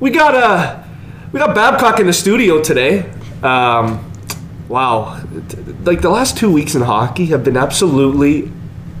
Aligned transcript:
we 0.00 0.10
got 0.10 0.34
uh, 0.34 0.82
we 1.32 1.38
got 1.40 1.54
Babcock 1.54 2.00
in 2.00 2.06
the 2.06 2.12
studio 2.12 2.62
today. 2.62 3.10
Um, 3.42 4.12
wow, 4.68 5.22
like 5.82 6.00
the 6.00 6.10
last 6.10 6.36
two 6.36 6.50
weeks 6.52 6.74
in 6.74 6.82
hockey 6.82 7.26
have 7.26 7.44
been 7.44 7.56
absolutely 7.56 8.50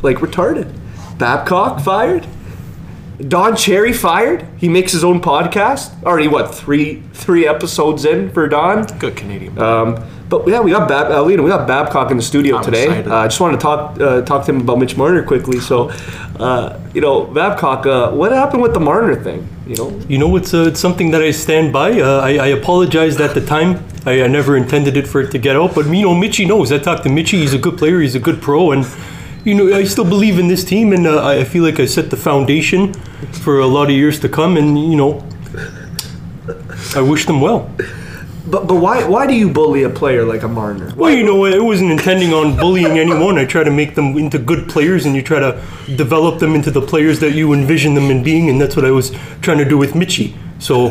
like 0.02 0.18
retarded. 0.18 0.72
Babcock 1.18 1.80
fired. 1.80 2.26
Don 3.28 3.56
Cherry 3.56 3.92
fired. 3.92 4.46
He 4.56 4.68
makes 4.68 4.92
his 4.92 5.04
own 5.04 5.20
podcast. 5.20 6.02
Already 6.04 6.28
what 6.28 6.54
three 6.54 7.02
three 7.12 7.46
episodes 7.46 8.04
in 8.04 8.30
for 8.30 8.48
Don. 8.48 8.84
Good 8.98 9.16
Canadian. 9.16 9.58
Um, 9.58 10.02
but 10.28 10.46
yeah, 10.46 10.60
we 10.60 10.70
got 10.70 10.88
Bab- 10.88 11.10
uh, 11.10 11.22
Lena, 11.22 11.42
we 11.42 11.50
got 11.50 11.66
Babcock 11.66 12.10
in 12.12 12.16
the 12.16 12.22
studio 12.22 12.58
I'm 12.58 12.64
today. 12.64 12.84
excited. 12.84 13.08
Uh, 13.08 13.16
I 13.16 13.26
just 13.26 13.40
wanted 13.40 13.56
to 13.56 13.62
talk 13.62 14.00
uh, 14.00 14.22
talk 14.22 14.46
to 14.46 14.52
him 14.52 14.60
about 14.60 14.78
Mitch 14.78 14.96
Marner 14.96 15.22
quickly. 15.24 15.58
So, 15.60 15.90
uh, 16.38 16.78
you 16.94 17.00
know, 17.00 17.24
Babcock, 17.24 17.84
uh, 17.86 18.12
what 18.12 18.30
happened 18.32 18.62
with 18.62 18.72
the 18.72 18.80
Marner 18.80 19.16
thing? 19.22 19.48
You 19.66 19.76
know, 19.76 20.00
You 20.08 20.18
know, 20.18 20.36
it's, 20.36 20.52
uh, 20.54 20.66
it's 20.68 20.80
something 20.80 21.10
that 21.12 21.22
I 21.22 21.30
stand 21.32 21.72
by. 21.72 22.00
Uh, 22.00 22.20
I, 22.20 22.30
I 22.38 22.46
apologized 22.48 23.20
at 23.20 23.34
the 23.34 23.44
time. 23.44 23.84
I, 24.06 24.22
I 24.22 24.26
never 24.28 24.56
intended 24.56 24.96
it 24.96 25.06
for 25.06 25.20
it 25.20 25.30
to 25.32 25.38
get 25.38 25.54
out, 25.56 25.74
but 25.74 25.86
you 25.86 26.02
know, 26.02 26.14
Mitchy 26.14 26.44
knows. 26.44 26.72
I 26.72 26.78
talked 26.78 27.02
to 27.04 27.08
Mitchy. 27.10 27.38
He's 27.38 27.52
a 27.54 27.58
good 27.58 27.76
player. 27.76 28.00
He's 28.00 28.14
a 28.14 28.20
good 28.20 28.40
pro, 28.40 28.70
and 28.72 28.84
you 29.44 29.54
know, 29.54 29.74
I 29.74 29.84
still 29.84 30.04
believe 30.04 30.38
in 30.38 30.48
this 30.48 30.64
team, 30.64 30.92
and 30.92 31.06
uh, 31.06 31.26
I 31.26 31.44
feel 31.44 31.62
like 31.64 31.80
I 31.80 31.86
set 31.86 32.10
the 32.10 32.16
foundation 32.16 32.92
for 33.42 33.60
a 33.60 33.66
lot 33.66 33.84
of 33.84 33.96
years 33.96 34.20
to 34.20 34.28
come. 34.28 34.56
And 34.56 34.78
you 34.90 34.96
know, 34.96 35.24
I 36.96 37.00
wish 37.00 37.26
them 37.26 37.40
well. 37.40 37.70
but 38.46 38.66
but 38.66 38.74
why 38.76 39.06
why 39.08 39.26
do 39.26 39.34
you 39.34 39.48
bully 39.50 39.82
a 39.84 39.90
player 39.90 40.24
like 40.24 40.42
a 40.42 40.48
Marner? 40.48 40.92
Well, 40.96 41.10
you 41.12 41.24
know, 41.24 41.44
I 41.44 41.58
wasn't 41.58 41.90
intending 41.92 42.32
on 42.32 42.56
bullying 42.56 42.98
anyone. 42.98 43.38
I 43.38 43.44
try 43.44 43.62
to 43.64 43.70
make 43.70 43.94
them 43.94 44.16
into 44.18 44.38
good 44.38 44.68
players, 44.68 45.06
and 45.06 45.14
you 45.14 45.22
try 45.22 45.38
to 45.40 45.52
develop 45.96 46.38
them 46.40 46.54
into 46.54 46.70
the 46.70 46.82
players 46.82 47.20
that 47.20 47.32
you 47.32 47.52
envision 47.52 47.94
them 47.94 48.10
in 48.10 48.22
being, 48.22 48.48
and 48.50 48.60
that's 48.60 48.76
what 48.76 48.84
I 48.84 48.90
was 48.90 49.10
trying 49.42 49.58
to 49.58 49.64
do 49.64 49.78
with 49.78 49.92
Mitchie. 49.92 50.34
So, 50.58 50.88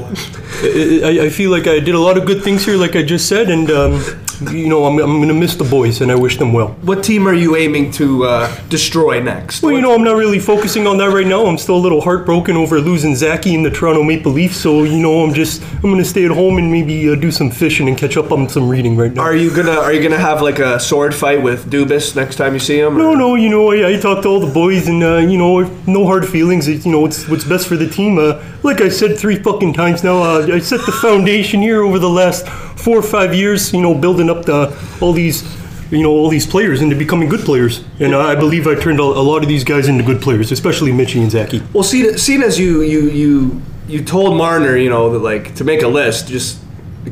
I, 0.64 1.02
I- 1.04 1.26
I 1.26 1.30
feel 1.30 1.52
like 1.52 1.68
I 1.68 1.80
did 1.80 1.94
a 1.96 2.00
lot 2.00 2.18
of 2.18 2.26
good 2.26 2.44
things 2.44 2.66
here, 2.66 2.78
like 2.78 2.96
I 2.96 3.04
just 3.04 3.28
said, 3.28 3.50
and 3.50 3.70
um, 3.70 4.02
you 4.42 4.70
know, 4.70 4.86
I'm, 4.86 5.00
I'm 5.00 5.20
gonna 5.20 5.34
miss 5.34 5.56
the 5.56 5.64
boys, 5.64 6.02
and 6.02 6.12
I 6.12 6.16
wish 6.16 6.38
them 6.38 6.54
well. 6.54 6.70
What 6.82 7.04
team 7.04 7.28
are 7.28 7.34
you 7.34 7.56
aiming 7.56 7.92
to 7.94 8.26
uh, 8.26 8.62
destroy 8.70 9.22
next? 9.22 9.62
Well, 9.62 9.74
you 9.74 9.82
know, 9.82 9.94
I'm 9.94 10.04
not 10.04 10.16
really 10.16 10.40
focusing 10.40 10.88
on 10.88 10.98
that 10.98 11.10
right 11.10 11.28
now. 11.28 11.46
I'm 11.46 11.58
still 11.58 11.76
a 11.76 11.84
little 11.86 12.02
heartbroken 12.02 12.56
over 12.56 12.80
losing 12.80 13.16
Zachy 13.16 13.54
in 13.56 13.64
the 13.64 13.70
Toronto 13.70 14.04
Maple 14.04 14.32
Leafs. 14.32 14.58
So, 14.58 14.84
you 14.84 15.00
know, 15.00 15.24
I'm 15.24 15.34
just 15.34 15.62
I'm 15.76 15.92
gonna 15.92 16.06
stay 16.06 16.26
at 16.26 16.32
home 16.32 16.58
and 16.58 16.72
maybe 16.72 17.10
uh, 17.10 17.16
do 17.16 17.32
some 17.32 17.52
fishing 17.52 17.88
and 17.88 17.98
catch 17.98 18.18
up 18.18 18.32
on 18.32 18.48
some 18.50 18.70
reading 18.70 18.96
right 18.96 19.14
now. 19.14 19.22
Are 19.22 19.36
you 19.36 19.56
gonna 19.56 19.72
Are 19.80 19.94
you 19.94 20.02
gonna 20.02 20.18
have 20.18 20.42
like 20.42 20.60
a 20.60 20.80
sword 20.80 21.14
fight 21.14 21.42
with 21.42 21.70
Dubas 21.70 22.16
next 22.16 22.38
time 22.38 22.54
you 22.54 22.60
see 22.60 22.80
him? 22.80 22.98
No, 22.98 23.14
no, 23.14 23.36
you 23.36 23.50
know, 23.50 23.72
I, 23.72 23.94
I 23.94 24.00
talked 24.00 24.24
to 24.24 24.30
all 24.30 24.40
the 24.40 24.54
boys, 24.54 24.88
and 24.88 25.04
uh, 25.04 25.18
you 25.18 25.38
know, 25.38 25.62
no 25.88 26.06
hard 26.06 26.28
feelings. 26.28 26.68
It, 26.68 26.86
you 26.86 26.92
know, 26.92 27.06
it's 27.06 27.28
what's 27.28 27.44
best 27.44 27.68
for 27.68 27.76
the 27.76 27.90
team. 27.90 28.18
Uh, 28.18 28.42
like 28.64 28.82
I 28.82 28.90
said 28.90 29.18
three 29.18 29.38
fucking 29.38 29.74
times 29.74 30.04
now, 30.04 30.22
uh, 30.22 30.48
I 30.52 30.60
set 30.60 30.86
the 30.86 30.92
foundation 30.92 31.62
here 31.62 31.84
over 31.84 32.00
the 32.00 32.10
last 32.10 32.46
four 32.84 32.98
or 32.98 33.04
five 33.04 33.34
years. 33.34 33.74
You 33.74 33.82
know, 33.82 33.94
building 33.94 34.30
up 34.30 34.46
the 34.46 34.76
all 35.02 35.14
these, 35.14 35.44
you 35.92 36.04
know, 36.04 36.12
all 36.12 36.30
these 36.30 36.48
players 36.48 36.82
into 36.82 36.96
becoming 36.96 37.30
good 37.30 37.42
players, 37.42 37.84
and 38.00 38.16
I 38.16 38.36
believe 38.36 38.68
I 38.68 38.76
turned 38.76 39.00
a, 39.00 39.04
a 39.04 39.26
lot 39.32 39.44
of 39.44 39.50
these 39.50 39.64
guys 39.64 39.88
into 39.88 40.04
good 40.04 40.22
players, 40.22 40.52
especially 40.52 40.92
Mitchie 40.92 41.22
and 41.22 41.32
Zachy. 41.32 41.62
Well, 41.74 41.84
seeing, 41.84 42.18
seeing 42.18 42.44
as 42.44 42.58
you 42.60 42.82
you 42.82 43.02
you 43.10 43.62
you 43.88 44.04
told 44.04 44.38
Marner, 44.38 44.78
you 44.78 44.90
know, 44.90 45.12
that 45.12 45.20
like 45.20 45.56
to 45.56 45.64
make 45.64 45.82
a 45.82 45.88
list, 45.88 46.28
just 46.28 46.60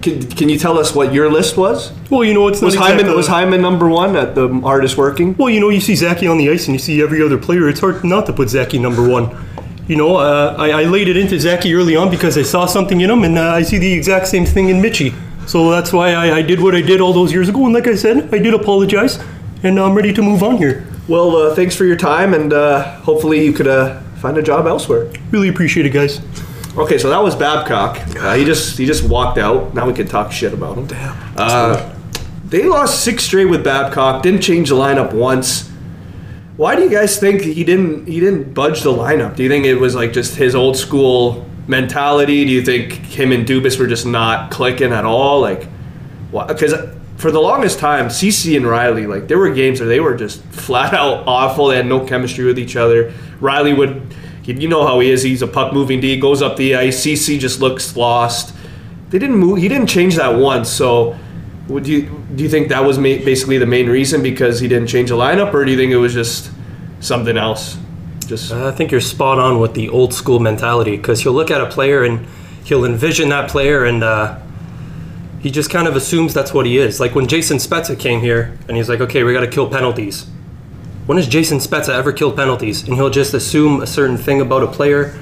can, 0.01 0.21
can 0.21 0.49
you 0.49 0.59
tell 0.59 0.77
us 0.77 0.93
what 0.93 1.13
your 1.13 1.31
list 1.31 1.57
was? 1.57 1.91
Well, 2.09 2.23
you 2.23 2.33
know, 2.33 2.47
it's 2.47 2.61
Was 2.61 2.75
Hyman 2.75 3.07
uh, 3.07 3.15
was 3.15 3.27
Hyman 3.27 3.61
number 3.61 3.87
one 3.89 4.15
at 4.15 4.35
the 4.35 4.47
hardest 4.61 4.97
working? 4.97 5.35
Well, 5.37 5.49
you 5.49 5.59
know, 5.59 5.69
you 5.69 5.81
see 5.81 5.95
Zachy 5.95 6.27
on 6.27 6.37
the 6.37 6.49
ice 6.49 6.67
and 6.67 6.75
you 6.75 6.79
see 6.79 7.01
every 7.01 7.21
other 7.21 7.37
player. 7.37 7.67
It's 7.69 7.79
hard 7.79 8.03
not 8.03 8.25
to 8.27 8.33
put 8.33 8.49
Zachy 8.49 8.79
number 8.79 9.07
one. 9.07 9.35
You 9.87 9.95
know, 9.95 10.17
uh, 10.17 10.55
I, 10.57 10.81
I 10.81 10.83
laid 10.83 11.07
it 11.07 11.15
into 11.15 11.39
Zachy 11.39 11.73
early 11.73 11.95
on 11.95 12.09
because 12.11 12.37
I 12.37 12.43
saw 12.43 12.65
something 12.65 12.99
in 12.99 13.09
him, 13.09 13.23
and 13.23 13.37
uh, 13.37 13.53
I 13.53 13.61
see 13.61 13.77
the 13.77 13.93
exact 13.93 14.27
same 14.27 14.45
thing 14.45 14.67
in 14.67 14.81
Mitchie. 14.81 15.15
So 15.47 15.71
that's 15.71 15.93
why 15.93 16.11
I, 16.11 16.37
I 16.37 16.41
did 16.41 16.61
what 16.61 16.75
I 16.75 16.81
did 16.81 16.99
all 16.99 17.13
those 17.13 17.31
years 17.31 17.47
ago. 17.47 17.63
And 17.65 17.73
like 17.73 17.87
I 17.87 17.95
said, 17.95 18.33
I 18.33 18.37
did 18.37 18.53
apologize, 18.53 19.17
and 19.63 19.79
I'm 19.79 19.95
ready 19.95 20.13
to 20.13 20.21
move 20.21 20.43
on 20.43 20.57
here. 20.57 20.85
Well, 21.07 21.37
uh, 21.37 21.55
thanks 21.55 21.73
for 21.73 21.85
your 21.85 21.95
time, 21.95 22.33
and 22.33 22.51
uh, 22.51 22.99
hopefully 22.99 23.45
you 23.45 23.53
could 23.53 23.67
uh, 23.67 24.01
find 24.17 24.37
a 24.37 24.43
job 24.43 24.67
elsewhere. 24.67 25.09
Really 25.31 25.47
appreciate 25.47 25.85
it, 25.85 25.91
guys. 25.91 26.19
Okay, 26.77 26.97
so 26.97 27.09
that 27.09 27.23
was 27.23 27.33
Babcock. 27.33 27.97
Uh, 28.17 28.35
he 28.35 28.43
just 28.43 28.77
he 28.77 28.85
just 28.85 29.07
walked 29.07 29.37
out. 29.37 29.73
Now 29.73 29.87
we 29.87 29.93
can 29.93 30.05
talk 30.05 30.31
shit 30.33 30.53
about 30.53 30.77
him. 30.77 30.85
Damn. 30.85 31.33
Uh, 31.37 31.95
they 32.45 32.63
lost 32.67 33.03
six 33.03 33.23
straight 33.23 33.45
with 33.45 33.63
Babcock. 33.63 34.21
Didn't 34.23 34.41
change 34.41 34.69
the 34.69 34.75
lineup 34.75 35.13
once. 35.13 35.69
Why 36.57 36.75
do 36.75 36.83
you 36.83 36.89
guys 36.89 37.19
think 37.19 37.41
he 37.41 37.63
didn't 37.63 38.07
he 38.07 38.19
didn't 38.19 38.53
budge 38.53 38.81
the 38.81 38.91
lineup? 38.91 39.35
Do 39.37 39.43
you 39.43 39.49
think 39.49 39.65
it 39.65 39.75
was 39.75 39.95
like 39.95 40.11
just 40.11 40.35
his 40.35 40.55
old 40.55 40.75
school 40.75 41.47
mentality? 41.67 42.45
Do 42.45 42.51
you 42.51 42.61
think 42.61 42.93
him 42.93 43.31
and 43.31 43.45
Dubas 43.45 43.79
were 43.79 43.87
just 43.87 44.05
not 44.05 44.51
clicking 44.51 44.91
at 44.91 45.05
all? 45.05 45.41
Like, 45.41 45.67
because 46.31 46.73
for 47.17 47.31
the 47.31 47.39
longest 47.39 47.79
time, 47.79 48.07
CC 48.07 48.55
and 48.55 48.65
Riley, 48.65 49.07
like 49.07 49.27
there 49.27 49.37
were 49.37 49.49
games 49.49 49.79
where 49.79 49.89
they 49.89 49.99
were 49.99 50.15
just 50.15 50.41
flat 50.51 50.93
out 50.93 51.27
awful. 51.27 51.67
They 51.67 51.77
had 51.77 51.87
no 51.87 52.05
chemistry 52.05 52.45
with 52.45 52.59
each 52.59 52.75
other. 52.75 53.13
Riley 53.39 53.73
would, 53.73 54.13
he, 54.43 54.53
you 54.53 54.67
know 54.67 54.85
how 54.85 54.99
he 54.99 55.09
is. 55.09 55.23
He's 55.23 55.41
a 55.41 55.47
puck 55.47 55.73
moving 55.73 55.99
D, 55.99 56.19
goes 56.19 56.41
up 56.41 56.57
the 56.57 56.75
ice. 56.75 57.05
CC 57.05 57.39
just 57.39 57.59
looks 57.59 57.95
lost. 57.95 58.53
They 59.09 59.19
didn't 59.19 59.37
move. 59.37 59.57
He 59.59 59.67
didn't 59.67 59.87
change 59.87 60.15
that 60.15 60.35
once. 60.35 60.69
So, 60.69 61.17
would 61.67 61.87
you 61.87 62.03
do 62.35 62.43
you 62.43 62.49
think 62.49 62.69
that 62.69 62.83
was 62.83 62.97
basically 62.97 63.57
the 63.57 63.65
main 63.65 63.89
reason 63.89 64.21
because 64.21 64.59
he 64.59 64.67
didn't 64.67 64.87
change 64.87 65.09
the 65.09 65.15
lineup, 65.15 65.53
or 65.53 65.65
do 65.65 65.71
you 65.71 65.77
think 65.77 65.91
it 65.91 65.97
was 65.97 66.13
just 66.13 66.51
something 66.99 67.37
else? 67.37 67.77
Just 68.27 68.51
I 68.51 68.71
think 68.71 68.91
you're 68.91 69.01
spot 69.01 69.39
on 69.39 69.59
with 69.59 69.73
the 69.73 69.87
old 69.89 70.13
school 70.13 70.39
mentality 70.39 70.97
because 70.97 71.21
he'll 71.21 71.33
look 71.33 71.49
at 71.49 71.61
a 71.61 71.65
player 71.65 72.03
and 72.03 72.27
he'll 72.65 72.83
envision 72.83 73.29
that 73.29 73.49
player 73.49 73.85
and 73.85 74.03
uh, 74.03 74.37
he 75.39 75.49
just 75.49 75.69
kind 75.69 75.87
of 75.87 75.95
assumes 75.95 76.33
that's 76.33 76.53
what 76.53 76.65
he 76.65 76.77
is. 76.77 76.99
Like 76.99 77.15
when 77.15 77.27
Jason 77.27 77.57
Spezza 77.57 77.97
came 77.97 78.19
here 78.19 78.57
and 78.67 78.75
he's 78.75 78.89
like, 78.89 78.99
okay, 78.99 79.23
we 79.23 79.31
got 79.31 79.41
to 79.41 79.47
kill 79.47 79.69
penalties. 79.69 80.27
When 81.05 81.17
has 81.17 81.25
Jason 81.25 81.59
Spezza 81.59 81.93
ever 81.93 82.11
killed 82.11 82.35
penalties? 82.35 82.85
And 82.85 82.95
he'll 82.95 83.09
just 83.09 83.33
assume 83.33 83.81
a 83.81 83.87
certain 83.87 84.17
thing 84.17 84.41
about 84.41 84.61
a 84.61 84.67
player, 84.67 85.17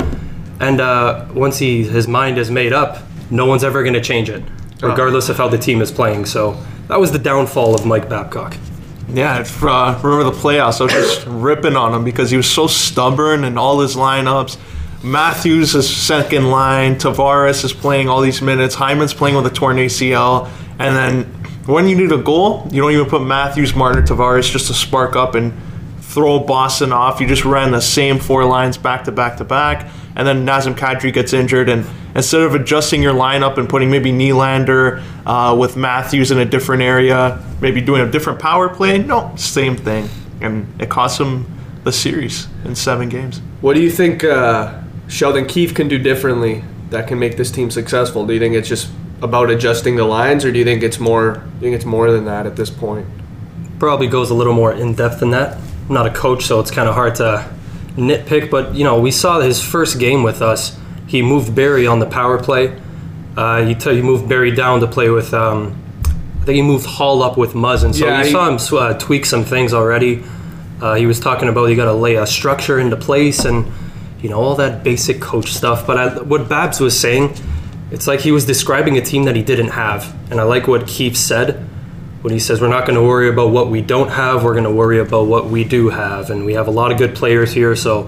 and 0.59 0.81
uh, 0.81 1.27
once 1.31 1.59
he 1.59 1.83
his 1.83 2.07
mind 2.07 2.39
is 2.39 2.49
made 2.49 2.73
up, 2.73 3.03
no 3.29 3.45
one's 3.45 3.63
ever 3.63 3.83
going 3.83 3.93
to 3.93 4.01
change 4.01 4.27
it, 4.27 4.43
regardless 4.81 5.29
of 5.29 5.37
how 5.37 5.47
the 5.47 5.59
team 5.59 5.81
is 5.83 5.91
playing. 5.91 6.25
So 6.25 6.59
that 6.87 6.99
was 6.99 7.11
the 7.11 7.19
downfall 7.19 7.75
of 7.75 7.85
Mike 7.85 8.09
Babcock. 8.09 8.57
Yeah, 9.07 9.45
uh, 9.61 9.99
remember 10.03 10.23
the 10.23 10.37
playoffs? 10.37 10.81
I 10.81 10.85
was 10.85 10.93
just 10.93 11.25
ripping 11.27 11.75
on 11.75 11.93
him 11.93 12.03
because 12.03 12.31
he 12.31 12.37
was 12.37 12.49
so 12.49 12.67
stubborn 12.67 13.43
in 13.43 13.57
all 13.57 13.79
his 13.79 13.95
lineups. 13.95 14.57
Matthews 15.03 15.75
is 15.75 15.87
second 15.87 16.49
line. 16.49 16.95
Tavares 16.95 17.63
is 17.63 17.73
playing 17.73 18.09
all 18.09 18.21
these 18.21 18.41
minutes. 18.41 18.73
Hyman's 18.73 19.13
playing 19.13 19.35
with 19.35 19.45
a 19.45 19.51
torn 19.51 19.77
ACL. 19.77 20.49
And 20.79 20.95
then 20.95 21.23
when 21.67 21.87
you 21.87 21.95
need 21.95 22.11
a 22.11 22.17
goal, 22.17 22.67
you 22.71 22.81
don't 22.81 22.91
even 22.91 23.05
put 23.05 23.21
Matthews, 23.21 23.75
Marner, 23.75 23.99
or 23.99 24.03
Tavares 24.03 24.51
just 24.51 24.67
to 24.67 24.73
spark 24.73 25.15
up 25.15 25.35
and 25.35 25.53
throw 26.15 26.39
Boston 26.39 26.93
off. 26.93 27.19
You 27.19 27.27
just 27.27 27.43
ran 27.43 27.71
the 27.71 27.81
same 27.81 28.19
four 28.19 28.45
lines 28.45 28.77
back 28.77 29.03
to 29.03 29.11
back 29.11 29.37
to 29.37 29.43
back. 29.43 29.91
And 30.15 30.25
then 30.25 30.45
Nazem 30.45 30.73
Kadri 30.73 31.13
gets 31.13 31.33
injured. 31.33 31.67
And 31.67 31.85
instead 32.15 32.41
of 32.41 32.55
adjusting 32.55 33.03
your 33.03 33.13
lineup 33.13 33.57
and 33.57 33.67
putting 33.67 33.91
maybe 33.91 34.11
Nylander 34.11 35.03
uh, 35.25 35.55
with 35.55 35.75
Matthews 35.75 36.31
in 36.31 36.39
a 36.39 36.45
different 36.45 36.81
area, 36.81 37.43
maybe 37.59 37.81
doing 37.81 38.01
a 38.01 38.09
different 38.09 38.39
power 38.39 38.69
play, 38.69 38.97
no, 38.97 39.33
same 39.35 39.75
thing. 39.75 40.07
And 40.39 40.81
it 40.81 40.89
cost 40.89 41.19
him 41.19 41.45
the 41.83 41.91
series 41.91 42.47
in 42.63 42.75
seven 42.75 43.09
games. 43.09 43.41
What 43.59 43.73
do 43.73 43.81
you 43.81 43.91
think 43.91 44.23
uh, 44.23 44.81
Sheldon 45.09 45.45
Keefe 45.45 45.75
can 45.75 45.89
do 45.89 45.99
differently 45.99 46.63
that 46.91 47.07
can 47.07 47.19
make 47.19 47.35
this 47.35 47.51
team 47.51 47.69
successful? 47.69 48.25
Do 48.25 48.33
you 48.33 48.39
think 48.39 48.55
it's 48.55 48.69
just 48.69 48.89
about 49.21 49.49
adjusting 49.49 49.97
the 49.97 50.05
lines, 50.05 50.45
or 50.45 50.51
do 50.51 50.59
you 50.59 50.65
think 50.65 50.81
it's 50.81 50.99
more? 50.99 51.33
Do 51.33 51.41
you 51.55 51.59
think 51.59 51.75
it's 51.75 51.85
more 51.85 52.09
than 52.09 52.25
that 52.25 52.45
at 52.45 52.55
this 52.55 52.69
point? 52.69 53.05
probably 53.79 54.07
goes 54.07 54.29
a 54.29 54.33
little 54.33 54.53
more 54.53 54.73
in 54.73 54.93
depth 54.93 55.19
than 55.19 55.31
that. 55.31 55.57
I'm 55.87 55.93
not 55.93 56.07
a 56.07 56.11
coach, 56.13 56.45
so 56.45 56.59
it's 56.59 56.71
kind 56.71 56.87
of 56.89 56.95
hard 56.95 57.15
to 57.15 57.49
nitpick. 57.95 58.49
But 58.49 58.75
you 58.75 58.83
know, 58.83 58.99
we 58.99 59.11
saw 59.11 59.39
his 59.39 59.61
first 59.63 59.99
game 59.99 60.23
with 60.23 60.41
us. 60.41 60.77
He 61.07 61.21
moved 61.21 61.53
Barrie 61.55 61.87
on 61.87 61.99
the 61.99 62.07
power 62.07 62.41
play. 62.41 62.79
Uh, 63.37 63.65
he, 63.65 63.75
t- 63.75 63.95
he 63.95 64.01
moved 64.01 64.27
Barrie 64.29 64.55
down 64.55 64.79
to 64.79 64.87
play 64.87 65.09
with. 65.09 65.33
Um, 65.33 65.81
I 66.41 66.45
think 66.45 66.55
he 66.55 66.61
moved 66.61 66.85
Holl 66.85 67.21
up 67.23 67.37
with 67.37 67.53
Muzzin. 67.53 67.93
So 67.93 68.05
Yeah, 68.05 68.19
you 68.19 68.25
he- 68.25 68.31
saw 68.31 68.47
him 68.49 68.57
uh, 68.77 68.97
tweak 68.97 69.25
some 69.25 69.43
things 69.43 69.73
already. 69.73 70.23
Uh, 70.81 70.95
he 70.95 71.05
was 71.05 71.19
talking 71.19 71.47
about 71.49 71.65
you 71.67 71.75
got 71.75 71.85
to 71.85 71.93
lay 71.93 72.15
a 72.15 72.25
structure 72.27 72.79
into 72.79 72.95
place 72.97 73.45
and 73.45 73.71
you 74.21 74.29
know 74.29 74.39
all 74.41 74.55
that 74.55 74.83
basic 74.83 75.21
coach 75.21 75.53
stuff. 75.53 75.85
But 75.87 75.97
I, 75.97 76.21
what 76.21 76.49
Babs 76.49 76.79
was 76.79 76.99
saying, 76.99 77.35
it's 77.91 78.07
like 78.07 78.19
he 78.21 78.31
was 78.31 78.45
describing 78.45 78.97
a 78.97 79.01
team 79.01 79.23
that 79.25 79.35
he 79.35 79.43
didn't 79.43 79.69
have. 79.69 80.13
And 80.31 80.39
I 80.39 80.43
like 80.43 80.67
what 80.67 80.87
Keefe 80.87 81.15
said 81.17 81.67
when 82.25 82.33
he 82.33 82.39
says 82.39 82.59
we're 82.59 82.67
not 82.69 82.87
going 82.87 82.95
to 82.99 83.03
worry 83.03 83.29
about 83.29 83.51
what 83.51 83.69
we 83.69 83.81
don't 83.81 84.09
have, 84.09 84.43
we're 84.43 84.53
going 84.53 84.63
to 84.63 84.71
worry 84.71 84.97
about 84.97 85.27
what 85.27 85.45
we 85.45 85.63
do 85.63 85.89
have, 85.89 86.31
and 86.31 86.43
we 86.43 86.55
have 86.55 86.67
a 86.67 86.71
lot 86.71 86.91
of 86.91 86.97
good 86.97 87.13
players 87.13 87.53
here. 87.53 87.75
So 87.75 88.07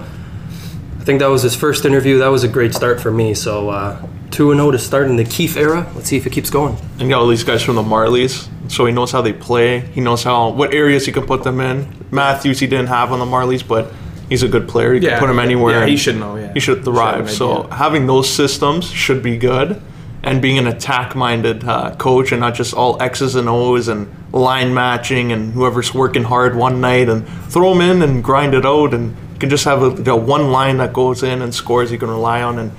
I 0.99 1.03
think 1.03 1.19
that 1.19 1.27
was 1.27 1.43
his 1.43 1.55
first 1.55 1.85
interview. 1.85 2.17
That 2.17 2.29
was 2.29 2.43
a 2.43 2.47
great 2.47 2.73
start 2.73 2.99
for 2.99 3.11
me. 3.11 3.35
So 3.35 3.69
uh, 3.69 4.01
two 4.31 4.49
and 4.49 4.59
zero 4.59 4.71
to 4.71 4.79
start 4.79 5.05
in 5.05 5.17
the 5.17 5.23
Keefe 5.23 5.55
era. 5.55 5.87
Let's 5.93 6.07
see 6.07 6.17
if 6.17 6.25
it 6.25 6.31
keeps 6.31 6.49
going. 6.49 6.75
And 6.99 7.09
got 7.11 7.19
all 7.21 7.27
these 7.27 7.43
guys 7.43 7.61
from 7.61 7.75
the 7.75 7.83
Marlies, 7.83 8.49
so 8.71 8.87
he 8.87 8.91
knows 8.91 9.11
how 9.11 9.21
they 9.21 9.33
play. 9.33 9.81
He 9.81 10.01
knows 10.01 10.23
how 10.23 10.49
what 10.49 10.73
areas 10.73 11.05
he 11.05 11.11
can 11.11 11.27
put 11.27 11.43
them 11.43 11.59
in. 11.59 11.87
Matthews 12.09 12.59
he 12.59 12.65
didn't 12.65 12.87
have 12.87 13.11
on 13.11 13.19
the 13.19 13.25
Marlies, 13.25 13.65
but 13.67 13.93
he's 14.29 14.41
a 14.41 14.47
good 14.47 14.67
player. 14.67 14.95
You 14.95 15.01
Yeah, 15.01 15.09
can 15.11 15.19
put 15.19 15.29
him 15.29 15.37
anywhere. 15.37 15.81
yeah, 15.81 15.85
he 15.85 15.95
should 15.95 16.17
know, 16.17 16.37
yeah. 16.37 16.53
he 16.53 16.59
should 16.59 16.77
Should 16.77 16.85
thrive. 16.85 17.15
have 17.17 17.27
an 17.27 17.33
so 17.33 17.67
having 17.69 18.07
those 18.07 18.27
systems 18.27 18.89
should 18.89 19.21
be 19.21 19.37
good, 19.37 19.79
and 20.27 20.41
being 20.41 20.57
an 20.57 20.67
attack-minded 20.67 21.63
uh, 21.63 21.95
coach 21.95 22.33
and 22.33 22.41
not 22.41 22.53
just 22.53 22.73
all 22.73 23.01
X's 23.01 23.35
and 23.35 23.47
O's 23.47 23.87
and 23.87 24.13
line 24.33 24.73
matching 24.73 25.31
and 25.31 25.53
whoever's 25.53 25.93
working 25.93 26.23
hard 26.23 26.53
one 26.53 26.81
night 26.81 27.07
and 27.07 27.25
throw 27.49 27.73
them 27.73 27.81
in 27.81 28.01
and 28.01 28.21
grind 28.21 28.53
it 28.53 28.65
out 28.65 28.93
and 28.93 29.15
you 29.33 29.39
can 29.39 29.49
just 29.49 29.63
have 29.63 29.81
a, 29.81 29.89
the 29.89 30.13
one 30.13 30.51
line 30.51 30.77
that 30.77 30.91
goes 30.91 31.23
in 31.23 31.41
and 31.41 31.55
scores 31.55 31.93
you 31.93 31.97
can 31.97 32.09
rely 32.09 32.41
on 32.41 32.59
and 32.59 32.73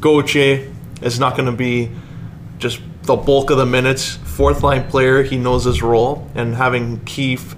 Gauthier 0.00 0.72
is 1.02 1.18
not 1.18 1.36
going 1.36 1.50
to 1.50 1.56
be 1.56 1.90
just 2.58 2.80
the 3.02 3.16
bulk 3.16 3.50
of 3.50 3.58
the 3.58 3.66
minutes. 3.66 4.14
Fourth 4.14 4.62
line 4.62 4.88
player, 4.88 5.24
he 5.24 5.36
knows 5.36 5.64
his 5.64 5.82
role, 5.82 6.30
and 6.36 6.54
having 6.54 7.04
Keefe 7.04 7.56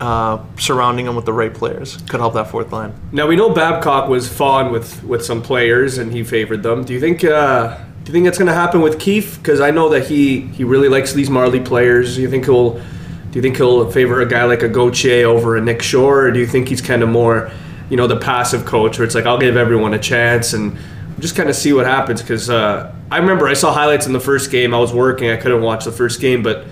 uh, 0.00 0.44
surrounding 0.58 1.06
him 1.06 1.16
with 1.16 1.24
the 1.24 1.32
right 1.32 1.52
players 1.52 1.96
could 2.08 2.20
help 2.20 2.34
that 2.34 2.50
fourth 2.50 2.70
line. 2.70 2.92
Now 3.12 3.26
we 3.26 3.36
know 3.36 3.50
Babcock 3.50 4.08
was 4.08 4.28
fond 4.28 4.72
with 4.72 5.02
with 5.04 5.24
some 5.24 5.42
players 5.42 5.98
and 5.98 6.12
he 6.12 6.22
favored 6.22 6.62
them. 6.62 6.84
Do 6.84 6.92
you 6.92 7.00
think? 7.00 7.24
Uh, 7.24 7.78
do 8.04 8.10
you 8.10 8.12
think 8.12 8.26
that's 8.26 8.36
going 8.36 8.48
to 8.48 8.54
happen 8.54 8.82
with 8.82 9.00
Keefe? 9.00 9.38
Because 9.38 9.60
I 9.60 9.70
know 9.70 9.88
that 9.88 10.06
he 10.06 10.42
he 10.42 10.62
really 10.62 10.90
likes 10.90 11.14
these 11.14 11.30
Marlie 11.30 11.60
players. 11.60 12.16
Do 12.16 12.22
you 12.22 12.28
think 12.28 12.44
he'll? 12.44 12.72
Do 12.74 13.38
you 13.38 13.42
think 13.42 13.56
he'll 13.56 13.90
favor 13.90 14.20
a 14.20 14.26
guy 14.26 14.44
like 14.44 14.62
a 14.62 14.68
Gauthier 14.68 15.26
over 15.26 15.56
a 15.56 15.60
Nick 15.60 15.82
Shore, 15.82 16.26
or 16.26 16.30
do 16.30 16.38
you 16.38 16.46
think 16.46 16.68
he's 16.68 16.80
kind 16.80 17.02
of 17.02 17.08
more, 17.08 17.50
you 17.90 17.96
know, 17.96 18.06
the 18.06 18.18
passive 18.18 18.64
coach 18.64 18.98
where 18.98 19.06
it's 19.06 19.14
like 19.14 19.24
I'll 19.24 19.38
give 19.38 19.56
everyone 19.56 19.94
a 19.94 19.98
chance 19.98 20.52
and 20.52 20.76
just 21.18 21.34
kind 21.34 21.48
of 21.48 21.56
see 21.56 21.72
what 21.72 21.86
happens? 21.86 22.20
Because 22.20 22.50
uh, 22.50 22.94
I 23.10 23.18
remember 23.18 23.48
I 23.48 23.54
saw 23.54 23.72
highlights 23.72 24.06
in 24.06 24.12
the 24.12 24.20
first 24.20 24.50
game. 24.50 24.74
I 24.74 24.78
was 24.78 24.92
working, 24.92 25.30
I 25.30 25.36
couldn't 25.36 25.62
watch 25.62 25.84
the 25.84 25.92
first 25.92 26.20
game, 26.20 26.42
but 26.42 26.66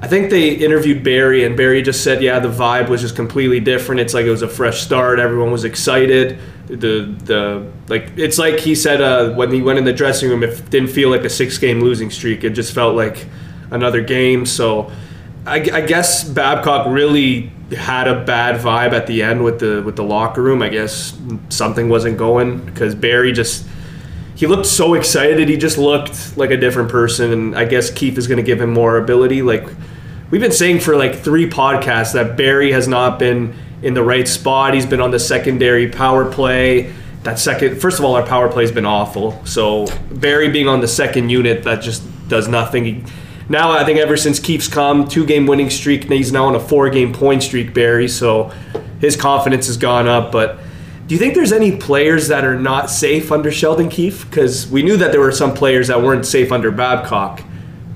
I 0.00 0.06
think 0.06 0.30
they 0.30 0.50
interviewed 0.50 1.02
Barrie, 1.02 1.44
and 1.44 1.56
Barrie 1.56 1.82
just 1.82 2.04
said, 2.04 2.22
"Yeah, 2.22 2.38
the 2.38 2.48
vibe 2.48 2.88
was 2.88 3.00
just 3.00 3.16
completely 3.16 3.58
different. 3.58 4.00
It's 4.00 4.14
like 4.14 4.26
it 4.26 4.30
was 4.30 4.42
a 4.42 4.48
fresh 4.48 4.80
start. 4.80 5.18
Everyone 5.18 5.50
was 5.50 5.64
excited. 5.64 6.38
The 6.68 7.16
the 7.24 7.66
like 7.88 8.12
it's 8.16 8.38
like 8.38 8.60
he 8.60 8.74
said 8.74 9.00
uh, 9.00 9.30
when 9.34 9.50
he 9.50 9.60
went 9.60 9.78
in 9.78 9.84
the 9.84 9.92
dressing 9.92 10.30
room, 10.30 10.44
it 10.44 10.70
didn't 10.70 10.90
feel 10.90 11.10
like 11.10 11.24
a 11.24 11.30
six 11.30 11.58
game 11.58 11.80
losing 11.80 12.10
streak. 12.10 12.44
It 12.44 12.50
just 12.50 12.72
felt 12.72 12.94
like 12.94 13.26
another 13.70 14.00
game. 14.00 14.46
So 14.46 14.90
I, 15.46 15.56
I 15.56 15.80
guess 15.80 16.24
Babcock 16.24 16.86
really 16.88 17.50
had 17.76 18.06
a 18.06 18.24
bad 18.24 18.60
vibe 18.60 18.92
at 18.92 19.06
the 19.06 19.22
end 19.22 19.42
with 19.42 19.58
the 19.58 19.82
with 19.82 19.96
the 19.96 20.04
locker 20.04 20.42
room. 20.42 20.62
I 20.62 20.68
guess 20.68 21.18
something 21.48 21.88
wasn't 21.88 22.18
going 22.18 22.64
because 22.64 22.94
Barrie 22.94 23.32
just 23.32 23.66
he 24.38 24.46
looked 24.46 24.66
so 24.66 24.94
excited. 24.94 25.48
He 25.48 25.56
just 25.56 25.78
looked 25.78 26.36
like 26.36 26.52
a 26.52 26.56
different 26.56 26.90
person, 26.90 27.32
and 27.32 27.58
I 27.58 27.64
guess 27.64 27.90
Keefe 27.90 28.16
is 28.16 28.28
going 28.28 28.36
to 28.36 28.44
give 28.44 28.60
him 28.60 28.72
more 28.72 28.96
ability. 28.96 29.42
Like 29.42 29.68
we've 30.30 30.40
been 30.40 30.52
saying 30.52 30.78
for 30.78 30.94
like 30.94 31.16
three 31.16 31.50
podcasts 31.50 32.12
that 32.12 32.36
Barrie 32.36 32.70
has 32.70 32.86
not 32.86 33.18
been 33.18 33.52
in 33.82 33.94
the 33.94 34.02
right 34.04 34.28
spot. 34.28 34.74
He's 34.74 34.86
been 34.86 35.00
on 35.00 35.10
the 35.10 35.18
secondary 35.18 35.88
power 35.88 36.24
play. 36.30 36.94
That 37.24 37.40
second, 37.40 37.80
first 37.80 37.98
of 37.98 38.04
all, 38.04 38.14
our 38.14 38.24
power 38.24 38.48
play 38.48 38.62
has 38.62 38.70
been 38.70 38.86
awful. 38.86 39.44
So 39.44 39.88
Barrie 40.08 40.50
being 40.50 40.68
on 40.68 40.80
the 40.80 40.88
second 40.88 41.30
unit, 41.30 41.64
that 41.64 41.82
just 41.82 42.04
does 42.28 42.46
nothing. 42.46 42.84
He, 42.84 43.04
now 43.48 43.72
I 43.72 43.84
think 43.84 43.98
ever 43.98 44.16
since 44.16 44.38
Keefe's 44.38 44.68
come, 44.68 45.08
two 45.08 45.26
game 45.26 45.48
winning 45.48 45.68
streak, 45.68 46.04
he's 46.04 46.30
now 46.30 46.44
on 46.44 46.54
a 46.54 46.60
four 46.60 46.90
game 46.90 47.12
point 47.12 47.42
streak. 47.42 47.74
Barrie, 47.74 48.06
so 48.06 48.52
his 49.00 49.16
confidence 49.16 49.66
has 49.66 49.76
gone 49.76 50.06
up, 50.06 50.30
but. 50.30 50.60
Do 51.08 51.14
you 51.14 51.18
think 51.18 51.34
there's 51.34 51.52
any 51.52 51.74
players 51.74 52.28
that 52.28 52.44
are 52.44 52.58
not 52.58 52.90
safe 52.90 53.32
under 53.32 53.50
Sheldon 53.50 53.88
Keefe? 53.88 54.28
Because 54.28 54.70
we 54.70 54.82
knew 54.82 54.98
that 54.98 55.10
there 55.10 55.22
were 55.22 55.32
some 55.32 55.54
players 55.54 55.88
that 55.88 56.02
weren't 56.02 56.26
safe 56.26 56.52
under 56.52 56.70
Babcock. 56.70 57.42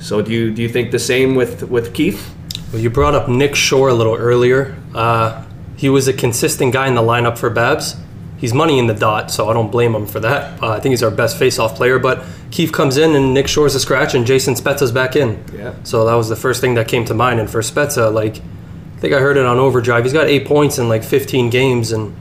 So 0.01 0.23
do 0.23 0.33
you 0.33 0.51
do 0.51 0.63
you 0.63 0.69
think 0.71 0.93
the 0.93 0.99
same 0.99 1.35
with 1.35 1.65
with 1.65 1.93
Keefe? 1.93 2.31
Well, 2.73 2.81
you 2.81 2.89
brought 2.89 3.15
up 3.15 3.29
Nick 3.29 3.55
Shore 3.55 3.91
a 3.91 3.95
little 3.95 4.15
earlier. 4.15 4.75
Uh, 4.95 5.45
he 5.77 5.91
was 5.91 6.09
a 6.09 6.15
consistent 6.15 6.73
guy 6.73 6.89
in 6.89 6.95
the 6.95 7.03
lineup 7.03 7.37
for 7.37 7.51
Babs. 7.51 7.97
He's 8.39 8.55
money 8.55 8.79
in 8.79 8.87
the 8.87 8.95
dot, 8.95 9.31
so 9.31 9.51
I 9.51 9.53
don't 9.53 9.71
blame 9.71 9.95
him 9.95 10.07
for 10.07 10.19
that. 10.21 10.63
Uh, 10.63 10.71
I 10.71 10.81
think 10.81 10.93
he's 10.93 11.03
our 11.03 11.11
best 11.11 11.39
face-off 11.39 11.77
player. 11.77 11.99
But 11.99 12.25
Keefe 12.51 12.73
comes 12.73 12.97
in, 12.97 13.15
and 13.15 13.35
Nick 13.35 13.47
Shore's 13.47 13.75
a 13.75 13.81
scratch, 13.81 14.15
and 14.15 14.27
Jason 14.27 14.55
Spezza's 14.55 14.91
back 14.91 15.17
in. 15.17 15.45
Yeah. 15.55 15.75
So 15.85 16.07
that 16.07 16.15
was 16.15 16.29
the 16.31 16.35
first 16.35 16.61
thing 16.63 16.75
that 16.75 16.89
came 16.89 17.05
to 17.05 17.15
mind. 17.15 17.41
And 17.41 17.49
for 17.49 17.61
Spezza, 17.61 18.13
like, 18.13 18.39
I 18.39 19.01
think 19.01 19.13
I 19.13 19.21
heard 19.21 19.37
it 19.37 19.45
on 19.45 19.59
Overdrive. 19.59 20.03
He's 20.03 20.13
got 20.15 20.27
eight 20.29 20.47
points 20.47 20.79
in 20.79 20.89
like 20.89 21.05
15 21.05 21.51
games, 21.51 21.93
and 21.93 22.17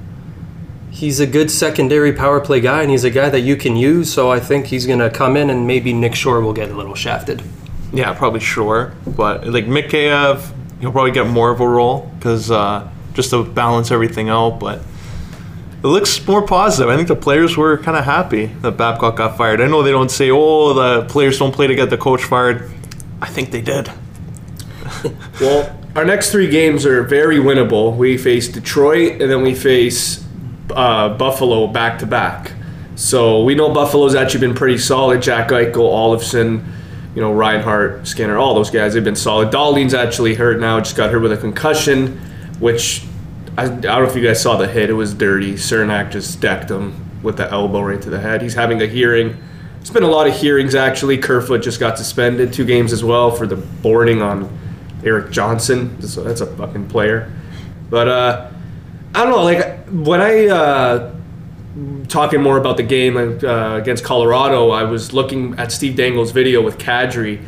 he's 1.01 1.19
a 1.19 1.25
good 1.25 1.49
secondary 1.49 2.13
power 2.13 2.39
play 2.39 2.61
guy, 2.61 2.83
and 2.83 2.91
he's 2.91 3.03
a 3.03 3.09
guy 3.09 3.27
that 3.27 3.39
you 3.39 3.55
can 3.55 3.75
use. 3.75 4.13
So 4.13 4.31
I 4.31 4.39
think 4.39 4.67
he's 4.67 4.85
gonna 4.85 5.09
come 5.09 5.35
in, 5.35 5.49
and 5.49 5.65
maybe 5.65 5.93
Nick 5.93 6.13
Shore 6.13 6.41
will 6.41 6.53
get 6.53 6.69
a 6.69 6.75
little 6.75 6.93
shafted. 6.93 7.41
Yeah, 7.91 8.13
probably 8.13 8.39
sure, 8.39 8.93
but 9.07 9.47
like 9.47 9.65
Mikheyev, 9.65 10.53
he'll 10.79 10.91
probably 10.91 11.11
get 11.11 11.25
more 11.25 11.49
of 11.49 11.59
a 11.59 11.67
role 11.67 12.09
because 12.17 12.51
uh, 12.51 12.87
just 13.13 13.31
to 13.31 13.43
balance 13.43 13.89
everything 13.89 14.29
out. 14.29 14.59
But 14.59 14.79
it 15.83 15.87
looks 15.87 16.25
more 16.27 16.45
positive. 16.45 16.87
I 16.87 16.95
think 16.95 17.07
the 17.07 17.15
players 17.15 17.57
were 17.57 17.79
kind 17.79 17.97
of 17.97 18.05
happy 18.05 18.45
that 18.61 18.77
Babcock 18.77 19.15
got 19.17 19.35
fired. 19.37 19.59
I 19.59 19.67
know 19.67 19.81
they 19.81 19.91
don't 19.91 20.11
say, 20.11 20.29
"Oh, 20.29 20.73
the 20.73 21.07
players 21.07 21.39
don't 21.39 21.51
play 21.51 21.65
to 21.65 21.75
get 21.75 21.89
the 21.89 21.97
coach 21.97 22.23
fired." 22.23 22.69
I 23.21 23.27
think 23.27 23.51
they 23.51 23.61
did. 23.61 23.89
Well, 25.39 25.75
our 25.95 26.05
next 26.05 26.31
three 26.31 26.47
games 26.47 26.85
are 26.85 27.01
very 27.01 27.37
winnable. 27.37 27.97
We 27.97 28.17
face 28.17 28.47
Detroit, 28.47 29.19
and 29.19 29.31
then 29.31 29.41
we 29.41 29.55
face 29.55 30.23
uh, 30.69 31.09
Buffalo 31.17 31.67
back 31.67 31.99
to 31.99 32.05
back. 32.05 32.53
So 32.95 33.43
we 33.43 33.55
know 33.55 33.73
Buffalo's 33.73 34.15
actually 34.15 34.41
been 34.41 34.55
pretty 34.55 34.77
solid. 34.77 35.21
Jack 35.21 35.49
Eichel, 35.49 35.75
Olofsson, 35.75 36.65
you 37.15 37.21
know 37.21 37.33
Reinhart, 37.33 38.07
Skinner, 38.07 38.37
all 38.37 38.53
those 38.53 38.69
guys 38.69 38.93
they've 38.93 39.03
been 39.03 39.15
solid. 39.15 39.49
Dahlin's 39.49 39.93
actually 39.93 40.35
hurt 40.35 40.59
now; 40.59 40.79
just 40.79 40.95
got 40.95 41.09
hurt 41.11 41.21
with 41.21 41.31
a 41.31 41.37
concussion, 41.37 42.19
which 42.59 43.03
I, 43.57 43.63
I 43.63 43.67
don't 43.67 43.83
know 43.83 44.09
if 44.09 44.15
you 44.15 44.23
guys 44.23 44.41
saw 44.41 44.57
the 44.57 44.67
hit. 44.67 44.89
It 44.89 44.93
was 44.93 45.13
dirty. 45.13 45.53
Cernak 45.53 46.11
just 46.11 46.39
decked 46.39 46.69
him 46.69 47.09
with 47.23 47.37
the 47.37 47.49
elbow 47.51 47.81
right 47.81 48.01
to 48.01 48.09
the 48.09 48.19
head. 48.19 48.41
He's 48.41 48.53
having 48.53 48.81
a 48.81 48.87
hearing. 48.87 49.37
It's 49.79 49.89
been 49.89 50.03
a 50.03 50.07
lot 50.07 50.27
of 50.27 50.35
hearings 50.35 50.75
actually. 50.75 51.17
Kerfoot 51.17 51.63
just 51.63 51.79
got 51.79 51.97
suspended 51.97 52.53
two 52.53 52.65
games 52.65 52.93
as 52.93 53.03
well 53.03 53.31
for 53.31 53.47
the 53.47 53.55
boarding 53.55 54.21
on 54.21 54.49
Erik 55.03 55.31
Johnson. 55.31 55.99
So 56.01 56.23
that's 56.23 56.41
a 56.41 56.45
fucking 56.45 56.87
player. 56.87 57.31
But 57.89 58.07
uh, 58.07 58.51
I 59.13 59.23
don't 59.23 59.31
know. 59.31 59.43
Like 59.43 59.85
when 59.89 60.21
I 60.21 60.47
uh, 60.47 61.13
talking 62.07 62.41
more 62.41 62.57
about 62.57 62.77
the 62.77 62.83
game 62.83 63.17
uh, 63.17 63.75
against 63.75 64.03
Colorado, 64.03 64.71
I 64.71 64.83
was 64.83 65.13
looking 65.13 65.57
at 65.59 65.71
Steve 65.71 65.95
Dangle's 65.95 66.31
video 66.31 66.61
with 66.61 66.77
Kadri. 66.77 67.43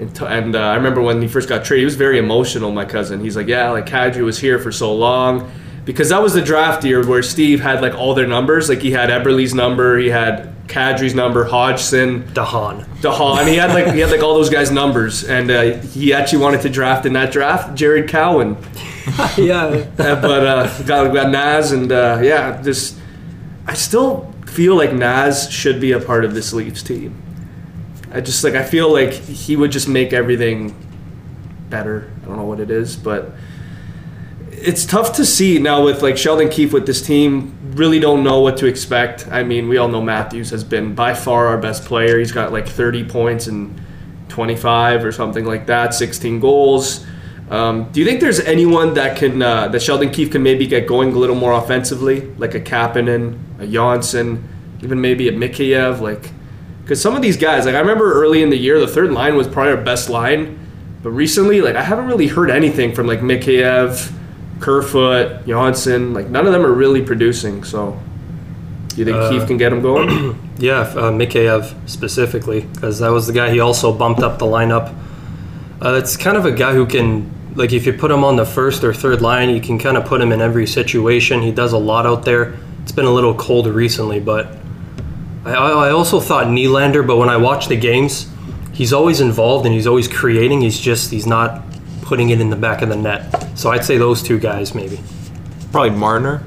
And, 0.00 0.14
t- 0.14 0.24
and 0.24 0.56
uh, 0.56 0.58
I 0.58 0.74
remember 0.74 1.00
when 1.00 1.22
he 1.22 1.28
first 1.28 1.48
got 1.48 1.64
traded, 1.64 1.82
he 1.82 1.84
was 1.84 1.94
very 1.94 2.18
emotional. 2.18 2.72
My 2.72 2.84
cousin, 2.84 3.20
he's 3.20 3.36
like, 3.36 3.46
"Yeah, 3.46 3.70
like 3.70 3.86
Kadri 3.86 4.24
was 4.24 4.38
here 4.38 4.58
for 4.58 4.72
so 4.72 4.92
long, 4.92 5.52
because 5.84 6.08
that 6.08 6.20
was 6.20 6.34
the 6.34 6.42
draft 6.42 6.84
year 6.84 7.06
where 7.06 7.22
Steve 7.22 7.60
had 7.60 7.80
like 7.80 7.94
all 7.94 8.12
their 8.12 8.26
numbers. 8.26 8.68
Like 8.68 8.80
he 8.80 8.90
had 8.90 9.08
Eberle's 9.08 9.54
number, 9.54 9.96
he 9.98 10.08
had 10.08 10.52
Kadri's 10.66 11.14
number, 11.14 11.44
Hodgson, 11.44 12.24
Dahan. 12.28 12.84
Dahan. 13.02 13.46
He 13.46 13.54
had 13.54 13.70
like 13.70 13.94
he 13.94 14.00
had 14.00 14.10
like 14.10 14.22
all 14.22 14.34
those 14.34 14.50
guys' 14.50 14.72
numbers, 14.72 15.22
and 15.22 15.48
uh, 15.48 15.62
he 15.78 16.12
actually 16.12 16.42
wanted 16.42 16.62
to 16.62 16.70
draft 16.70 17.06
in 17.06 17.12
that 17.12 17.30
draft 17.30 17.76
Jared 17.76 18.08
Cowen. 18.08 18.56
yeah. 19.36 19.86
But 19.96 20.24
uh, 20.24 20.82
got, 20.84 21.12
got 21.12 21.30
Naz, 21.30 21.72
and 21.72 21.92
uh, 21.92 22.20
yeah, 22.22 22.62
just 22.62 22.98
I 23.66 23.74
still 23.74 24.32
feel 24.46 24.76
like 24.76 24.92
Naz 24.92 25.50
should 25.50 25.80
be 25.80 25.92
a 25.92 26.00
part 26.00 26.24
of 26.24 26.34
this 26.34 26.52
Leafs 26.52 26.82
team. 26.82 27.20
I 28.12 28.20
just 28.20 28.44
like 28.44 28.54
I 28.54 28.62
feel 28.64 28.92
like 28.92 29.12
he 29.12 29.56
would 29.56 29.72
just 29.72 29.88
make 29.88 30.12
everything 30.12 30.74
better. 31.68 32.10
I 32.22 32.26
don't 32.26 32.36
know 32.36 32.44
what 32.44 32.60
it 32.60 32.70
is, 32.70 32.96
but 32.96 33.32
it's 34.52 34.86
tough 34.86 35.14
to 35.16 35.26
see 35.26 35.58
now 35.58 35.84
with 35.84 36.02
like 36.02 36.16
Sheldon 36.16 36.48
Keefe 36.48 36.72
with 36.72 36.86
this 36.86 37.02
team. 37.02 37.58
Really 37.74 37.98
don't 37.98 38.22
know 38.22 38.40
what 38.40 38.56
to 38.58 38.66
expect. 38.66 39.26
I 39.28 39.42
mean, 39.42 39.68
we 39.68 39.76
all 39.76 39.88
know 39.88 40.00
Matthews 40.00 40.50
has 40.50 40.64
been 40.64 40.94
by 40.94 41.12
far 41.12 41.48
our 41.48 41.58
best 41.58 41.84
player. 41.84 42.18
He's 42.18 42.32
got 42.32 42.52
like 42.52 42.68
30 42.68 43.04
points 43.04 43.48
and 43.48 43.78
25 44.28 45.04
or 45.04 45.12
something 45.12 45.44
like 45.44 45.66
that, 45.66 45.92
16 45.92 46.40
goals. 46.40 47.04
Um, 47.50 47.90
do 47.92 48.00
you 48.00 48.06
think 48.06 48.20
there's 48.20 48.40
anyone 48.40 48.94
that 48.94 49.16
can 49.18 49.42
uh, 49.42 49.68
that 49.68 49.82
Sheldon 49.82 50.10
Keefe 50.10 50.30
can 50.32 50.42
maybe 50.42 50.66
get 50.66 50.86
going 50.86 51.12
a 51.12 51.18
little 51.18 51.36
more 51.36 51.52
offensively, 51.52 52.22
like 52.38 52.54
a 52.54 52.60
Kapanen, 52.60 53.38
a 53.58 53.66
Janssen, 53.66 54.48
even 54.82 55.00
maybe 55.00 55.28
a 55.28 55.32
Mikheyev, 55.32 56.00
like? 56.00 56.30
Because 56.82 57.00
some 57.00 57.14
of 57.16 57.22
these 57.22 57.36
guys, 57.36 57.66
like 57.66 57.74
I 57.74 57.80
remember 57.80 58.12
early 58.14 58.42
in 58.42 58.50
the 58.50 58.56
year, 58.56 58.78
the 58.80 58.88
third 58.88 59.10
line 59.12 59.36
was 59.36 59.46
probably 59.46 59.72
our 59.72 59.82
best 59.82 60.08
line, 60.10 60.58
but 61.02 61.10
recently, 61.10 61.60
like 61.60 61.76
I 61.76 61.82
haven't 61.82 62.06
really 62.06 62.28
heard 62.28 62.50
anything 62.50 62.94
from 62.94 63.06
like 63.06 63.20
Mikheyev, 63.20 64.10
Kerfoot, 64.60 65.46
Janssen. 65.46 66.14
Like 66.14 66.28
none 66.28 66.46
of 66.46 66.52
them 66.52 66.64
are 66.64 66.72
really 66.72 67.02
producing. 67.02 67.62
So, 67.64 67.98
do 68.88 68.96
you 68.96 69.04
think 69.04 69.16
Uh, 69.18 69.30
Keefe 69.30 69.46
can 69.46 69.56
get 69.58 69.70
them 69.70 69.82
going? 69.82 70.40
Yeah, 70.56 70.82
uh, 70.82 71.10
Mikheyev 71.10 71.74
specifically, 71.90 72.60
because 72.60 73.00
that 73.00 73.08
was 73.10 73.26
the 73.26 73.32
guy 73.32 73.50
he 73.50 73.58
also 73.58 73.92
bumped 73.92 74.22
up 74.22 74.38
the 74.38 74.46
lineup. 74.46 74.94
Uh, 75.82 75.94
it's 75.94 76.16
kind 76.16 76.36
of 76.36 76.46
a 76.46 76.52
guy 76.52 76.72
who 76.72 76.86
can, 76.86 77.30
like, 77.54 77.72
if 77.72 77.86
you 77.86 77.92
put 77.92 78.10
him 78.10 78.24
on 78.24 78.36
the 78.36 78.46
first 78.46 78.84
or 78.84 78.94
third 78.94 79.20
line, 79.20 79.50
you 79.50 79.60
can 79.60 79.78
kind 79.78 79.96
of 79.96 80.06
put 80.06 80.20
him 80.20 80.32
in 80.32 80.40
every 80.40 80.66
situation. 80.66 81.42
He 81.42 81.52
does 81.52 81.72
a 81.72 81.78
lot 81.78 82.06
out 82.06 82.24
there. 82.24 82.56
It's 82.82 82.92
been 82.92 83.04
a 83.06 83.10
little 83.10 83.34
cold 83.34 83.66
recently, 83.66 84.20
but 84.20 84.56
I, 85.44 85.52
I 85.52 85.90
also 85.90 86.20
thought 86.20 86.46
Nylander, 86.46 87.06
but 87.06 87.16
when 87.16 87.28
I 87.28 87.36
watch 87.36 87.68
the 87.68 87.76
games, 87.76 88.28
he's 88.72 88.92
always 88.92 89.20
involved 89.20 89.66
and 89.66 89.74
he's 89.74 89.86
always 89.86 90.08
creating. 90.08 90.60
He's 90.62 90.78
just, 90.78 91.10
he's 91.10 91.26
not 91.26 91.62
putting 92.02 92.30
it 92.30 92.40
in 92.40 92.50
the 92.50 92.56
back 92.56 92.82
of 92.82 92.88
the 92.88 92.96
net. 92.96 93.58
So 93.58 93.70
I'd 93.70 93.84
say 93.84 93.98
those 93.98 94.22
two 94.22 94.38
guys 94.38 94.74
maybe. 94.74 95.00
Probably 95.72 95.90
Marner. 95.90 96.42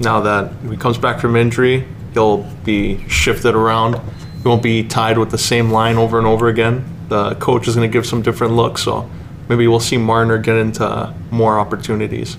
now 0.00 0.20
that 0.20 0.52
he 0.68 0.76
comes 0.76 0.98
back 0.98 1.20
from 1.20 1.36
injury, 1.36 1.86
he'll 2.12 2.38
be 2.64 3.06
shifted 3.08 3.54
around. 3.54 4.00
He 4.42 4.48
won't 4.48 4.62
be 4.62 4.84
tied 4.84 5.18
with 5.18 5.30
the 5.30 5.38
same 5.38 5.70
line 5.70 5.96
over 5.96 6.18
and 6.18 6.26
over 6.26 6.48
again. 6.48 6.84
The 7.08 7.34
coach 7.36 7.68
is 7.68 7.74
going 7.74 7.88
to 7.88 7.92
give 7.92 8.06
some 8.06 8.22
different 8.22 8.54
looks, 8.54 8.82
so 8.82 9.08
maybe 9.48 9.66
we'll 9.66 9.80
see 9.80 9.98
Marner 9.98 10.38
get 10.38 10.56
into 10.56 11.14
more 11.30 11.58
opportunities. 11.58 12.36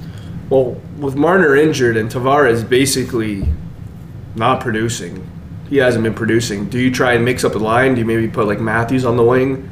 Well, 0.49 0.79
with 0.97 1.15
Marner 1.15 1.55
injured 1.55 1.97
and 1.97 2.09
Tavares 2.09 2.67
basically 2.67 3.47
not 4.35 4.61
producing, 4.61 5.27
he 5.69 5.77
hasn't 5.77 6.03
been 6.03 6.13
producing. 6.13 6.69
Do 6.69 6.79
you 6.79 6.91
try 6.91 7.13
and 7.13 7.25
mix 7.25 7.43
up 7.43 7.53
the 7.53 7.59
line? 7.59 7.95
Do 7.95 8.01
you 8.01 8.05
maybe 8.05 8.27
put 8.27 8.47
like 8.47 8.59
Matthews 8.59 9.05
on 9.05 9.17
the 9.17 9.23
wing? 9.23 9.69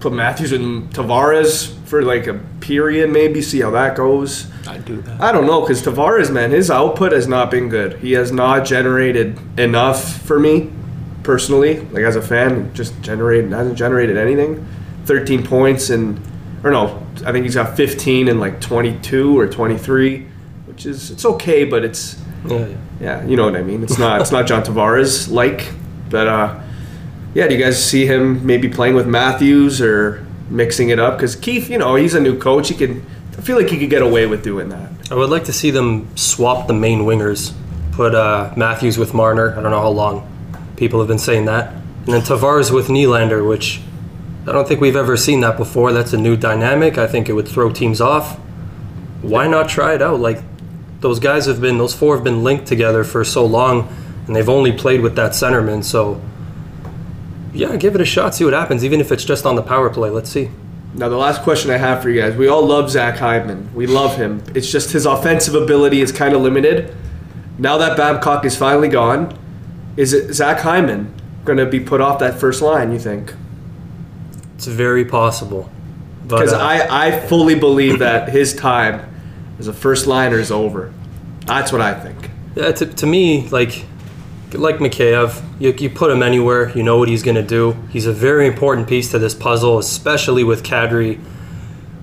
Put 0.00 0.12
Matthews 0.12 0.52
and 0.52 0.90
Tavares 0.90 1.74
for 1.86 2.02
like 2.02 2.26
a 2.26 2.34
period, 2.60 3.10
maybe 3.10 3.40
see 3.42 3.60
how 3.60 3.70
that 3.70 3.96
goes. 3.96 4.50
I 4.66 4.78
do 4.78 5.00
that. 5.02 5.20
I 5.20 5.32
don't 5.32 5.46
know 5.46 5.60
because 5.60 5.82
Tavares, 5.82 6.32
man, 6.32 6.50
his 6.50 6.70
output 6.70 7.12
has 7.12 7.28
not 7.28 7.50
been 7.50 7.68
good. 7.68 7.98
He 7.98 8.12
has 8.12 8.32
not 8.32 8.64
generated 8.64 9.38
enough 9.58 10.20
for 10.22 10.38
me 10.38 10.70
personally. 11.26 11.80
Like 11.80 12.04
as 12.04 12.16
a 12.16 12.22
fan, 12.22 12.72
just 12.72 12.98
generated 13.02 13.52
hasn't 13.52 13.76
generated 13.76 14.16
anything. 14.16 14.66
Thirteen 15.04 15.44
points 15.44 15.90
and 15.90 16.18
or 16.64 16.70
no, 16.70 17.04
I 17.26 17.32
think 17.32 17.44
he's 17.44 17.56
got 17.56 17.76
fifteen 17.76 18.28
and 18.28 18.40
like 18.40 18.60
twenty 18.60 18.98
two 19.00 19.38
or 19.38 19.46
twenty 19.48 19.76
three, 19.76 20.26
which 20.66 20.86
is 20.86 21.10
it's 21.10 21.24
okay, 21.26 21.64
but 21.64 21.84
it's 21.84 22.16
Yeah, 22.46 22.66
yeah. 22.66 22.76
yeah, 23.00 23.26
you 23.26 23.36
know 23.36 23.44
what 23.44 23.56
I 23.56 23.62
mean. 23.62 23.82
It's 23.82 23.98
not 23.98 24.20
it's 24.20 24.32
not 24.32 24.46
John 24.46 24.62
Tavares 24.62 25.30
like, 25.30 25.70
but 26.08 26.28
uh, 26.28 26.60
yeah. 27.34 27.48
Do 27.48 27.56
you 27.56 27.62
guys 27.62 27.84
see 27.84 28.06
him 28.06 28.46
maybe 28.46 28.68
playing 28.68 28.94
with 28.94 29.06
Matthews 29.06 29.80
or 29.80 30.24
mixing 30.48 30.90
it 30.90 31.00
up? 31.00 31.18
Because 31.18 31.34
Keefe, 31.34 31.68
you 31.68 31.78
know, 31.78 31.96
he's 31.96 32.14
a 32.14 32.20
new 32.20 32.38
coach. 32.38 32.68
He 32.68 32.74
could. 32.74 33.02
I 33.36 33.42
feel 33.42 33.56
like 33.56 33.68
he 33.68 33.78
could 33.78 33.90
get 33.90 34.02
away 34.02 34.26
with 34.26 34.42
doing 34.42 34.70
that. 34.70 34.90
I 35.10 35.14
would 35.14 35.28
like 35.28 35.44
to 35.44 35.52
see 35.52 35.70
them 35.70 36.16
swap 36.16 36.66
the 36.68 36.72
main 36.72 37.00
wingers. 37.00 37.52
Put 37.92 38.14
uh, 38.14 38.52
Matthews 38.56 38.96
with 38.96 39.12
Marner. 39.12 39.52
I 39.52 39.62
don't 39.62 39.70
know 39.70 39.80
how 39.80 39.88
long 39.90 40.35
people 40.76 40.98
have 41.00 41.08
been 41.08 41.18
saying 41.18 41.46
that. 41.46 41.72
And 41.72 42.14
then 42.14 42.22
Tavares 42.22 42.72
with 42.72 42.88
Nylander, 42.88 43.46
which 43.46 43.80
I 44.46 44.52
don't 44.52 44.68
think 44.68 44.80
we've 44.80 44.96
ever 44.96 45.16
seen 45.16 45.40
that 45.40 45.56
before. 45.56 45.92
That's 45.92 46.12
a 46.12 46.18
new 46.18 46.36
dynamic. 46.36 46.98
I 46.98 47.06
think 47.06 47.28
it 47.28 47.32
would 47.32 47.48
throw 47.48 47.72
teams 47.72 48.00
off. 48.00 48.38
Why 49.22 49.48
not 49.48 49.68
try 49.68 49.94
it 49.94 50.02
out? 50.02 50.20
Like 50.20 50.42
those 51.00 51.18
guys 51.18 51.46
have 51.46 51.60
been, 51.60 51.78
those 51.78 51.94
four 51.94 52.14
have 52.14 52.24
been 52.24 52.44
linked 52.44 52.66
together 52.66 53.02
for 53.02 53.24
so 53.24 53.44
long, 53.44 53.88
and 54.26 54.36
they've 54.36 54.48
only 54.48 54.72
played 54.72 55.00
with 55.00 55.16
that 55.16 55.32
centerman. 55.32 55.82
So 55.82 56.20
yeah, 57.52 57.74
give 57.76 57.94
it 57.94 58.00
a 58.00 58.04
shot. 58.04 58.34
See 58.34 58.44
what 58.44 58.54
happens. 58.54 58.84
Even 58.84 59.00
if 59.00 59.10
it's 59.10 59.24
just 59.24 59.46
on 59.46 59.56
the 59.56 59.62
power 59.62 59.90
play. 59.90 60.10
Let's 60.10 60.30
see. 60.30 60.50
Now, 60.94 61.10
the 61.10 61.16
last 61.16 61.42
question 61.42 61.70
I 61.70 61.76
have 61.76 62.02
for 62.02 62.08
you 62.08 62.20
guys. 62.20 62.34
We 62.36 62.48
all 62.48 62.64
love 62.64 62.90
Zach 62.90 63.18
Hyman. 63.18 63.74
We 63.74 63.86
love 63.86 64.16
him. 64.16 64.42
It's 64.54 64.72
just 64.72 64.92
his 64.92 65.04
offensive 65.04 65.54
ability 65.54 66.00
is 66.00 66.10
kind 66.10 66.34
of 66.34 66.40
limited. 66.40 66.96
Now 67.58 67.76
that 67.78 67.98
Babcock 67.98 68.46
is 68.46 68.56
finally 68.56 68.88
gone, 68.88 69.38
is 69.96 70.12
it 70.12 70.32
Zach 70.34 70.60
Hyman 70.60 71.14
going 71.44 71.58
to 71.58 71.66
be 71.66 71.80
put 71.80 72.00
off 72.00 72.18
that 72.18 72.38
first 72.38 72.62
line, 72.62 72.92
you 72.92 72.98
think? 72.98 73.34
It's 74.54 74.66
very 74.66 75.04
possible. 75.04 75.70
Because 76.26 76.52
uh, 76.52 76.58
I, 76.58 77.06
I 77.06 77.20
fully 77.20 77.54
believe 77.54 78.00
that 78.00 78.28
his 78.28 78.54
time 78.54 79.14
as 79.58 79.68
a 79.68 79.72
first 79.72 80.06
liner 80.06 80.38
is 80.38 80.50
over. 80.50 80.92
That's 81.46 81.72
what 81.72 81.80
I 81.80 81.94
think. 81.94 82.30
Yeah, 82.56 82.72
to, 82.72 82.86
to 82.86 83.06
me, 83.06 83.48
like 83.48 83.84
like 84.52 84.76
Mikheyev, 84.76 85.42
you, 85.60 85.74
you 85.78 85.90
put 85.90 86.10
him 86.10 86.22
anywhere, 86.22 86.70
you 86.76 86.82
know 86.82 86.98
what 86.98 87.08
he's 87.08 87.22
going 87.22 87.34
to 87.34 87.42
do. 87.42 87.72
He's 87.90 88.06
a 88.06 88.12
very 88.12 88.46
important 88.46 88.88
piece 88.88 89.10
to 89.10 89.18
this 89.18 89.34
puzzle, 89.34 89.78
especially 89.78 90.44
with 90.44 90.62
Kadri 90.62 91.20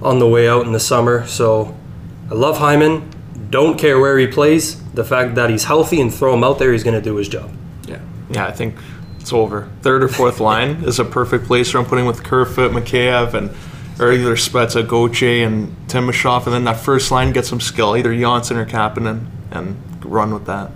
on 0.01 0.19
the 0.19 0.27
way 0.27 0.47
out 0.47 0.65
in 0.65 0.71
the 0.71 0.79
summer. 0.79 1.25
So 1.25 1.75
I 2.29 2.35
love 2.35 2.57
Hyman. 2.57 3.09
Don't 3.49 3.79
care 3.79 3.99
where 3.99 4.17
he 4.17 4.27
plays. 4.27 4.81
The 4.91 5.03
fact 5.03 5.35
that 5.35 5.49
he's 5.49 5.63
healthy 5.63 6.01
and 6.01 6.13
throw 6.13 6.33
him 6.33 6.43
out 6.43 6.59
there, 6.59 6.71
he's 6.71 6.83
going 6.83 6.95
to 6.95 7.01
do 7.01 7.15
his 7.15 7.29
job. 7.29 7.49
Yeah. 8.33 8.47
I 8.47 8.51
think 8.51 8.75
it's 9.19 9.33
over. 9.33 9.69
Third 9.81 10.03
or 10.03 10.07
fourth 10.07 10.39
line 10.51 10.83
is 10.83 10.99
a 10.99 11.05
perfect 11.05 11.45
place 11.45 11.73
where 11.73 11.81
I'm 11.81 11.87
putting 11.87 12.05
with 12.05 12.23
Kerfoot, 12.23 12.71
Mikheyev, 12.71 13.33
and 13.33 13.49
either 13.95 14.35
Spezza, 14.35 14.87
Gauthier, 14.87 15.47
and 15.47 15.75
Timashov, 15.87 16.45
and 16.45 16.53
then 16.53 16.63
that 16.65 16.77
first 16.77 17.11
line 17.11 17.31
gets 17.31 17.49
some 17.49 17.59
skill, 17.59 17.95
either 17.95 18.15
Janssen 18.15 18.57
or 18.57 18.65
Kapanen, 18.65 19.27
and 19.51 19.77
run 20.03 20.33
with 20.33 20.45
that. 20.45 20.71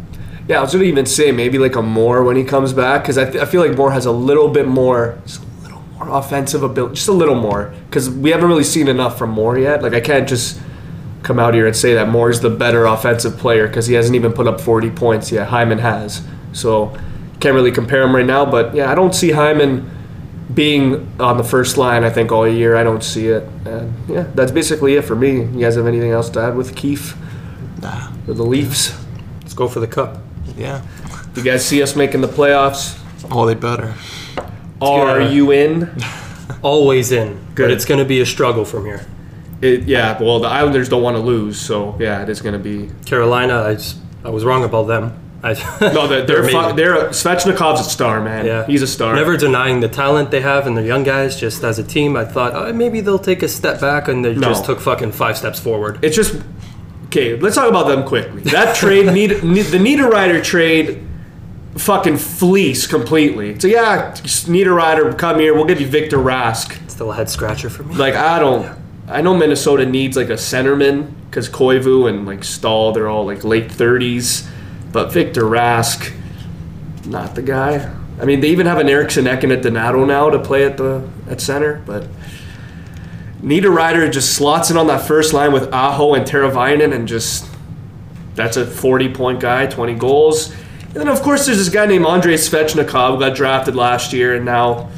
Yeah, 0.48 0.60
I 0.60 0.62
was 0.62 0.72
going 0.72 0.84
to 0.84 0.90
even 0.90 1.06
say 1.06 1.32
maybe 1.32 1.58
like 1.60 1.76
a 1.76 1.82
Moore 1.82 2.24
when 2.24 2.38
he 2.38 2.44
comes 2.44 2.72
back 2.72 3.02
because 3.02 3.18
I, 3.18 3.26
th- 3.26 3.44
I 3.44 3.46
feel 3.46 3.66
like 3.66 3.76
Moore 3.76 3.92
has 3.92 4.06
a 4.06 4.12
little 4.12 4.48
bit 4.48 4.66
more, 4.66 5.20
just 5.26 5.42
a 5.42 5.64
little 5.64 5.82
more 5.82 6.18
offensive 6.18 6.64
ability, 6.64 6.96
just 6.96 7.10
a 7.10 7.14
little 7.14 7.36
more 7.36 7.74
because 7.88 8.10
we 8.10 8.30
haven't 8.30 8.48
really 8.48 8.64
seen 8.64 8.88
enough 8.88 9.18
from 9.18 9.32
Moore 9.32 9.58
yet. 9.58 9.84
Like 9.84 9.94
I 9.94 10.00
can't 10.00 10.28
just 10.30 10.62
come 11.24 11.38
out 11.38 11.54
here 11.54 11.68
and 11.68 11.76
say 11.76 11.96
that 11.96 12.08
Moore's 12.08 12.40
the 12.40 12.50
better 12.50 12.86
offensive 12.86 13.38
player 13.38 13.68
because 13.68 13.88
he 13.88 13.96
hasn't 13.96 14.16
even 14.16 14.32
put 14.32 14.48
up 14.48 14.62
40 14.62 14.92
points 14.92 15.34
yet. 15.34 15.50
Hyman 15.50 15.80
has, 15.80 16.26
so 16.54 16.98
can't 17.39 17.56
really 17.56 17.72
compare 17.72 18.03
him 18.03 18.15
right 18.15 18.25
now. 18.25 18.46
But 18.46 18.75
yeah, 18.75 18.91
I 18.91 18.96
don't 18.96 19.13
see 19.13 19.32
Hyman 19.32 19.89
being 20.53 21.08
on 21.20 21.38
the 21.38 21.44
first 21.44 21.77
line. 21.77 22.03
I 22.03 22.10
think 22.10 22.32
all 22.32 22.48
year 22.48 22.75
I 22.75 22.84
don't 22.84 23.03
see 23.03 23.27
it. 23.27 23.44
And 23.65 23.94
yeah, 24.10 24.27
that's 24.34 24.51
basically 24.51 24.96
it 24.96 25.03
for 25.03 25.15
me. 25.15 25.41
You 25.41 25.60
guys 25.60 25.75
have 25.75 25.88
anything 25.88 26.12
else 26.12 26.29
to 26.32 26.41
add 26.41 26.56
with 26.56 26.75
Keefe? 26.75 27.15
Nah. 27.82 28.12
or 28.27 28.34
the 28.34 28.44
Leafs? 28.44 28.98
Let's 29.41 29.53
go 29.53 29.67
for 29.67 29.79
the 29.79 29.88
cup. 29.88 30.17
Yeah. 30.58 30.82
Do 31.34 31.41
you 31.41 31.46
guys 31.46 31.65
see 31.65 31.84
us 31.84 31.96
making 31.96 32.22
the 32.22 32.27
playoffs? 32.27 33.00
Oh, 33.29 33.46
they 33.46 33.53
better. 33.53 33.94
Are 34.82 35.22
you 35.22 35.51
in? 35.51 35.91
Always 36.63 37.12
in, 37.12 37.34
Good. 37.53 37.65
but 37.65 37.72
it's 37.72 37.86
going 37.86 38.00
to 38.00 38.06
be 38.06 38.22
a 38.22 38.25
struggle 38.25 38.65
from 38.65 38.86
here. 38.86 39.06
It, 39.62 39.84
yeah, 39.84 40.22
well, 40.22 40.39
the 40.39 40.48
Islanders 40.48 40.89
don't 40.89 41.03
want 41.03 41.15
to 41.17 41.22
lose, 41.22 41.60
so 41.60 41.96
yeah, 42.00 42.24
it 42.24 42.29
is 42.29 42.41
going 42.41 42.53
to 42.53 42.60
be. 42.60 42.91
Carolina, 43.06 43.63
I, 43.63 43.74
just, 43.74 43.98
I 44.24 44.29
was 44.29 44.44
wrong 44.46 44.63
about 44.63 44.88
them. 44.88 45.20
I, 45.44 45.53
No, 45.94 46.08
they're 46.08 46.25
they're, 46.25 46.44
fu- 46.50 46.74
they're 46.75 46.96
a, 46.96 47.10
Svechnikov's 47.10 47.82
a 47.82 47.89
star, 47.89 48.22
man. 48.22 48.46
Yeah, 48.46 48.65
he's 48.65 48.82
a 48.82 48.88
star. 48.88 49.15
Never 49.15 49.38
denying 49.38 49.79
the 49.82 49.88
talent 49.88 50.32
they 50.32 50.41
have 50.41 50.65
and 50.67 50.75
the 50.75 50.84
young 50.84 51.03
guys. 51.03 51.39
Just 51.39 51.63
as 51.63 51.77
a 51.79 51.84
team, 51.84 52.15
I 52.15 52.25
thought 52.25 52.53
oh, 52.56 52.74
maybe 52.74 53.01
they'll 53.01 53.20
take 53.20 53.44
a 53.44 53.48
step 53.48 53.79
back, 53.79 54.08
and 54.08 54.25
they 54.25 54.34
No. 54.34 54.50
just 54.50 54.65
took 54.65 54.79
fucking 54.79 55.12
five 55.12 55.38
steps 55.38 55.60
forward. 55.60 56.00
It's 56.03 56.15
just 56.15 56.41
okay. 57.06 57.38
Let's 57.39 57.56
talk 57.56 57.70
about 57.70 57.88
them 57.88 58.03
quickly. 58.03 58.41
That 58.44 58.75
trade, 58.75 59.06
need, 59.13 59.44
need, 59.44 59.67
the 59.67 59.77
Niederreiter 59.77 60.44
trade, 60.44 61.03
fucking 61.75 62.17
fleece 62.17 62.88
completely. 62.88 63.60
So 63.60 63.67
yeah, 63.67 64.13
Niederreiter, 64.13 65.17
come 65.17 65.39
here. 65.39 65.53
We'll 65.53 65.65
give 65.65 65.79
you 65.82 65.88
Victor 65.88 66.17
Rask. 66.17 66.89
Still 66.89 67.12
a 67.12 67.15
head 67.15 67.29
scratcher 67.29 67.70
for 67.70 67.84
me. 67.84 67.96
Like 67.96 68.15
I 68.15 68.39
don't. 68.39 68.75
I 69.08 69.22
know 69.22 69.38
Minnesota 69.38 69.86
needs 69.86 70.17
like 70.17 70.29
a 70.29 70.34
centerman 70.34 71.13
because 71.29 71.48
Koivu 71.48 72.10
and 72.10 72.25
like 72.25 72.44
Staal, 72.44 72.91
they're 72.91 73.08
all 73.08 73.25
like 73.25 73.44
late 73.44 73.72
thirties, 73.72 74.50
but 74.91 75.12
Victor 75.12 75.44
Rask, 75.44 76.13
not 77.06 77.36
the 77.36 77.41
guy. 77.41 77.94
I 78.20 78.25
mean, 78.25 78.39
they 78.39 78.50
even 78.50 78.65
have 78.65 78.79
an 78.79 78.89
Erickson 78.89 79.25
Ecken 79.25 79.56
at 79.56 79.62
Donato 79.62 80.06
now 80.06 80.29
to 80.29 80.39
play 80.39 80.65
at 80.65 80.77
the 80.77 81.08
at 81.29 81.39
center, 81.39 81.84
but 81.86 82.08
Niederreiter 83.41 84.12
just 84.12 84.34
slots 84.34 84.72
in 84.72 84.77
on 84.77 84.88
that 84.88 85.06
first 85.06 85.34
line 85.34 85.51
with 85.51 85.72
Aho 85.72 86.15
and 86.15 86.25
Teravainen 86.25 86.94
and 86.94 87.08
just 87.08 87.48
that's 88.34 88.58
a 88.58 88.65
40 88.65 89.13
point 89.13 89.39
guy, 89.39 89.67
20 89.67 89.94
goals. 89.96 90.51
And 90.88 90.96
then 90.96 91.08
of 91.08 91.22
course 91.22 91.46
there's 91.46 91.58
this 91.58 91.70
guy 91.70 91.86
named 91.86 92.06
Andrei 92.06 92.36
Svechnikov 92.36 93.13
who 93.13 93.20
got 93.20 93.36
drafted 93.36 93.75
last 93.75 94.13
year 94.13 94.36
and 94.36 94.46
now 94.46 94.89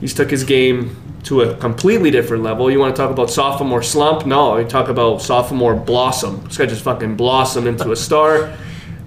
he's 0.00 0.14
took 0.14 0.30
his 0.30 0.42
game 0.42 0.96
to 1.24 1.42
a 1.42 1.54
completely 1.56 2.10
different 2.10 2.42
level. 2.42 2.70
You 2.70 2.78
want 2.80 2.94
to 2.94 3.02
talk 3.02 3.10
about 3.10 3.30
sophomore 3.30 3.82
slump? 3.82 4.26
No, 4.26 4.56
you 4.58 4.66
talk 4.66 4.88
about 4.88 5.22
sophomore 5.22 5.74
blossom. 5.74 6.42
This 6.44 6.58
guy 6.58 6.66
just 6.66 6.82
fucking 6.82 7.16
blossomed 7.16 7.66
into 7.66 7.92
a 7.92 7.96
star. 7.96 8.52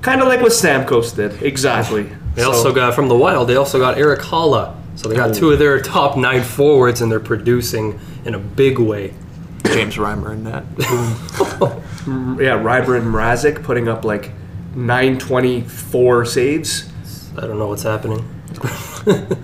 Kind 0.02 0.22
of 0.22 0.28
like 0.28 0.42
what 0.42 0.52
Stamkos 0.52 1.16
did. 1.16 1.42
Exactly. 1.44 2.10
They 2.36 2.44
So- 2.44 2.52
also 2.52 2.74
got 2.74 2.94
from 2.94 3.08
the 3.10 3.16
Wild. 3.16 3.48
They 3.50 3.56
also 3.56 3.80
got 3.80 3.98
Erik 3.98 4.22
Haula. 4.22 4.74
So 4.96 5.08
they 5.08 5.16
got 5.16 5.34
two 5.34 5.52
of 5.52 5.60
their 5.60 5.80
top 5.82 6.18
nine 6.18 6.44
forwards, 6.44 7.00
and 7.02 7.10
they're 7.10 7.22
producing 7.22 8.00
in 8.26 8.36
a 8.36 8.40
big 8.40 8.80
way. 8.80 9.14
James 9.66 9.96
Reimer 9.96 10.32
in 10.34 10.44
that. 10.44 10.64
yeah, 12.40 12.58
Reimer 12.58 12.98
and 12.98 13.14
Mrazek 13.14 13.64
putting 13.64 13.88
up 13.88 14.04
like 14.04 14.32
924 14.76 16.26
saves. 16.26 16.90
I 17.38 17.42
don't 17.42 17.58
know 17.60 17.68
what's 17.68 17.84
happening. 17.84 18.28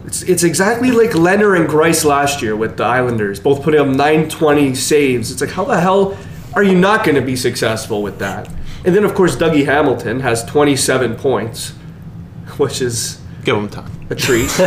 It's, 0.05 0.21
it's 0.23 0.43
exactly 0.43 0.91
like 0.91 1.11
Lehner 1.11 1.57
and 1.59 1.67
Greiss 1.67 2.03
last 2.05 2.41
year 2.41 2.55
with 2.55 2.75
the 2.77 2.83
Islanders, 2.83 3.39
both 3.39 3.63
putting 3.63 3.79
up 3.79 3.87
920 3.87 4.75
saves. 4.75 5.31
It's 5.31 5.41
like, 5.41 5.49
how 5.49 5.63
the 5.63 5.79
hell 5.79 6.15
are 6.53 6.61
you 6.61 6.75
not 6.77 7.03
going 7.05 7.15
to 7.15 7.21
be 7.21 7.35
successful 7.37 8.03
with 8.03 8.19
that? 8.19 8.47
And 8.85 8.95
then, 8.95 9.03
of 9.03 9.13
course, 9.15 9.35
Dougie 9.35 9.65
Hamilton 9.65 10.19
has 10.19 10.43
27 10.45 11.15
points, 11.15 11.71
which 12.57 12.81
is 12.81 13.19
Give 13.43 13.55
him 13.57 13.67
time. 13.69 13.91
a 14.09 14.15
treat. 14.15 14.49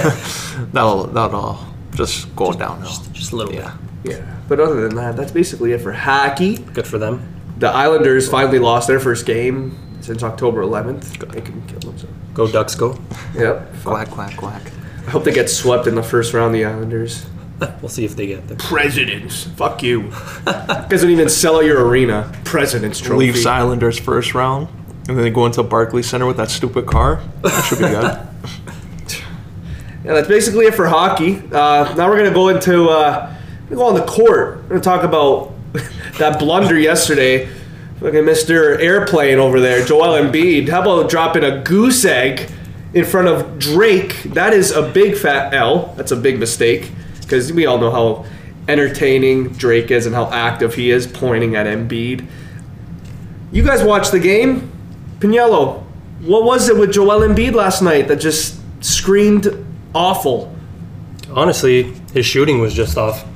That'll 0.73 1.05
that'll 1.05 1.41
all 1.41 1.67
just 1.95 2.35
go 2.37 2.53
downhill. 2.53 2.91
Just 3.13 3.33
a 3.33 3.37
little 3.37 3.55
Yeah. 3.55 3.77
yeah. 4.05 4.35
But 4.49 4.61
other 4.61 4.81
than 4.89 4.97
that, 4.97 5.17
that's 5.17 5.31
basically 5.33 5.73
it 5.73 5.81
for 5.81 5.93
hockey. 5.93 6.59
Good 6.59 6.87
for 6.87 6.99
them. 6.99 7.23
The 7.59 7.69
Islanders 7.69 8.29
finally 8.29 8.59
lost 8.59 8.89
their 8.89 9.01
first 9.01 9.27
game 9.27 9.77
since 10.01 10.23
October 10.23 10.63
11th. 10.63 11.19
They 11.33 11.41
can 11.41 11.61
kill 11.67 11.81
themselves. 11.81 12.15
Go 12.35 12.51
Ducks, 12.51 12.75
go. 12.75 12.99
Yep. 13.35 13.83
Quack 13.85 14.11
quack 14.11 14.37
quack. 14.37 14.63
I 15.07 15.11
hope 15.11 15.25
they 15.25 15.33
get 15.33 15.49
swept 15.51 15.87
in 15.87 15.95
the 15.95 16.03
first 16.03 16.35
round, 16.35 16.55
the 16.55 16.65
Islanders. 16.65 17.27
We'll 17.83 17.89
see 17.89 18.05
if 18.05 18.17
they 18.17 18.27
get 18.27 18.47
there. 18.49 18.57
Presidents. 18.57 19.45
Fuck 19.45 19.83
you. 19.83 20.03
you 20.03 20.11
guys 20.45 21.03
don't 21.03 21.11
even 21.11 21.29
sell 21.29 21.57
out 21.57 21.65
your 21.65 21.87
arena. 21.87 22.33
President's 22.45 23.01
trophy. 23.01 23.27
Leafs 23.27 23.47
Islanders 23.47 23.99
first 23.99 24.35
round. 24.35 24.69
And 25.09 25.17
then 25.17 25.25
they 25.25 25.31
go 25.31 25.47
into 25.47 25.63
Barclays 25.63 26.09
Center 26.09 26.27
with 26.27 26.37
that 26.37 26.51
stupid 26.51 26.87
car. 26.87 27.23
That 27.43 27.65
should 27.65 27.79
be 27.79 27.85
good. 27.85 28.21
Yeah, 30.05 30.15
that's 30.15 30.29
basically 30.29 30.65
it 30.65 30.75
for 30.75 30.87
hockey. 30.87 31.43
Uh, 31.53 31.93
now 31.95 32.09
we're 32.09 32.17
gonna 32.17 32.33
go 32.33 32.49
into 32.49 32.89
uh, 32.89 33.35
we're 33.69 33.77
go 33.77 33.85
on 33.85 33.95
the 33.95 34.07
court. 34.07 34.63
We're 34.63 34.69
gonna 34.69 34.81
talk 34.81 35.03
about 35.03 35.53
that 36.19 36.39
blunder 36.39 36.79
yesterday. 36.79 37.47
Fucking 38.01 38.23
Mr. 38.23 38.81
Airplane 38.81 39.39
over 39.39 39.61
there, 39.61 39.85
Joel 39.85 40.19
Embiid. 40.19 40.69
How 40.69 40.81
about 40.81 41.11
dropping 41.11 41.45
a 41.45 41.63
goose 41.63 42.07
egg 42.07 42.49
in 42.95 43.05
front 43.05 43.29
of 43.29 43.59
Drake? 43.59 44.23
That 44.23 44.55
is 44.55 44.71
a 44.71 44.89
big 44.89 45.15
fat 45.15 45.53
L. 45.53 45.93
That's 45.97 46.13
a 46.13 46.17
big 46.17 46.39
mistake 46.39 46.91
because 47.29 47.53
we 47.53 47.67
all 47.67 47.77
know 47.77 47.91
how 47.91 48.25
entertaining 48.69 49.49
Drake 49.51 49.91
is 49.91 50.07
and 50.07 50.15
how 50.15 50.31
active 50.31 50.75
he 50.75 50.91
is 50.91 51.07
pointing 51.07 51.57
at 51.57 51.67
Embiid. 51.67 52.27
You 53.53 53.63
guys 53.63 53.83
watched 53.83 54.13
the 54.13 54.19
game, 54.19 54.73
Pinello. 55.19 55.85
What 56.21 56.45
was 56.45 56.71
it 56.71 56.77
with 56.77 56.93
Joel 56.93 57.21
Embiid 57.21 57.53
last 57.53 57.83
night 57.83 58.09
that 58.09 58.17
just 58.17 58.59
screamed 58.83 59.67
awful? 59.95 60.55
Honestly, 61.31 61.93
his 62.15 62.25
shooting 62.25 62.61
was 62.61 62.73
just 62.73 62.97
off. 62.97 63.27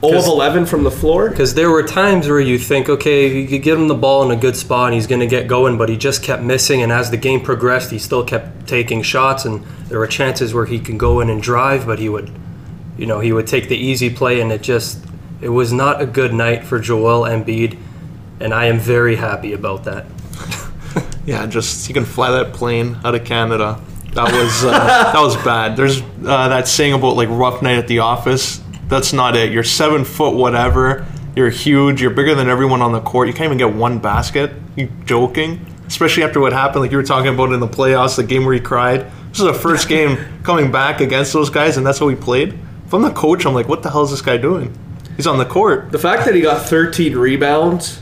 0 0.00 0.18
of 0.18 0.26
11 0.26 0.66
from 0.66 0.82
the 0.82 0.90
floor? 0.90 1.30
Because 1.30 1.54
there 1.54 1.70
were 1.70 1.82
times 1.82 2.28
where 2.28 2.40
you 2.40 2.58
think, 2.58 2.88
okay, 2.88 3.40
you 3.40 3.46
could 3.48 3.62
get 3.62 3.78
him 3.78 3.88
the 3.88 3.94
ball 3.94 4.22
in 4.22 4.36
a 4.36 4.40
good 4.40 4.56
spot 4.56 4.88
and 4.88 4.94
he's 4.94 5.06
going 5.06 5.20
to 5.20 5.26
get 5.26 5.48
going, 5.48 5.78
but 5.78 5.88
he 5.88 5.96
just 5.96 6.22
kept 6.22 6.42
missing. 6.42 6.82
And 6.82 6.92
as 6.92 7.10
the 7.10 7.16
game 7.16 7.40
progressed, 7.40 7.90
he 7.90 7.98
still 7.98 8.24
kept 8.24 8.66
taking 8.66 9.02
shots. 9.02 9.44
And 9.44 9.64
there 9.88 9.98
were 9.98 10.06
chances 10.06 10.52
where 10.52 10.66
he 10.66 10.78
could 10.78 10.98
go 10.98 11.20
in 11.20 11.30
and 11.30 11.42
drive, 11.42 11.86
but 11.86 11.98
he 11.98 12.08
would, 12.08 12.30
you 12.96 13.06
know, 13.06 13.20
he 13.20 13.32
would 13.32 13.46
take 13.46 13.68
the 13.68 13.76
easy 13.76 14.10
play. 14.10 14.40
And 14.40 14.52
it 14.52 14.62
just, 14.62 15.04
it 15.40 15.48
was 15.48 15.72
not 15.72 16.00
a 16.00 16.06
good 16.06 16.32
night 16.32 16.64
for 16.64 16.78
Joel 16.78 17.22
Embiid. 17.22 17.78
And 18.40 18.52
I 18.52 18.66
am 18.66 18.78
very 18.78 19.16
happy 19.16 19.52
about 19.52 19.84
that. 19.84 20.06
Yeah, 21.26 21.46
just 21.46 21.88
you 21.88 21.94
can 21.94 22.04
fly 22.04 22.30
that 22.32 22.52
plane 22.52 22.98
out 23.02 23.14
of 23.14 23.24
Canada. 23.24 23.80
That 24.12 24.30
was 24.30 24.64
uh, 24.64 24.70
that 25.12 25.20
was 25.20 25.36
bad. 25.36 25.76
There's 25.76 26.02
uh, 26.02 26.48
that 26.48 26.68
saying 26.68 26.92
about 26.92 27.16
like 27.16 27.28
rough 27.30 27.62
night 27.62 27.78
at 27.78 27.88
the 27.88 28.00
office. 28.00 28.60
That's 28.88 29.12
not 29.12 29.34
it. 29.34 29.50
You're 29.50 29.64
seven 29.64 30.04
foot 30.04 30.34
whatever. 30.34 31.06
You're 31.34 31.50
huge. 31.50 32.00
You're 32.00 32.10
bigger 32.10 32.34
than 32.34 32.48
everyone 32.48 32.82
on 32.82 32.92
the 32.92 33.00
court. 33.00 33.26
You 33.28 33.34
can't 33.34 33.46
even 33.46 33.58
get 33.58 33.74
one 33.74 33.98
basket. 33.98 34.52
You 34.76 34.90
joking? 35.06 35.64
Especially 35.86 36.22
after 36.22 36.40
what 36.40 36.52
happened, 36.52 36.82
like 36.82 36.90
you 36.90 36.96
were 36.96 37.02
talking 37.02 37.32
about 37.32 37.52
in 37.52 37.60
the 37.60 37.68
playoffs, 37.68 38.16
the 38.16 38.22
game 38.22 38.44
where 38.44 38.54
he 38.54 38.60
cried. 38.60 39.10
This 39.30 39.40
is 39.40 39.46
the 39.46 39.54
first 39.54 39.88
game 39.96 40.18
coming 40.42 40.70
back 40.70 41.00
against 41.00 41.32
those 41.32 41.50
guys, 41.50 41.76
and 41.76 41.86
that's 41.86 41.98
how 41.98 42.06
we 42.06 42.14
played. 42.14 42.58
If 42.94 42.98
I'm 42.98 43.02
the 43.02 43.10
coach, 43.10 43.44
I'm 43.44 43.54
like, 43.54 43.66
what 43.66 43.82
the 43.82 43.90
hell 43.90 44.04
is 44.04 44.12
this 44.12 44.22
guy 44.22 44.36
doing? 44.36 44.72
He's 45.16 45.26
on 45.26 45.38
the 45.38 45.44
court. 45.44 45.90
The 45.90 45.98
fact 45.98 46.24
that 46.26 46.34
he 46.36 46.40
got 46.40 46.64
13 46.64 47.16
rebounds 47.16 48.00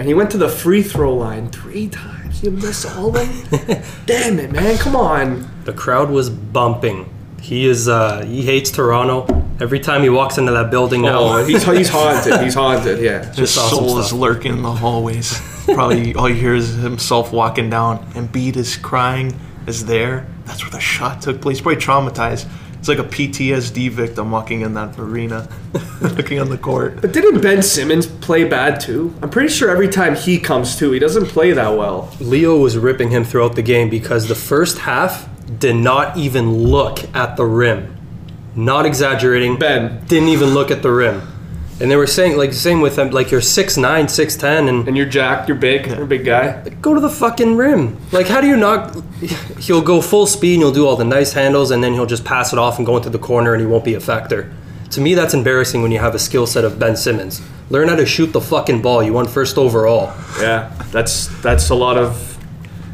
and 0.00 0.08
he 0.08 0.14
went 0.14 0.32
to 0.32 0.36
the 0.36 0.48
free 0.48 0.82
throw 0.82 1.14
line 1.14 1.48
three 1.48 1.86
times. 1.88 2.42
You 2.42 2.50
miss 2.50 2.84
all 2.84 3.16
of 3.16 3.50
them? 3.50 3.82
Damn 4.06 4.40
it, 4.40 4.50
man. 4.50 4.78
Come 4.78 4.96
on. 4.96 5.48
The 5.64 5.72
crowd 5.72 6.10
was 6.10 6.28
bumping. 6.28 7.08
He 7.40 7.66
is, 7.66 7.86
uh, 7.86 8.24
he 8.24 8.42
hates 8.42 8.72
Toronto. 8.72 9.26
Every 9.60 9.78
time 9.78 10.02
he 10.02 10.08
walks 10.08 10.38
into 10.38 10.50
that 10.50 10.72
building 10.72 11.02
now, 11.02 11.20
Oh, 11.20 11.44
he's, 11.44 11.62
he's 11.64 11.88
haunted. 11.92 12.40
He's 12.42 12.54
haunted, 12.54 12.98
yeah. 12.98 13.32
His 13.34 13.54
saw 13.54 13.68
some 13.68 13.78
soul 13.78 13.98
is 14.00 14.12
lurking 14.12 14.54
in 14.54 14.62
the 14.62 14.72
hallways. 14.72 15.40
Probably 15.66 16.14
all 16.16 16.28
you 16.28 16.34
hear 16.34 16.56
is 16.56 16.74
himself 16.74 17.32
walking 17.32 17.70
down. 17.70 18.04
and 18.16 18.28
Embiid 18.28 18.56
is 18.56 18.76
crying, 18.76 19.38
is 19.68 19.86
there. 19.86 20.26
That's 20.46 20.64
where 20.64 20.72
the 20.72 20.80
shot 20.80 21.22
took 21.22 21.40
place. 21.40 21.60
Probably 21.60 21.80
traumatized. 21.80 22.48
It's 22.82 22.88
like 22.88 22.98
a 22.98 23.04
PTSD 23.04 23.90
victim 23.90 24.32
walking 24.32 24.62
in 24.62 24.74
that 24.74 24.98
arena, 24.98 25.48
looking 26.00 26.40
on 26.40 26.48
the 26.48 26.58
court. 26.58 27.00
But 27.00 27.12
didn't 27.12 27.40
Ben 27.40 27.62
Simmons 27.62 28.08
play 28.08 28.42
bad 28.42 28.80
too? 28.80 29.14
I'm 29.22 29.30
pretty 29.30 29.50
sure 29.50 29.70
every 29.70 29.86
time 29.86 30.16
he 30.16 30.36
comes 30.36 30.74
to, 30.78 30.90
he 30.90 30.98
doesn't 30.98 31.26
play 31.26 31.52
that 31.52 31.78
well. 31.78 32.12
Leo 32.18 32.58
was 32.58 32.76
ripping 32.76 33.10
him 33.10 33.22
throughout 33.22 33.54
the 33.54 33.62
game 33.62 33.88
because 33.88 34.26
the 34.26 34.34
first 34.34 34.78
half 34.78 35.28
did 35.60 35.76
not 35.76 36.16
even 36.16 36.52
look 36.52 36.98
at 37.14 37.36
the 37.36 37.44
rim. 37.44 37.96
Not 38.56 38.84
exaggerating. 38.84 39.60
Ben. 39.60 40.04
didn't 40.06 40.30
even 40.30 40.48
look 40.48 40.72
at 40.72 40.82
the 40.82 40.90
rim. 40.90 41.22
And 41.80 41.90
they 41.90 41.96
were 41.96 42.06
saying 42.06 42.36
like 42.36 42.52
same 42.52 42.80
with 42.80 42.96
them, 42.96 43.10
like 43.10 43.30
you're 43.30 43.40
6'9", 43.40 44.04
6'10", 44.04 44.68
and 44.68 44.86
And 44.88 44.96
you're 44.96 45.06
jacked, 45.06 45.48
you're 45.48 45.56
big, 45.58 45.86
you're 45.86 46.02
a 46.04 46.06
big 46.06 46.24
guy. 46.24 46.62
go 46.80 46.94
to 46.94 47.00
the 47.00 47.08
fucking 47.08 47.56
rim. 47.56 47.98
Like 48.12 48.28
how 48.28 48.40
do 48.40 48.46
you 48.46 48.56
not 48.56 48.94
he'll 49.58 49.82
go 49.82 50.00
full 50.00 50.26
speed 50.26 50.54
and 50.54 50.62
he'll 50.62 50.72
do 50.72 50.86
all 50.86 50.96
the 50.96 51.04
nice 51.04 51.32
handles 51.32 51.70
and 51.70 51.82
then 51.82 51.92
he'll 51.94 52.06
just 52.06 52.24
pass 52.24 52.52
it 52.52 52.58
off 52.58 52.78
and 52.78 52.86
go 52.86 52.96
into 52.96 53.10
the 53.10 53.18
corner 53.18 53.52
and 53.54 53.60
he 53.60 53.66
won't 53.66 53.84
be 53.84 53.94
a 53.94 54.00
factor. 54.00 54.52
To 54.90 55.00
me 55.00 55.14
that's 55.14 55.34
embarrassing 55.34 55.82
when 55.82 55.90
you 55.90 55.98
have 55.98 56.14
a 56.14 56.18
skill 56.18 56.46
set 56.46 56.64
of 56.64 56.78
Ben 56.78 56.96
Simmons. 56.96 57.40
Learn 57.70 57.88
how 57.88 57.96
to 57.96 58.04
shoot 58.06 58.32
the 58.32 58.40
fucking 58.40 58.82
ball. 58.82 59.02
You 59.02 59.14
won 59.14 59.26
first 59.26 59.56
overall. 59.56 60.14
Yeah, 60.38 60.70
that's 60.90 61.28
that's 61.40 61.70
a 61.70 61.74
lot 61.74 61.96
of 61.96 62.38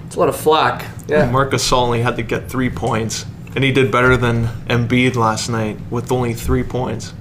it's 0.06 0.14
a 0.14 0.20
lot 0.20 0.28
of 0.28 0.36
flack. 0.36 0.86
Yeah. 1.08 1.28
Marcus 1.30 1.72
only 1.72 2.00
had 2.00 2.16
to 2.16 2.22
get 2.22 2.48
three 2.48 2.70
points, 2.70 3.26
and 3.56 3.64
he 3.64 3.72
did 3.72 3.90
better 3.90 4.16
than 4.16 4.44
Embiid 4.68 5.16
last 5.16 5.48
night 5.48 5.78
with 5.90 6.12
only 6.12 6.32
three 6.32 6.62
points. 6.62 7.12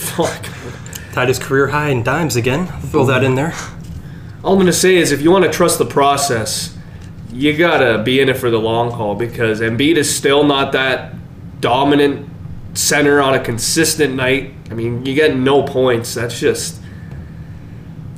Fuck. 0.00 0.46
Tied 1.12 1.28
his 1.28 1.38
career 1.38 1.68
high 1.68 1.90
in 1.90 2.02
dimes 2.02 2.36
again. 2.36 2.66
Throw 2.66 3.04
that 3.06 3.22
in 3.22 3.34
there. 3.34 3.54
All 4.42 4.54
I'm 4.54 4.58
gonna 4.58 4.72
say 4.72 4.96
is, 4.96 5.12
if 5.12 5.20
you 5.20 5.30
want 5.30 5.44
to 5.44 5.50
trust 5.50 5.78
the 5.78 5.84
process, 5.84 6.76
you 7.32 7.56
gotta 7.56 8.02
be 8.02 8.20
in 8.20 8.28
it 8.28 8.36
for 8.36 8.50
the 8.50 8.58
long 8.58 8.90
haul 8.90 9.14
because 9.14 9.60
Embiid 9.60 9.96
is 9.96 10.14
still 10.14 10.44
not 10.44 10.72
that 10.72 11.14
dominant 11.60 12.28
center 12.74 13.20
on 13.20 13.34
a 13.34 13.40
consistent 13.40 14.14
night. 14.14 14.54
I 14.70 14.74
mean, 14.74 15.04
you 15.04 15.14
get 15.14 15.36
no 15.36 15.62
points. 15.62 16.14
That's 16.14 16.40
just 16.40 16.80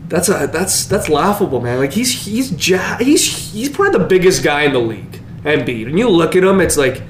that's 0.09 0.29
a 0.29 0.47
that's 0.47 0.85
that's 0.85 1.09
laughable, 1.09 1.61
man. 1.61 1.79
Like 1.79 1.93
he's 1.93 2.25
he's 2.27 2.51
he's 2.51 3.53
he's 3.53 3.69
probably 3.71 3.99
the 3.99 4.07
biggest 4.07 4.45
guy 4.45 4.63
in 4.63 4.73
the 4.73 4.79
league, 4.79 5.21
Embiid. 5.43 5.87
And 5.87 5.99
you 5.99 6.09
look 6.09 6.37
at 6.37 6.45
him, 6.45 6.61
it's 6.61 6.77
like, 6.77 7.03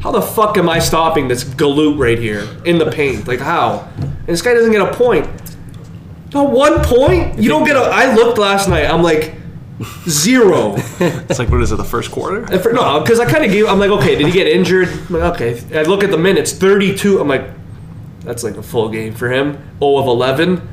how 0.00 0.10
the 0.10 0.20
fuck 0.22 0.58
am 0.58 0.68
I 0.68 0.80
stopping 0.80 1.28
this 1.28 1.44
galoot 1.44 1.98
right 1.98 2.18
here 2.18 2.46
in 2.64 2.78
the 2.78 2.90
paint? 2.90 3.26
Like 3.28 3.40
how? 3.40 3.88
And 4.28 4.34
this 4.34 4.42
guy 4.42 4.52
doesn't 4.52 4.72
get 4.72 4.82
a 4.82 4.94
point. 4.94 5.26
Not 6.34 6.52
one 6.52 6.84
point? 6.84 7.38
You 7.38 7.48
don't 7.48 7.64
get 7.64 7.76
a. 7.76 7.80
I 7.80 8.14
looked 8.14 8.36
last 8.36 8.68
night. 8.68 8.84
I'm 8.84 9.02
like 9.02 9.34
zero. 10.06 10.76
It's 11.00 11.38
like, 11.38 11.48
what 11.48 11.62
is 11.62 11.72
it, 11.72 11.76
the 11.76 11.84
first 11.84 12.10
quarter? 12.10 12.46
For- 12.58 12.72
no, 12.72 13.00
because 13.00 13.20
I 13.20 13.24
kind 13.30 13.42
of 13.44 13.50
gave. 13.50 13.66
I'm 13.66 13.78
like, 13.78 13.90
okay, 13.90 14.16
did 14.16 14.26
he 14.26 14.32
get 14.32 14.46
injured? 14.46 14.88
I'm 14.88 15.08
like, 15.08 15.34
okay. 15.34 15.78
I 15.78 15.82
look 15.84 16.04
at 16.04 16.10
the 16.10 16.18
minutes, 16.18 16.52
32. 16.52 17.20
I'm 17.20 17.28
like, 17.28 17.48
that's 18.20 18.44
like 18.44 18.56
a 18.56 18.62
full 18.62 18.90
game 18.90 19.14
for 19.14 19.30
him. 19.30 19.54
0 19.78 19.96
of 19.96 20.06
11. 20.06 20.68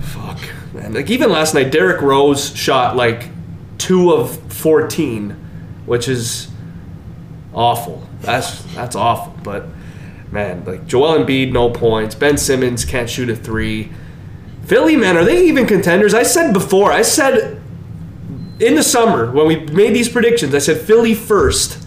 Fuck, 0.00 0.38
man. 0.72 0.94
Like 0.94 1.10
even 1.10 1.30
last 1.30 1.52
night, 1.52 1.70
Derrick 1.70 2.00
Rose 2.00 2.56
shot 2.56 2.96
like 2.96 3.28
two 3.76 4.12
of 4.12 4.40
14, 4.52 5.32
which 5.84 6.08
is 6.08 6.48
awful. 7.52 8.06
That's 8.22 8.62
that's 8.74 8.96
awful. 8.96 9.34
But 9.42 9.66
man, 10.32 10.64
like 10.64 10.86
Joel 10.86 11.18
Embiid, 11.18 11.52
no 11.52 11.70
points. 11.70 12.14
Ben 12.14 12.38
Simmons 12.38 12.84
can't 12.84 13.08
shoot 13.08 13.28
a 13.28 13.36
three. 13.36 13.92
Philly, 14.64 14.96
man, 14.96 15.16
are 15.16 15.24
they 15.24 15.46
even 15.46 15.66
contenders? 15.66 16.14
I 16.14 16.22
said 16.22 16.52
before. 16.52 16.90
I 16.90 17.02
said 17.02 17.60
in 18.58 18.74
the 18.74 18.82
summer 18.82 19.30
when 19.30 19.46
we 19.46 19.56
made 19.56 19.94
these 19.94 20.08
predictions, 20.08 20.54
I 20.54 20.58
said 20.58 20.80
Philly 20.80 21.14
first. 21.14 21.86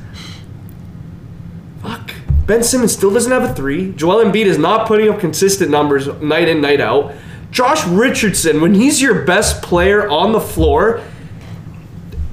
Fuck. 1.82 2.14
Ben 2.46 2.64
Simmons 2.64 2.94
still 2.94 3.12
doesn't 3.12 3.32
have 3.32 3.44
a 3.44 3.54
three. 3.54 3.92
Joel 3.94 4.24
Embiid 4.24 4.46
is 4.46 4.58
not 4.58 4.88
putting 4.88 5.10
up 5.10 5.20
consistent 5.20 5.72
numbers 5.72 6.08
night 6.22 6.48
in, 6.48 6.62
night 6.62 6.82
out. 6.82 7.14
Josh 7.50 7.88
Richardson, 7.88 8.62
when 8.62 8.74
he's 8.74 9.02
your 9.02 9.24
best 9.24 9.64
player 9.64 10.08
on 10.10 10.34
the 10.34 10.42
floor, 10.42 11.02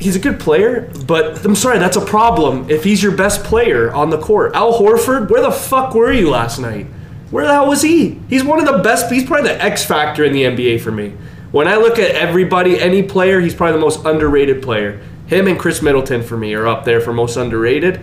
he's 0.02 0.16
a 0.16 0.18
good 0.18 0.38
player, 0.38 0.90
but 1.06 1.44
I'm 1.44 1.54
sorry, 1.54 1.78
that's 1.78 1.96
a 1.96 2.04
problem 2.04 2.68
if 2.70 2.84
he's 2.84 3.02
your 3.02 3.16
best 3.16 3.44
player 3.44 3.92
on 3.92 4.10
the 4.10 4.18
court. 4.18 4.54
Al 4.54 4.78
Horford, 4.78 5.30
where 5.30 5.42
the 5.42 5.50
fuck 5.50 5.94
were 5.94 6.12
you 6.12 6.30
last 6.30 6.58
night? 6.58 6.86
Where 7.30 7.46
the 7.46 7.52
hell 7.52 7.68
was 7.68 7.82
he? 7.82 8.20
He's 8.28 8.44
one 8.44 8.58
of 8.58 8.66
the 8.66 8.82
best, 8.82 9.10
he's 9.10 9.24
probably 9.24 9.48
the 9.48 9.62
X 9.62 9.84
factor 9.84 10.24
in 10.24 10.32
the 10.32 10.42
NBA 10.42 10.80
for 10.80 10.92
me. 10.92 11.14
When 11.50 11.68
I 11.68 11.76
look 11.76 11.98
at 11.98 12.10
everybody, 12.12 12.80
any 12.80 13.02
player, 13.02 13.40
he's 13.40 13.54
probably 13.54 13.74
the 13.74 13.80
most 13.80 14.04
underrated 14.04 14.62
player. 14.62 15.02
Him 15.26 15.46
and 15.46 15.58
Khris 15.58 15.82
Middleton 15.82 16.22
for 16.22 16.36
me 16.36 16.54
are 16.54 16.66
up 16.66 16.84
there 16.84 17.00
for 17.00 17.12
most 17.12 17.36
underrated. 17.36 18.00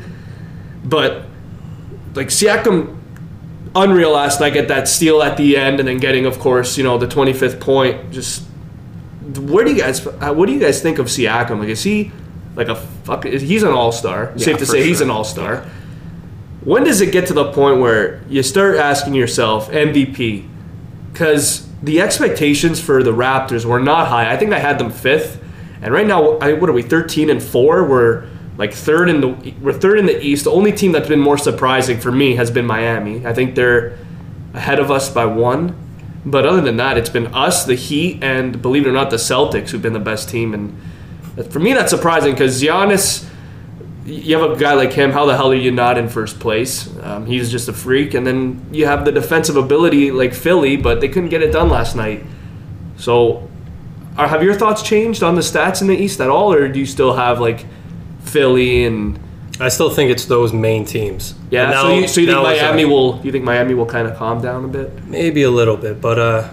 But 0.84 1.26
like 2.16 2.28
Siakam, 2.28 3.00
unreal 3.76 4.12
last 4.12 4.40
night. 4.40 4.54
Get 4.54 4.68
that 4.68 4.88
steal 4.88 5.22
at 5.22 5.38
the 5.38 5.58
end, 5.58 5.80
and 5.80 5.88
then 5.88 5.98
getting, 5.98 6.26
of 6.26 6.40
course, 6.40 6.78
you 6.78 6.84
know, 6.84 6.98
the 6.98 7.08
25th 7.08 7.60
point. 7.60 8.12
Just 8.12 8.44
where 9.38 9.66
do 9.66 9.72
you 9.72 9.78
guys? 9.82 10.06
uh, 10.06 10.34
What 10.34 10.48
do 10.48 10.54
you 10.54 10.60
guys 10.60 10.82
think 10.82 11.00
of 11.00 11.08
Siakam? 11.08 11.60
Like, 11.60 11.70
is 11.70 11.84
he 11.84 12.12
like 12.56 12.68
a 12.68 12.76
fuck? 12.76 13.26
He's 13.26 13.64
an 13.64 13.72
all 13.72 13.92
star. 13.92 14.38
Safe 14.38 14.58
to 14.58 14.66
say, 14.66 14.84
he's 14.84 15.02
an 15.02 15.10
all 15.10 15.24
star. 15.24 15.66
When 16.64 16.84
does 16.84 17.00
it 17.02 17.12
get 17.12 17.28
to 17.28 17.34
the 17.34 17.52
point 17.52 17.80
where 17.80 18.22
you 18.30 18.44
start 18.44 18.76
asking 18.78 19.14
yourself 19.14 19.70
MVP? 19.72 20.48
Because 21.12 21.68
the 21.82 22.02
expectations 22.02 22.80
for 22.82 23.02
the 23.04 23.12
Raptors 23.12 23.66
were 23.66 23.80
not 23.80 24.08
high. 24.08 24.32
I 24.32 24.38
think 24.38 24.52
I 24.54 24.60
had 24.60 24.78
them 24.78 24.92
fifth, 24.92 25.42
and 25.82 25.94
right 25.94 26.06
now, 26.06 26.38
I, 26.40 26.54
what 26.54 26.70
are 26.70 26.74
we? 26.74 26.82
Thirteen 26.82 27.30
and 27.30 27.42
four. 27.42 27.86
We're 27.86 28.28
like 28.58 28.74
third 28.74 29.10
in 29.10 29.22
the 29.22 29.54
we're 29.62 29.74
third 29.74 30.00
in 30.00 30.06
the 30.06 30.22
East. 30.22 30.44
The 30.44 30.52
only 30.52 30.72
team 30.74 30.92
that's 30.92 31.08
been 31.08 31.20
more 31.22 31.38
surprising 31.38 32.00
for 32.00 32.12
me 32.12 32.36
has 32.36 32.52
been 32.52 32.66
Miami. 32.66 33.26
I 33.26 33.34
think 33.34 33.56
they're 33.56 33.98
ahead 34.54 34.80
of 34.80 34.92
us 34.92 35.10
by 35.10 35.26
one. 35.26 35.76
But 36.26 36.46
other 36.46 36.62
than 36.62 36.78
that, 36.78 36.98
it's 36.98 37.10
been 37.10 37.28
us, 37.28 37.66
the 37.66 37.76
Heat, 37.76 38.24
and 38.24 38.62
believe 38.62 38.86
it 38.86 38.90
or 38.90 38.94
not, 38.94 39.10
the 39.10 39.18
Celtics 39.18 39.70
who've 39.70 39.82
been 39.82 39.94
the 39.94 40.00
best 40.00 40.30
team. 40.30 40.54
And 40.54 41.52
For 41.52 41.60
me, 41.60 41.74
that's 41.74 41.90
surprising 41.90 42.34
because 42.34 42.62
Giannis, 42.62 43.28
you 44.06 44.38
have 44.38 44.52
a 44.52 44.60
guy 44.60 44.74
like 44.74 44.92
him. 44.92 45.12
How 45.12 45.26
the 45.26 45.38
hell 45.38 45.52
are 45.52 45.56
you 45.56 45.72
not 45.72 45.98
in 45.98 46.10
first 46.10 46.40
place? 46.40 46.90
Um, 47.02 47.26
he's 47.26 47.52
just 47.52 47.70
a 47.70 47.74
freak. 47.74 48.14
And 48.14 48.28
then 48.28 48.66
you 48.72 48.86
have 48.86 49.06
the 49.06 49.12
defensive 49.12 49.56
ability 49.56 50.12
like 50.12 50.34
Philly, 50.34 50.76
but 50.76 51.00
they 51.00 51.08
couldn't 51.08 51.30
get 51.30 51.42
it 51.42 51.52
done 51.52 51.70
last 51.70 51.96
night. 51.96 52.24
So, 52.98 53.50
are, 54.18 54.28
have 54.28 54.44
your 54.44 54.56
thoughts 54.56 54.82
changed 54.82 55.24
on 55.24 55.36
the 55.36 55.42
stats 55.42 55.82
in 55.82 55.88
the 55.88 55.96
East 55.96 56.20
at 56.20 56.30
all, 56.30 56.52
or 56.52 56.68
do 56.68 56.80
you 56.80 56.86
still 56.86 57.14
have 57.14 57.40
like 57.40 57.66
Philly 58.22 58.84
and 58.84 59.20
I 59.60 59.70
still 59.70 59.90
think 59.90 60.10
it's 60.10 60.26
those 60.26 60.54
main 60.54 60.86
teams. 60.86 61.36
yeah? 61.52 61.72
But 61.72 61.82
so 61.82 61.94
you, 61.94 62.08
so 62.08 62.22
you 62.22 62.28
think 62.28 62.38
now 62.42 62.50
it's, 62.50 62.62
uh, 62.62 62.66
Miami 62.66 62.86
will? 62.86 63.20
You 63.24 63.32
think 63.32 63.44
Miami 63.44 63.74
will 63.74 63.86
kind 63.86 64.08
of 64.08 64.18
calm 64.18 64.42
down 64.42 64.64
a 64.66 64.68
bit? 64.68 65.06
Maybe 65.06 65.44
a 65.44 65.52
little 65.52 65.76
bit, 65.76 66.00
but 66.00 66.18
uh, 66.18 66.50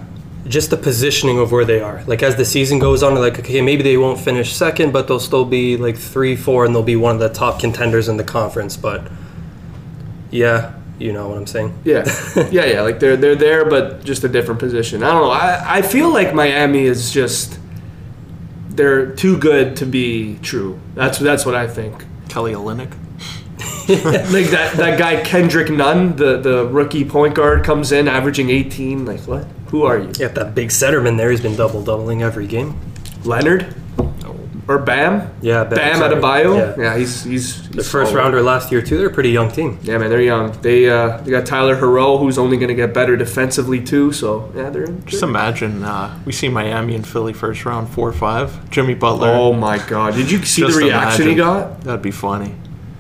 just 0.49 0.71
the 0.71 0.77
positioning 0.77 1.39
of 1.39 1.53
where 1.53 1.65
they 1.65 1.81
are. 1.81 2.03
Like 2.07 2.23
as 2.23 2.37
the 2.37 2.45
season 2.45 2.79
goes 2.79 3.03
on, 3.03 3.15
like 3.15 3.39
okay, 3.39 3.61
maybe 3.61 3.83
they 3.83 3.97
won't 3.97 4.19
finish 4.21 4.53
second, 4.53 4.93
but 4.93 5.07
they'll 5.07 5.21
still 5.21 5.45
be 5.45 5.77
like 5.77 5.97
three, 5.97 6.37
four, 6.37 6.65
and 6.65 6.75
they'll 6.75 6.83
be 6.83 6.97
one 6.97 7.15
of 7.15 7.21
the 7.21 7.29
top 7.29 7.61
contenders 7.61 8.09
in 8.09 8.17
the 8.17 8.25
conference. 8.25 8.77
But 8.77 9.09
yeah, 10.31 10.75
you 10.99 11.13
know 11.13 11.29
what 11.29 11.39
I'm 11.39 11.47
saying. 11.47 11.79
Yeah, 11.85 12.05
yeah, 12.51 12.65
yeah. 12.65 12.81
Like 12.83 13.01
they're 13.01 13.17
they're 13.17 13.37
there, 13.37 13.65
but 13.65 14.05
just 14.05 14.25
a 14.25 14.29
different 14.29 14.61
position. 14.61 15.03
I 15.03 15.13
don't 15.13 15.23
know. 15.23 15.31
I 15.31 15.79
I 15.79 15.83
feel 15.83 16.13
like 16.13 16.35
Miami 16.35 16.85
is 16.85 17.13
just 17.13 17.59
they're 18.69 19.15
too 19.15 19.39
good 19.39 19.77
to 19.77 19.87
be 19.87 20.39
true. 20.43 20.81
That's 20.95 21.19
that's 21.19 21.47
what 21.47 21.55
I 21.55 21.67
think. 21.67 22.05
Kelly 22.37 22.53
Olynyk. 22.53 22.93
Like 23.89 24.51
that 24.51 24.75
that 24.77 24.99
guy 24.99 25.23
Kendrick 25.23 25.71
Nunn, 25.71 26.17
the 26.17 26.37
the 26.37 26.67
rookie 26.67 27.05
point 27.05 27.35
guard, 27.35 27.65
comes 27.65 27.93
in 27.93 28.09
averaging 28.09 28.51
18. 28.51 29.07
Like 29.07 29.21
what? 29.21 29.45
Who 29.69 29.85
are 29.85 29.97
you? 29.97 30.11
Yeah, 30.19 30.29
that 30.29 30.55
big 30.55 30.69
centerman 30.69 31.17
there. 31.17 31.31
He's 31.31 31.41
been 31.41 31.57
double 31.57 31.83
doubling 31.83 32.23
every 32.23 32.47
game. 32.47 32.79
Leonard 33.25 33.75
or 34.69 34.79
Bam? 34.79 35.31
Yeah, 35.43 35.65
Bam 35.65 35.99
sorry. 35.99 36.15
Adebayo. 36.15 36.77
Yeah. 36.77 36.83
Yeah, 36.83 36.99
he's 36.99 37.23
he's, 37.25 37.55
he's 37.57 37.69
The 37.71 37.85
first 37.85 38.11
solid. 38.11 38.17
rounder 38.23 38.43
last 38.43 38.73
year 38.73 38.83
too. 38.83 38.99
They're 38.99 39.09
a 39.09 39.13
pretty 39.13 39.31
young 39.31 39.51
team. 39.51 39.79
Yeah, 39.83 39.99
man, 39.99 40.11
they're 40.11 40.21
young. 40.21 40.53
They 40.63 40.89
uh, 40.89 41.19
they 41.19 41.31
got 41.31 41.47
Tyler 41.47 41.77
Herro, 41.77 42.19
who's 42.19 42.37
only 42.39 42.57
going 42.57 42.69
to 42.69 42.75
get 42.75 42.93
better 42.93 43.17
defensively 43.17 43.81
too. 43.83 44.13
So 44.13 44.53
yeah, 44.57 44.71
they're. 44.71 44.87
Just 45.07 45.23
imagine 45.23 45.85
uh, 45.85 46.19
we 46.25 46.33
see 46.33 46.49
Miami 46.49 46.95
and 46.95 47.07
Philly 47.07 47.33
first 47.33 47.65
round, 47.65 47.89
four 47.89 48.09
or 48.09 48.13
five. 48.13 48.71
Jimmy 48.71 48.95
Butler. 48.95 49.29
Oh 49.29 49.53
my 49.53 49.79
God! 49.87 50.15
Did 50.15 50.31
you 50.31 50.45
see 50.45 50.63
the 50.63 50.73
reaction 50.73 51.29
he 51.29 51.35
got? 51.35 51.83
That'd 51.83 52.03
be 52.03 52.11
funny. 52.11 52.55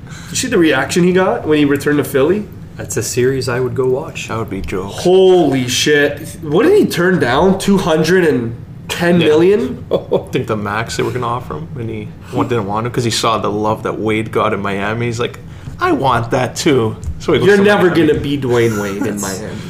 Did 0.06 0.30
you 0.30 0.36
see 0.36 0.48
the 0.48 0.58
reaction 0.58 1.04
he 1.04 1.12
got 1.12 1.46
when 1.46 1.58
he 1.58 1.64
returned 1.64 1.98
to 1.98 2.04
Philly? 2.04 2.46
That's 2.76 2.96
a 2.98 3.02
series 3.02 3.48
I 3.48 3.58
would 3.58 3.74
go 3.74 3.88
watch. 3.88 4.28
That 4.28 4.36
would 4.36 4.50
be 4.50 4.60
jokes. 4.60 5.02
Holy 5.02 5.66
shit! 5.66 6.28
What 6.42 6.64
did 6.64 6.78
he 6.78 6.86
turn 6.86 7.18
down? 7.18 7.58
Two 7.58 7.78
hundred 7.78 8.24
and 8.24 8.54
ten 8.96 9.18
million? 9.18 9.86
I 9.92 10.18
think 10.32 10.46
the 10.46 10.56
max 10.56 10.96
they 10.96 11.02
were 11.02 11.12
gonna 11.12 11.26
offer 11.26 11.54
him, 11.58 11.68
and 11.78 11.88
he 11.90 12.08
didn't 12.32 12.66
want 12.66 12.84
to 12.84 12.90
because 12.90 13.04
he 13.04 13.10
saw 13.10 13.38
the 13.38 13.50
love 13.50 13.82
that 13.84 13.98
Wade 13.98 14.32
got 14.32 14.52
in 14.52 14.60
Miami. 14.60 15.06
He's 15.06 15.20
like, 15.20 15.38
I 15.78 15.92
want 15.92 16.30
that 16.30 16.56
too. 16.56 16.96
So 17.18 17.32
he 17.32 17.44
You're 17.44 17.56
to 17.56 17.62
never 17.62 17.88
gonna 17.90 18.18
be 18.18 18.38
Dwyane 18.38 18.80
Wade 18.80 19.06
in 19.06 19.20
Miami. 19.20 19.60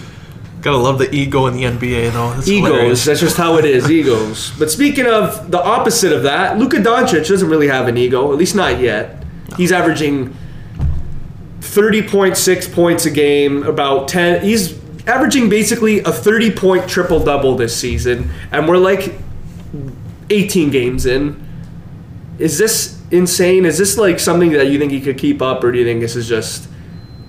Gotta 0.63 0.79
love 0.79 0.99
the 0.99 1.13
ego 1.15 1.47
in 1.47 1.55
the 1.55 1.63
NBA 1.63 2.13
though. 2.13 2.31
That's 2.35 2.49
Egos. 2.49 2.69
hilarious. 2.69 3.05
That's 3.05 3.21
just 3.21 3.37
how 3.37 3.57
it 3.57 3.65
is. 3.65 3.91
Egos. 3.99 4.53
But 4.59 4.71
speaking 4.71 5.07
of 5.07 5.51
the 5.51 5.63
opposite 5.63 6.13
of 6.13 6.25
that, 6.25 6.59
Luka 6.59 6.79
Doncic 6.79 7.29
doesn't 7.29 7.49
really 7.49 7.69
have 7.69 7.87
an 7.89 7.97
ego. 7.97 8.33
At 8.33 8.39
least 8.39 8.55
not 8.57 8.81
yet. 8.81 9.23
He's 9.57 9.71
averaging 9.71 10.35
thirty 11.61 12.03
point 12.03 12.37
six 12.37 12.67
points 12.69 13.07
a 13.07 13.11
game. 13.11 13.63
About 13.63 14.09
ten. 14.09 14.43
He's 14.43 14.77
averaging 15.07 15.49
basically 15.49 16.01
a 16.01 16.13
thirty 16.13 16.51
point 16.51 16.89
triple 16.89 17.23
double 17.23 17.57
this 17.57 17.77
season, 17.77 18.31
and 18.53 18.69
we're 18.69 18.79
like 18.79 19.15
eighteen 20.31 20.71
games 20.71 21.07
in. 21.07 21.45
Is 22.39 22.59
this 22.59 23.01
insane? 23.11 23.65
Is 23.65 23.79
this 23.79 23.97
like 23.97 24.21
something 24.21 24.53
that 24.53 24.69
you 24.69 24.79
think 24.79 24.93
he 24.93 25.01
could 25.01 25.19
keep 25.19 25.41
up, 25.41 25.65
or 25.65 25.73
do 25.73 25.79
you 25.79 25.85
think 25.85 26.01
this 26.01 26.17
is 26.17 26.29
just 26.29 26.69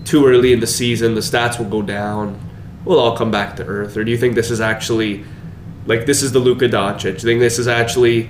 too 0.06 0.26
early 0.26 0.54
in 0.54 0.60
the 0.60 0.68
season? 0.68 1.16
The 1.16 1.22
stats 1.22 1.58
will 1.58 1.70
go 1.70 1.82
down. 1.82 2.40
We'll 2.86 3.00
all 3.00 3.18
come 3.18 3.32
back 3.32 3.56
to 3.58 3.66
earth, 3.66 3.98
or 3.98 4.04
do 4.04 4.12
you 4.12 4.18
think 4.18 4.36
this 4.36 4.52
is 4.52 4.62
actually 4.62 5.24
like 5.86 6.06
this 6.06 6.22
is 6.24 6.32
the 6.32 6.40
Luka 6.40 6.68
Doncic? 6.68 7.02
Do 7.02 7.10
you 7.10 7.20
think 7.20 7.40
this 7.40 7.60
is 7.60 7.68
actually 7.68 8.30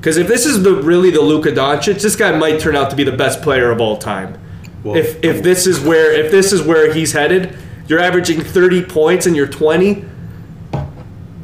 because 0.00 0.18
if 0.18 0.28
this 0.28 0.46
is 0.46 0.62
the 0.62 0.72
really 0.72 1.10
the 1.10 1.20
Luka 1.20 1.50
Doncic, 1.50 2.00
this 2.00 2.16
guy 2.16 2.36
might 2.36 2.60
turn 2.60 2.76
out 2.76 2.90
to 2.90 2.96
be 2.96 3.04
the 3.04 3.16
best 3.16 3.42
player 3.42 3.70
of 3.70 3.80
all 3.80 3.96
time. 3.96 4.38
if 4.84 5.22
if 5.24 5.42
this 5.42 5.66
is 5.66 5.80
where 5.80 6.12
if 6.12 6.30
this 6.30 6.52
is 6.52 6.62
where 6.62 6.92
he's 6.92 7.12
headed, 7.12 7.56
you're 7.88 8.00
averaging 8.00 8.40
30 8.40 8.84
points 8.84 9.26
and 9.26 9.36
you're 9.36 9.46
20. 9.46 10.04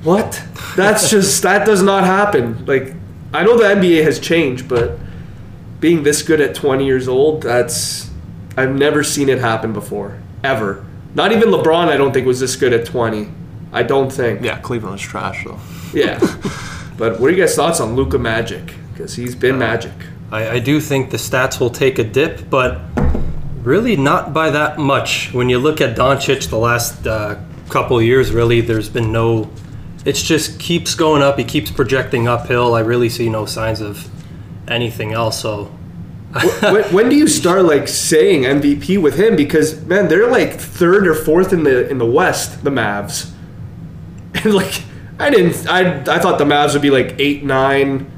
What? 0.03 0.43
That's 0.77 1.11
just 1.11 1.43
that 1.43 1.65
does 1.65 1.83
not 1.83 2.05
happen. 2.05 2.65
Like 2.67 2.95
I 3.33 3.45
know 3.45 3.57
the 3.57 3.65
NBA 3.65 4.03
has 4.05 4.19
changed, 4.19 4.69
but 4.69 4.99
being 5.81 6.03
this 6.03 6.23
good 6.23 6.41
at 6.41 6.55
20 6.55 6.85
years 6.85 7.09
old, 7.09 7.43
that's 7.43 8.11
I've 8.57 8.75
never 8.75 9.03
seen 9.03 9.29
it 9.29 9.39
happen 9.39 9.73
before 9.73 10.21
ever. 10.45 10.85
Not 11.15 11.33
even 11.33 11.49
LeBron, 11.49 11.89
I 11.89 11.97
don't 11.97 12.13
think 12.13 12.27
was 12.27 12.41
this 12.41 12.57
good 12.57 12.73
at 12.73 12.87
20. 12.87 13.29
I 13.73 13.83
don't 13.83 14.11
think. 14.11 14.43
Yeah, 14.43 14.59
Cleveland 14.59 14.95
was 14.95 15.03
trash 15.03 15.45
though. 15.45 15.59
Yeah. 15.95 16.19
but 16.99 17.21
what 17.21 17.29
are 17.29 17.31
you 17.31 17.37
guys' 17.37 17.55
thoughts 17.55 17.81
on 17.81 17.97
Luka 17.97 18.19
Magic? 18.19 18.75
Because 18.93 19.15
he's 19.15 19.35
been 19.35 19.57
uh, 19.57 19.59
magic. 19.59 19.93
I, 20.31 20.51
I 20.51 20.59
do 20.59 20.81
think 20.81 21.11
the 21.11 21.17
stats 21.17 21.61
will 21.61 21.71
take 21.71 21.99
a 21.99 22.05
dip, 22.05 22.49
but 22.49 22.81
really 23.63 23.97
not 23.97 24.33
by 24.33 24.51
that 24.51 24.79
much. 24.79 25.33
When 25.33 25.49
you 25.49 25.59
look 25.59 25.81
at 25.81 25.97
Doncic 25.97 26.49
the 26.49 26.59
last 26.59 27.07
uh, 27.07 27.39
couple 27.69 28.01
years, 28.03 28.33
really, 28.33 28.61
there's 28.61 28.89
been 28.89 29.13
no. 29.13 29.51
It 30.05 30.15
just 30.15 30.59
keeps 30.59 30.95
going 30.95 31.23
up. 31.23 31.39
He 31.39 31.45
keeps 31.45 31.71
projecting 31.71 32.27
uphill. 32.27 32.75
I 32.75 32.81
really 32.81 33.09
see 33.09 33.29
no 33.29 33.47
signs 33.47 33.81
of 33.81 34.09
anything 34.67 35.13
else. 35.13 35.41
So 35.41 35.67
when, 36.61 36.85
when 36.93 37.09
do 37.09 37.17
you 37.17 37.29
start 37.29 37.65
like 37.65 37.89
saying 37.89 38.43
MVP 38.43 39.01
with 39.01 39.19
him? 39.19 39.37
Because 39.37 39.85
man, 39.85 40.09
they're 40.09 40.31
like 40.31 40.55
third 40.55 41.07
or 41.07 41.15
fourth 41.15 41.53
in 41.53 41.63
the 41.63 41.89
in 41.89 41.99
the 41.99 42.07
West, 42.07 42.65
the 42.65 42.71
Mavs. 42.71 43.31
And 44.45 44.55
like 44.55 44.83
I 45.21 45.29
didn't, 45.29 45.69
I 45.69 46.01
I 46.01 46.19
thought 46.19 46.39
the 46.39 46.47
Mavs 46.47 46.73
would 46.73 46.81
be 46.81 46.91
like 46.91 47.17
eight 47.19 47.45
nine. 47.45 48.11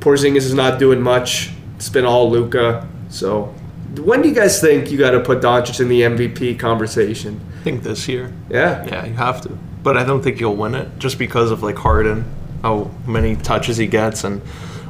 Porzingis 0.00 0.44
is 0.44 0.54
not 0.54 0.78
doing 0.78 1.00
much. 1.00 1.50
It's 1.76 1.88
been 1.88 2.04
all 2.04 2.30
Luka. 2.30 2.86
So 3.08 3.54
when 3.98 4.22
do 4.22 4.28
you 4.28 4.34
guys 4.34 4.60
think 4.60 4.90
you 4.90 4.98
got 4.98 5.10
to 5.12 5.20
put 5.20 5.40
Doncic 5.40 5.80
in 5.80 5.88
the 5.88 6.02
MVP 6.02 6.58
conversation? 6.58 7.40
I 7.60 7.62
think 7.62 7.82
this 7.82 8.08
year. 8.08 8.32
Yeah. 8.48 8.84
Yeah, 8.86 9.04
you 9.06 9.14
have 9.14 9.40
to. 9.42 9.58
But 9.82 9.96
I 9.96 10.04
don't 10.04 10.22
think 10.22 10.40
you'll 10.40 10.56
win 10.56 10.74
it 10.74 10.88
just 10.98 11.18
because 11.18 11.50
of 11.50 11.62
like 11.62 11.76
Harden, 11.76 12.24
how 12.62 12.90
many 13.06 13.36
touches 13.36 13.76
he 13.78 13.86
gets 13.86 14.24
and 14.24 14.42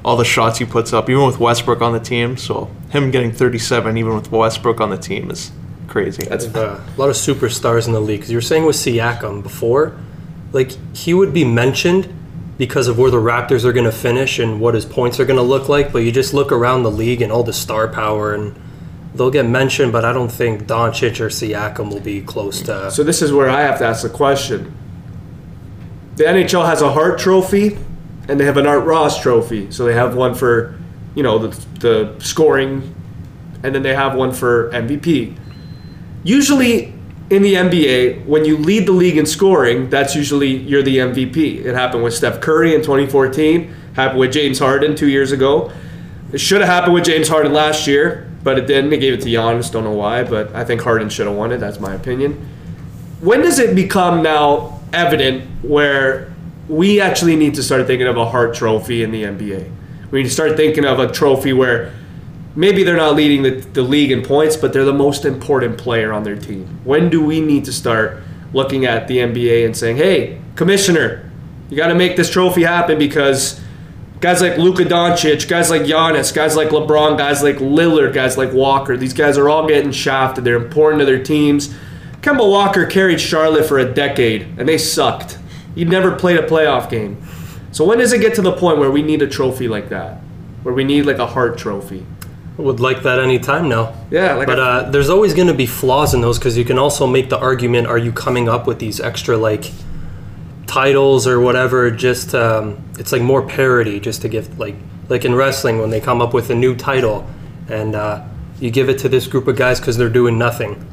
all 0.04 0.16
the 0.16 0.24
shots 0.24 0.58
he 0.58 0.64
puts 0.64 0.92
up, 0.92 1.08
even 1.10 1.26
with 1.26 1.38
Westbrook 1.38 1.80
on 1.82 1.92
the 1.92 2.00
team. 2.00 2.36
So 2.36 2.70
him 2.90 3.10
getting 3.10 3.32
37, 3.32 3.96
even 3.96 4.14
with 4.14 4.30
Westbrook 4.32 4.80
on 4.80 4.90
the 4.90 4.96
team, 4.96 5.30
is 5.30 5.52
crazy. 5.88 6.24
That's 6.24 6.46
uh, 6.46 6.80
a 6.96 7.00
lot 7.00 7.08
of 7.10 7.16
superstars 7.16 7.86
in 7.86 7.92
the 7.92 8.00
league. 8.00 8.22
'Cause 8.22 8.30
you 8.30 8.36
were 8.36 8.40
saying 8.42 8.64
with 8.64 8.76
Siakam 8.76 9.42
before, 9.42 9.92
like 10.52 10.72
he 10.96 11.14
would 11.14 11.32
be 11.32 11.44
mentioned 11.44 12.12
because 12.58 12.88
of 12.88 12.98
where 12.98 13.10
the 13.10 13.16
Raptors 13.18 13.64
are 13.64 13.72
going 13.72 13.84
to 13.86 13.92
finish 13.92 14.38
and 14.38 14.60
what 14.60 14.74
his 14.74 14.84
points 14.84 15.18
are 15.20 15.24
going 15.24 15.36
to 15.38 15.42
look 15.42 15.68
like. 15.68 15.92
But 15.92 16.00
you 16.00 16.12
just 16.12 16.34
look 16.34 16.50
around 16.52 16.82
the 16.82 16.90
league 16.90 17.22
and 17.22 17.30
all 17.32 17.42
the 17.42 17.52
star 17.52 17.86
power, 17.88 18.34
and 18.34 18.54
they'll 19.14 19.30
get 19.30 19.46
mentioned. 19.46 19.92
But 19.92 20.04
I 20.04 20.12
don't 20.12 20.30
think 20.30 20.64
Doncic 20.64 21.20
or 21.20 21.28
Siakam 21.28 21.92
will 21.92 22.00
be 22.00 22.22
close 22.22 22.62
to. 22.62 22.90
So 22.90 23.02
this 23.02 23.22
is 23.22 23.32
where 23.32 23.50
I 23.50 23.62
have 23.62 23.78
to 23.78 23.86
ask 23.86 24.02
the 24.02 24.08
question. 24.08 24.74
The 26.16 26.24
NHL 26.24 26.66
has 26.66 26.82
a 26.82 26.92
Hart 26.92 27.18
Trophy, 27.18 27.78
and 28.28 28.38
they 28.38 28.44
have 28.44 28.56
an 28.56 28.66
Art 28.66 28.84
Ross 28.84 29.20
Trophy. 29.20 29.70
So 29.70 29.84
they 29.84 29.94
have 29.94 30.14
one 30.14 30.34
for, 30.34 30.78
you 31.14 31.22
know, 31.22 31.38
the, 31.38 31.66
the 31.80 32.20
scoring, 32.20 32.94
and 33.62 33.74
then 33.74 33.82
they 33.82 33.94
have 33.94 34.14
one 34.14 34.32
for 34.32 34.70
MVP. 34.70 35.36
Usually 36.22 36.92
in 37.30 37.42
the 37.42 37.54
NBA, 37.54 38.26
when 38.26 38.44
you 38.44 38.56
lead 38.56 38.86
the 38.86 38.92
league 38.92 39.16
in 39.16 39.24
scoring, 39.24 39.88
that's 39.88 40.14
usually 40.14 40.48
you're 40.48 40.82
the 40.82 40.98
MVP. 40.98 41.64
It 41.64 41.74
happened 41.74 42.02
with 42.02 42.14
Steph 42.14 42.40
Curry 42.40 42.74
in 42.74 42.82
2014. 42.82 43.74
Happened 43.94 44.20
with 44.20 44.32
James 44.32 44.58
Harden 44.58 44.94
two 44.94 45.08
years 45.08 45.32
ago. 45.32 45.72
It 46.32 46.38
should 46.38 46.60
have 46.60 46.68
happened 46.68 46.94
with 46.94 47.04
James 47.04 47.28
Harden 47.28 47.52
last 47.52 47.86
year, 47.86 48.29
but 48.42 48.58
it 48.58 48.66
didn't. 48.66 48.90
They 48.90 48.98
gave 48.98 49.14
it 49.14 49.20
to 49.22 49.28
Giannis. 49.28 49.70
Don't 49.70 49.84
know 49.84 49.92
why, 49.92 50.24
but 50.24 50.54
I 50.54 50.64
think 50.64 50.80
Harden 50.82 51.08
should 51.08 51.26
have 51.26 51.36
won 51.36 51.52
it. 51.52 51.58
That's 51.58 51.80
my 51.80 51.94
opinion 51.94 52.48
when 53.20 53.42
does 53.42 53.58
it 53.58 53.74
become 53.74 54.22
now 54.22 54.80
evident 54.92 55.44
where 55.62 56.32
we 56.68 57.00
actually 57.00 57.36
need 57.36 57.54
to 57.54 57.62
start 57.62 57.86
thinking 57.86 58.06
of 58.06 58.16
a 58.16 58.28
Hart 58.28 58.54
Trophy 58.54 59.02
in 59.02 59.10
the 59.10 59.24
NBA? 59.24 59.70
We 60.10 60.22
need 60.22 60.28
to 60.28 60.34
start 60.34 60.56
thinking 60.56 60.84
of 60.84 60.98
a 60.98 61.10
trophy 61.10 61.52
where 61.52 61.92
maybe 62.56 62.82
they're 62.82 62.96
not 62.96 63.14
leading 63.14 63.42
the, 63.42 63.50
the 63.72 63.82
league 63.82 64.10
in 64.10 64.22
points, 64.22 64.56
but 64.56 64.72
they're 64.72 64.84
the 64.84 64.92
most 64.92 65.24
important 65.24 65.78
player 65.78 66.12
on 66.12 66.24
their 66.24 66.36
team. 66.36 66.80
When 66.82 67.10
do 67.10 67.24
we 67.24 67.40
need 67.40 67.64
to 67.66 67.72
start 67.72 68.22
looking 68.52 68.86
at 68.86 69.06
the 69.06 69.18
NBA 69.18 69.64
and 69.66 69.76
saying, 69.76 69.98
hey, 69.98 70.40
commissioner, 70.56 71.30
you 71.68 71.76
got 71.76 71.88
to 71.88 71.94
make 71.94 72.16
this 72.16 72.30
trophy 72.30 72.62
happen 72.62 72.98
because 72.98 73.60
guys 74.20 74.40
like 74.40 74.58
Luka 74.58 74.84
Doncic, 74.84 75.48
guys 75.48 75.70
like 75.70 75.82
Giannis, 75.82 76.34
guys 76.34 76.56
like 76.56 76.68
LeBron, 76.68 77.18
guys 77.18 77.42
like 77.42 77.56
Lillard, 77.56 78.14
guys 78.14 78.36
like 78.38 78.52
Walker, 78.52 78.96
these 78.96 79.14
guys 79.14 79.36
are 79.36 79.48
all 79.48 79.66
getting 79.66 79.92
shafted. 79.92 80.44
They're 80.44 80.56
important 80.56 81.00
to 81.00 81.06
their 81.06 81.22
teams. 81.22 81.74
Kemba 82.20 82.48
Walker 82.48 82.86
carried 82.86 83.20
Charlotte 83.20 83.66
for 83.66 83.78
a 83.78 83.92
decade, 83.92 84.42
and 84.58 84.68
they 84.68 84.78
sucked. 84.78 85.38
He 85.74 85.84
never 85.84 86.14
played 86.14 86.36
a 86.36 86.46
playoff 86.46 86.90
game. 86.90 87.22
So 87.72 87.84
when 87.84 87.98
does 87.98 88.12
it 88.12 88.20
get 88.20 88.34
to 88.34 88.42
the 88.42 88.52
point 88.52 88.78
where 88.78 88.90
we 88.90 89.02
need 89.02 89.22
a 89.22 89.28
trophy 89.28 89.68
like 89.68 89.88
that? 89.88 90.20
where 90.62 90.74
we 90.74 90.84
need 90.84 91.06
like 91.06 91.18
a 91.18 91.26
Hart 91.26 91.58
Trophy. 91.58 92.06
I 92.58 92.62
would 92.62 92.80
like 92.80 93.02
that 93.04 93.18
anytime 93.18 93.68
now. 93.68 93.94
Yeah, 94.10 94.34
like 94.34 94.46
But 94.46 94.60
uh, 94.60 94.90
there's 94.90 95.08
always 95.08 95.34
going 95.34 95.48
to 95.48 95.54
be 95.54 95.66
flaws 95.66 96.12
in 96.12 96.20
those 96.20 96.38
because 96.38 96.58
you 96.58 96.64
can 96.64 96.78
also 96.78 97.06
make 97.06 97.30
the 97.30 97.38
argument: 97.38 97.86
Are 97.86 97.98
you 97.98 98.12
coming 98.12 98.48
up 98.48 98.66
with 98.66 98.78
these 98.78 99.00
extra 99.00 99.36
like 99.36 99.72
titles 100.70 101.26
or 101.26 101.40
whatever? 101.40 101.90
Just 101.90 102.34
um, 102.34 102.82
it's 102.98 103.12
like 103.12 103.22
more 103.22 103.42
parody, 103.46 103.98
just 104.00 104.22
to 104.22 104.28
give 104.28 104.58
like 104.58 104.76
like 105.08 105.24
in 105.24 105.34
wrestling 105.34 105.78
when 105.78 105.90
they 105.90 106.00
come 106.00 106.22
up 106.22 106.32
with 106.32 106.50
a 106.50 106.54
new 106.54 106.76
title 106.76 107.28
and 107.68 107.96
uh, 107.96 108.24
you 108.60 108.70
give 108.70 108.88
it 108.88 108.98
to 108.98 109.08
this 109.08 109.26
group 109.26 109.48
of 109.48 109.56
guys 109.56 109.80
because 109.80 109.96
they're 109.96 110.08
doing 110.08 110.38
nothing. 110.38 110.86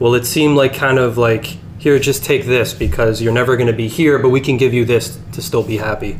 Well, 0.00 0.14
it 0.14 0.26
seemed 0.26 0.56
like 0.56 0.74
kind 0.74 0.98
of 0.98 1.16
like 1.16 1.58
here, 1.78 1.98
just 1.98 2.24
take 2.24 2.46
this 2.46 2.72
because 2.72 3.22
you're 3.22 3.32
never 3.32 3.56
going 3.56 3.66
to 3.68 3.72
be 3.72 3.88
here, 3.88 4.18
but 4.18 4.30
we 4.30 4.40
can 4.40 4.56
give 4.56 4.74
you 4.74 4.84
this 4.84 5.18
to 5.32 5.42
still 5.42 5.62
be 5.62 5.76
happy. 5.76 6.18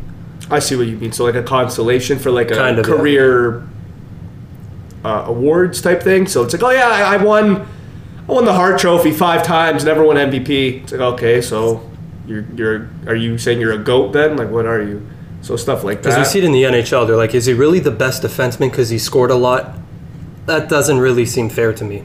I 0.50 0.58
see 0.58 0.76
what 0.76 0.86
you 0.86 0.96
mean. 0.96 1.12
So 1.12 1.24
like 1.24 1.34
a 1.34 1.42
consolation 1.42 2.18
for 2.18 2.30
like 2.30 2.50
a 2.50 2.56
Kind 2.56 2.78
of, 2.78 2.86
yeah. 2.86 2.94
career 2.94 3.66
uh, 5.04 5.24
awards 5.26 5.80
type 5.80 6.02
thing. 6.02 6.26
So 6.26 6.44
it's 6.44 6.52
like, 6.52 6.62
oh 6.62 6.70
yeah, 6.70 6.88
I, 6.88 7.14
I 7.14 7.16
won, 7.16 7.66
I 8.28 8.32
won 8.32 8.44
the 8.44 8.52
Hart 8.52 8.78
Trophy 8.78 9.10
five 9.10 9.42
times, 9.42 9.84
never 9.84 10.04
won 10.04 10.16
MVP. 10.16 10.82
It's 10.82 10.92
like 10.92 11.00
okay, 11.00 11.40
so 11.40 11.90
you're 12.26 12.44
you're 12.54 12.88
are 13.06 13.14
you 13.14 13.38
saying 13.38 13.60
you're 13.60 13.72
a 13.72 13.78
goat 13.78 14.12
then? 14.12 14.36
Like 14.36 14.50
what 14.50 14.66
are 14.66 14.82
you? 14.82 15.06
So 15.42 15.56
stuff 15.56 15.84
like 15.84 16.02
that. 16.02 16.10
Because 16.10 16.18
we 16.18 16.24
see 16.24 16.38
it 16.38 16.44
in 16.44 16.52
the 16.52 16.62
NHL, 16.62 17.06
they're 17.06 17.16
like, 17.16 17.34
is 17.34 17.44
he 17.44 17.52
really 17.52 17.78
the 17.78 17.90
best 17.90 18.22
defenseman 18.22 18.70
because 18.70 18.88
he 18.88 18.98
scored 18.98 19.30
a 19.30 19.34
lot? 19.34 19.76
That 20.46 20.70
doesn't 20.70 20.98
really 20.98 21.26
seem 21.26 21.50
fair 21.50 21.72
to 21.74 21.84
me. 21.84 22.04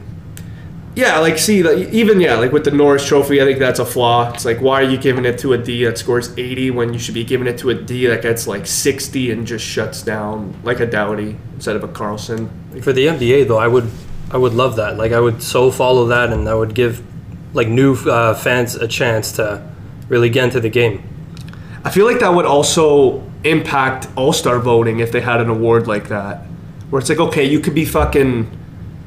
Yeah, 0.94 1.18
like 1.20 1.38
see, 1.38 1.62
like, 1.62 1.92
even 1.92 2.20
yeah, 2.20 2.34
like 2.34 2.52
with 2.52 2.64
the 2.64 2.72
Norris 2.72 3.06
Trophy, 3.06 3.40
I 3.40 3.44
think 3.44 3.58
that's 3.58 3.78
a 3.78 3.86
flaw. 3.86 4.32
It's 4.32 4.44
like 4.44 4.60
why 4.60 4.82
are 4.82 4.90
you 4.90 4.98
giving 4.98 5.24
it 5.24 5.38
to 5.38 5.52
a 5.52 5.58
D 5.58 5.84
that 5.84 5.96
scores 5.96 6.36
80 6.36 6.72
when 6.72 6.92
you 6.92 6.98
should 6.98 7.14
be 7.14 7.24
giving 7.24 7.46
it 7.46 7.58
to 7.58 7.70
a 7.70 7.74
D 7.74 8.06
that 8.06 8.22
gets 8.22 8.46
like 8.46 8.66
60 8.66 9.30
and 9.30 9.46
just 9.46 9.64
shuts 9.64 10.02
down 10.02 10.60
like 10.64 10.80
a 10.80 10.86
Doughty 10.86 11.36
instead 11.54 11.76
of 11.76 11.84
a 11.84 11.88
Carlson? 11.88 12.50
Like, 12.72 12.82
For 12.82 12.92
the 12.92 13.06
NBA, 13.06 13.46
though, 13.48 13.58
I 13.58 13.68
would, 13.68 13.88
I 14.30 14.36
would 14.36 14.52
love 14.52 14.76
that. 14.76 14.96
Like, 14.96 15.12
I 15.12 15.20
would 15.20 15.42
so 15.42 15.70
follow 15.70 16.06
that, 16.06 16.32
and 16.32 16.48
I 16.48 16.54
would 16.54 16.74
give, 16.74 17.02
like, 17.54 17.68
new 17.68 17.94
uh, 17.94 18.34
fans 18.34 18.74
a 18.74 18.88
chance 18.88 19.32
to 19.32 19.69
really 20.10 20.28
get 20.28 20.44
into 20.44 20.60
the 20.60 20.68
game. 20.68 21.02
I 21.82 21.88
feel 21.88 22.04
like 22.04 22.20
that 22.20 22.34
would 22.34 22.44
also 22.44 23.22
impact 23.42 24.08
All 24.16 24.34
Star 24.34 24.58
voting 24.58 25.00
if 25.00 25.10
they 25.10 25.22
had 25.22 25.40
an 25.40 25.48
award 25.48 25.86
like 25.86 26.08
that, 26.08 26.42
where 26.90 27.00
it's 27.00 27.08
like 27.08 27.18
okay, 27.18 27.44
you 27.44 27.60
could 27.60 27.74
be 27.74 27.86
fucking, 27.86 28.50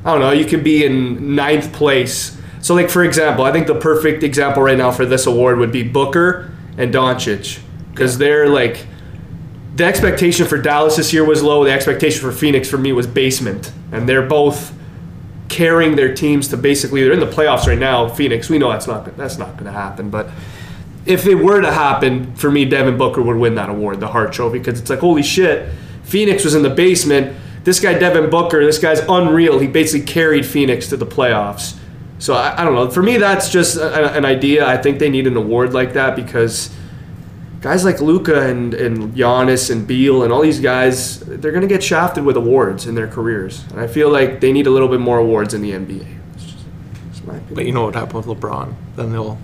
I 0.03 0.11
don't 0.11 0.21
know, 0.21 0.31
you 0.31 0.45
could 0.45 0.63
be 0.63 0.83
in 0.83 1.35
ninth 1.35 1.71
place. 1.71 2.35
So 2.61 2.73
like 2.73 2.89
for 2.89 3.03
example, 3.03 3.45
I 3.45 3.51
think 3.51 3.67
the 3.67 3.75
perfect 3.75 4.23
example 4.23 4.63
right 4.63 4.77
now 4.77 4.89
for 4.89 5.05
this 5.05 5.27
award 5.27 5.59
would 5.59 5.71
be 5.71 5.83
Booker 5.83 6.51
and 6.79 6.91
Doncic, 6.91 7.59
because 7.91 8.17
they're 8.17 8.49
like. 8.49 8.87
The 9.75 9.85
expectation 9.85 10.45
for 10.45 10.59
Dallas 10.59 10.97
this 10.97 11.11
year 11.13 11.25
was 11.25 11.41
low. 11.41 11.63
The 11.63 11.71
expectation 11.71 12.21
for 12.21 12.31
Phoenix 12.31 12.69
for 12.69 12.77
me 12.77 12.93
was 12.93 13.07
basement, 13.07 13.71
and 13.91 14.07
they're 14.07 14.21
both 14.21 14.71
carrying 15.49 15.95
their 15.95 16.13
teams 16.13 16.47
to 16.49 16.57
basically 16.57 17.03
they're 17.03 17.11
in 17.11 17.19
the 17.19 17.25
playoffs 17.25 17.65
right 17.65 17.79
now. 17.79 18.07
Phoenix, 18.07 18.51
we 18.51 18.59
know 18.59 18.69
that's 18.69 18.85
not 18.85 19.17
that's 19.17 19.39
not 19.39 19.53
going 19.53 19.65
to 19.65 19.71
happen, 19.71 20.11
but 20.11 20.29
if 21.05 21.27
it 21.27 21.35
were 21.35 21.61
to 21.61 21.71
happen, 21.71 22.33
for 22.35 22.49
me, 22.49 22.65
Devin 22.65 22.97
Booker 22.97 23.21
would 23.21 23.37
win 23.37 23.55
that 23.55 23.69
award, 23.69 23.99
the 23.99 24.07
Hart 24.07 24.33
Trophy, 24.33 24.59
because 24.59 24.79
it's 24.79 24.89
like, 24.89 24.99
holy 24.99 25.23
shit, 25.23 25.69
Phoenix 26.03 26.43
was 26.43 26.55
in 26.55 26.63
the 26.63 26.69
basement. 26.69 27.35
This 27.63 27.79
guy, 27.79 27.97
Devin 27.97 28.29
Booker, 28.29 28.63
this 28.65 28.79
guy's 28.79 28.99
unreal. 29.09 29.59
He 29.59 29.67
basically 29.67 30.05
carried 30.05 30.45
Phoenix 30.45 30.89
to 30.89 30.97
the 30.97 31.05
playoffs. 31.05 31.77
So 32.19 32.35
I, 32.35 32.61
I 32.61 32.63
don't 32.63 32.75
know. 32.75 32.89
For 32.89 33.03
me, 33.03 33.17
that's 33.17 33.49
just 33.49 33.77
a, 33.77 34.13
an 34.15 34.25
idea. 34.25 34.65
I 34.65 34.77
think 34.77 34.99
they 34.99 35.09
need 35.09 35.27
an 35.27 35.35
award 35.35 35.73
like 35.73 35.93
that 35.93 36.15
because 36.15 36.73
guys 37.59 37.83
like 37.83 38.01
Luka 38.01 38.47
and, 38.49 38.73
and 38.73 39.13
Giannis 39.13 39.71
and 39.71 39.87
Beal 39.87 40.23
and 40.23 40.31
all 40.31 40.41
these 40.41 40.59
guys, 40.59 41.19
they're 41.19 41.51
going 41.51 41.61
to 41.61 41.67
get 41.67 41.83
shafted 41.83 42.23
with 42.23 42.37
awards 42.37 42.85
in 42.85 42.95
their 42.95 43.07
careers. 43.07 43.63
And 43.71 43.79
I 43.79 43.87
feel 43.87 44.09
like 44.09 44.41
they 44.41 44.51
need 44.51 44.67
a 44.67 44.69
little 44.69 44.89
bit 44.89 44.99
more 44.99 45.17
awards 45.17 45.53
in 45.53 45.61
the 45.61 45.71
NBA. 45.71 46.17
It's 46.35 46.45
just. 46.45 46.65
But 47.53 47.65
you 47.65 47.71
know 47.71 47.85
what 47.85 47.95
happened 47.95 48.25
with 48.25 48.37
LeBron? 48.37 48.73
Then 48.95 49.11
they'll, 49.11 49.37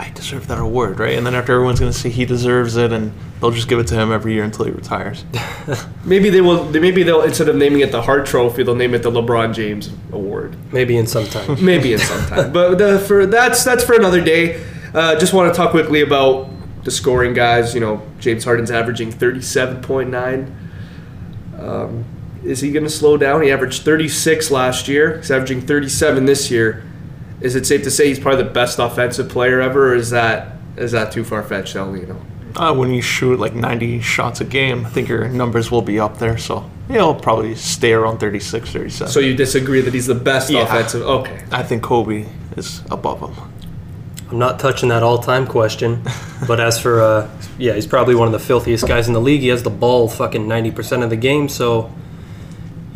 I 0.00 0.10
deserve 0.14 0.46
that 0.46 0.58
award, 0.58 0.98
right? 0.98 1.18
And 1.18 1.26
then 1.26 1.34
after 1.34 1.52
everyone's 1.52 1.78
gonna 1.78 1.92
say 1.92 2.08
he 2.08 2.24
deserves 2.24 2.74
it, 2.76 2.90
and 2.90 3.12
they'll 3.38 3.50
just 3.50 3.68
give 3.68 3.78
it 3.78 3.86
to 3.88 3.94
him 3.94 4.10
every 4.10 4.32
year 4.32 4.44
until 4.44 4.64
he 4.64 4.70
retires. 4.70 5.26
Maybe 6.04 6.30
they 6.30 6.40
will. 6.40 6.64
Maybe 6.70 7.02
they'll 7.02 7.20
instead 7.20 7.50
of 7.50 7.56
naming 7.56 7.80
it 7.80 7.92
the 7.92 8.00
Hart 8.00 8.24
Trophy, 8.24 8.62
they'll 8.62 8.74
name 8.74 8.94
it 8.94 9.02
the 9.02 9.10
LeBron 9.10 9.52
James 9.52 9.90
Award. 10.10 10.56
Maybe 10.72 10.96
in 10.96 11.06
some 11.06 11.26
time. 11.26 11.62
Maybe 11.64 11.92
in 11.92 11.98
some 11.98 12.26
time. 12.28 12.50
But 12.50 12.78
the, 12.78 12.98
for 12.98 13.26
that's 13.26 13.62
that's 13.62 13.84
for 13.84 13.94
another 13.94 14.24
day. 14.24 14.64
Uh, 14.94 15.18
just 15.20 15.34
want 15.34 15.52
to 15.52 15.56
talk 15.56 15.70
quickly 15.70 16.00
about 16.00 16.48
the 16.84 16.90
scoring 16.90 17.34
guys. 17.34 17.74
You 17.74 17.80
know, 17.80 18.02
James 18.20 18.42
Harden's 18.44 18.70
averaging 18.70 19.12
thirty-seven 19.12 19.82
point 19.82 20.08
nine. 20.08 20.56
Um, 21.58 22.06
is 22.42 22.62
he 22.62 22.72
going 22.72 22.84
to 22.84 22.90
slow 22.90 23.18
down? 23.18 23.42
He 23.42 23.50
averaged 23.50 23.82
thirty-six 23.82 24.50
last 24.50 24.88
year. 24.88 25.18
He's 25.18 25.30
averaging 25.30 25.60
thirty-seven 25.60 26.24
this 26.24 26.50
year. 26.50 26.89
Is 27.40 27.54
it 27.56 27.66
safe 27.66 27.82
to 27.84 27.90
say 27.90 28.08
he's 28.08 28.18
probably 28.18 28.42
the 28.44 28.50
best 28.50 28.78
offensive 28.78 29.28
player 29.28 29.60
ever, 29.60 29.92
or 29.92 29.94
is 29.94 30.10
that 30.10 30.56
is 30.76 30.92
that 30.92 31.12
too 31.12 31.24
far 31.24 31.42
fetched, 31.42 31.74
El 31.76 31.92
Nino? 31.92 32.20
Uh, 32.56 32.74
when 32.74 32.92
you 32.92 33.00
shoot 33.00 33.38
like 33.38 33.54
90 33.54 34.00
shots 34.00 34.40
a 34.40 34.44
game, 34.44 34.84
I 34.84 34.88
think 34.90 35.08
your 35.08 35.28
numbers 35.28 35.70
will 35.70 35.82
be 35.82 36.00
up 36.00 36.18
there. 36.18 36.36
So 36.36 36.68
he'll 36.88 37.14
probably 37.14 37.54
stay 37.54 37.92
around 37.92 38.18
36, 38.18 38.70
37. 38.70 39.12
So 39.12 39.20
you 39.20 39.34
disagree 39.36 39.80
that 39.82 39.94
he's 39.94 40.06
the 40.06 40.14
best 40.16 40.50
Yeah. 40.50 40.62
offensive? 40.62 41.02
Okay. 41.02 41.44
I 41.52 41.62
think 41.62 41.82
Kobe 41.82 42.26
is 42.56 42.82
above 42.90 43.20
him. 43.20 43.34
I'm 44.30 44.38
not 44.38 44.58
touching 44.60 44.88
that 44.90 45.02
all-time 45.02 45.46
question, 45.46 46.02
but 46.46 46.60
as 46.60 46.78
for 46.80 47.00
uh, 47.00 47.30
yeah, 47.58 47.74
he's 47.74 47.86
probably 47.86 48.14
one 48.14 48.26
of 48.28 48.32
the 48.32 48.38
filthiest 48.40 48.86
guys 48.86 49.06
in 49.08 49.14
the 49.14 49.20
league. 49.20 49.40
He 49.40 49.48
has 49.48 49.62
the 49.62 49.70
ball 49.70 50.08
fucking 50.08 50.46
90% 50.46 51.02
of 51.04 51.10
the 51.10 51.16
game, 51.16 51.48
so 51.48 51.90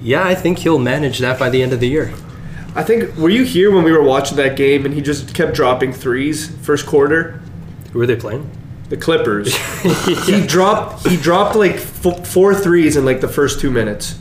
yeah, 0.02 0.24
I 0.26 0.34
think 0.34 0.58
he'll 0.58 0.78
manage 0.78 1.18
that 1.20 1.38
by 1.38 1.48
the 1.50 1.62
end 1.62 1.72
of 1.72 1.80
the 1.80 1.88
year. 1.88 2.12
I 2.74 2.82
think 2.82 3.16
were 3.16 3.30
you 3.30 3.44
here 3.44 3.70
when 3.70 3.84
we 3.84 3.92
were 3.92 4.02
watching 4.02 4.36
that 4.38 4.56
game 4.56 4.84
and 4.84 4.92
he 4.94 5.00
just 5.00 5.34
kept 5.34 5.54
dropping 5.54 5.92
threes 5.92 6.54
first 6.64 6.86
quarter? 6.86 7.40
Who 7.92 8.00
are 8.00 8.06
they 8.06 8.16
playing? 8.16 8.50
The 8.88 8.96
Clippers. 8.96 9.56
He 10.26 10.46
dropped 10.46 11.06
he 11.06 11.16
dropped 11.16 11.56
like 11.56 11.74
f- 11.76 12.26
four 12.26 12.54
threes 12.54 12.96
in 12.96 13.04
like 13.04 13.20
the 13.20 13.28
first 13.28 13.60
two 13.60 13.70
minutes. 13.70 14.18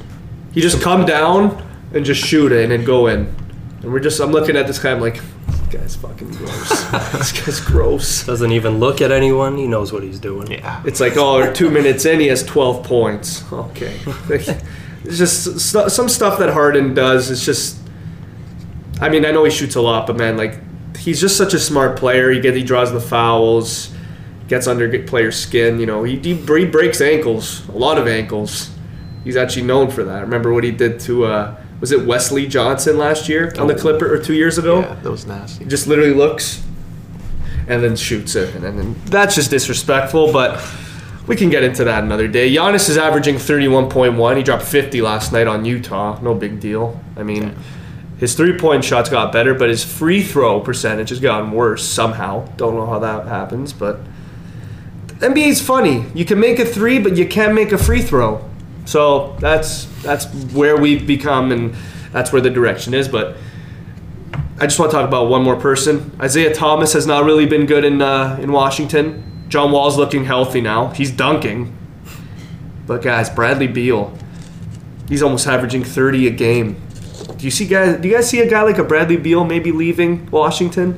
He 0.53 0.61
just 0.61 0.81
come 0.81 1.05
down 1.05 1.61
and 1.93 2.05
just 2.05 2.21
shoot 2.23 2.51
it 2.51 2.63
and 2.63 2.71
then 2.71 2.83
go 2.83 3.07
in. 3.07 3.33
And 3.81 3.91
we're 3.91 3.99
just 3.99 4.19
I'm 4.19 4.31
looking 4.31 4.55
at 4.55 4.67
this 4.67 4.77
guy 4.79 4.91
I'm 4.91 5.01
like, 5.01 5.19
this 5.47 5.61
guy's 5.71 5.95
fucking 5.95 6.31
gross. 6.31 6.69
this 7.13 7.31
guy's 7.31 7.59
gross. 7.59 8.25
Doesn't 8.25 8.51
even 8.51 8.79
look 8.79 9.01
at 9.01 9.11
anyone. 9.11 9.57
He 9.57 9.67
knows 9.67 9.91
what 9.91 10.03
he's 10.03 10.19
doing. 10.19 10.51
Yeah. 10.51 10.81
It's 10.85 10.99
like 10.99 11.13
oh, 11.17 11.51
two 11.53 11.69
minutes 11.71 12.05
in 12.05 12.19
he 12.19 12.27
has 12.27 12.43
12 12.43 12.83
points. 12.85 13.43
Okay, 13.51 13.99
Like, 14.29 14.47
it's 15.05 15.17
just 15.17 15.59
st- 15.59 15.91
some 15.91 16.07
stuff 16.07 16.39
that 16.39 16.49
Harden 16.53 16.93
does. 16.93 17.29
It's 17.31 17.43
just 17.45 17.77
I 19.03 19.09
mean, 19.09 19.25
I 19.25 19.31
know 19.31 19.43
he 19.43 19.51
shoots 19.51 19.75
a 19.75 19.81
lot, 19.81 20.07
but 20.07 20.15
man, 20.15 20.37
like 20.37 20.59
he's 20.97 21.19
just 21.19 21.35
such 21.37 21.53
a 21.53 21.59
smart 21.59 21.97
player. 21.99 22.31
He 22.31 22.39
get 22.39 22.55
he 22.55 22.63
draws 22.63 22.91
the 22.91 23.01
fouls, 23.01 23.93
gets 24.47 24.65
under 24.67 24.87
players' 25.03 25.35
skin. 25.35 25.79
You 25.79 25.85
know, 25.85 26.03
he, 26.03 26.17
he, 26.19 26.35
he 26.35 26.65
breaks 26.65 27.01
ankles, 27.01 27.67
a 27.67 27.73
lot 27.73 27.97
of 27.97 28.07
ankles. 28.07 28.69
He's 29.23 29.35
actually 29.37 29.63
known 29.63 29.89
for 29.91 30.03
that. 30.03 30.21
Remember 30.21 30.53
what 30.53 30.63
he 30.63 30.71
did 30.71 30.99
to 31.01 31.25
uh, 31.25 31.55
was 31.79 31.91
it 31.91 32.05
Wesley 32.05 32.47
Johnson 32.47 32.97
last 32.97 33.27
year 33.27 33.53
on 33.57 33.67
the 33.67 33.75
Oh. 33.75 33.77
Clipper 33.77 34.13
or 34.13 34.19
two 34.19 34.33
years 34.33 34.57
ago? 34.57 34.79
Yeah, 34.79 34.95
that 34.95 35.11
was 35.11 35.25
nasty. 35.25 35.63
He 35.65 35.69
just 35.69 35.85
literally 35.87 36.13
looks 36.13 36.63
and 37.67 37.83
then 37.83 37.95
shoots 37.95 38.35
it, 38.35 38.53
and 38.55 38.63
then 38.63 38.95
that's 39.05 39.35
just 39.35 39.49
disrespectful. 39.49 40.31
But 40.31 40.61
we 41.27 41.35
can 41.35 41.49
get 41.49 41.63
into 41.63 41.83
that 41.85 42.03
another 42.03 42.27
day. 42.27 42.53
Giannis 42.53 42.89
is 42.89 42.97
averaging 42.97 43.37
thirty-one 43.37 43.89
point 43.89 44.15
one. 44.15 44.37
He 44.37 44.43
dropped 44.43 44.63
fifty 44.63 45.01
last 45.01 45.31
night 45.33 45.47
on 45.47 45.65
Utah. 45.65 46.19
No 46.21 46.33
big 46.33 46.59
deal. 46.59 46.99
I 47.17 47.23
mean, 47.23 47.55
his 48.19 48.35
three-point 48.35 48.85
shots 48.85 49.09
got 49.09 49.31
better, 49.31 49.53
but 49.53 49.69
his 49.69 49.83
free 49.83 50.23
throw 50.23 50.59
percentage 50.59 51.09
has 51.09 51.19
gotten 51.19 51.51
worse 51.51 51.87
somehow. 51.87 52.45
Don't 52.55 52.75
know 52.75 52.85
how 52.85 52.99
that 52.99 53.27
happens, 53.27 53.73
but 53.73 53.99
NBA 55.19 55.47
is 55.47 55.61
funny. 55.61 56.05
You 56.13 56.25
can 56.25 56.39
make 56.39 56.59
a 56.59 56.65
three, 56.65 56.99
but 56.99 57.15
you 57.15 57.27
can't 57.27 57.53
make 57.53 57.71
a 57.71 57.77
free 57.77 58.01
throw. 58.01 58.47
So 58.85 59.35
that's 59.39 59.85
that's 60.01 60.25
where 60.53 60.77
we've 60.77 61.07
become, 61.07 61.51
and 61.51 61.75
that's 62.11 62.31
where 62.33 62.41
the 62.41 62.49
direction 62.49 62.93
is. 62.93 63.07
But 63.07 63.37
I 64.59 64.67
just 64.67 64.77
want 64.79 64.91
to 64.91 64.97
talk 64.97 65.07
about 65.07 65.29
one 65.29 65.41
more 65.41 65.55
person. 65.55 66.15
Isaiah 66.19 66.53
Thomas 66.53 66.93
has 66.93 67.07
not 67.07 67.23
really 67.23 67.45
been 67.45 67.65
good 67.65 67.85
in 67.85 68.01
uh, 68.01 68.37
in 68.41 68.51
Washington. 68.51 69.45
John 69.47 69.71
Wall's 69.71 69.97
looking 69.97 70.25
healthy 70.25 70.61
now. 70.61 70.87
He's 70.89 71.11
dunking. 71.11 71.77
But 72.85 73.01
guys, 73.01 73.29
Bradley 73.29 73.67
Beal, 73.67 74.17
he's 75.07 75.23
almost 75.23 75.47
averaging 75.47 75.83
30 75.83 76.27
a 76.27 76.31
game. 76.31 76.81
Do 77.43 77.47
you 77.47 77.51
see 77.51 77.67
guys? 77.67 77.99
Do 77.99 78.07
you 78.07 78.15
guys 78.15 78.29
see 78.29 78.39
a 78.39 78.49
guy 78.49 78.61
like 78.61 78.77
a 78.77 78.85
Bradley 78.85 79.17
Beal 79.17 79.43
maybe 79.43 79.73
leaving 79.73 80.31
Washington, 80.31 80.97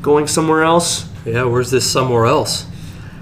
going 0.00 0.26
somewhere 0.26 0.62
else? 0.62 1.06
Yeah, 1.26 1.44
where's 1.44 1.70
this 1.70 1.84
somewhere 1.84 2.24
else? 2.24 2.66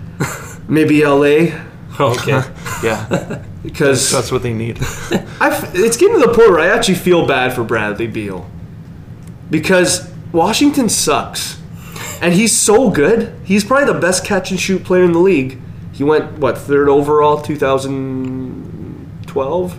Maybe 0.69 1.05
LA, 1.05 1.59
oh, 1.99 2.15
Okay. 2.17 2.41
Yeah, 2.85 3.43
because 3.65 4.13
that's 4.13 4.31
what 4.31 4.45
they 4.45 4.53
need. 4.53 4.79
I, 5.41 5.71
it's 5.75 5.97
getting 5.97 6.21
to 6.21 6.25
the 6.25 6.33
point 6.33 6.51
where 6.51 6.61
I 6.61 6.69
actually 6.69 6.95
feel 6.95 7.27
bad 7.27 7.53
for 7.53 7.65
Bradley 7.65 8.07
Beal 8.07 8.49
because 9.51 10.09
Washington 10.31 10.89
sucks, 10.89 11.61
and 12.21 12.33
he's 12.33 12.57
so 12.57 12.91
good. 12.91 13.35
He's 13.43 13.65
probably 13.65 13.93
the 13.93 13.99
best 13.99 14.25
catch 14.25 14.53
and 14.53 14.61
shoot 14.61 14.85
player 14.85 15.03
in 15.03 15.11
the 15.11 15.19
league. 15.19 15.59
He 15.91 16.05
went 16.05 16.39
what 16.39 16.59
third 16.59 16.89
overall, 16.89 17.43
2012, 17.43 19.27
2012. 19.27 19.79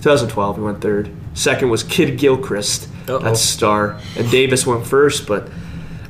2012, 0.00 0.56
he 0.56 0.62
went 0.62 0.80
third. 0.80 1.17
Second 1.38 1.70
was 1.70 1.84
Kidd-Gilchrist. 1.84 2.88
Uh-oh. 3.08 3.18
That's 3.20 3.40
star. 3.40 4.00
And 4.16 4.28
Davis 4.28 4.66
went 4.66 4.84
first, 4.84 5.28
but 5.28 5.48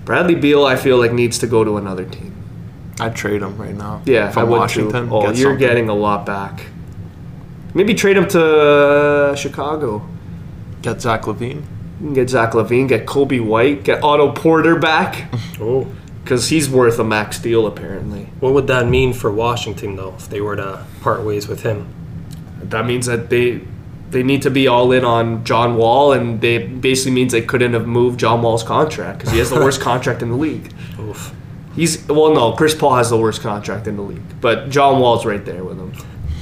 Bradley 0.07 0.35
Beal, 0.35 0.65
I 0.65 0.75
feel 0.77 0.97
like 0.97 1.13
needs 1.13 1.39
to 1.41 1.47
go 1.47 1.65
to 1.65 1.77
another 1.77 2.07
team. 2.07 2.35
I'd 2.99 3.15
trade 3.15 3.43
him 3.43 3.59
right 3.59 3.75
now. 3.75 4.01
Yeah, 4.07 4.31
from 4.31 4.41
I 4.41 4.45
would 4.45 4.59
Washington. 4.59 5.09
Too. 5.11 5.15
Oh, 5.15 5.21
get 5.21 5.37
you're 5.37 5.51
something. 5.51 5.59
getting 5.69 5.89
a 5.91 5.95
lot 5.95 6.25
back. 6.25 6.63
Maybe 7.75 7.93
trade 7.93 8.17
him 8.17 8.27
to 8.29 8.43
uh, 8.43 9.35
Chicago. 9.37 10.09
get 10.81 11.03
Zach 11.03 11.23
LaVine. 11.23 11.63
Get 12.15 12.31
Zach 12.31 12.53
LaVine, 12.53 12.89
get 12.89 13.05
Coby 13.07 13.45
White, 13.45 13.85
get 13.85 14.03
Otto 14.03 14.33
Porter 14.33 14.79
back 14.79 15.29
Oh, 15.61 15.87
because 16.25 16.49
he's 16.49 16.71
worth 16.71 16.99
a 16.99 17.05
max 17.05 17.39
deal 17.41 17.67
apparently. 17.67 18.29
what 18.41 18.55
would 18.55 18.69
that 18.69 18.87
mean 18.89 19.13
for 19.13 19.31
Washington 19.33 19.97
though 19.97 20.15
if 20.15 20.29
they 20.31 20.41
were 20.41 20.55
to 20.57 20.87
part 21.03 21.23
ways 21.23 21.49
with 21.49 21.65
him? 21.65 21.93
That 22.63 22.87
means 22.87 23.07
that 23.07 23.29
they 23.31 23.63
they 24.11 24.23
need 24.23 24.43
to 24.43 24.51
be 24.51 24.67
all 24.67 24.93
in 24.93 25.05
on 25.05 25.45
John 25.45 25.77
Wall, 25.77 26.13
and 26.13 26.41
they 26.41 26.59
basically 26.59 27.13
means 27.13 27.33
they 27.33 27.43
couldn't 27.43 27.75
have 27.75 27.87
moved 27.87 28.19
John 28.19 28.43
Wall's 28.43 28.63
contract 28.63 29.19
because 29.19 29.33
he 29.33 29.39
has 29.39 29.51
the 29.51 29.57
worst 29.61 29.81
contract 29.81 30.23
in 30.23 30.31
the 30.31 30.37
league. 30.37 30.73
Oof. 30.99 31.35
He's 31.75 32.07
well, 32.09 32.35
no, 32.35 32.53
Chris 32.53 32.75
Paul 32.75 32.97
has 32.97 33.11
the 33.11 33.19
worst 33.19 33.41
contract 33.41 33.87
in 33.87 33.97
the 33.97 34.03
league, 34.03 34.41
but 34.41 34.71
John 34.71 35.01
Wall's 35.01 35.25
right 35.25 35.45
there 35.45 35.63
with 35.63 35.79
him. 35.79 35.93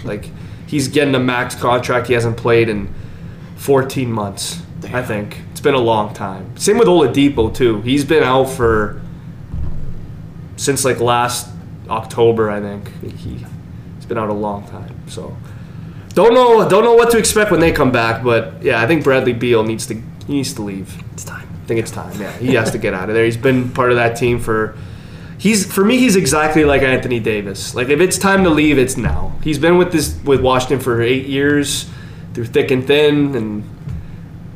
Like 0.04 0.30
he's 0.66 0.88
getting 0.88 1.14
a 1.14 1.18
max 1.18 1.54
contract. 1.54 2.06
He 2.06 2.14
hasn't 2.14 2.36
played 2.36 2.68
in 2.68 2.92
14 3.56 4.10
months. 4.10 4.62
I 4.92 5.02
think 5.02 5.40
it's 5.50 5.60
been 5.60 5.74
a 5.74 5.80
long 5.80 6.14
time. 6.14 6.56
Same 6.56 6.78
with 6.78 6.88
Oladipo 6.88 7.54
too. 7.54 7.82
He's 7.82 8.04
been 8.04 8.22
out 8.22 8.44
for 8.44 9.02
since 10.56 10.84
like 10.84 11.00
last 11.00 11.48
October. 11.88 12.50
I 12.50 12.60
think 12.60 12.90
he 13.02 13.44
he's 13.96 14.06
been 14.06 14.18
out 14.18 14.30
a 14.30 14.34
long 14.34 14.66
time. 14.68 14.94
So 15.08 15.36
don't 16.16 16.32
know 16.32 16.66
don't 16.66 16.82
know 16.82 16.94
what 16.94 17.10
to 17.10 17.18
expect 17.18 17.50
when 17.50 17.60
they 17.60 17.70
come 17.70 17.92
back. 17.92 18.24
But 18.24 18.62
yeah, 18.62 18.82
I 18.82 18.86
think 18.86 19.04
Bradley 19.04 19.34
Beal 19.34 19.62
needs 19.62 19.86
to 19.86 19.94
he 20.26 20.32
needs 20.32 20.54
to 20.54 20.62
leave. 20.62 21.00
It's 21.12 21.24
time. 21.24 21.46
I 21.62 21.66
think 21.66 21.78
it's 21.78 21.90
time. 21.90 22.18
Yeah, 22.20 22.32
he 22.38 22.54
has 22.54 22.70
to 22.72 22.78
get 22.78 22.94
out 22.94 23.08
of 23.08 23.14
there. 23.14 23.24
He's 23.24 23.36
been 23.36 23.70
part 23.70 23.90
of 23.90 23.96
that 23.96 24.16
team 24.16 24.40
for. 24.40 24.76
He's 25.38 25.70
for 25.70 25.84
me. 25.84 25.98
He's 25.98 26.16
exactly 26.16 26.64
like 26.64 26.80
Anthony 26.80 27.20
Davis. 27.20 27.74
Like 27.74 27.90
if 27.90 28.00
it's 28.00 28.16
time 28.16 28.44
to 28.44 28.50
leave, 28.50 28.78
it's 28.78 28.96
now. 28.96 29.38
He's 29.44 29.58
been 29.58 29.76
with 29.76 29.92
this 29.92 30.18
with 30.24 30.40
Washington 30.40 30.80
for 30.80 31.02
eight 31.02 31.26
years, 31.26 31.88
through 32.32 32.46
thick 32.46 32.70
and 32.70 32.86
thin, 32.86 33.34
and 33.36 33.62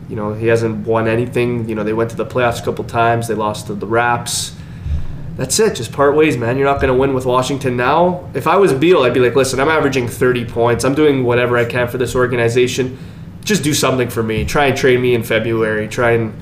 you 0.09 0.17
know 0.17 0.33
he 0.33 0.47
hasn't 0.47 0.87
won 0.87 1.07
anything. 1.07 1.69
You 1.69 1.75
know 1.75 1.85
they 1.85 1.93
went 1.93 2.09
to 2.11 2.17
the 2.17 2.25
playoffs 2.25 2.63
a 2.63 2.65
couple 2.65 2.85
times. 2.85 3.29
They 3.29 3.35
lost 3.35 3.67
to 3.67 3.75
the 3.75 3.87
Raps. 3.87 4.57
That's 5.41 5.59
it. 5.59 5.75
Just 5.75 5.91
part 5.91 6.15
ways, 6.15 6.37
man. 6.37 6.59
You're 6.59 6.67
not 6.67 6.83
going 6.83 6.93
to 6.93 7.01
win 7.01 7.15
with 7.15 7.25
Washington 7.25 7.75
now. 7.75 8.29
If 8.35 8.47
I 8.47 8.57
was 8.57 8.75
Beal, 8.75 9.05
I'd 9.05 9.15
be 9.15 9.21
like, 9.21 9.35
listen, 9.35 9.59
I'm 9.59 9.71
averaging 9.71 10.07
30 10.07 10.45
points. 10.45 10.85
I'm 10.85 10.95
doing 10.95 11.25
whatever 11.25 11.57
I 11.57 11.65
can 11.65 11.89
for 11.89 11.97
this 11.97 12.15
organization. 12.15 12.99
Just 13.43 13.65
do 13.65 13.73
something 13.73 14.11
for 14.11 14.23
me. 14.23 14.45
Try 14.45 14.67
and 14.67 14.77
trade 14.77 15.01
me 15.01 15.15
in 15.15 15.23
February. 15.23 15.89
Try 15.89 16.11
and 16.11 16.39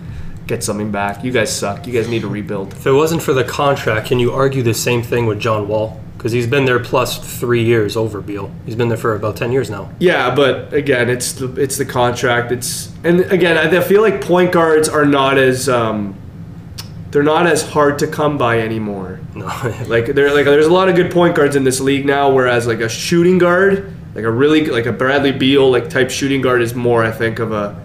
get 0.48 0.64
something 0.64 0.90
back. 0.90 1.22
You 1.22 1.30
guys 1.30 1.56
suck. 1.56 1.87
You 1.87 1.92
guys 1.92 2.08
need 2.08 2.22
to 2.22 2.28
rebuild. 2.28 2.72
If 2.72 2.88
it 2.88 2.92
wasn't 2.92 3.22
for 3.22 3.32
the 3.32 3.44
contract, 3.44 4.08
can 4.08 4.18
you 4.18 4.32
argue 4.32 4.64
the 4.64 4.74
same 4.74 5.04
thing 5.04 5.26
with 5.26 5.38
John 5.38 5.68
Wall? 5.68 6.00
Because 6.16 6.32
he's 6.32 6.48
been 6.48 6.64
there 6.64 6.80
plus 6.80 7.38
three 7.38 7.62
years 7.62 7.96
over 7.96 8.20
Beal. 8.20 8.50
He's 8.66 8.74
been 8.74 8.88
there 8.88 8.98
for 8.98 9.14
about 9.14 9.37
ten 9.37 9.52
years 9.52 9.70
now. 9.70 9.92
Yeah, 10.00 10.34
but 10.34 10.74
again, 10.74 11.08
it's 11.08 11.34
the 11.34 11.54
it's 11.54 11.76
the 11.76 11.84
contract. 11.84 12.50
It's 12.50 12.92
and 13.04 13.20
again, 13.30 13.56
I 13.56 13.78
I 13.78 13.80
feel 13.80 14.02
like 14.02 14.20
point 14.20 14.50
guards 14.50 14.88
are 14.88 15.06
not 15.06 15.38
as 15.38 15.68
um, 15.68 16.16
they're 17.11 17.23
not 17.23 17.47
as 17.47 17.62
hard 17.62 17.99
to 18.01 18.07
come 18.07 18.37
by 18.37 18.61
anymore. 18.61 19.21
No, 19.35 19.47
Like 19.87 20.07
there, 20.07 20.33
like 20.35 20.44
there's 20.44 20.66
a 20.66 20.73
lot 20.73 20.88
of 20.88 20.97
good 20.97 21.11
point 21.11 21.35
guards 21.35 21.57
in 21.57 21.64
this 21.64 21.81
league 21.81 22.05
now. 22.05 22.31
Whereas 22.31 22.66
like 22.66 22.81
a 22.81 22.88
shooting 22.88 23.38
guard, 23.38 23.94
like 24.14 24.25
a 24.25 24.31
really 24.31 24.66
like 24.66 24.87
a 24.87 24.92
Bradley 24.92 25.33
Beal 25.33 25.71
like 25.71 25.88
type 25.88 26.11
shooting 26.11 26.40
guard 26.42 26.62
is 26.62 26.75
more, 26.75 27.05
I 27.05 27.11
think, 27.11 27.38
of 27.38 27.53
a 27.53 27.81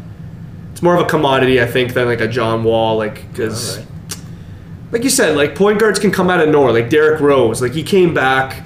it's 0.71 0.81
more 0.81 0.95
of 0.95 1.01
a 1.01 1.09
commodity, 1.09 1.61
I 1.61 1.67
think, 1.67 1.93
than 1.93 2.07
like 2.07 2.21
a 2.21 2.27
John 2.27 2.63
Wall, 2.63 2.97
like 2.97 3.27
because 3.29 3.77
Alright. 3.77 3.87
like 4.91 5.03
you 5.03 5.09
said, 5.09 5.37
like 5.37 5.55
point 5.55 5.79
guards 5.79 5.99
can 5.99 6.11
come 6.11 6.29
out 6.29 6.41
of 6.41 6.49
nowhere. 6.49 6.73
Like 6.73 6.89
Derrick 6.89 7.21
Rose, 7.21 7.61
like 7.61 7.73
he 7.73 7.83
came 7.83 8.13
back, 8.13 8.65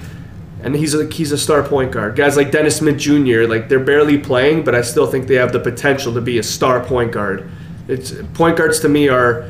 and 0.62 0.74
he's 0.74 0.94
like 0.94 1.12
he's 1.12 1.30
a 1.30 1.38
star 1.38 1.62
point 1.62 1.92
guard. 1.92 2.16
Guys 2.16 2.36
like 2.36 2.50
Dennis 2.50 2.78
Smith 2.78 2.98
Jr., 2.98 3.44
like 3.44 3.68
they're 3.68 3.78
barely 3.78 4.18
playing, 4.18 4.64
but 4.64 4.74
I 4.74 4.80
still 4.82 5.06
think 5.06 5.28
they 5.28 5.36
have 5.36 5.52
the 5.52 5.60
potential 5.60 6.12
to 6.14 6.20
be 6.20 6.38
a 6.38 6.42
star 6.42 6.82
point 6.82 7.12
guard. 7.12 7.48
It's 7.86 8.12
point 8.34 8.56
guards 8.56 8.80
to 8.80 8.88
me 8.88 9.08
are 9.08 9.48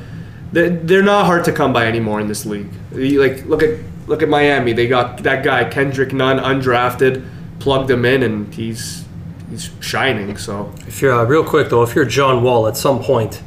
they're, 0.53 0.71
they're 0.71 1.03
not 1.03 1.27
hard 1.27 1.45
to 1.45 1.53
come 1.53 1.73
by 1.73 1.87
anymore 1.87 2.21
in 2.21 2.29
this 2.29 2.47
league. 2.47 2.71
Like 2.93 3.45
look 3.47 3.63
at 3.63 3.79
look 4.07 4.23
at 4.23 4.29
Miami. 4.29 4.73
They 4.73 4.89
got 4.89 5.23
that 5.23 5.45
guy 5.45 5.65
Kendrick 5.69 6.13
Nunn, 6.13 6.39
undrafted, 6.39 7.29
plugged 7.59 7.91
him 7.91 8.05
in, 8.05 8.23
and 8.23 8.53
he's 8.55 9.05
he's 9.51 9.71
shining. 9.81 10.37
So 10.37 10.73
if 10.87 11.03
you're 11.03 11.13
uh, 11.13 11.25
real 11.25 11.45
quick 11.45 11.71
though, 11.71 11.83
if 11.83 11.95
you're 11.95 12.05
John 12.05 12.43
Wall 12.43 12.67
at 12.67 12.77
some 12.77 13.03
point, 13.03 13.43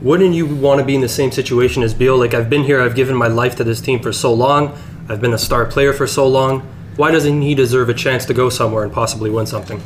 wouldn't 0.00 0.34
you 0.34 0.46
want 0.46 0.80
to 0.80 0.84
be 0.84 0.94
in 0.94 1.00
the 1.00 1.08
same 1.08 1.30
situation 1.30 1.82
as 1.82 1.94
Beal? 1.94 2.16
Like 2.16 2.34
I've 2.34 2.48
been 2.48 2.64
here, 2.64 2.80
I've 2.80 2.94
given 2.94 3.16
my 3.16 3.28
life 3.28 3.56
to 3.56 3.64
this 3.64 3.80
team 3.80 4.00
for 4.00 4.12
so 4.12 4.32
long, 4.32 4.78
I've 5.08 5.20
been 5.20 5.34
a 5.34 5.38
star 5.38 5.66
player 5.66 5.92
for 5.92 6.06
so 6.06 6.26
long. 6.26 6.60
Why 6.96 7.12
doesn't 7.12 7.42
he 7.42 7.54
deserve 7.54 7.88
a 7.88 7.94
chance 7.94 8.24
to 8.26 8.34
go 8.34 8.48
somewhere 8.48 8.82
and 8.82 8.92
possibly 8.92 9.30
win 9.30 9.46
something? 9.46 9.80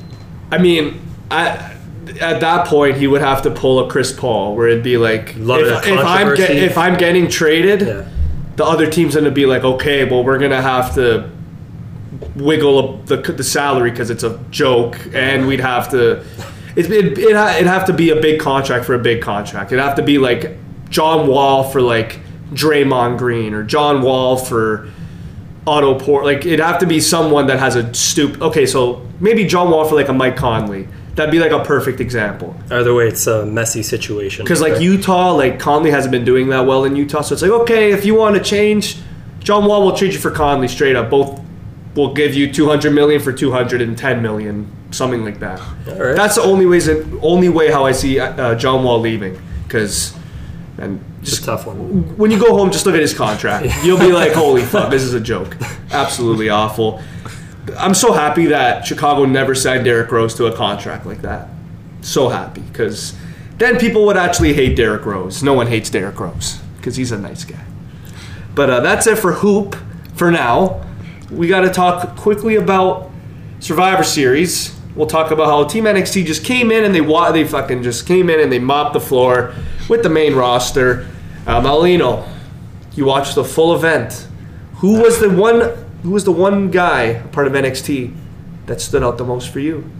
I 0.51 0.59
mean, 0.59 1.01
I, 1.31 1.77
at 2.21 2.41
that 2.41 2.67
point 2.67 2.97
he 2.97 3.07
would 3.07 3.21
have 3.23 3.43
to 3.43 3.51
pull 3.51 3.87
a 3.87 3.91
Chris 3.91 4.13
Paul, 4.13 4.55
where 4.57 4.69
it'd 4.69 4.83
be 4.85 4.97
like, 4.97 5.37
of 5.37 5.49
if, 5.49 5.87
if 5.87 5.99
I'm 6.05 6.35
get, 6.35 6.51
if 6.51 6.79
I'm 6.79 6.97
getting 6.97 7.29
traded, 7.29 7.81
Yeah. 7.83 8.09
the 8.57 8.65
other 8.65 8.87
team's 8.91 9.15
gonna 9.15 9.31
be 9.31 9.47
like, 9.47 9.65
okay, 9.65 10.05
well 10.05 10.25
we're 10.25 10.39
gonna 10.39 10.63
have 10.63 10.95
to 10.95 11.31
wiggle 12.37 12.99
the 13.05 13.17
the 13.17 13.45
salary 13.45 13.91
because 13.91 14.11
it's 14.11 14.23
a 14.25 14.39
joke, 14.51 14.99
and 15.13 15.47
we'd 15.47 15.61
have 15.61 15.91
to. 15.91 16.25
It, 16.75 16.91
it, 16.91 17.19
it, 17.19 17.19
it'd 17.19 17.67
have 17.67 17.85
to 17.87 17.93
be 17.93 18.11
a 18.11 18.17
big 18.21 18.41
contract 18.41 18.85
for 18.87 18.95
a 18.95 18.99
big 18.99 19.21
contract. 19.21 19.73
It'd 19.73 19.85
have 19.85 19.97
to 19.97 20.03
be 20.03 20.19
like 20.19 20.57
John 20.89 21.27
Wall 21.27 21.65
for 21.65 21.83
like 21.83 22.21
Draymond 22.53 23.19
Green 23.19 23.53
or 23.53 23.63
John 23.63 24.01
Wall 24.03 24.37
for 24.39 24.89
Otto 25.67 25.99
Port. 25.99 26.25
Like 26.25 26.47
it'd 26.47 26.61
have 26.61 26.79
to 26.79 26.87
be 26.87 26.99
someone 27.01 27.47
that 27.49 27.59
has 27.59 27.77
a 27.77 27.93
stoop. 27.93 28.41
Okay, 28.41 28.65
so 28.65 29.07
maybe 29.21 29.45
John 29.47 29.71
Wall 29.71 29.85
for 29.85 29.95
like 29.97 30.09
a 30.09 30.13
Mike 30.15 30.37
Conley. 30.37 30.89
That'd 31.15 31.31
be 31.31 31.39
like 31.39 31.53
a 31.53 31.63
perfect 31.63 32.01
example. 32.01 32.57
Either 32.71 32.95
way, 32.95 33.07
it's 33.09 33.27
a 33.27 33.45
messy 33.45 33.83
situation. 33.83 34.45
Because 34.45 34.63
like 34.63 34.81
Utah, 34.81 35.33
like 35.33 35.59
Conley 35.59 35.91
hasn't 35.91 36.13
been 36.13 36.25
doing 36.25 36.49
that 36.49 36.67
well 36.67 36.85
in 36.85 36.97
Utah, 36.97 37.21
so 37.21 37.35
it's 37.35 37.43
like 37.43 37.51
okay, 37.51 37.93
if 37.93 38.05
you 38.05 38.15
want 38.15 38.37
to 38.37 38.43
change, 38.43 38.97
John 39.41 39.67
Wall 39.67 39.85
will 39.85 39.97
trade 39.97 40.15
you 40.15 40.19
for 40.19 40.31
Conley 40.31 40.69
straight 40.69 40.97
up. 40.97 41.11
Both 41.11 41.41
will 41.95 42.15
give 42.15 42.35
you 42.35 42.53
two 42.53 42.67
hundred 42.67 42.93
million 42.93 43.21
for 43.21 43.33
two 43.33 43.53
hundred 43.53 43.83
and 43.83 43.97
ten 43.97 44.23
million, 44.23 44.71
something 44.91 45.25
like 45.25 45.39
that. 45.41 45.61
Alright. 45.87 46.17
That's 46.17 46.37
the 46.37 46.43
only 46.43 46.67
ways, 46.67 46.89
only 47.21 47.49
way 47.51 47.71
how 47.71 47.85
I 47.85 47.93
see 47.93 48.19
uh, 48.19 48.55
John 48.55 48.83
Wall 48.85 48.99
leaving. 48.99 49.41
Because 49.65 50.17
and 50.79 51.05
it's 51.21 51.33
a 51.33 51.35
just 51.37 51.45
tough 51.45 51.67
one. 51.67 52.17
when 52.17 52.31
you 52.31 52.39
go 52.39 52.57
home, 52.57 52.71
just 52.71 52.87
look 52.87 52.95
at 52.95 53.01
his 53.01 53.15
contract. 53.15 53.69
You'll 53.85 53.99
be 53.99 54.13
like, 54.13 54.33
holy 54.33 54.63
fuck, 54.63 54.91
this 54.91 55.03
is 55.03 55.15
a 55.15 55.21
joke. 55.21 55.57
Absolutely 55.91 56.49
awful. 56.49 57.01
I'm 57.79 57.95
so 57.95 58.13
happy 58.13 58.47
that 58.47 58.87
Chicago 58.87 59.25
never 59.25 59.55
signed 59.55 59.85
Derrick 59.85 60.11
Rose 60.11 60.35
to 60.35 60.47
a 60.47 60.57
contract 60.57 61.07
like 61.07 61.23
that. 61.23 61.49
So 62.01 62.29
happy 62.29 62.63
because 62.63 63.15
then 63.59 63.79
people 63.79 64.05
would 64.07 64.17
actually 64.17 64.55
hate 64.55 64.77
Derrick 64.77 65.05
Rose. 65.07 65.43
No 65.43 65.53
one 65.55 65.69
hates 65.69 65.89
Derrick 65.89 66.19
Rose 66.19 66.59
because 66.77 66.97
he's 66.97 67.13
a 67.13 67.19
nice 67.19 67.45
guy. 67.45 67.65
But 68.55 68.71
uh, 68.71 68.81
that's 68.81 69.07
it 69.07 69.19
for 69.19 69.33
Hoop 69.35 69.77
for 70.15 70.31
now. 70.31 70.85
We 71.31 71.47
got 71.47 71.61
to 71.61 71.71
talk 71.71 72.17
quickly 72.17 72.57
about 72.57 73.11
Survivor 73.61 74.03
Series. 74.03 74.77
We'll 74.97 75.07
talk 75.07 75.31
about 75.31 75.47
how 75.47 75.65
Team 75.65 75.85
NXT 75.85 76.27
just 76.27 76.45
came 76.45 76.71
in 76.71 76.85
and 76.85 76.95
they 76.95 77.01
wa- 77.01 77.31
they 77.33 77.45
fucking 77.45 77.83
just 77.83 78.07
came 78.07 78.29
in 78.29 78.41
and 78.41 78.53
they 78.53 78.59
mopped 78.59 78.93
the 78.93 79.01
floor 79.01 79.55
with 79.89 80.03
the 80.03 80.11
main 80.11 80.35
roster. 80.35 81.09
Malino, 81.47 82.29
you 82.95 83.05
watched 83.07 83.35
the 83.37 83.45
full 83.45 83.75
event. 83.75 84.27
Who 84.77 85.01
was 85.01 85.21
the 85.21 85.31
one? 85.31 85.73
Who 86.03 86.11
was 86.11 86.25
the 86.25 86.33
one 86.33 86.73
guy 86.73 87.23
part 87.31 87.47
of 87.47 87.53
NXT 87.53 88.13
that 88.67 88.81
stood 88.81 89.05
out 89.05 89.19
the 89.19 89.25
most 89.25 89.51
for 89.51 89.61
you? 89.61 89.91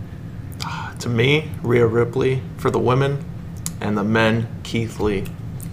To 0.99 1.09
me, 1.09 1.51
Rhea 1.65 1.85
Ripley 1.85 2.43
for 2.59 2.71
the 2.71 2.79
women, 2.79 3.25
and 3.81 3.99
the 3.99 4.05
men, 4.05 4.47
Keith 4.63 5.01
Lee. 5.01 5.25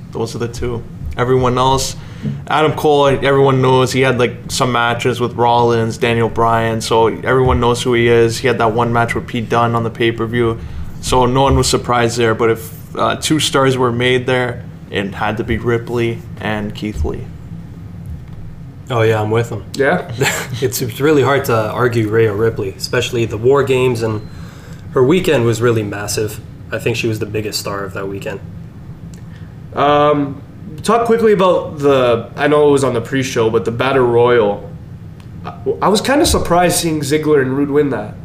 Those 0.10 0.36
are 0.36 0.40
the 0.40 0.48
two. 0.48 0.84
Everyone 1.18 1.58
else, 1.60 1.96
Adam 2.48 2.74
Cole, 2.74 3.06
everyone 3.06 3.62
knows 3.62 3.92
he 3.92 4.02
had 4.02 4.18
like 4.18 4.52
some 4.52 4.72
matches 4.72 5.20
with 5.20 5.34
Rollins, 5.34 6.00
Daniel 6.00 6.30
Bryan, 6.30 6.82
so 6.82 7.08
everyone 7.08 7.60
knows 7.60 7.84
who 7.84 7.94
he 7.94 8.08
is. 8.08 8.40
He 8.40 8.48
had 8.48 8.58
that 8.58 8.74
one 8.74 8.92
match 8.92 9.14
with 9.14 9.28
Pete 9.28 9.50
Dunne 9.50 9.76
on 9.76 9.84
the 9.84 9.92
pay 9.92 10.12
per 10.12 10.26
view, 10.26 10.60
so 11.02 11.28
no 11.28 11.44
one 11.44 11.56
was 11.56 11.70
surprised 11.70 12.18
there. 12.18 12.34
But 12.34 12.50
if 12.52 12.96
uh, 12.96 13.18
two 13.18 13.40
stars 13.40 13.78
were 13.78 13.92
made 13.92 14.26
there, 14.26 14.66
it 14.90 15.14
had 15.14 15.38
to 15.38 15.44
be 15.44 15.60
Ripley 15.60 16.20
and 16.40 16.74
Keith 16.74 17.06
Lee. 17.06 17.26
Oh 18.90 19.02
yeah, 19.02 19.22
I'm 19.22 19.30
with 19.30 19.50
him. 19.50 19.66
Yeah, 19.74 20.12
It's, 20.62 20.82
it's 20.82 21.00
really 21.00 21.22
hard 21.22 21.46
to 21.46 21.56
argue 21.56 22.10
Rhea 22.10 22.34
Ripley, 22.34 22.72
especially 22.72 23.26
the 23.26 23.38
War 23.38 23.64
Games, 23.64 24.02
and 24.02 24.28
her 24.94 25.04
weekend 25.04 25.46
was 25.46 25.62
really 25.62 25.84
massive. 25.84 26.40
I 26.72 26.80
think 26.80 26.98
she 26.98 27.08
was 27.08 27.20
the 27.20 27.26
biggest 27.26 27.60
star 27.60 27.84
of 27.84 27.94
that 27.94 28.08
weekend. 28.08 28.40
Um, 29.74 30.42
talk 30.84 31.06
quickly 31.06 31.34
about 31.34 31.80
the. 31.80 32.32
I 32.36 32.48
know 32.48 32.68
it 32.70 32.72
was 32.72 32.84
on 32.84 32.94
the 32.94 33.02
pre-show, 33.02 33.50
but 33.50 33.66
the 33.66 33.72
Battle 33.72 34.06
Royal. 34.06 34.70
I, 35.46 35.52
I 35.84 35.88
was 35.88 36.02
kind 36.02 36.22
of 36.22 36.28
surprised 36.28 36.78
seeing 36.78 37.02
Ziggler 37.02 37.42
and 37.42 37.56
Roode 37.56 37.70
win 37.70 37.90
that. 37.92 38.16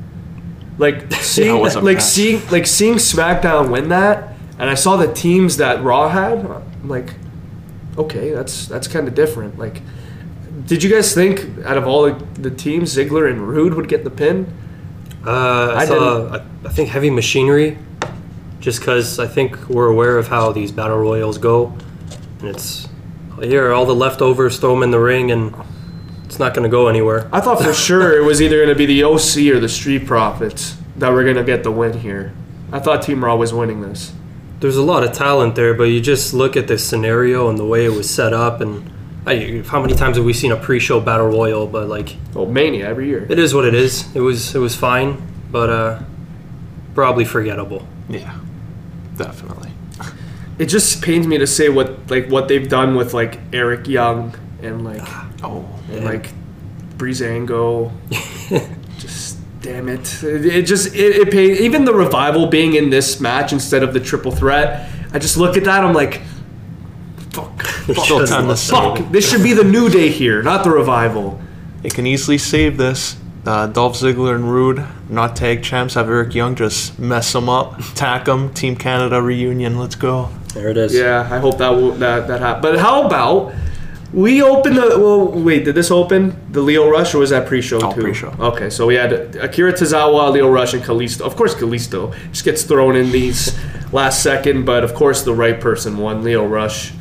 Like 0.79 1.13
seeing, 1.21 1.51
a 1.51 1.59
like 1.59 1.97
mess. 1.97 2.13
seeing, 2.13 2.47
like 2.49 2.67
seeing 2.67 2.95
SmackDown 2.95 3.71
win 3.71 3.91
that, 3.91 4.35
and 4.59 4.69
I 4.71 4.75
saw 4.75 4.97
the 4.97 5.13
teams 5.13 5.59
that 5.59 5.83
Raw 5.83 6.09
had. 6.09 6.39
I'm 6.39 6.89
like, 6.89 7.15
okay, 7.97 8.31
that's 8.31 8.67
that's 8.67 8.89
kind 8.89 9.07
of 9.07 9.15
different. 9.15 9.59
Like, 9.59 9.83
did 10.67 10.83
you 10.83 10.91
guys 10.91 11.15
think 11.15 11.47
out 11.65 11.77
of 11.77 11.87
all 11.87 12.05
the, 12.05 12.25
the 12.41 12.51
teams, 12.51 12.95
Ziggler 12.97 13.31
and 13.31 13.47
Roode 13.47 13.75
would 13.75 13.89
get 13.89 14.05
the 14.05 14.11
pin? 14.11 14.53
Uh, 15.27 15.75
I, 15.75 15.77
I 15.77 15.85
saw, 15.87 16.29
I, 16.35 16.45
I 16.65 16.73
think 16.73 16.89
Heavy 16.89 17.11
Machinery, 17.11 17.79
just 18.61 18.81
because 18.81 19.19
I 19.19 19.27
think 19.27 19.69
we're 19.69 19.89
aware 19.89 20.17
of 20.17 20.29
how 20.29 20.53
these 20.53 20.73
battle 20.73 20.99
royals 20.99 21.39
go, 21.39 21.77
and 22.39 22.49
it's 22.49 22.89
here 23.43 23.73
all 23.73 23.85
the 23.85 23.95
leftovers, 23.95 24.59
throw 24.59 24.75
them 24.75 24.83
in 24.83 24.91
the 24.91 24.99
ring, 24.99 25.31
and 25.31 25.55
it's 26.25 26.39
not 26.39 26.55
going 26.55 26.65
to 26.65 26.71
go 26.71 26.89
anywhere. 26.89 27.29
I 27.33 27.41
thought 27.41 27.63
for 27.63 27.75
sure 27.75 28.17
it 28.17 28.25
was 28.25 28.41
either 28.41 28.57
going 28.57 28.69
to 28.69 28.75
be 28.75 28.87
the 28.87 29.05
OC 29.05 29.55
or 29.55 29.61
the 29.61 29.69
Street 29.69 30.07
Profits 30.07 30.77
that 30.97 31.11
were 31.11 31.25
going 31.25 31.37
to 31.37 31.45
get 31.45 31.63
the 31.63 31.73
win 31.73 31.99
here. 31.99 32.33
I 32.73 32.81
thought 32.81 33.03
Team 33.03 33.25
Raw 33.25 33.37
was 33.37 33.53
winning 33.53 33.83
this. 33.83 34.13
There's 34.61 34.77
a 34.77 34.83
lot 34.83 35.05
of 35.05 35.13
talent 35.13 35.57
there, 35.57 35.75
but 35.75 35.85
you 35.85 36.01
just 36.01 36.33
look 36.33 36.57
at 36.57 36.69
this 36.69 36.87
scenario 36.87 37.51
and 37.51 37.59
the 37.59 37.67
way 37.67 37.85
it 37.85 37.91
was 37.91 38.09
set 38.09 38.33
up, 38.33 38.61
and 38.61 38.91
I, 39.27 39.63
how 39.67 39.81
many 39.81 39.95
times 39.95 40.17
have 40.17 40.25
we 40.27 40.33
seen 40.35 40.53
a 40.53 40.57
pre-show 40.57 41.01
battle 41.01 41.29
royal? 41.29 41.67
But 41.67 41.89
like, 41.89 42.17
Oh, 42.37 42.47
Mania 42.47 42.87
every 42.87 43.09
year. 43.09 43.27
it 43.31 43.39
is 43.39 43.55
what 43.55 43.65
it 43.65 43.75
is. 43.75 44.05
It 44.15 44.21
was 44.21 44.55
it 44.55 44.59
was 44.59 44.75
fine, 44.77 45.23
but 45.51 45.71
uh, 45.71 46.03
probably 46.95 47.25
forgettable. 47.25 47.87
Yeah, 48.09 48.39
definitely. 49.17 49.71
It 50.59 50.67
just 50.67 51.03
pains 51.03 51.27
me 51.27 51.39
to 51.39 51.47
say 51.47 51.69
what 51.69 52.11
like 52.11 52.29
what 52.29 52.49
they've 52.49 52.69
done 52.69 52.95
with 52.97 53.15
like 53.15 53.41
Eric 53.53 53.89
Young 53.89 54.35
and 54.63 54.85
like 54.85 55.03
Oh, 55.43 55.65
and 55.91 56.05
like 56.05 56.31
Breezango. 56.97 57.91
just 58.99 59.39
damn 59.63 59.89
it! 59.89 60.23
It, 60.23 60.47
it 60.47 60.63
just 60.67 60.95
it, 60.95 61.17
it 61.17 61.31
paid, 61.31 61.59
even 61.61 61.85
the 61.85 61.95
revival 61.95 62.47
being 62.47 62.75
in 62.75 62.91
this 62.91 63.21
match 63.21 63.53
instead 63.53 63.83
of 63.83 63.93
the 63.95 64.01
triple 64.01 64.31
threat. 64.33 64.91
I 65.13 65.19
just 65.19 65.37
look 65.37 65.57
at 65.57 65.65
that. 65.65 65.83
I'm 65.85 65.95
like, 65.95 66.21
fuck, 67.93 68.29
time 68.29 68.49
to 68.49 68.57
fuck. 68.57 68.99
This 69.11 69.29
should 69.31 69.43
be 69.43 69.53
the 69.53 69.65
new 69.65 69.89
day 69.89 70.09
here, 70.09 70.43
not 70.43 70.65
the 70.65 70.71
revival. 70.71 71.41
It 71.83 71.93
can 71.95 72.07
easily 72.07 72.39
save 72.39 72.77
this. 72.79 73.17
Uh, 73.47 73.67
Dolph 73.67 73.95
Ziggler 73.97 74.35
and 74.35 74.51
Roode, 74.51 74.83
not 75.11 75.37
tag 75.37 75.63
champs, 75.63 75.93
have 75.95 76.09
Eric 76.09 76.35
Young 76.35 76.55
just 76.55 76.99
mess 76.99 77.31
them 77.33 77.49
up, 77.51 77.79
tack 77.95 78.25
them. 78.25 78.55
Team 78.55 78.75
Canada 78.75 79.21
reunion, 79.21 79.79
let's 79.79 79.97
go. 79.97 80.31
There 80.55 80.71
it 80.71 80.79
is. 80.79 80.95
Yeah, 80.95 81.29
I 81.31 81.39
hope 81.39 81.59
that 81.59 81.69
will, 81.71 81.91
that 81.97 82.27
that 82.29 82.41
happens. 82.41 82.63
But 82.63 82.79
how 82.79 83.05
about 83.07 83.53
we 84.15 84.41
open 84.41 84.75
the? 84.77 84.97
Well, 84.99 85.27
wait, 85.33 85.65
did 85.67 85.75
this 85.75 85.91
open 85.91 86.35
the 86.53 86.63
Lio 86.63 86.89
Rush 86.89 87.15
or 87.15 87.19
was 87.19 87.31
that 87.31 87.47
pre-show 87.47 87.81
Oh, 87.83 87.93
too? 87.93 88.01
pre-show. 88.01 88.29
Okay, 88.41 88.71
so 88.71 88.87
we 88.87 88.95
had 88.95 89.13
Akira 89.37 89.75
Tozawa, 89.75 90.33
Lio 90.33 90.49
Rush, 90.51 90.73
and 90.73 90.83
Kalisto. 90.83 91.21
Of 91.21 91.37
course, 91.37 91.55
Kalisto 91.55 92.15
just 92.31 92.45
gets 92.47 92.63
thrown 92.63 92.97
in 92.97 93.11
these 93.13 93.59
last 93.93 94.23
second, 94.23 94.65
but 94.65 94.85
of 94.85 94.95
course 94.95 95.21
the 95.23 95.35
right 95.35 95.61
person 95.61 95.99
won. 95.99 96.23
Lio 96.25 96.47
Rush, 96.47 96.93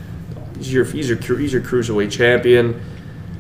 he's 0.64 0.74
your 0.74 0.86
he's 0.86 1.10
your 1.10 1.38
he's 1.38 1.54
your 1.54 1.62
cruiserweight 1.62 2.12
champion. 2.12 2.82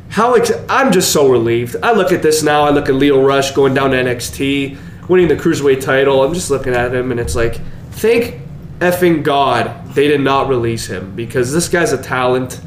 How 0.09 0.33
ex- 0.33 0.51
I'm 0.69 0.91
just 0.91 1.11
so 1.11 1.29
relieved. 1.29 1.75
I 1.81 1.93
look 1.93 2.11
at 2.11 2.21
this 2.21 2.43
now. 2.43 2.63
I 2.63 2.69
look 2.69 2.87
at 2.89 2.95
Lio 2.95 3.25
Rush 3.25 3.51
going 3.51 3.73
down 3.73 3.91
to 3.91 3.97
NXT, 3.97 5.07
winning 5.09 5.27
the 5.27 5.35
cruiserweight 5.35 5.81
title. 5.81 6.23
I'm 6.23 6.33
just 6.33 6.51
looking 6.51 6.73
at 6.73 6.93
him, 6.93 7.11
and 7.11 7.19
it's 7.19 7.35
like, 7.35 7.59
thank 7.91 8.41
effing 8.79 9.23
God 9.23 9.93
they 9.93 10.07
did 10.07 10.21
not 10.21 10.49
release 10.49 10.87
him 10.87 11.15
because 11.15 11.53
this 11.53 11.69
guy's 11.69 11.93
a 11.93 12.01
talent. 12.01 12.59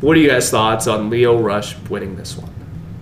What 0.00 0.16
are 0.16 0.20
you 0.20 0.28
guys' 0.28 0.50
thoughts 0.50 0.86
on 0.86 1.10
Lio 1.10 1.40
Rush 1.40 1.76
winning 1.88 2.16
this 2.16 2.36
one? 2.36 2.50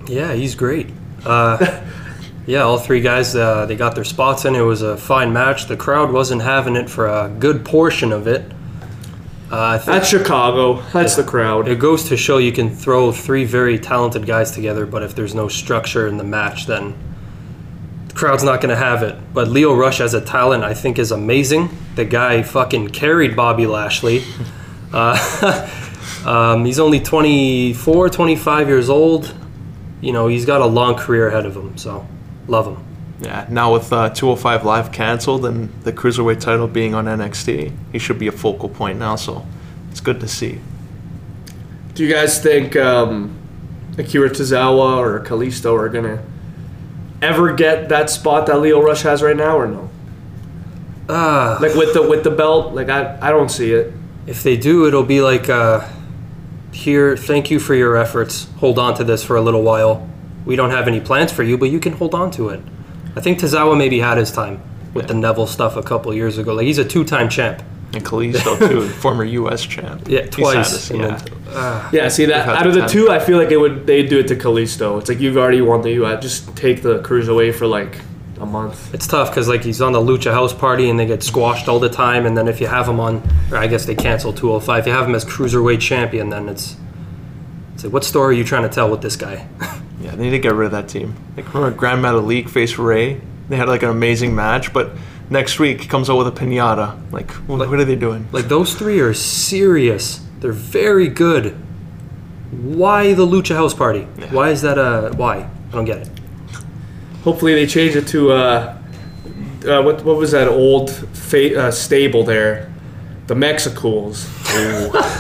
Yeah, 0.07 0.35
he's 0.35 0.55
great. 0.55 0.91
Uh, 1.25 1.83
yeah, 2.47 2.63
all 2.63 2.79
three 2.79 3.01
guys 3.01 3.35
uh, 3.37 3.67
they 3.67 3.77
got 3.77 3.95
their 3.95 4.05
spots 4.05 4.45
in. 4.45 4.55
It 4.55 4.61
was 4.61 4.83
a 4.83 4.97
fine 4.97 5.33
match. 5.33 5.67
The 5.67 5.77
crowd 5.77 6.13
wasn't 6.13 6.43
having 6.43 6.77
it 6.77 6.91
for 6.91 7.07
a 7.07 7.29
good 7.39 7.65
portion 7.65 8.13
of 8.13 8.27
it. 8.27 8.51
Uh, 9.53 9.77
That's 9.77 10.09
Chicago. 10.09 10.81
That's 10.95 11.15
the 11.15 11.23
crowd. 11.23 11.69
it 11.69 11.79
goes 11.79 12.05
to 12.05 12.17
show 12.17 12.39
you 12.39 12.53
can 12.53 12.75
throw 12.75 13.13
three 13.13 13.45
very 13.45 13.79
talented 13.79 14.25
guys 14.25 14.51
together, 14.51 14.87
but 14.87 15.03
if 15.03 15.15
there's 15.15 15.35
no 15.35 15.47
structure 15.47 16.09
in 16.09 16.17
the 16.17 16.25
match, 16.25 16.67
then 16.67 16.95
the 18.09 18.15
crowd's 18.15 18.43
not 18.43 18.63
going 18.63 18.71
to 18.71 18.83
have 18.83 19.03
it. 19.03 19.15
But 19.35 19.49
Lio 19.49 19.75
Rush 19.75 20.01
as 20.01 20.15
a 20.15 20.23
talent, 20.23 20.65
I 20.65 20.73
think, 20.73 20.99
is 20.99 21.13
amazing. 21.13 21.69
The 21.97 22.07
guy 22.07 22.43
fucking 22.43 22.89
carried 22.89 23.37
Bobby 23.37 23.67
Lashley. 23.67 24.25
Uh, 24.95 25.17
um, 26.27 26.67
he's 26.67 26.79
only 26.79 27.01
24, 27.01 28.11
25 28.11 28.69
years 28.69 28.91
old. 28.91 29.35
You 30.03 30.13
know, 30.13 30.29
he's 30.29 30.45
got 30.45 30.61
a 30.61 30.67
long 30.67 30.97
career 30.97 31.29
ahead 31.29 31.47
of 31.47 31.57
him, 31.57 31.79
so 31.79 32.07
love 32.47 32.67
him. 32.67 32.92
Yeah, 33.23 33.47
now 33.49 33.73
with 33.73 33.93
uh, 33.93 34.11
205 34.11 34.65
Live 34.65 34.93
canceled 34.93 35.45
and 35.47 35.71
the 35.85 35.93
cruiserweight 35.93 36.41
title 36.41 36.67
being 36.67 36.95
on 36.95 37.05
NXT, 37.07 37.73
he 37.93 37.99
should 37.99 38.19
be 38.19 38.27
a 38.27 38.33
focal 38.33 38.69
point 38.69 38.99
now. 38.99 39.17
So 39.17 39.47
it's 39.91 40.01
good 40.01 40.19
to 40.21 40.29
see. 40.29 40.61
Do 41.95 42.05
you 42.05 42.13
guys 42.13 42.43
think 42.43 42.75
um, 42.77 43.37
Akira 43.99 44.31
Tozawa 44.31 44.97
or 44.99 45.21
Kalisto 45.21 45.79
are 45.79 45.89
gonna 45.89 46.23
ever 47.21 47.53
get 47.53 47.89
that 47.91 48.11
spot 48.11 48.47
that 48.47 48.59
Lio 48.61 48.81
Rush 48.83 49.03
has 49.03 49.23
right 49.23 49.37
now, 49.37 49.57
or 49.59 49.67
no? 49.69 49.89
Ah, 51.09 51.59
Like 51.61 51.75
with 51.75 51.93
the 51.95 52.03
with 52.03 52.25
the 52.25 52.31
belt, 52.31 52.75
like 52.75 52.89
I 52.89 53.19
I 53.21 53.31
don't 53.31 53.51
see 53.51 53.73
it. 53.73 53.93
if 54.27 54.43
they 54.43 54.57
do, 54.57 54.87
it'll 54.87 55.03
be 55.05 55.21
like, 55.21 55.49
uh, 55.49 55.87
here, 56.73 57.17
thank 57.17 57.51
you 57.51 57.59
for 57.61 57.75
your 57.75 57.97
efforts. 57.97 58.49
Hold 58.59 58.79
on 58.79 58.95
to 58.95 59.05
this 59.05 59.23
for 59.23 59.37
a 59.37 59.43
little 59.43 59.63
while. 59.63 60.09
We 60.47 60.57
don't 60.57 60.71
have 60.71 60.89
any 60.89 61.01
plans 61.01 61.31
for 61.31 61.43
you, 61.43 61.59
but 61.59 61.71
you 61.71 61.79
can 61.79 61.93
hold 61.93 62.15
on 62.15 62.31
to 62.33 62.49
it. 62.49 62.61
I 63.17 63.21
think 63.21 63.39
Tozawa 63.39 63.77
maybe 63.77 63.99
had 64.01 64.19
his 64.19 64.31
time 64.33 64.63
with 64.95 65.09
the 65.09 65.15
Neville 65.15 65.47
stuff 65.47 65.77
a 65.77 65.83
couple 65.83 66.13
years 66.15 66.39
ago. 66.39 66.55
Like 66.55 66.67
he's 66.67 66.79
a 66.79 66.85
two-time 66.85 67.29
champ. 67.29 67.63
And 67.95 68.03
Kalisto 68.03 68.59
too, 68.59 68.89
former 69.01 69.23
U.S. 69.25 69.67
champ. 69.67 70.09
Yeah, 70.09 70.25
twice. 70.27 70.89
had 70.89 70.97
and 70.97 71.05
then- 71.19 71.29
yeah. 71.53 71.91
Yeah, 71.93 72.09
see 72.09 72.25
that 72.25 72.49
out 72.49 72.67
of 72.67 72.73
the 72.73 72.81
the 72.81 72.87
time. 72.87 72.89
two, 72.91 73.11
I 73.11 73.19
feel 73.19 73.37
like 73.37 73.51
it 73.51 73.59
would 73.59 73.87
they'd 73.87 74.09
do 74.09 74.19
it 74.21 74.29
to 74.29 74.37
Kalisto. 74.37 74.99
It's 74.99 75.11
like 75.11 75.21
you've 75.21 75.37
already 75.37 75.61
won 75.61 75.83
the 75.83 75.91
U.S. 75.93 76.17
Uh, 76.17 76.21
just 76.21 76.57
take 76.57 76.81
the 76.81 77.01
cruise 77.03 77.29
away 77.29 77.53
for 77.53 77.67
like 77.67 77.99
a 78.41 78.47
month. 78.47 78.95
It's 78.95 79.07
tough 79.07 79.29
because 79.29 79.47
like 79.47 79.63
he's 79.63 79.83
on 79.83 79.93
the 79.93 80.01
Lucha 80.01 80.33
House 80.33 80.55
Party 80.55 80.89
and 80.89 80.99
they 80.99 81.05
get 81.05 81.23
squashed 81.23 81.69
all 81.69 81.79
the 81.79 81.91
time. 81.91 82.25
And 82.25 82.35
then 82.35 82.49
if 82.49 82.63
you 82.63 82.67
have 82.67 82.89
him 82.89 82.99
on, 82.99 83.23
or 83.51 83.59
I 83.59 83.67
guess 83.67 83.85
they 83.85 83.95
cancel 83.95 84.33
205. 84.33 84.81
If 84.81 84.87
you 84.87 84.93
have 84.95 85.07
him 85.07 85.15
as 85.15 85.27
cruiserweight 85.27 85.81
champion, 85.83 86.31
then 86.31 86.49
it's 86.49 86.77
it's 87.75 87.85
like 87.85 87.93
what 87.93 88.05
story 88.05 88.35
are 88.35 88.39
you 88.39 88.45
trying 88.45 88.63
to 88.63 88.69
tell 88.69 88.91
with 88.91 89.03
this 89.03 89.17
guy? 89.17 89.49
Yeah, 90.03 90.17
they 90.17 90.25
need 90.25 90.31
to 90.31 90.41
get 90.41 90.55
rid 90.55 90.67
of 90.67 90.73
that 90.73 90.89
team. 90.89 91.15
Like 91.37 91.55
remember 91.55 91.77
Grand 91.77 92.03
Metalik 92.05 92.49
faced 92.49 92.77
Rey? 92.77 93.21
They 93.49 93.57
had 93.57 93.69
like 93.69 93.85
an 93.85 93.89
amazing 93.91 94.35
match, 94.35 94.73
but 94.73 94.91
next 95.31 95.61
week 95.61 95.81
he 95.83 95.87
comes 95.87 96.11
out 96.11 96.19
with 96.19 96.27
a 96.27 96.33
pinata. 96.33 97.01
Like, 97.13 97.31
wh- 97.31 97.51
what 97.51 97.73
are 97.79 97.85
they 97.85 97.95
doing? 97.95 98.27
Like 98.33 98.49
those 98.49 98.75
three 98.75 98.99
are 98.99 99.15
serious. 99.15 100.21
They're 100.41 100.51
very 100.51 101.07
good. 101.07 101.57
Why 102.51 103.15
the 103.15 103.25
Lucha 103.25 103.55
House 103.55 103.75
Party? 103.75 104.03
Why 104.33 104.51
is 104.51 104.63
that 104.63 104.77
a 104.77 105.13
why? 105.17 105.49
I 105.69 105.73
don't 105.73 105.85
get 105.85 105.99
it. 105.99 106.09
Hopefully 107.23 107.55
they 107.55 107.67
change 107.67 107.95
it 107.95 108.09
to 108.09 108.33
uh, 108.33 108.79
uh 109.65 109.83
what 109.83 110.03
what 110.05 110.17
was 110.17 110.33
that 110.33 110.49
old 110.49 110.91
fa- 110.91 111.67
uh, 111.67 111.71
stable 111.71 112.25
there? 112.25 112.73
The 113.29 113.37
Mexicools. 113.37 114.27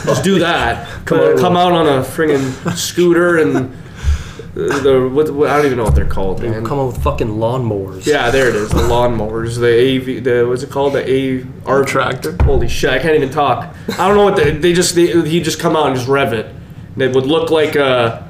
Just 0.04 0.24
do 0.24 0.38
that. 0.40 1.04
Come, 1.06 1.38
come 1.38 1.56
out 1.56 1.72
on 1.72 1.86
a 1.86 2.02
friggin' 2.02 2.76
scooter 2.76 3.38
and 3.38 3.74
uh, 4.54 4.78
the 4.80 5.10
what, 5.12 5.30
what 5.30 5.48
I 5.48 5.56
don't 5.56 5.66
even 5.66 5.78
know 5.78 5.84
what 5.84 5.94
they're 5.94 6.04
called, 6.04 6.38
They 6.40 6.50
man. 6.50 6.64
come 6.64 6.78
up 6.78 6.88
with 6.88 7.02
fucking 7.02 7.28
lawnmowers. 7.28 8.04
Yeah, 8.04 8.30
there 8.30 8.48
it 8.50 8.54
is. 8.54 8.68
The 8.68 8.76
lawnmowers. 8.82 9.58
The 9.58 10.16
AV. 10.18 10.22
The 10.24 10.44
what's 10.46 10.62
it 10.62 10.70
called? 10.70 10.92
The 10.92 11.10
A 11.10 11.46
R 11.64 11.84
Tractor? 11.84 12.36
Holy 12.42 12.68
shit! 12.68 12.90
I 12.90 12.98
can't 12.98 13.14
even 13.14 13.30
talk. 13.30 13.74
I 13.98 14.06
don't 14.08 14.16
know 14.16 14.24
what 14.24 14.36
they, 14.36 14.50
they 14.50 14.74
just. 14.74 14.94
They, 14.94 15.06
he 15.26 15.40
just 15.40 15.58
come 15.58 15.74
out 15.74 15.86
and 15.86 15.96
just 15.96 16.06
rev 16.08 16.34
it. 16.34 16.46
And 16.92 17.02
it 17.02 17.14
would 17.14 17.24
look 17.26 17.50
like 17.50 17.76
a 17.76 18.28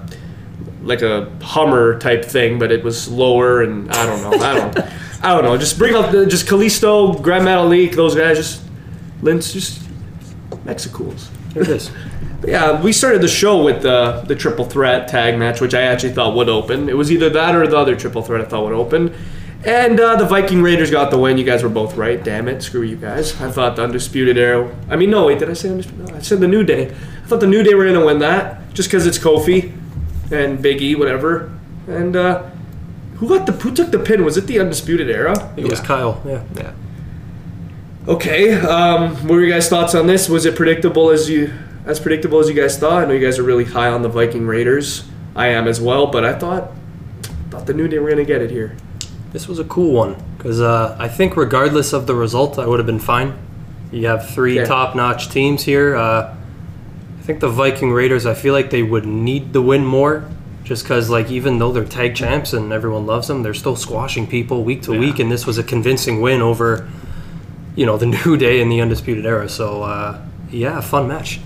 like 0.83 1.03
a 1.03 1.29
Hummer 1.41 1.99
type 1.99 2.25
thing, 2.25 2.59
but 2.61 2.71
it 2.71 2.85
was 2.85 3.09
lower 3.09 3.63
and 3.63 3.91
I 3.91 4.07
don't 4.07 4.23
know. 4.23 4.47
I 4.47 4.55
don't. 4.55 4.79
I 5.25 5.35
don't 5.35 5.45
know. 5.45 5.57
Just 5.57 5.79
bring 5.79 5.95
up 5.95 6.11
the, 6.11 6.27
just 6.27 6.47
Kalisto, 6.47 7.21
Grand 7.23 7.45
Metalik, 7.47 7.95
those 7.95 8.15
guys. 8.15 8.37
Just 8.37 8.63
Lince, 9.23 9.53
just 9.53 9.81
Mexicools. 10.65 11.31
Here 11.55 11.63
it 11.63 11.69
is. 11.69 11.91
Yeah, 12.45 12.83
we 12.83 12.93
started 12.93 13.23
the 13.23 13.29
show 13.29 13.63
with 13.63 13.83
the 13.83 14.25
the 14.27 14.35
triple 14.35 14.65
threat 14.65 15.07
tag 15.07 15.39
match, 15.39 15.61
which 15.61 15.75
I 15.75 15.83
actually 15.83 16.13
thought 16.13 16.35
would 16.35 16.49
open. 16.49 16.89
It 16.89 16.97
was 16.97 17.13
either 17.13 17.31
that 17.31 17.55
or 17.55 17.69
the 17.69 17.77
other 17.77 17.95
triple 17.95 18.21
threat 18.21 18.41
I 18.41 18.45
thought 18.47 18.65
would 18.65 18.73
open. 18.73 19.15
And 19.65 20.01
uh, 20.01 20.17
the 20.17 20.25
Viking 20.25 20.61
Raiders 20.61 20.91
got 20.91 21.13
the 21.13 21.19
win. 21.19 21.39
You 21.39 21.45
guys 21.45 21.63
were 21.63 21.69
both 21.69 21.97
right. 21.97 22.21
Damn 22.23 22.49
it, 22.49 22.61
screw 22.65 22.83
you 22.83 22.97
guys. 22.97 23.41
I 23.41 23.49
thought 23.49 23.77
the 23.77 23.85
Undisputed 23.85 24.37
Era. 24.37 24.75
I 24.91 24.97
mean, 24.97 25.11
no, 25.11 25.27
wait, 25.27 25.39
did 25.39 25.51
I 25.51 25.53
say 25.53 25.71
Undisputed? 25.71 26.09
No, 26.09 26.17
I 26.17 26.19
said 26.21 26.41
the 26.41 26.49
New 26.49 26.65
Day. 26.65 26.91
I 26.91 27.27
thought 27.29 27.39
the 27.39 27.47
New 27.47 27.63
Day 27.63 27.75
were 27.75 27.87
gonna 27.87 28.05
win 28.05 28.19
that 28.19 28.75
just 28.75 28.89
because 28.89 29.07
it's 29.07 29.19
Kofi 29.19 29.73
and 30.33 30.61
Big 30.61 30.83
E, 30.83 30.97
whatever. 30.97 31.57
And 31.87 32.17
uh, 32.17 32.43
who 33.19 33.29
got 33.29 33.47
the 33.47 33.53
who 33.53 33.73
took 33.73 33.93
the 33.93 34.01
pin? 34.01 34.25
Was 34.25 34.37
it 34.37 34.49
the 34.49 34.59
Undisputed 34.59 35.09
Era? 35.09 35.53
It 35.57 35.69
was 35.69 35.79
Kyle. 35.79 36.21
Yeah. 36.27 36.43
Yeah. 36.57 36.73
Okay. 38.09 38.55
Um, 38.55 39.15
what 39.29 39.35
were 39.35 39.41
your 39.41 39.51
guys' 39.51 39.69
thoughts 39.69 39.95
on 39.95 40.07
this? 40.07 40.29
Was 40.29 40.45
it 40.45 40.57
predictable 40.57 41.11
as 41.11 41.31
you 41.31 41.53
as 41.87 41.99
predictable 42.01 42.39
as 42.41 42.49
you 42.49 42.55
guys 42.55 42.79
thought? 42.79 43.03
I 43.03 43.07
know 43.07 43.13
you 43.15 43.25
guys 43.25 43.39
are 43.39 43.43
really 43.45 43.65
high 43.65 43.89
on 43.89 44.03
the 44.03 44.09
Viking 44.09 44.47
Raiders. 44.47 45.05
I 45.37 45.49
am 45.49 45.67
as 45.69 45.81
well, 45.81 46.07
but 46.09 46.25
I 46.25 46.33
thought 46.33 46.73
thought 47.51 47.67
the 47.67 47.75
New 47.75 47.87
Day 47.89 47.99
were 47.99 48.09
gonna 48.11 48.25
get 48.25 48.43
it 48.43 48.51
here. 48.51 48.77
This 49.33 49.49
was 49.49 49.59
a 49.59 49.65
cool 49.65 49.93
one 49.93 50.17
because 50.37 50.61
uh, 50.61 50.97
I 50.99 51.09
think, 51.09 51.37
regardless 51.37 51.93
of 51.93 52.07
the 52.07 52.15
result, 52.15 52.59
I 52.59 52.67
would 52.67 52.79
have 52.79 52.87
been 52.87 52.99
fine. 52.99 53.35
You 53.93 54.07
have 54.09 54.29
three 54.31 54.57
Yeah. 54.57 54.65
top-notch 54.65 55.29
teams 55.29 55.63
here. 55.63 55.95
Uh, 55.97 56.35
I 57.19 57.23
think 57.23 57.41
the 57.41 57.49
Viking 57.49 57.93
Raiders. 57.93 58.27
I 58.27 58.35
feel 58.35 58.53
like 58.53 58.71
they 58.71 58.83
would 58.83 59.07
need 59.07 59.53
the 59.53 59.63
win 59.63 59.85
more, 59.87 60.25
just 60.65 60.83
because, 60.83 61.09
like, 61.09 61.31
even 61.31 61.59
though 61.59 61.71
they're 61.73 61.85
tag 61.85 62.15
champs 62.17 62.53
and 62.53 62.73
everyone 62.73 63.07
loves 63.07 63.29
them, 63.29 63.43
they're 63.43 63.55
still 63.55 63.77
squashing 63.77 64.27
people 64.27 64.65
week 64.65 64.83
to 64.83 64.99
week, 64.99 65.19
and 65.21 65.31
this 65.31 65.47
was 65.47 65.57
a 65.57 65.63
convincing 65.63 66.21
win 66.21 66.41
over, 66.43 66.89
you 67.77 67.87
know, 67.87 67.97
the 67.97 68.07
New 68.25 68.37
Day 68.37 68.61
in 68.61 68.69
the 68.69 68.81
Undisputed 68.81 69.27
Era. 69.27 69.49
So, 69.49 69.83
uh, 69.83 70.21
yeah, 70.51 70.81
fun 70.81 71.09
match. 71.09 71.41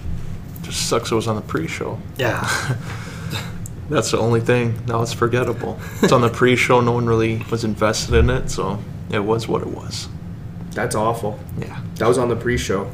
Just 0.62 0.89
sucks 0.89 1.12
it 1.12 1.14
was 1.14 1.29
on 1.29 1.37
the 1.37 1.43
pre-show. 1.43 1.99
Yeah, 2.16 2.41
That's 3.89 4.11
the 4.11 4.18
only 4.18 4.41
thing. 4.41 4.85
Now 4.87 5.03
it's 5.03 5.12
forgettable. 5.12 5.79
It's 6.03 6.12
on 6.12 6.20
the 6.20 6.29
pre-show. 6.29 6.81
No 6.81 6.93
one 6.93 7.07
really 7.07 7.43
was 7.51 7.62
invested 7.62 8.14
in 8.14 8.31
it, 8.31 8.51
so 8.51 8.83
it 9.11 9.20
was 9.20 9.47
what 9.47 9.62
it 9.62 9.68
was. 9.68 10.09
That's 10.72 10.95
awful. 10.95 11.39
Yeah. 11.57 11.81
That 11.97 12.09
was 12.09 12.18
on 12.18 12.29
the 12.29 12.37
pre-show. 12.37 12.91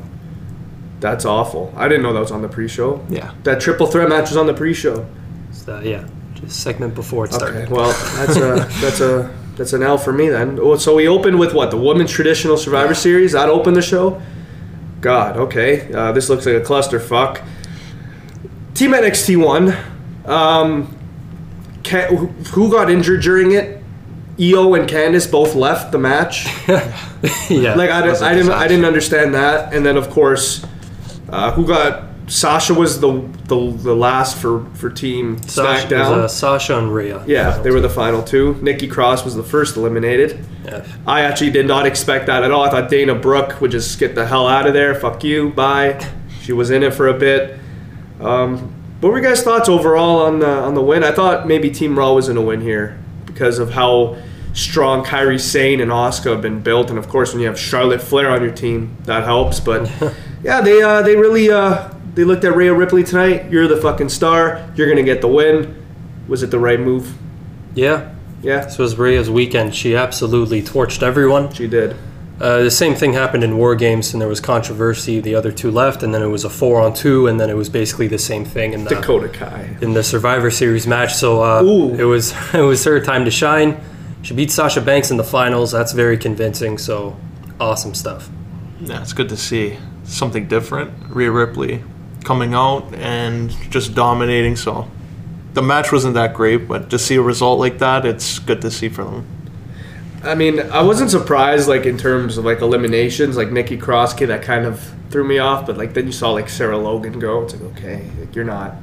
That's 1.01 1.24
awful. 1.24 1.72
I 1.76 1.89
didn't 1.89 2.03
know 2.03 2.12
that 2.12 2.20
was 2.20 2.30
on 2.30 2.43
the 2.43 2.49
pre-show. 2.49 3.05
Yeah. 3.09 3.33
That 3.43 3.61
triple 3.61 3.87
threat 3.87 4.09
match 4.09 4.28
was 4.28 4.37
on 4.37 4.47
the 4.47 4.55
pre-show. 4.55 5.07
So, 5.53 5.80
yeah, 5.80 6.07
just 6.35 6.62
segment 6.62 6.95
before 6.95 7.24
it 7.24 7.33
started. 7.33 7.62
Okay, 7.62 7.72
well, 7.72 7.91
that's 8.16 8.37
a 8.37 8.80
that's 8.80 9.01
a 9.01 9.35
that's 9.57 9.73
an 9.73 9.83
L 9.83 9.99
for 9.99 10.13
me 10.13 10.29
then. 10.29 10.59
Oh, 10.61 10.77
So 10.77 10.95
we 10.97 11.07
opened 11.09 11.39
with 11.39 11.53
what 11.55 11.71
the 11.71 11.77
women's 11.77 12.11
traditional 12.11 12.57
Survivor 12.57 12.95
Series. 12.95 13.33
That 13.33 13.49
opened 13.49 13.77
the 13.77 13.83
show. 13.83 14.21
God, 15.01 15.37
okay. 15.37 15.93
Uh, 15.93 16.13
this 16.13 16.29
looks 16.29 16.47
like 16.47 16.55
a 16.57 16.61
clusterfuck. 16.61 17.45
Team 18.75 18.93
NXT 18.93 19.37
won. 19.45 19.77
Um, 20.25 20.97
Ca- 21.85 22.07
who- 22.55 22.71
got 22.71 22.91
injured 22.91 23.23
during 23.23 23.53
it? 23.53 23.83
Io 24.41 24.75
and 24.75 24.89
Candice 24.89 25.31
both 25.31 25.55
left 25.55 25.93
the 25.93 25.99
match. 25.99 26.47
yeah, 27.51 27.75
Like 27.75 27.91
I, 27.91 28.01
didn't, 28.03 28.23
I 28.23 28.35
didn't, 28.35 28.53
I 28.53 28.67
didn't 28.69 28.85
understand 28.87 29.35
that. 29.35 29.75
And 29.75 29.85
then 29.85 29.97
of 29.97 30.09
course, 30.11 30.65
uh, 31.29 31.53
who 31.53 31.67
got 31.67 32.05
Sasha 32.29 32.73
was 32.75 33.01
the 33.01 33.12
the, 33.47 33.73
the 33.77 33.95
last 33.95 34.39
for 34.39 34.64
for 34.75 34.91
Team 34.91 35.41
Sasha, 35.43 35.87
SmackDown. 35.87 36.11
was, 36.11 36.25
uh, 36.25 36.29
Sasha 36.29 36.79
and 36.79 36.95
Rhea. 36.95 37.25
Yeah, 37.27 37.59
they 37.59 37.70
were 37.70 37.81
the 37.81 37.91
final 37.91 38.23
two. 38.23 38.55
Nikki 38.62 38.87
Cross 38.89 39.25
was 39.25 39.35
the 39.35 39.43
first 39.43 39.77
eliminated. 39.77 40.45
Yeah. 40.64 40.87
I 41.07 41.23
actually 41.23 41.51
did 41.51 41.66
not 41.66 41.87
expect 41.87 42.27
that 42.27 42.43
at 42.43 42.51
all. 42.53 42.62
I 42.62 42.70
thought 42.70 42.89
Dana 42.91 43.14
Brooke 43.14 43.61
would 43.61 43.70
just 43.73 43.99
get 43.99 44.14
the 44.14 44.27
hell 44.27 44.47
out 44.47 44.66
of 44.66 44.75
there. 44.75 44.95
Fuck 44.95 45.25
you, 45.25 45.51
bye. 45.51 46.05
She 46.43 46.53
was 46.53 46.73
in 46.73 46.83
it 46.83 46.93
for 46.93 47.07
a 47.07 47.14
bit. 47.14 47.57
Um, 48.20 48.75
what 48.99 49.12
were 49.12 49.20
your 49.20 49.31
guys' 49.31 49.45
thoughts 49.45 49.68
overall 49.68 50.23
on 50.23 50.41
the, 50.41 50.49
on 50.49 50.75
the 50.75 50.83
win? 50.83 51.05
I 51.05 51.12
thought 51.12 51.47
maybe 51.47 51.70
Team 51.70 51.97
Raw 51.97 52.14
was 52.14 52.27
going 52.27 52.35
to 52.35 52.43
win 52.43 52.61
here 52.61 52.99
because 53.27 53.61
of 53.61 53.70
how 53.70 54.16
strong 54.53 55.05
Kairi 55.05 55.41
Sane 55.41 55.81
and 55.81 55.93
Asuka 55.93 56.33
have 56.33 56.43
been 56.43 56.61
built, 56.61 56.91
and 56.91 56.99
of 56.99 57.09
course 57.09 57.33
when 57.33 57.41
you 57.41 57.47
have 57.47 57.57
Charlotte 57.59 58.03
Flair 58.03 58.29
on 58.31 58.43
your 58.43 58.51
team, 58.51 58.97
that 59.05 59.23
helps. 59.23 59.61
But 59.61 59.89
yeah, 60.43 60.61
they 60.61 60.83
uh, 60.83 61.03
they 61.03 61.14
really 61.14 61.49
uh, 61.49 61.91
they 62.15 62.25
looked 62.25 62.45
at 62.45 62.55
Rhea 62.57 62.75
Ripley 62.75 63.05
tonight. 63.05 63.51
You're 63.51 63.69
the 63.69 63.77
fucking 63.81 64.09
star. 64.11 64.69
You're 64.77 64.89
gonna 64.89 65.03
get 65.03 65.21
the 65.21 65.29
win. 65.29 65.83
Was 66.29 66.43
it 66.43 66.51
the 66.51 66.59
right 66.59 66.79
move? 66.81 67.15
Yeah, 67.75 68.13
Yeah, 68.43 68.65
this 68.65 68.79
was 68.79 68.97
Rhea's 68.99 69.31
weekend. 69.31 69.75
She 69.75 69.97
absolutely 69.97 70.63
torched 70.63 71.03
everyone. 71.03 71.53
she 71.53 71.67
did. 71.67 71.97
Uh, 72.41 72.63
the 72.65 72.71
same 72.71 72.95
thing 72.95 73.13
happened 73.13 73.45
in 73.45 73.57
War 73.57 73.75
Games, 73.77 74.13
and 74.13 74.21
there 74.21 74.29
was 74.29 74.41
controversy. 74.41 75.21
The 75.21 75.35
other 75.37 75.53
two 75.53 75.71
left, 75.71 76.03
and 76.03 76.13
then 76.13 76.23
it 76.23 76.27
was 76.27 76.45
a 76.45 76.51
four 76.51 76.81
on 76.81 76.93
two, 76.93 77.29
and 77.29 77.39
then 77.39 77.49
it 77.51 77.57
was 77.57 77.69
basically 77.69 78.09
the 78.09 78.19
same 78.19 78.45
thing 78.45 78.73
in 78.73 78.83
the 78.85 78.91
Dakota 78.97 79.29
Kai. 79.29 79.77
in 79.81 79.93
the 79.93 80.03
Survivor 80.03 80.51
Series 80.51 80.87
match. 80.87 81.15
So 81.15 81.43
uh, 81.43 81.63
it 81.97 82.05
was 82.05 82.33
it 82.55 82.63
was 82.63 82.85
her 82.85 83.01
time 83.01 83.25
to 83.27 83.31
shine. 83.31 83.81
She 84.23 84.35
beat 84.35 84.51
Sasha 84.51 84.81
Banks 84.81 85.11
in 85.11 85.17
the 85.19 85.25
finals. 85.25 85.71
That's 85.73 85.93
very 85.93 86.17
convincing. 86.19 86.79
So 86.79 87.17
awesome 87.61 87.95
stuff. 87.95 88.29
Yeah, 88.81 89.01
it's 89.01 89.13
good 89.13 89.29
to 89.29 89.37
see 89.37 89.79
something 90.05 90.49
different. 90.49 90.91
Rhea 91.15 91.31
Ripley 91.31 91.83
coming 92.23 92.55
out 92.55 92.95
and 92.95 93.51
just 93.70 93.95
dominating. 93.95 94.57
So 94.57 94.89
the 95.55 95.62
match 95.62 95.93
wasn't 95.93 96.14
that 96.14 96.35
great, 96.35 96.68
but 96.68 96.91
to 96.91 96.99
see 96.99 97.16
a 97.16 97.23
result 97.23 97.59
like 97.59 97.79
that, 97.79 98.07
it's 98.07 98.39
good 98.39 98.61
to 98.62 98.70
see 98.70 98.89
for 98.89 99.05
them. 99.05 99.27
I 100.25 100.35
mean, 100.37 100.61
I 100.61 100.83
wasn't 100.83 101.11
surprised 101.11 101.68
like 101.68 101.85
in 101.85 101.99
terms 101.99 102.39
of 102.39 102.45
like 102.45 102.61
eliminations, 102.61 103.37
like 103.37 103.51
Nikki 103.51 103.77
Cross, 103.77 104.14
kid, 104.14 104.29
that 104.29 104.43
kind 104.43 104.64
of 104.64 104.81
threw 105.11 105.25
me 105.25 105.39
off. 105.39 105.66
But 105.66 105.77
like 105.77 105.95
then 105.95 106.07
you 106.07 106.12
saw 106.12 106.31
like 106.31 106.49
Sarah 106.49 106.79
Logan 106.79 107.18
go. 107.18 107.43
It's 107.43 107.55
like 107.55 107.62
okay, 107.77 108.09
like, 108.18 108.35
you're 108.35 108.45
not 108.45 108.75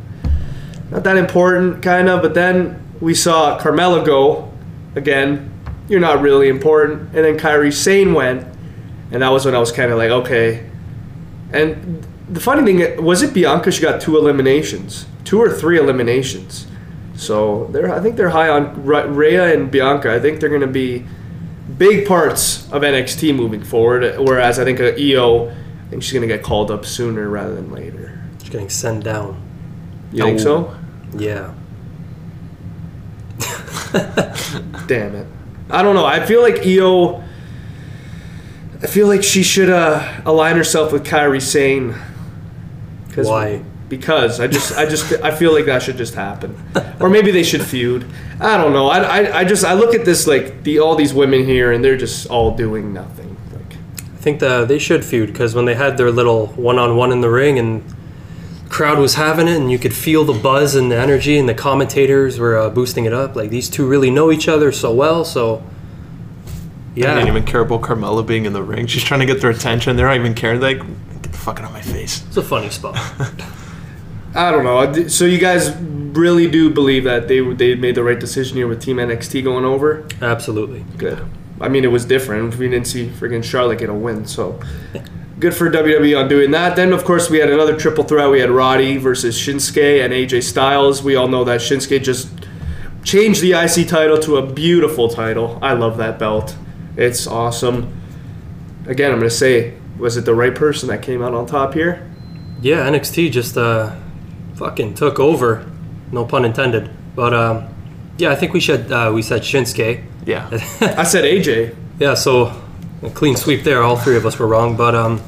not 0.92 1.04
that 1.04 1.18
important, 1.18 1.82
kind 1.82 2.10
of. 2.10 2.22
But 2.22 2.34
then 2.34 2.82
we 3.00 3.14
saw 3.14 3.60
Carmella 3.60 4.06
go 4.06 4.52
again. 4.96 5.52
You're 5.88 6.02
not 6.02 6.22
really 6.22 6.50
important. 6.50 7.16
And 7.16 7.26
then 7.26 7.40
Kairi 7.40 7.74
Sane 7.74 8.14
went, 8.14 8.46
and 9.12 9.22
that 9.22 9.30
was 9.30 9.46
when 9.46 9.56
I 9.56 9.60
was 9.60 9.72
kind 9.72 9.92
of 9.92 9.98
like 9.98 10.12
okay. 10.12 10.66
And 11.54 12.06
the 12.30 12.40
funny 12.40 12.64
thing 12.64 13.04
was 13.04 13.22
it 13.22 13.34
Bianca? 13.34 13.72
She 13.72 13.82
got 13.82 14.02
two 14.02 14.18
eliminations, 14.18 15.06
two 15.24 15.40
or 15.42 15.50
three 15.50 15.78
eliminations. 15.80 16.68
So 17.16 17.66
they're 17.72 17.94
I 17.94 18.00
think 18.00 18.16
they're 18.16 18.30
high 18.30 18.50
on 18.50 18.86
Rhea 18.86 19.54
and 19.54 19.70
Bianca. 19.70 20.14
I 20.14 20.20
think 20.20 20.40
they're 20.40 20.50
going 20.50 20.62
to 20.62 20.68
be 20.68 21.06
big 21.78 22.08
parts 22.08 22.72
of 22.72 22.82
NXT 22.82 23.36
moving 23.36 23.64
forward. 23.64 24.18
Whereas 24.20 24.60
I 24.60 24.64
think 24.64 24.80
uh, 24.80 24.94
Io, 24.98 25.50
I 25.50 25.90
think 25.90 26.04
she's 26.04 26.14
going 26.14 26.28
to 26.28 26.34
get 26.34 26.44
called 26.44 26.72
up 26.72 26.86
sooner 26.86 27.28
rather 27.30 27.56
than 27.56 27.72
later. 27.72 28.22
She's 28.40 28.50
getting 28.50 28.70
sent 28.70 29.04
down. 29.04 29.42
You 30.12 30.24
think 30.24 30.40
so? 30.40 30.76
Yeah. 31.18 31.54
Damn 34.88 35.16
it. 35.16 35.28
I 35.70 35.82
don't 35.82 35.96
know. 35.96 36.06
I 36.06 36.26
feel 36.26 36.42
like 36.42 36.66
Io. 36.66 37.24
I 38.82 38.88
feel 38.88 39.08
like 39.08 39.24
she 39.24 39.44
should 39.44 39.70
uh, 39.70 40.22
align 40.26 40.56
herself 40.56 40.94
with 40.94 41.06
Kairi 41.06 41.42
Sane. 41.42 41.96
'Cause- 43.12 43.28
Why? 43.28 43.62
Because 43.90 44.40
I 44.40 44.46
just, 44.46 44.78
I 44.78 44.86
just, 44.86 45.12
I 45.24 45.32
feel 45.32 45.52
like 45.52 45.66
that 45.66 45.82
should 45.82 45.98
just 45.98 46.14
happen, 46.14 46.56
or 47.00 47.10
maybe 47.10 47.32
they 47.32 47.42
should 47.42 47.64
feud. 47.64 48.06
I 48.40 48.56
don't 48.56 48.72
know. 48.72 48.86
I, 48.88 49.00
I, 49.00 49.40
I 49.40 49.44
just, 49.44 49.66
I 49.66 49.74
look 49.74 49.96
at 49.96 50.06
this 50.06 50.28
like 50.28 50.64
the 50.64 50.78
all 50.78 50.96
these 50.96 51.12
women 51.12 51.44
here, 51.44 51.72
and 51.72 51.84
they're 51.84 51.98
just 51.98 52.28
all 52.28 52.56
doing 52.56 52.94
nothing. 52.94 53.36
Like, 53.52 53.74
I 54.14 54.18
think 54.18 54.42
the, 54.42 54.64
they 54.66 54.78
should 54.78 55.04
feud 55.04 55.34
because 55.34 55.56
when 55.56 55.66
they 55.66 55.74
had 55.74 55.98
their 55.98 56.12
little 56.12 56.48
one-on-one 56.50 57.12
in 57.12 57.22
the 57.22 57.32
ring 57.32 57.58
and 57.58 57.84
crowd 58.70 59.00
was 59.00 59.16
having 59.16 59.48
it 59.48 59.58
and 59.58 59.72
you 59.72 59.80
could 59.80 59.96
feel 59.96 60.24
the 60.24 60.34
buzz 60.34 60.76
and 60.76 60.92
the 60.92 60.96
energy 60.96 61.40
and 61.40 61.50
the 61.50 61.56
commentators 61.56 62.38
were 62.38 62.56
uh, 62.56 62.70
boosting 62.70 63.06
it 63.06 63.14
up 63.14 63.36
like 63.36 63.50
these 63.50 63.68
two 63.68 63.88
really 63.88 64.12
know 64.12 64.32
each 64.32 64.48
other 64.48 64.72
so 64.72 64.94
well 64.94 65.26
so 65.26 65.64
yeah. 66.94 67.08
I 67.08 67.10
yeah 67.10 67.16
didn't 67.16 67.30
even 67.30 67.46
care 67.46 67.62
about 67.62 67.82
Carmella 67.82 68.24
being 68.26 68.46
in 68.46 68.54
the 68.54 68.62
ring. 68.62 68.86
She's 68.86 69.04
trying 69.04 69.22
to 69.22 69.26
get 69.26 69.42
their 69.42 69.50
attention. 69.50 69.96
They're 69.98 70.06
not 70.06 70.18
even 70.18 70.36
caring. 70.36 70.62
Like, 70.62 70.82
get 71.30 71.38
the 71.38 71.38
fuck 71.38 71.60
out 71.60 71.66
of 71.66 71.72
my 71.74 71.82
face. 71.82 72.26
it's 72.28 72.38
a 72.38 72.42
funny 72.42 72.70
spot 72.70 72.96
I 74.36 74.52
don't 74.52 74.64
know. 74.64 75.08
So 75.08 75.26
you 75.26 75.40
guys 75.40 75.76
really 75.76 76.50
do 76.50 76.70
believe 76.70 77.04
that 77.06 77.28
they 77.28 77.40
they 77.54 77.74
made 77.74 77.96
the 77.96 78.04
right 78.04 78.20
decision 78.20 78.58
here 78.58 78.68
with 78.68 78.80
Team 78.80 78.98
NXT 78.98 79.44
going 79.44 79.66
over? 79.66 80.06
absolutely 80.22 80.86
Good. 80.98 81.26
I 81.60 81.68
mean, 81.68 81.84
it 81.84 81.88
was 81.92 82.06
different. 82.06 82.56
We 82.56 82.70
didn't 82.70 82.86
see 82.88 83.08
friggin' 83.08 83.44
Charlotte 83.44 83.80
get 83.80 83.90
a 83.90 83.94
win, 83.94 84.26
so 84.26 84.60
good 85.40 85.54
for 85.56 85.70
WWE 85.70 86.18
on 86.18 86.30
doing 86.30 86.52
that. 86.52 86.76
Then, 86.76 86.94
of 86.94 87.04
course, 87.04 87.30
we 87.30 87.40
had 87.40 87.50
another 87.50 87.76
triple 87.76 88.04
threat. 88.04 88.30
We 88.30 88.40
had 88.40 88.50
Roddy 88.52 88.98
versus 88.98 89.38
Shinsuke 89.38 90.06
and 90.06 90.14
AJ 90.14 90.44
Styles. 90.44 91.02
We 91.02 91.16
all 91.16 91.28
know 91.28 91.44
that 91.46 91.60
Shinsuke 91.60 92.04
just 92.04 92.30
changed 93.04 93.42
the 93.42 93.54
IC 93.54 93.88
title 93.88 94.20
to 94.20 94.38
a 94.38 94.46
beautiful 94.46 95.10
title. 95.10 95.58
I 95.62 95.74
love 95.74 95.98
that 95.98 96.20
belt. 96.20 96.56
It's 96.96 97.26
awesome. 97.28 98.00
Again, 98.86 99.12
I'm 99.12 99.18
gonna 99.18 99.30
say, 99.30 99.79
was 100.00 100.18
it 100.18 100.26
the 100.26 100.34
right 100.34 100.56
person 100.56 100.90
that 100.90 101.02
came 101.04 101.22
out 101.22 101.34
on 101.34 101.46
top 101.46 101.74
here? 101.74 102.10
yeah 102.62 102.90
NXT 102.90 103.32
just 103.32 103.58
uh 103.58 103.96
fucking 104.56 104.94
took 104.94 105.20
over 105.20 105.66
no 106.12 106.26
pun 106.26 106.44
intended 106.44 106.90
but 107.16 107.34
um 107.34 107.74
yeah 108.18 108.32
I 108.32 108.36
think 108.36 108.54
we 108.54 108.60
said 108.60 108.92
uh, 108.92 109.12
we 109.14 109.22
said 109.22 109.44
Shinsuke 109.44 110.04
Yeah. 110.26 110.50
I 110.82 111.04
said 111.04 111.24
AJ. 111.24 111.76
Yeah, 112.00 112.14
so 112.16 112.62
a 113.02 113.10
clean 113.10 113.36
sweep 113.36 113.64
there. 113.64 113.82
All 113.84 113.96
three 113.98 114.18
of 114.18 114.26
us 114.26 114.38
were 114.40 114.48
wrong, 114.48 114.76
but 114.78 114.94
um, 114.96 115.22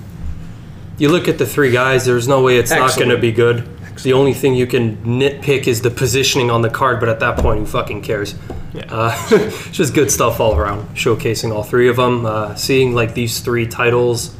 you 0.97 1.09
look 1.09 1.27
at 1.27 1.37
the 1.37 1.45
three 1.45 1.71
guys. 1.71 2.05
There's 2.05 2.27
no 2.27 2.41
way 2.41 2.57
it's 2.57 2.71
not 2.71 2.95
going 2.97 3.09
to 3.09 3.17
be 3.17 3.31
good. 3.31 3.59
Excellent. 3.59 4.03
The 4.03 4.13
only 4.13 4.33
thing 4.33 4.55
you 4.55 4.67
can 4.67 4.97
nitpick 4.97 5.67
is 5.67 5.81
the 5.81 5.89
positioning 5.89 6.49
on 6.51 6.61
the 6.61 6.69
card, 6.69 6.99
but 6.99 7.09
at 7.09 7.19
that 7.21 7.37
point, 7.37 7.59
who 7.59 7.65
fucking 7.65 8.01
cares? 8.03 8.35
Yeah. 8.73 8.85
Uh, 8.89 9.27
it's 9.31 9.69
just 9.79 9.93
good 9.93 10.11
stuff 10.11 10.39
all 10.39 10.55
around, 10.57 10.87
showcasing 10.95 11.53
all 11.53 11.63
three 11.63 11.89
of 11.89 11.95
them. 11.97 12.25
Uh, 12.25 12.55
seeing 12.55 12.93
like 12.93 13.13
these 13.13 13.39
three 13.41 13.67
titles 13.67 14.35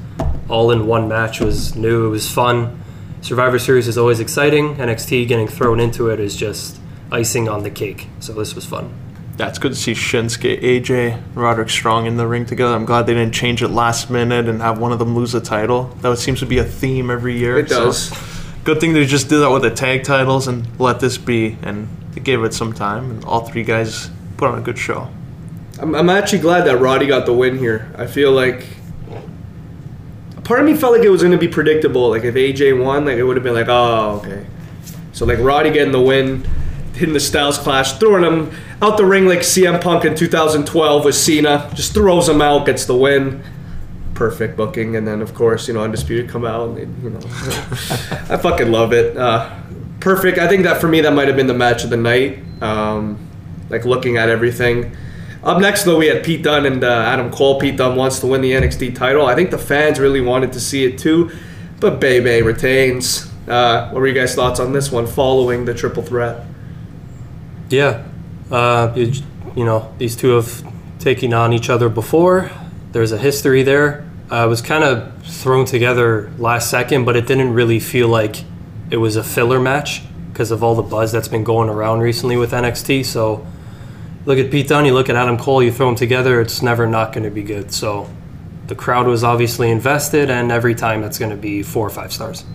all 0.49 0.72
in 0.72 0.88
one 0.88 1.07
match 1.07 1.39
was 1.39 1.76
new. 1.76 2.07
It 2.07 2.09
was 2.09 2.30
fun. 2.30 2.82
Survivor 3.22 3.59
Series 3.59 3.88
is 3.88 3.97
always 3.97 4.19
exciting. 4.19 4.76
NXT 4.76 5.28
getting 5.28 5.47
thrown 5.47 5.80
into 5.80 6.09
it 6.09 6.19
is 6.19 6.36
just 6.36 6.80
icing 7.11 7.47
on 7.47 7.63
the 7.63 7.69
cake. 7.69 8.07
So 8.19 8.34
this 8.34 8.55
was 8.55 8.65
fun. 8.65 8.93
Yeah, 9.38 9.47
it's 9.47 9.59
good 9.59 9.72
to 9.72 9.78
see 9.78 9.93
Shinsuke, 9.93 10.61
AJ, 10.61 11.22
Roderick 11.36 11.69
Strong 11.69 12.05
in 12.05 12.17
the 12.17 12.28
ring 12.28 12.45
together. 12.45 12.74
I'm 12.74 12.86
glad 12.86 13.05
they 13.05 13.13
didn't 13.13 13.34
change 13.34 13.63
it 13.63 13.69
last 13.69 14.09
minute 14.09 14.47
and 14.47 14.61
have 14.61 14.78
one 14.78 14.91
of 14.91 14.99
them 14.99 15.15
lose 15.15 15.34
a 15.34 15.41
title. 15.41 15.86
That 16.01 16.17
seems 16.17 16.39
to 16.39 16.45
be 16.45 16.57
a 16.57 16.63
theme 16.63 17.09
every 17.09 17.38
year. 17.38 17.57
It 17.57 17.69
so 17.69 17.86
does. 17.86 18.11
good 18.63 18.80
thing 18.80 18.93
they 18.93 19.05
just 19.05 19.30
did 19.30 19.38
that 19.38 19.49
with 19.49 19.61
the 19.61 19.72
tag 19.72 20.03
titles 20.03 20.47
and 20.47 20.67
let 20.80 20.99
this 20.99 21.17
be. 21.17 21.57
And 21.63 21.88
they 22.13 22.22
gave 22.22 22.43
it 22.43 22.53
some 22.53 22.74
time, 22.74 23.09
and 23.09 23.24
all 23.26 23.47
three 23.47 23.63
guys 23.63 24.09
put 24.38 24.49
on 24.49 24.59
a 24.59 24.61
good 24.61 24.78
show. 24.78 25.09
I'm, 25.80 25.95
I'm 25.95 26.09
actually 26.09 26.39
glad 26.39 26.65
that 26.65 26.78
Roddy 26.78 27.07
got 27.07 27.26
the 27.26 27.34
win 27.34 27.57
here. 27.57 27.91
I 27.97 28.05
feel 28.05 28.32
like 28.32 28.67
part 30.43 30.59
of 30.59 30.65
me 30.65 30.75
felt 30.75 30.93
like 30.93 31.05
it 31.05 31.09
was 31.09 31.21
going 31.21 31.31
to 31.31 31.37
be 31.37 31.47
predictable. 31.47 32.09
Like 32.09 32.23
if 32.23 32.35
AJ 32.35 32.83
won, 32.83 33.05
like 33.05 33.17
it 33.17 33.23
would 33.23 33.37
have 33.37 33.43
been 33.43 33.53
like, 33.53 33.67
oh, 33.69 34.21
okay. 34.23 34.45
So 35.13 35.25
like 35.25 35.39
Roddy 35.39 35.71
getting 35.71 35.91
the 35.91 36.01
win, 36.01 36.43
hitting 36.93 37.13
the 37.13 37.19
Styles 37.19 37.57
Clash, 37.57 37.93
throwing 37.99 38.23
him 38.23 38.51
out 38.81 38.97
the 38.97 39.05
ring 39.05 39.25
like 39.25 39.39
CM 39.39 39.81
Punk 39.81 40.05
in 40.05 40.15
2012 40.15 41.05
with 41.05 41.15
Cena, 41.15 41.69
just 41.75 41.93
throws 41.93 42.27
him 42.27 42.41
out, 42.41 42.65
gets 42.65 42.85
the 42.85 42.95
win. 42.95 43.43
Perfect 44.13 44.55
booking, 44.55 44.95
and 44.95 45.07
then 45.07 45.21
of 45.21 45.33
course 45.33 45.67
you 45.67 45.73
know 45.73 45.83
Undisputed 45.83 46.29
come 46.29 46.45
out, 46.45 46.69
and 46.69 46.77
they, 46.77 47.03
you 47.03 47.09
know 47.09 47.19
I 48.29 48.37
fucking 48.37 48.71
love 48.71 48.93
it. 48.93 49.17
Uh, 49.17 49.57
perfect. 49.99 50.37
I 50.37 50.47
think 50.47 50.63
that 50.63 50.79
for 50.79 50.87
me 50.87 51.01
that 51.01 51.13
might 51.13 51.27
have 51.27 51.37
been 51.37 51.47
the 51.47 51.55
match 51.55 51.83
of 51.83 51.89
the 51.89 51.97
night. 51.97 52.39
Um, 52.61 53.27
like 53.69 53.85
looking 53.85 54.17
at 54.17 54.29
everything. 54.29 54.95
Up 55.43 55.59
next, 55.59 55.83
though, 55.83 55.97
we 55.97 56.05
had 56.05 56.23
Pete 56.23 56.43
Dunne 56.43 56.67
and 56.67 56.83
uh, 56.83 56.87
Adam 56.87 57.31
Cole. 57.31 57.59
Pete 57.59 57.75
Dunne 57.75 57.95
wants 57.95 58.19
to 58.19 58.27
win 58.27 58.41
the 58.41 58.51
NXT 58.51 58.93
title. 58.95 59.25
I 59.25 59.33
think 59.33 59.49
the 59.49 59.57
fans 59.57 59.99
really 59.99 60.21
wanted 60.21 60.53
to 60.53 60.59
see 60.59 60.85
it 60.85 60.99
too, 60.99 61.31
but 61.79 61.99
Bebe 61.99 62.43
retains. 62.43 63.27
Uh, 63.47 63.89
what 63.89 64.01
were 64.01 64.07
you 64.07 64.13
guys' 64.13 64.35
thoughts 64.35 64.59
on 64.59 64.71
this 64.71 64.91
one 64.91 65.07
following 65.07 65.65
the 65.65 65.73
triple 65.73 66.03
threat? 66.03 66.45
Yeah, 67.69 68.03
uh, 68.51 68.93
you, 68.95 69.13
you 69.55 69.65
know 69.65 69.91
these 69.97 70.15
two 70.15 70.35
have 70.35 70.63
taken 70.99 71.33
on 71.33 71.53
each 71.53 71.69
other 71.69 71.89
before. 71.89 72.51
There's 72.91 73.11
a 73.11 73.17
history 73.17 73.63
there. 73.63 74.07
Uh, 74.31 74.45
it 74.45 74.47
was 74.47 74.61
kind 74.61 74.83
of 74.83 75.25
thrown 75.25 75.65
together 75.65 76.31
last 76.37 76.69
second, 76.69 77.03
but 77.05 77.15
it 77.15 77.25
didn't 77.25 77.53
really 77.53 77.79
feel 77.79 78.07
like 78.07 78.43
it 78.91 78.97
was 78.97 79.15
a 79.15 79.23
filler 79.23 79.59
match 79.59 80.03
because 80.31 80.51
of 80.51 80.63
all 80.63 80.75
the 80.75 80.81
buzz 80.83 81.11
that's 81.11 81.27
been 81.27 81.43
going 81.43 81.69
around 81.69 82.01
recently 82.01 82.37
with 82.37 82.51
NXT. 82.51 83.05
So 83.05 83.45
look 84.26 84.38
at 84.38 84.51
Pete 84.51 84.67
Dunne, 84.67 84.86
you 84.86 84.93
look 84.93 85.09
at 85.09 85.15
Adam 85.15 85.38
Cole, 85.38 85.63
you 85.63 85.72
throw 85.72 85.88
them 85.88 85.95
together, 85.95 86.41
it's 86.41 86.61
never 86.61 86.88
not 86.88 87.13
going 87.13 87.24
to 87.24 87.32
be 87.32 87.43
good. 87.43 87.72
So 87.72 88.09
the 88.67 88.76
crowd 88.76 89.07
was 89.07 89.24
obviously 89.24 89.69
invested, 89.72 90.30
and 90.30 90.51
every 90.51 90.76
time 90.76 91.03
it's 91.03 91.17
going 91.19 91.32
to 91.32 91.38
be 91.38 91.63
four 91.63 91.86
or 91.86 91.89
five 91.89 92.13
stars. 92.13 92.45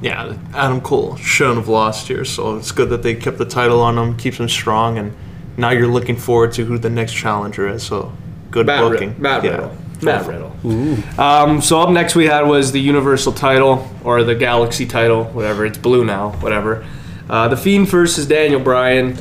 Yeah, 0.00 0.36
Adam 0.54 0.80
Cole 0.80 1.16
shouldn't 1.16 1.56
have 1.56 1.68
lost 1.68 2.06
here, 2.06 2.24
so 2.24 2.56
it's 2.56 2.70
good 2.70 2.90
that 2.90 3.02
they 3.02 3.14
kept 3.14 3.38
the 3.38 3.44
title 3.44 3.80
on 3.80 3.98
him, 3.98 4.16
keeps 4.16 4.38
him 4.38 4.48
strong, 4.48 4.96
and 4.98 5.12
now 5.56 5.70
you're 5.70 5.88
looking 5.88 6.14
forward 6.16 6.52
to 6.52 6.64
who 6.64 6.78
the 6.78 6.90
next 6.90 7.14
challenger 7.14 7.66
is. 7.68 7.82
So 7.82 8.12
good 8.50 8.66
Matt, 8.66 8.80
booking. 8.80 9.08
Rid- 9.10 9.18
Matt 9.18 9.44
yeah. 9.44 9.50
Riddle. 9.50 9.76
Matt 10.00 10.26
Riddle. 10.28 11.20
Um, 11.20 11.60
so 11.60 11.80
up 11.80 11.90
next 11.90 12.14
we 12.14 12.26
had 12.26 12.42
was 12.42 12.70
the 12.70 12.80
Universal 12.80 13.32
title 13.32 13.90
or 14.04 14.22
the 14.22 14.36
Galaxy 14.36 14.86
title, 14.86 15.24
whatever. 15.24 15.66
It's 15.66 15.78
blue 15.78 16.04
now, 16.04 16.30
whatever. 16.34 16.86
Uh, 17.28 17.48
the 17.48 17.56
Fiend 17.56 17.88
versus 17.88 18.24
Daniel 18.26 18.60
Bryan. 18.60 19.18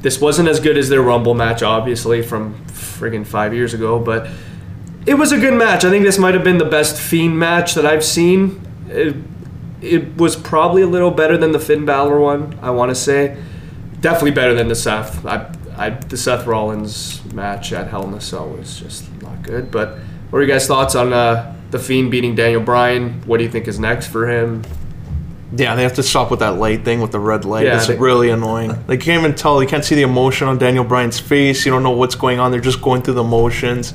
This 0.00 0.20
wasn't 0.20 0.48
as 0.48 0.60
good 0.60 0.76
as 0.76 0.88
their 0.88 1.02
Rumble 1.02 1.34
match, 1.34 1.62
obviously, 1.62 2.22
from 2.22 2.54
friggin' 2.66 3.26
five 3.26 3.52
years 3.52 3.74
ago, 3.74 3.98
but 3.98 4.28
it 5.06 5.14
was 5.14 5.32
a 5.32 5.38
good 5.38 5.54
match. 5.54 5.84
I 5.84 5.90
think 5.90 6.04
this 6.04 6.18
might 6.18 6.34
have 6.34 6.44
been 6.44 6.58
the 6.58 6.64
best 6.64 7.00
Fiend 7.00 7.38
match 7.38 7.74
that 7.74 7.86
I've 7.86 8.04
seen. 8.04 8.60
It, 8.88 9.16
it 9.80 10.16
was 10.16 10.36
probably 10.36 10.82
a 10.82 10.86
little 10.86 11.10
better 11.10 11.36
than 11.36 11.52
the 11.52 11.58
Finn 11.58 11.84
Balor 11.84 12.20
one, 12.20 12.58
I 12.62 12.70
want 12.70 12.90
to 12.90 12.94
say. 12.94 13.36
Definitely 14.00 14.32
better 14.32 14.54
than 14.54 14.68
the 14.68 14.74
Seth. 14.74 15.24
I, 15.24 15.52
I, 15.76 15.90
the 15.90 16.16
Seth 16.16 16.46
Rollins 16.46 17.24
match 17.32 17.72
at 17.72 17.88
Hell 17.88 18.06
in 18.06 18.14
a 18.14 18.20
Cell 18.20 18.48
was 18.50 18.78
just 18.78 19.10
not 19.22 19.42
good. 19.42 19.70
But 19.70 19.98
what 20.30 20.38
are 20.38 20.42
your 20.42 20.48
guys' 20.48 20.66
thoughts 20.66 20.94
on 20.94 21.12
uh, 21.12 21.56
the 21.70 21.78
Fiend 21.78 22.10
beating 22.10 22.34
Daniel 22.34 22.60
Bryan? 22.60 23.22
What 23.22 23.38
do 23.38 23.44
you 23.44 23.50
think 23.50 23.66
is 23.66 23.80
next 23.80 24.08
for 24.08 24.28
him? 24.28 24.62
Yeah, 25.56 25.74
they 25.76 25.82
have 25.82 25.94
to 25.94 26.02
stop 26.02 26.30
with 26.30 26.40
that 26.40 26.56
light 26.58 26.84
thing 26.84 27.00
with 27.00 27.10
the 27.12 27.18
red 27.20 27.44
light. 27.44 27.64
Yeah, 27.64 27.76
it's 27.78 27.86
they- 27.86 27.96
really 27.96 28.30
annoying. 28.30 28.74
They 28.86 28.96
can't 28.98 29.22
even 29.22 29.34
tell. 29.34 29.62
You 29.62 29.68
can't 29.68 29.84
see 29.84 29.94
the 29.94 30.02
emotion 30.02 30.46
on 30.48 30.58
Daniel 30.58 30.84
Bryan's 30.84 31.18
face. 31.18 31.64
You 31.64 31.72
don't 31.72 31.82
know 31.82 31.90
what's 31.90 32.14
going 32.14 32.38
on. 32.38 32.50
They're 32.50 32.60
just 32.60 32.82
going 32.82 33.02
through 33.02 33.14
the 33.14 33.24
motions. 33.24 33.94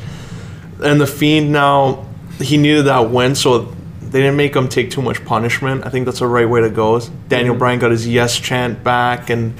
And 0.84 1.00
the 1.00 1.08
Fiend 1.08 1.52
now, 1.52 2.06
he 2.40 2.58
needed 2.58 2.86
that 2.86 3.12
win, 3.12 3.36
so 3.36 3.74
they 4.02 4.20
didn't 4.20 4.36
make 4.36 4.56
him 4.56 4.68
take 4.68 4.90
too 4.92 5.02
much 5.02 5.24
punishment. 5.26 5.86
I 5.86 5.90
think 5.90 6.06
that's 6.06 6.20
the 6.20 6.28
right 6.28 6.48
way 6.50 6.62
to 6.62 6.70
go. 6.70 7.00
Daniel 7.28 7.56
Bryan 7.56 7.80
got 7.80 7.92
his 7.92 8.08
yes 8.08 8.38
chant 8.40 8.84
back, 8.84 9.30
and 9.30 9.54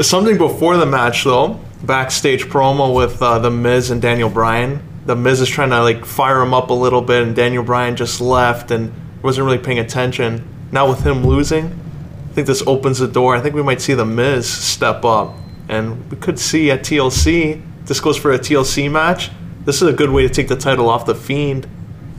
something 0.00 0.38
before 0.38 0.76
the 0.76 0.86
match 0.86 1.24
though, 1.24 1.60
backstage 1.82 2.44
promo 2.46 2.94
with 2.94 3.20
uh, 3.20 3.38
the 3.38 3.50
Miz 3.50 3.90
and 3.90 4.00
Daniel 4.00 4.30
Bryan. 4.30 4.82
The 5.04 5.16
Miz 5.16 5.40
is 5.40 5.48
trying 5.48 5.70
to 5.70 5.82
like 5.82 6.04
fire 6.04 6.40
him 6.40 6.54
up 6.54 6.70
a 6.70 6.74
little 6.74 7.02
bit, 7.02 7.22
and 7.24 7.34
Daniel 7.36 7.64
Bryan 7.64 7.96
just 7.96 8.20
left 8.20 8.70
and 8.70 8.92
wasn't 9.22 9.46
really 9.46 9.58
paying 9.58 9.78
attention. 9.80 10.48
Now 10.72 10.88
with 10.88 11.04
him 11.04 11.24
losing, 11.24 11.66
I 11.66 12.32
think 12.32 12.46
this 12.46 12.62
opens 12.66 12.98
the 12.98 13.06
door. 13.06 13.36
I 13.36 13.40
think 13.40 13.54
we 13.54 13.62
might 13.62 13.80
see 13.80 13.92
the 13.94 14.06
Miz 14.06 14.50
step 14.50 15.04
up, 15.04 15.34
and 15.68 16.10
we 16.10 16.16
could 16.16 16.38
see 16.38 16.70
at 16.70 16.80
TLC. 16.80 17.62
This 17.84 18.00
goes 18.00 18.16
for 18.16 18.32
a 18.32 18.38
TLC 18.38 18.90
match. 18.90 19.30
This 19.64 19.82
is 19.82 19.88
a 19.88 19.92
good 19.92 20.10
way 20.10 20.22
to 20.22 20.28
take 20.28 20.48
the 20.48 20.56
title 20.56 20.88
off 20.88 21.04
the 21.04 21.14
Fiend. 21.14 21.68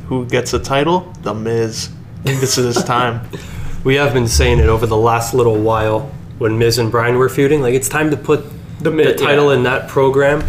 Who 0.07 0.25
gets 0.25 0.51
the 0.51 0.59
title? 0.59 1.11
The 1.23 1.33
Miz. 1.33 1.89
I 2.19 2.23
think 2.23 2.39
this 2.39 2.57
is 2.57 2.75
his 2.75 2.83
time. 2.85 3.27
We 3.83 3.95
have 3.95 4.13
been 4.13 4.29
saying 4.29 4.59
it 4.59 4.67
over 4.67 4.85
the 4.85 4.95
last 4.95 5.33
little 5.33 5.59
while 5.59 6.09
when 6.37 6.57
Miz 6.57 6.77
and 6.77 6.89
Bryan 6.89 7.17
were 7.17 7.27
feuding. 7.27 7.61
Like 7.61 7.73
it's 7.73 7.89
time 7.89 8.11
to 8.11 8.15
put 8.15 8.45
The 8.79 8.91
the, 8.91 9.13
title 9.13 9.49
yeah. 9.49 9.57
in 9.57 9.63
that 9.63 9.89
program. 9.89 10.41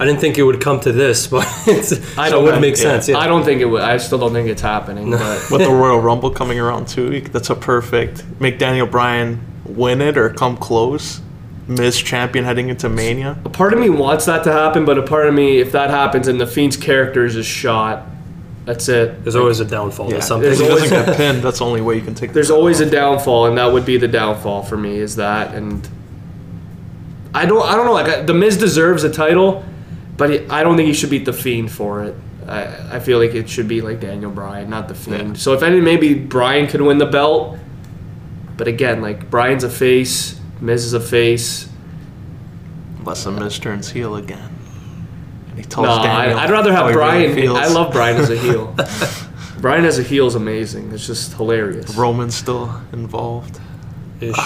I 0.00 0.04
didn't 0.06 0.20
think 0.20 0.38
it 0.38 0.44
would 0.44 0.60
come 0.60 0.78
to 0.80 0.92
this, 0.92 1.26
but 1.34 1.44
it's, 1.66 1.92
I 2.16 2.28
so 2.28 2.36
don't 2.36 2.40
it 2.42 2.44
would 2.46 2.54
know. 2.56 2.60
make 2.60 2.76
sense. 2.76 3.08
Yeah. 3.08 3.18
I 3.18 3.26
don't 3.26 3.44
think 3.44 3.60
it 3.60 3.64
would. 3.66 3.82
I 3.82 3.96
still 3.96 4.18
don't 4.18 4.32
think 4.32 4.48
it's 4.48 4.62
happening. 4.62 5.10
But 5.10 5.50
with 5.50 5.60
the 5.62 5.70
Royal 5.70 6.00
Rumble 6.00 6.30
coming 6.30 6.58
around 6.60 6.86
too. 6.88 7.20
That's 7.22 7.50
a 7.50 7.56
perfect 7.56 8.24
make 8.40 8.58
Daniel 8.58 8.86
Bryan 8.86 9.40
win 9.64 10.00
it 10.00 10.16
or 10.16 10.30
come 10.30 10.56
close. 10.56 11.20
Miz 11.66 11.98
champion 12.00 12.46
heading 12.46 12.70
into 12.70 12.88
Mania. 12.88 13.36
a 13.44 13.50
part 13.50 13.74
of 13.74 13.78
me 13.78 13.90
wants 13.90 14.24
that 14.24 14.42
to 14.44 14.52
happen, 14.52 14.86
but 14.86 14.96
a 14.96 15.02
part 15.02 15.26
of 15.26 15.34
me, 15.34 15.58
if 15.58 15.72
that 15.72 15.90
happens 15.90 16.26
and 16.26 16.40
the 16.40 16.46
Fiend's 16.46 16.78
character 16.78 17.26
is 17.26 17.34
just 17.34 17.50
shot, 17.50 18.06
that's 18.64 18.88
it. 18.88 19.22
There's 19.22 19.36
always 19.36 19.60
a 19.60 19.66
downfall 19.66 20.08
Yeah, 20.08 20.16
to 20.16 20.22
something. 20.22 20.50
if 20.50 20.58
he 20.58 20.64
There's 20.64 20.80
doesn't 20.80 20.96
always- 20.96 21.06
get 21.08 21.16
pinned, 21.18 21.42
that's 21.42 21.58
the 21.58 21.66
only 21.66 21.82
way 21.82 21.96
you 21.96 22.00
can 22.02 22.14
take. 22.14 22.30
the 22.30 22.34
There's 22.34 22.50
always 22.50 22.80
off. 22.80 22.86
a 22.88 22.90
downfall, 22.90 23.46
and 23.46 23.58
that 23.58 23.70
would 23.70 23.84
be 23.84 23.98
the 23.98 24.08
downfall 24.08 24.62
for 24.62 24.78
me. 24.78 24.96
Is 24.98 25.16
that 25.16 25.54
and 25.54 25.86
I 27.34 27.44
don't 27.44 27.62
I 27.62 27.76
don't 27.76 27.84
know. 27.84 27.92
Like 27.92 28.06
I- 28.08 28.22
the 28.22 28.32
Miz 28.34 28.56
deserves 28.56 29.04
a 29.04 29.10
title, 29.10 29.62
but 30.18 30.30
he, 30.30 30.46
I 30.48 30.62
don't 30.62 30.76
think 30.76 30.88
he 30.88 30.92
should 30.94 31.08
beat 31.10 31.24
the 31.24 31.32
Fiend 31.32 31.72
for 31.72 32.04
it. 32.04 32.14
I, 32.46 32.96
I 32.96 33.00
feel 33.00 33.18
like 33.18 33.34
it 33.34 33.48
should 33.48 33.68
be 33.68 33.80
like 33.80 34.00
Daniel 34.00 34.30
Bryan, 34.30 34.68
not 34.68 34.88
the 34.88 34.94
Fiend. 34.94 35.28
Yeah. 35.28 35.34
So 35.34 35.52
if 35.54 35.62
any, 35.62 35.80
maybe 35.80 36.12
Bryan 36.14 36.66
could 36.66 36.80
win 36.82 36.98
the 36.98 37.06
belt. 37.06 37.58
But 38.56 38.68
again, 38.68 39.00
like 39.00 39.30
Bryan's 39.30 39.64
a 39.64 39.70
face, 39.70 40.38
Miz 40.60 40.84
is 40.84 40.92
a 40.92 41.00
face. 41.00 41.68
unless 42.98 43.24
the 43.24 43.30
Miz 43.32 43.58
turns 43.58 43.88
heel 43.90 44.16
again. 44.16 44.50
And 45.50 45.56
he 45.58 45.62
No, 45.62 45.68
tells 45.68 46.02
Daniel 46.02 46.38
I, 46.38 46.44
I'd 46.44 46.50
rather 46.50 46.72
have 46.72 46.88
he 46.90 46.94
really 46.96 47.32
Bryan. 47.34 47.56
I 47.56 47.68
love 47.68 47.92
Bryan 47.92 48.16
as 48.16 48.30
a 48.30 48.36
heel. 48.36 48.74
Bryan 49.60 49.84
as 49.84 49.98
a 49.98 50.02
heel 50.02 50.26
is 50.26 50.34
amazing. 50.34 50.92
It's 50.92 51.06
just 51.06 51.34
hilarious. 51.34 51.94
Roman 51.96 52.30
still 52.30 52.80
involved. 52.92 53.60
Ish. 54.20 54.36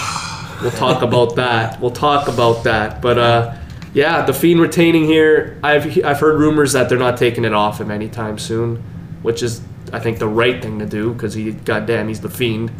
We'll 0.61 0.71
talk 0.71 1.01
about 1.03 1.35
that. 1.35 1.79
We'll 1.81 1.91
talk 1.91 2.27
about 2.27 2.63
that. 2.63 3.01
But 3.01 3.17
uh, 3.17 3.55
yeah, 3.93 4.25
the 4.25 4.33
Fiend 4.33 4.59
retaining 4.59 5.05
here. 5.05 5.59
I've 5.63 6.03
I've 6.03 6.19
heard 6.19 6.39
rumors 6.39 6.73
that 6.73 6.89
they're 6.89 6.97
not 6.97 7.17
taking 7.17 7.45
it 7.45 7.53
off 7.53 7.79
him 7.79 7.91
anytime 7.91 8.39
soon, 8.39 8.77
which 9.21 9.43
is 9.43 9.61
I 9.91 9.99
think 9.99 10.19
the 10.19 10.27
right 10.27 10.61
thing 10.61 10.79
to 10.79 10.85
do 10.85 11.13
because 11.13 11.33
he 11.33 11.51
goddamn 11.51 12.07
he's 12.07 12.21
the 12.21 12.29
Fiend. 12.29 12.71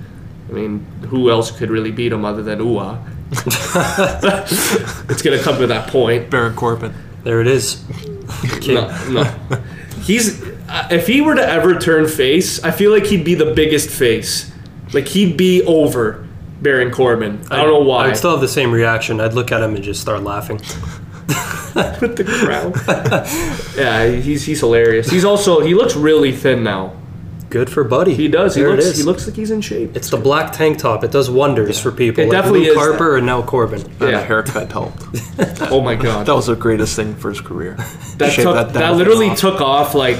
I 0.49 0.53
mean, 0.53 0.79
who 1.07 1.29
else 1.29 1.51
could 1.51 1.69
really 1.69 1.91
beat 1.91 2.11
him 2.11 2.25
other 2.25 2.43
than 2.43 2.59
Ua? 2.59 3.03
it's 3.31 5.21
gonna 5.21 5.39
come 5.39 5.57
to 5.57 5.67
that 5.67 5.89
point. 5.89 6.29
Baron 6.29 6.55
Corbin. 6.55 6.93
There 7.23 7.41
it 7.41 7.47
is. 7.47 7.83
No, 8.67 8.87
no. 9.09 9.23
He's 10.01 10.41
uh, 10.67 10.87
if 10.89 11.07
he 11.07 11.21
were 11.21 11.35
to 11.35 11.45
ever 11.45 11.77
turn 11.77 12.07
face, 12.07 12.63
I 12.63 12.71
feel 12.71 12.91
like 12.91 13.05
he'd 13.05 13.23
be 13.23 13.35
the 13.35 13.53
biggest 13.53 13.89
face. 13.89 14.51
Like 14.93 15.07
he'd 15.07 15.37
be 15.37 15.61
over 15.63 16.27
Baron 16.61 16.91
Corbin. 16.91 17.45
I 17.51 17.57
don't 17.57 17.67
know 17.67 17.79
why. 17.79 18.07
I'd 18.07 18.17
still 18.17 18.31
have 18.31 18.41
the 18.41 18.47
same 18.47 18.71
reaction. 18.71 19.19
I'd 19.19 19.33
look 19.33 19.51
at 19.51 19.61
him 19.61 19.75
and 19.75 19.83
just 19.83 20.01
start 20.01 20.23
laughing. 20.23 20.59
with 22.01 22.17
the 22.17 22.23
crowd. 22.23 22.75
yeah, 23.77 24.07
he's 24.21 24.45
he's 24.45 24.59
hilarious. 24.59 25.09
He's 25.09 25.25
also 25.25 25.59
he 25.61 25.73
looks 25.73 25.95
really 25.95 26.31
thin 26.31 26.63
now. 26.63 26.93
Good 27.49 27.69
for 27.69 27.83
Buddy. 27.83 28.15
He 28.15 28.27
does. 28.27 28.55
He 28.55 28.61
There 28.61 28.71
looks 28.71 28.85
it 28.85 28.89
is. 28.89 28.97
he 28.97 29.03
looks 29.03 29.27
like 29.27 29.35
he's 29.35 29.51
in 29.51 29.61
shape. 29.61 29.95
It's 29.95 30.09
the 30.09 30.17
black 30.17 30.53
tank 30.53 30.79
top. 30.79 31.03
It 31.03 31.11
does 31.11 31.29
wonders 31.29 31.79
for 31.79 31.91
people. 31.91 32.23
It 32.23 32.27
like 32.27 32.31
definitely 32.37 32.61
Luke 32.61 32.69
is 32.69 32.77
Harper 32.77 33.17
and 33.17 33.27
now 33.27 33.43
Corbin. 33.43 33.81
And 33.81 34.01
Yeah. 34.01 34.19
a 34.19 34.23
haircut 34.23 34.71
helped. 34.71 35.03
Oh 35.71 35.81
my 35.81 35.95
god. 35.95 36.25
That 36.25 36.33
was 36.35 36.47
the 36.47 36.55
greatest 36.55 36.95
thing 36.95 37.15
for 37.15 37.29
his 37.29 37.41
career. 37.41 37.75
that 38.17 38.31
Shave 38.31 38.45
took, 38.45 38.55
that 38.55 38.73
that, 38.73 38.79
down. 38.79 38.97
literally 38.97 39.35
took 39.35 39.61
off 39.61 39.93
like 39.95 40.17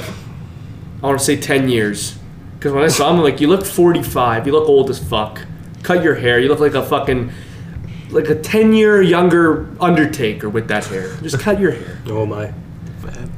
I 1.02 1.06
want 1.06 1.18
to 1.18 1.24
say 1.24 1.36
10 1.36 1.68
years. 1.68 2.16
Because 2.58 2.72
when 2.72 2.84
I 2.84 2.88
saw 2.88 3.10
him, 3.10 3.16
I'm 3.16 3.22
like, 3.22 3.40
you 3.40 3.48
look 3.48 3.64
45. 3.64 4.46
You 4.46 4.52
look 4.52 4.68
old 4.68 4.88
as 4.90 4.98
fuck. 4.98 5.40
Cut 5.82 6.02
your 6.02 6.14
hair. 6.14 6.38
You 6.40 6.48
look 6.48 6.60
like 6.60 6.74
a 6.74 6.82
fucking 6.84 7.30
like 8.10 8.28
a 8.28 8.34
10 8.34 8.72
year 8.72 9.02
younger 9.02 9.68
Undertaker 9.80 10.48
with 10.48 10.68
that 10.68 10.84
hair. 10.84 11.16
Just 11.22 11.40
cut 11.40 11.60
your 11.60 11.72
hair. 11.72 11.98
Oh 12.06 12.26
my. 12.26 12.52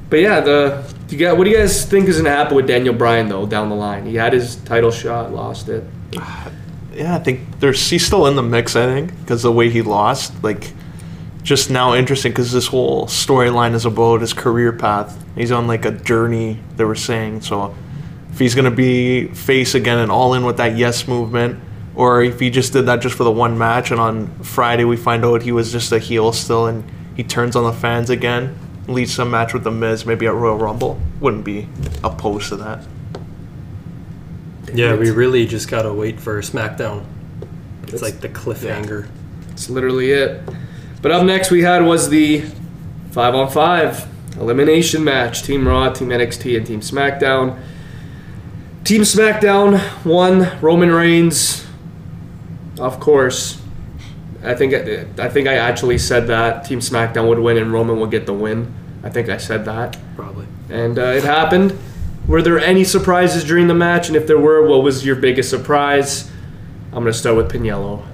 But 0.09 0.21
yeah, 0.21 0.41
the 0.41 0.95
do 1.09 1.17
you 1.17 1.25
got, 1.25 1.37
what 1.37 1.45
do 1.45 1.51
you 1.51 1.57
guys 1.57 1.85
think 1.85 2.09
is 2.09 2.19
gonna 2.19 2.31
happen 2.31 2.57
with 2.57 2.67
Daniel 2.67 2.95
Bryan 2.95 3.29
though 3.29 3.47
down 3.47 3.69
the 3.69 3.75
line? 3.75 4.07
He 4.07 4.15
had 4.15 4.33
his 4.33 4.57
title 4.57 4.91
shot, 4.91 5.33
lost 5.33 5.69
it. 5.69 5.85
Yeah, 6.95 7.15
I 7.15 7.19
think 7.19 7.61
there's 7.61 7.91
he's 7.91 8.07
still 8.07 8.27
in 8.27 8.37
the 8.37 8.43
mix. 8.43 8.75
I 8.75 8.87
think 8.87 9.21
because 9.21 9.43
the 9.43 9.53
way 9.53 9.69
he 9.69 9.83
lost, 9.83 10.33
like 10.43 10.73
just 11.43 11.69
now 11.69 11.95
interesting 11.95 12.33
because 12.33 12.53
this 12.53 12.69
whole 12.69 13.05
storyline 13.05 13.75
is 13.75 13.85
about 13.85 14.23
his 14.23 14.33
career 14.33 14.73
path. 14.73 15.23
He's 15.35 15.53
on 15.53 15.67
like 15.67 15.85
a 15.85 15.91
journey. 15.91 16.59
They 16.77 16.85
were 16.85 16.95
saying 16.95 17.43
so. 17.43 17.75
If 18.33 18.39
he's 18.39 18.55
gonna 18.55 18.71
be 18.71 19.27
face 19.29 19.75
again 19.75 19.99
and 19.99 20.11
all 20.11 20.33
in 20.33 20.47
with 20.47 20.57
that 20.57 20.79
yes 20.79 21.07
movement, 21.07 21.61
or 21.97 22.23
if 22.23 22.39
he 22.39 22.51
just 22.51 22.73
did 22.73 22.87
that 22.87 23.01
just 23.01 23.17
for 23.17 23.25
the 23.25 23.33
one 23.33 23.59
match, 23.59 23.91
and 23.91 23.99
on 23.99 24.29
Friday 24.45 24.85
we 24.85 24.97
find 24.97 25.25
out 25.25 25.43
he 25.43 25.51
was 25.51 25.73
just 25.73 25.91
a 25.91 25.99
heel 25.99 26.33
still, 26.33 26.67
and 26.67 26.85
he 27.17 27.25
turns 27.25 27.57
on 27.57 27.65
the 27.65 27.73
fans 27.73 28.11
again, 28.11 28.57
leads 28.87 29.15
some 29.15 29.31
match 29.31 29.53
with 29.53 29.65
the 29.65 29.71
Miz, 29.71 30.07
maybe 30.07 30.27
at 30.27 30.35
Royal 30.35 30.59
Rumble. 30.59 31.01
Wouldn't 31.21 31.45
be 31.45 31.69
opposed 32.05 32.51
to 32.51 32.57
that. 32.57 32.85
Yeah, 34.73 34.95
we 34.95 35.11
really 35.11 35.47
just 35.47 35.69
gotta 35.69 35.93
wait 35.93 36.21
for 36.21 36.41
SmackDown. 36.43 37.05
It's 37.85 38.03
like 38.03 38.21
the 38.21 38.29
cliffhanger. 38.29 39.09
That's 39.49 39.71
literally 39.71 40.11
it. 40.11 40.43
But 41.01 41.13
up 41.13 41.25
next 41.25 41.51
we 41.51 41.63
had 41.63 41.85
was 41.85 42.11
the 42.11 42.45
five 43.11 43.35
on 43.35 43.49
five 43.49 44.07
elimination 44.39 45.03
match. 45.05 45.43
Team 45.43 45.67
Raw, 45.67 45.91
Team 45.93 46.09
NXT, 46.09 46.57
and 46.57 46.67
Team 46.67 46.81
SmackDown. 46.81 47.59
Team 48.85 49.03
SmackDown 49.03 50.05
won. 50.05 50.61
Roman 50.61 50.93
Reigns, 50.93 51.66
of 52.79 53.01
course. 53.01 53.61
I 54.45 54.55
think 54.55 54.75
I 55.19 55.29
think 55.29 55.49
I 55.49 55.55
actually 55.55 55.99
said 55.99 56.27
that 56.29 56.65
Team 56.65 56.81
SmackDown 56.81 57.29
would 57.29 57.39
win 57.39 57.57
and 57.57 57.73
Roman 57.73 57.99
would 58.01 58.11
get 58.11 58.27
the 58.27 58.33
win. 58.35 58.73
I 59.03 59.11
think 59.11 59.29
I 59.29 59.37
said 59.39 59.65
that, 59.65 59.97
Probably. 60.17 60.47
and 60.69 60.99
uh, 60.99 61.03
it 61.03 61.25
happened. 61.25 61.77
Were 62.27 62.43
there 62.43 62.59
any 62.59 62.83
surprises 62.85 63.45
during 63.45 63.69
the 63.69 63.75
match? 63.75 64.09
And 64.09 64.17
if 64.17 64.27
there 64.27 64.39
were, 64.39 64.67
what 64.67 64.83
was 64.83 65.07
your 65.07 65.17
biggest 65.17 65.49
surprise? 65.49 66.31
I'm 66.93 67.03
gonna 67.03 67.13
start 67.13 67.37
with 67.37 67.51
Piniello. 67.51 68.05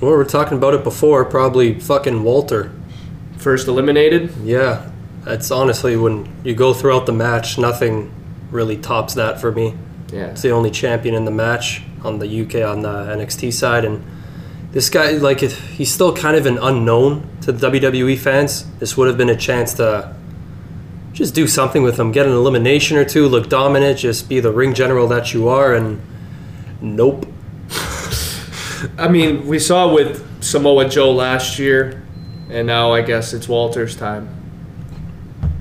Well, 0.00 0.10
we 0.10 0.16
were 0.16 0.24
talking 0.24 0.58
about 0.58 0.74
it 0.74 0.84
before. 0.84 1.24
Probably 1.24 1.78
fucking 1.78 2.22
Walter. 2.22 2.72
First 3.38 3.68
eliminated. 3.68 4.32
Yeah, 4.42 4.90
that's 5.22 5.50
honestly 5.50 5.96
when 5.96 6.28
you 6.44 6.54
go 6.54 6.72
throughout 6.74 7.06
the 7.06 7.12
match, 7.12 7.58
nothing 7.58 8.12
really 8.50 8.76
tops 8.76 9.14
that 9.14 9.40
for 9.40 9.52
me. 9.52 9.74
Yeah. 10.12 10.26
It's 10.26 10.42
the 10.42 10.50
only 10.50 10.70
champion 10.70 11.14
in 11.14 11.24
the 11.24 11.30
match 11.30 11.82
on 12.04 12.18
the 12.18 12.42
UK 12.42 12.68
on 12.68 12.82
the 12.82 12.88
NXT 12.88 13.52
side, 13.52 13.84
and 13.84 14.04
this 14.72 14.88
guy, 14.88 15.12
like, 15.12 15.40
he's 15.40 15.92
still 15.92 16.16
kind 16.16 16.36
of 16.36 16.46
an 16.46 16.58
unknown 16.58 17.28
to 17.42 17.52
the 17.52 17.70
WWE 17.70 18.18
fans. 18.18 18.64
This 18.78 18.96
would 18.96 19.06
have 19.06 19.18
been 19.18 19.28
a 19.28 19.36
chance 19.36 19.74
to 19.74 20.16
just 21.12 21.34
do 21.34 21.46
something 21.46 21.82
with 21.82 22.00
him, 22.00 22.10
get 22.10 22.26
an 22.26 22.32
elimination 22.32 22.96
or 22.96 23.04
two, 23.04 23.28
look 23.28 23.48
dominant, 23.48 23.98
just 23.98 24.28
be 24.28 24.40
the 24.40 24.50
ring 24.50 24.72
general 24.72 25.06
that 25.08 25.34
you 25.34 25.48
are, 25.48 25.74
and 25.74 26.00
nope. 26.80 27.26
I 28.98 29.08
mean, 29.08 29.46
we 29.46 29.58
saw 29.58 29.92
with 29.92 30.42
Samoa 30.42 30.88
Joe 30.88 31.12
last 31.12 31.58
year, 31.58 32.02
and 32.48 32.66
now 32.66 32.92
I 32.92 33.02
guess 33.02 33.34
it's 33.34 33.46
Walter's 33.48 33.94
time. 33.94 34.28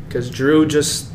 Because 0.08 0.30
Drew 0.30 0.66
just 0.66 1.11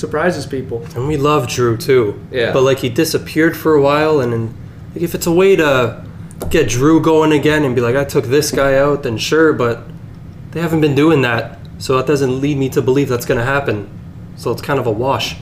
surprises 0.00 0.46
people. 0.46 0.84
And 0.94 1.06
we 1.08 1.16
love 1.16 1.48
Drew 1.48 1.76
too. 1.76 2.20
Yeah. 2.30 2.52
But 2.52 2.62
like 2.62 2.78
he 2.78 2.88
disappeared 2.88 3.56
for 3.56 3.74
a 3.74 3.80
while, 3.82 4.20
and 4.20 4.32
then 4.32 4.54
like 4.94 5.02
if 5.02 5.14
it's 5.14 5.26
a 5.26 5.32
way 5.32 5.56
to 5.56 6.04
get 6.50 6.68
Drew 6.68 7.00
going 7.00 7.32
again 7.32 7.64
and 7.64 7.74
be 7.74 7.80
like, 7.80 7.96
I 7.96 8.04
took 8.04 8.24
this 8.26 8.50
guy 8.50 8.76
out, 8.76 9.02
then 9.02 9.18
sure. 9.18 9.52
But 9.52 9.82
they 10.52 10.60
haven't 10.60 10.80
been 10.80 10.94
doing 10.94 11.22
that, 11.22 11.58
so 11.78 11.96
that 11.96 12.06
doesn't 12.06 12.40
lead 12.40 12.56
me 12.56 12.68
to 12.70 12.82
believe 12.82 13.08
that's 13.08 13.26
gonna 13.26 13.44
happen. 13.44 13.88
So 14.36 14.50
it's 14.52 14.62
kind 14.62 14.78
of 14.78 14.86
a 14.86 14.92
wash. 14.92 15.36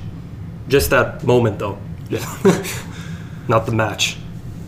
Just 0.68 0.90
that 0.90 1.22
moment 1.22 1.59
though, 1.59 1.78
Yeah. 2.09 2.24
not 3.48 3.66
the 3.66 3.72
match. 3.72 4.16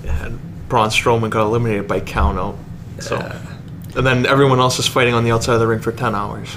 and 0.06 0.38
Braun 0.68 0.90
Strowman 0.90 1.30
got 1.30 1.42
eliminated 1.46 1.88
by 1.88 1.98
count 2.00 2.38
out. 2.38 2.56
So, 3.00 3.16
and 3.96 4.06
then 4.06 4.26
everyone 4.26 4.58
else 4.60 4.78
is 4.78 4.86
fighting 4.86 5.14
on 5.14 5.24
the 5.24 5.32
outside 5.32 5.54
of 5.54 5.60
the 5.60 5.66
ring 5.66 5.80
for 5.80 5.92
ten 5.92 6.14
hours. 6.14 6.50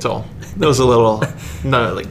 so 0.00 0.24
it 0.60 0.64
was 0.64 0.78
a 0.78 0.84
little, 0.84 1.22
no, 1.64 1.94
like 1.94 2.06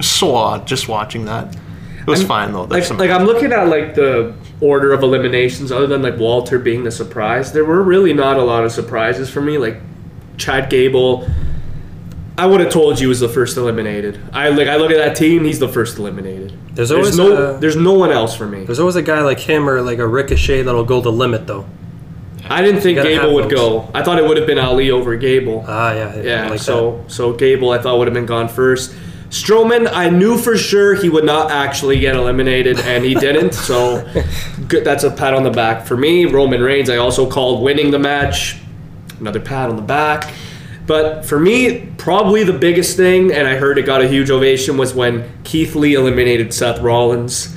so 0.00 0.34
odd 0.34 0.66
just 0.66 0.88
watching 0.88 1.24
that. 1.26 1.54
It 2.00 2.06
was 2.06 2.20
I'm- 2.20 2.28
fine 2.28 2.52
though. 2.52 2.64
Like, 2.64 2.84
some, 2.84 2.96
like 2.98 3.10
I'm 3.10 3.24
looking 3.24 3.52
at 3.52 3.68
like 3.68 3.94
the 3.94 4.34
order 4.60 4.92
of 4.92 5.02
eliminations, 5.02 5.70
other 5.70 5.86
than 5.86 6.02
like 6.02 6.18
Walter 6.18 6.58
being 6.58 6.84
the 6.84 6.90
surprise. 6.90 7.52
There 7.52 7.64
were 7.64 7.82
really 7.82 8.12
not 8.12 8.36
a 8.36 8.42
lot 8.42 8.64
of 8.64 8.72
surprises 8.72 9.28
for 9.30 9.40
me. 9.40 9.58
Like 9.58 9.76
Chad 10.36 10.70
Gable, 10.70 11.28
I 12.36 12.46
would 12.46 12.60
have 12.60 12.70
told 12.72 12.98
you 13.00 13.08
was 13.08 13.20
the 13.20 13.28
first 13.28 13.56
eliminated. 13.56 14.18
I 14.32 14.48
like 14.50 14.68
I 14.68 14.76
look 14.76 14.90
at 14.90 14.96
that 14.98 15.16
team; 15.16 15.44
he's 15.44 15.58
the 15.58 15.68
first 15.68 15.98
eliminated. 15.98 16.52
There's 16.74 16.88
There's 16.90 17.18
always 17.18 17.18
no, 17.18 17.54
a- 17.54 17.58
there's 17.58 17.76
no 17.76 17.92
one 17.94 18.10
else 18.12 18.36
for 18.36 18.46
me. 18.46 18.64
There's 18.64 18.78
always 18.78 18.96
a 18.96 19.02
guy 19.02 19.20
like 19.22 19.40
him 19.40 19.68
or 19.68 19.82
like 19.82 19.98
a 19.98 20.06
Ricochet 20.06 20.62
that'll 20.62 20.84
go 20.84 21.00
the 21.00 21.12
limit 21.12 21.46
though. 21.46 21.66
I 22.48 22.62
didn't 22.62 22.80
think 22.80 23.02
Gable 23.02 23.34
would 23.34 23.50
go. 23.50 23.90
I 23.92 24.02
thought 24.02 24.18
it 24.18 24.24
would 24.26 24.38
have 24.38 24.46
been 24.46 24.58
Ali 24.58 24.90
over 24.90 25.16
Gable. 25.16 25.64
Ah, 25.68 25.92
yeah, 25.92 26.16
Yeah, 26.22 26.48
like 26.48 26.60
so 26.60 27.04
so 27.08 27.32
Gable 27.34 27.70
I 27.70 27.78
thought 27.78 27.98
would 27.98 28.06
have 28.06 28.14
been 28.14 28.24
gone 28.26 28.48
first. 28.48 28.94
Strowman, 29.30 29.90
I 29.92 30.08
knew 30.08 30.38
for 30.38 30.56
sure 30.56 30.94
he 30.94 31.08
would 31.08 31.24
not 31.24 31.50
actually 31.50 31.98
get 32.00 32.16
eliminated, 32.16 32.80
and 32.80 33.04
he 33.04 33.14
didn't. 33.14 33.52
So 33.52 34.08
good, 34.68 34.84
that's 34.84 35.04
a 35.04 35.10
pat 35.10 35.34
on 35.34 35.42
the 35.42 35.50
back 35.50 35.86
for 35.86 35.96
me. 35.96 36.24
Roman 36.24 36.62
Reigns, 36.62 36.88
I 36.88 36.96
also 36.96 37.30
called 37.30 37.62
winning 37.62 37.90
the 37.90 37.98
match. 37.98 38.58
Another 39.20 39.40
pat 39.40 39.68
on 39.68 39.76
the 39.76 39.82
back. 39.82 40.32
But 40.86 41.26
for 41.26 41.38
me, 41.38 41.86
probably 41.98 42.44
the 42.44 42.58
biggest 42.58 42.96
thing, 42.96 43.30
and 43.32 43.46
I 43.46 43.56
heard 43.56 43.76
it 43.76 43.82
got 43.82 44.00
a 44.00 44.08
huge 44.08 44.30
ovation, 44.30 44.78
was 44.78 44.94
when 44.94 45.30
Keith 45.44 45.74
Lee 45.74 45.94
eliminated 45.94 46.54
Seth 46.54 46.80
Rollins. 46.80 47.54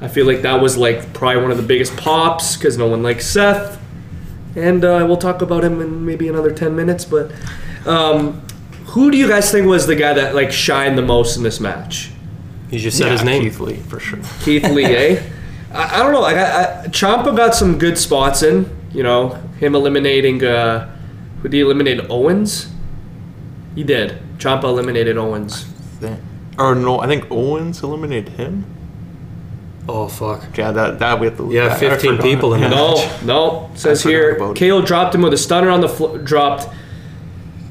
I 0.00 0.08
feel 0.08 0.26
like 0.26 0.42
that 0.42 0.60
was 0.60 0.76
like 0.76 1.12
probably 1.12 1.42
one 1.42 1.52
of 1.52 1.56
the 1.56 1.62
biggest 1.62 1.96
pops 1.96 2.56
because 2.56 2.76
no 2.76 2.88
one 2.88 3.04
likes 3.04 3.26
Seth 3.26 3.80
and 4.56 4.84
uh, 4.84 5.04
we'll 5.06 5.16
talk 5.16 5.42
about 5.42 5.64
him 5.64 5.80
in 5.80 6.04
maybe 6.04 6.28
another 6.28 6.50
10 6.52 6.74
minutes 6.76 7.04
but 7.04 7.30
um, 7.86 8.42
who 8.92 9.10
do 9.10 9.16
you 9.18 9.28
guys 9.28 9.50
think 9.50 9.66
was 9.66 9.86
the 9.86 9.96
guy 9.96 10.12
that 10.14 10.34
like 10.34 10.50
shined 10.52 10.96
the 10.96 11.02
most 11.02 11.36
in 11.36 11.42
this 11.42 11.60
match 11.60 12.10
that. 12.70 12.74
You 12.74 12.78
just 12.80 12.96
said 12.98 13.06
yeah, 13.06 13.12
his 13.12 13.24
name. 13.24 13.42
Keith 13.42 13.60
Lee 13.60 13.76
for 13.76 14.00
sure. 14.00 14.18
keith 14.44 14.64
lee 14.64 14.84
eh 14.84 15.22
I, 15.74 15.96
I 15.96 16.02
don't 16.02 16.12
know 16.12 16.20
like 16.20 16.36
I, 16.36 16.82
I, 16.84 16.86
Ciampa 16.88 17.36
got 17.36 17.54
some 17.54 17.78
good 17.78 17.96
spots 17.98 18.42
in 18.42 18.68
you 18.92 19.02
know 19.02 19.30
him 19.60 19.74
eliminating 19.74 20.42
uh, 20.44 20.88
who 21.42 21.48
did 21.48 21.54
he 21.56 21.60
eliminate 21.60 22.00
owens 22.10 22.68
he 23.74 23.82
did 23.84 24.18
Ciampa 24.38 24.64
eliminated 24.64 25.16
owens 25.18 25.66
Or 26.58 26.74
no, 26.74 27.00
I 27.00 27.06
think 27.06 27.30
Owens 27.30 27.82
eliminated 27.82 28.34
him. 28.34 28.64
Oh 29.88 30.06
fuck. 30.08 30.40
Yeah, 30.58 30.70
that 30.72 30.98
that 30.98 31.18
we 31.18 31.26
have 31.28 31.36
to. 31.38 31.50
Yeah, 31.50 31.68
I- 31.68 31.74
I 31.74 31.78
15 31.78 32.18
people 32.18 32.54
in 32.54 32.60
Yeah. 32.60 32.68
that. 32.68 33.22
no 33.24 33.34
no 33.34 33.70
says 33.74 34.02
here 34.02 34.36
about 34.36 34.56
it. 34.56 34.60
KO 34.60 34.82
dropped 34.82 35.14
him 35.14 35.22
with 35.22 35.32
a 35.32 35.38
stunner 35.38 35.70
on 35.70 35.80
the 35.80 35.88
flo- 35.88 36.18
dropped 36.18 36.68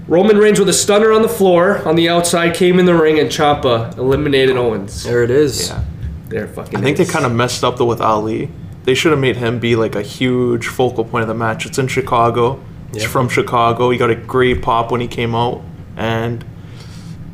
Roman 0.07 0.37
Reigns 0.37 0.59
with 0.59 0.67
a 0.69 0.73
stunner 0.73 1.11
on 1.11 1.21
the 1.21 1.29
floor 1.29 1.77
on 1.87 1.95
the 1.95 2.09
outside 2.09 2.53
came 2.55 2.79
in 2.79 2.85
the 2.85 2.95
ring 2.95 3.19
and 3.19 3.29
Ciampa 3.29 3.97
eliminated 3.97 4.57
Owens. 4.57 5.03
There 5.03 5.23
it 5.23 5.31
is. 5.31 5.69
Yeah. 5.69 5.83
They're 6.27 6.47
fucking. 6.47 6.77
I 6.77 6.81
think 6.81 6.97
they 6.97 7.05
kind 7.05 7.25
of 7.25 7.31
messed 7.33 7.63
up 7.63 7.77
though 7.77 7.85
with 7.85 8.01
Ali. 8.01 8.49
They 8.83 8.93
should 8.95 9.11
have 9.11 9.19
made 9.21 9.37
him 9.37 9.59
be 9.59 9.75
like 9.75 9.95
a 9.95 10.01
huge 10.01 10.67
focal 10.67 11.05
point 11.05 11.21
of 11.21 11.27
the 11.27 11.33
match. 11.35 11.65
It's 11.65 11.77
in 11.77 11.87
Chicago. 11.87 12.59
He's 12.93 13.03
Yeah. 13.03 13.09
from 13.09 13.29
Chicago. 13.29 13.89
He 13.89 13.97
got 13.97 14.09
a 14.09 14.15
great 14.15 14.61
pop 14.61 14.91
when 14.91 15.01
he 15.01 15.07
came 15.07 15.35
out, 15.35 15.61
and 15.95 16.43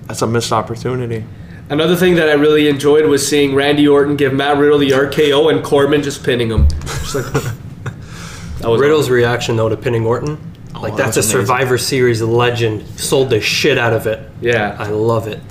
that's 0.07 0.21
a 0.21 0.27
missed 0.27 0.51
opportunity. 0.51 1.23
Another 1.69 1.95
thing 1.95 2.15
that 2.15 2.29
I 2.29 2.33
really 2.33 2.67
enjoyed 2.69 3.05
was 3.07 3.27
seeing 3.27 3.53
Randy 3.55 3.87
Orton 3.87 4.15
give 4.17 4.33
Matt 4.33 4.57
Riddle 4.57 4.77
the 4.77 4.91
RKO 4.91 5.49
and 5.53 5.63
Corbin 5.63 6.01
just 6.03 6.23
pinning 6.23 6.49
him. 6.49 6.67
Just 6.85 7.15
like 7.15 7.25
that 7.33 8.69
was 8.69 8.79
Riddle's 8.81 9.09
reaction 9.09 9.55
though 9.57 9.69
to 9.69 9.77
pinning 9.77 10.05
Orton, 10.05 10.37
like 10.73 10.95
that 10.95 11.05
that's 11.05 11.17
a 11.17 11.21
amazing. 11.21 11.41
Survivor 11.41 11.77
Series 11.77 12.21
legend. 12.21 12.87
Sold 12.99 13.29
the 13.29 13.41
shit 13.41 13.77
out 13.77 13.93
of 13.93 14.07
it. 14.07 14.29
Yeah, 14.41 14.75
I 14.79 14.89
love 14.89 15.27
it. 15.27 15.41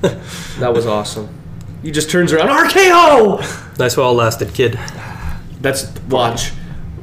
that 0.58 0.72
was 0.72 0.86
awesome. 0.86 1.28
He 1.82 1.90
just 1.90 2.10
turns 2.10 2.32
around 2.32 2.48
RKO. 2.48 3.76
That's 3.76 3.96
what 3.96 4.04
all 4.04 4.14
lasted, 4.14 4.52
kid. 4.54 4.78
That's 5.60 5.92
watch 6.08 6.52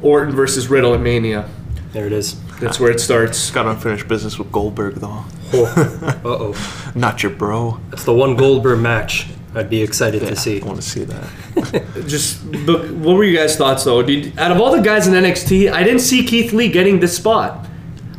Orton 0.02 0.34
versus 0.34 0.68
Riddle 0.68 0.94
at 0.94 1.00
Mania. 1.00 1.48
There 1.92 2.06
it 2.06 2.12
is. 2.12 2.40
That's 2.60 2.80
where 2.80 2.90
it 2.90 3.00
starts. 3.00 3.50
Got 3.50 3.66
unfinished 3.66 4.08
business 4.08 4.38
with 4.38 4.50
Goldberg 4.52 4.94
though. 4.96 5.24
Uh 5.52 6.18
oh. 6.24 6.92
Not 6.94 7.22
your 7.22 7.32
bro. 7.32 7.80
That's 7.90 8.04
the 8.04 8.14
one 8.14 8.36
Goldberg 8.36 8.80
match 8.80 9.28
I'd 9.56 9.70
be 9.70 9.82
excited 9.82 10.22
Yeah, 10.22 10.30
to 10.30 10.36
see. 10.36 10.60
I 10.60 10.64
want 10.66 10.80
to 10.80 10.88
see 10.88 11.04
that. 11.04 11.84
Just 12.06 12.44
but 12.66 12.90
what 12.92 13.16
were 13.16 13.24
you 13.24 13.36
guys' 13.36 13.56
thoughts 13.56 13.84
though? 13.84 14.02
Did, 14.02 14.38
out 14.38 14.52
of 14.52 14.60
all 14.60 14.70
the 14.74 14.82
guys 14.82 15.06
in 15.06 15.14
NXT, 15.14 15.72
I 15.72 15.82
didn't 15.82 16.00
see 16.00 16.24
Keith 16.24 16.52
Lee 16.52 16.68
getting 16.70 17.00
this 17.00 17.16
spot. 17.16 17.66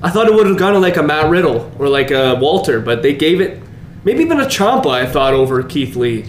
I 0.01 0.09
thought 0.09 0.27
it 0.27 0.33
would 0.33 0.47
have 0.47 0.57
gone 0.57 0.73
to 0.73 0.79
like 0.79 0.97
a 0.97 1.03
Matt 1.03 1.29
Riddle 1.29 1.71
or 1.79 1.89
like 1.89 2.11
a 2.11 2.35
Walter, 2.39 2.79
but 2.79 3.01
they 3.01 3.13
gave 3.13 3.39
it 3.41 3.61
maybe 4.03 4.21
even 4.23 4.39
a 4.39 4.45
Ciampa. 4.45 4.87
I 4.87 5.05
thought 5.05 5.33
over 5.33 5.61
Keith 5.63 5.95
Lee, 5.95 6.23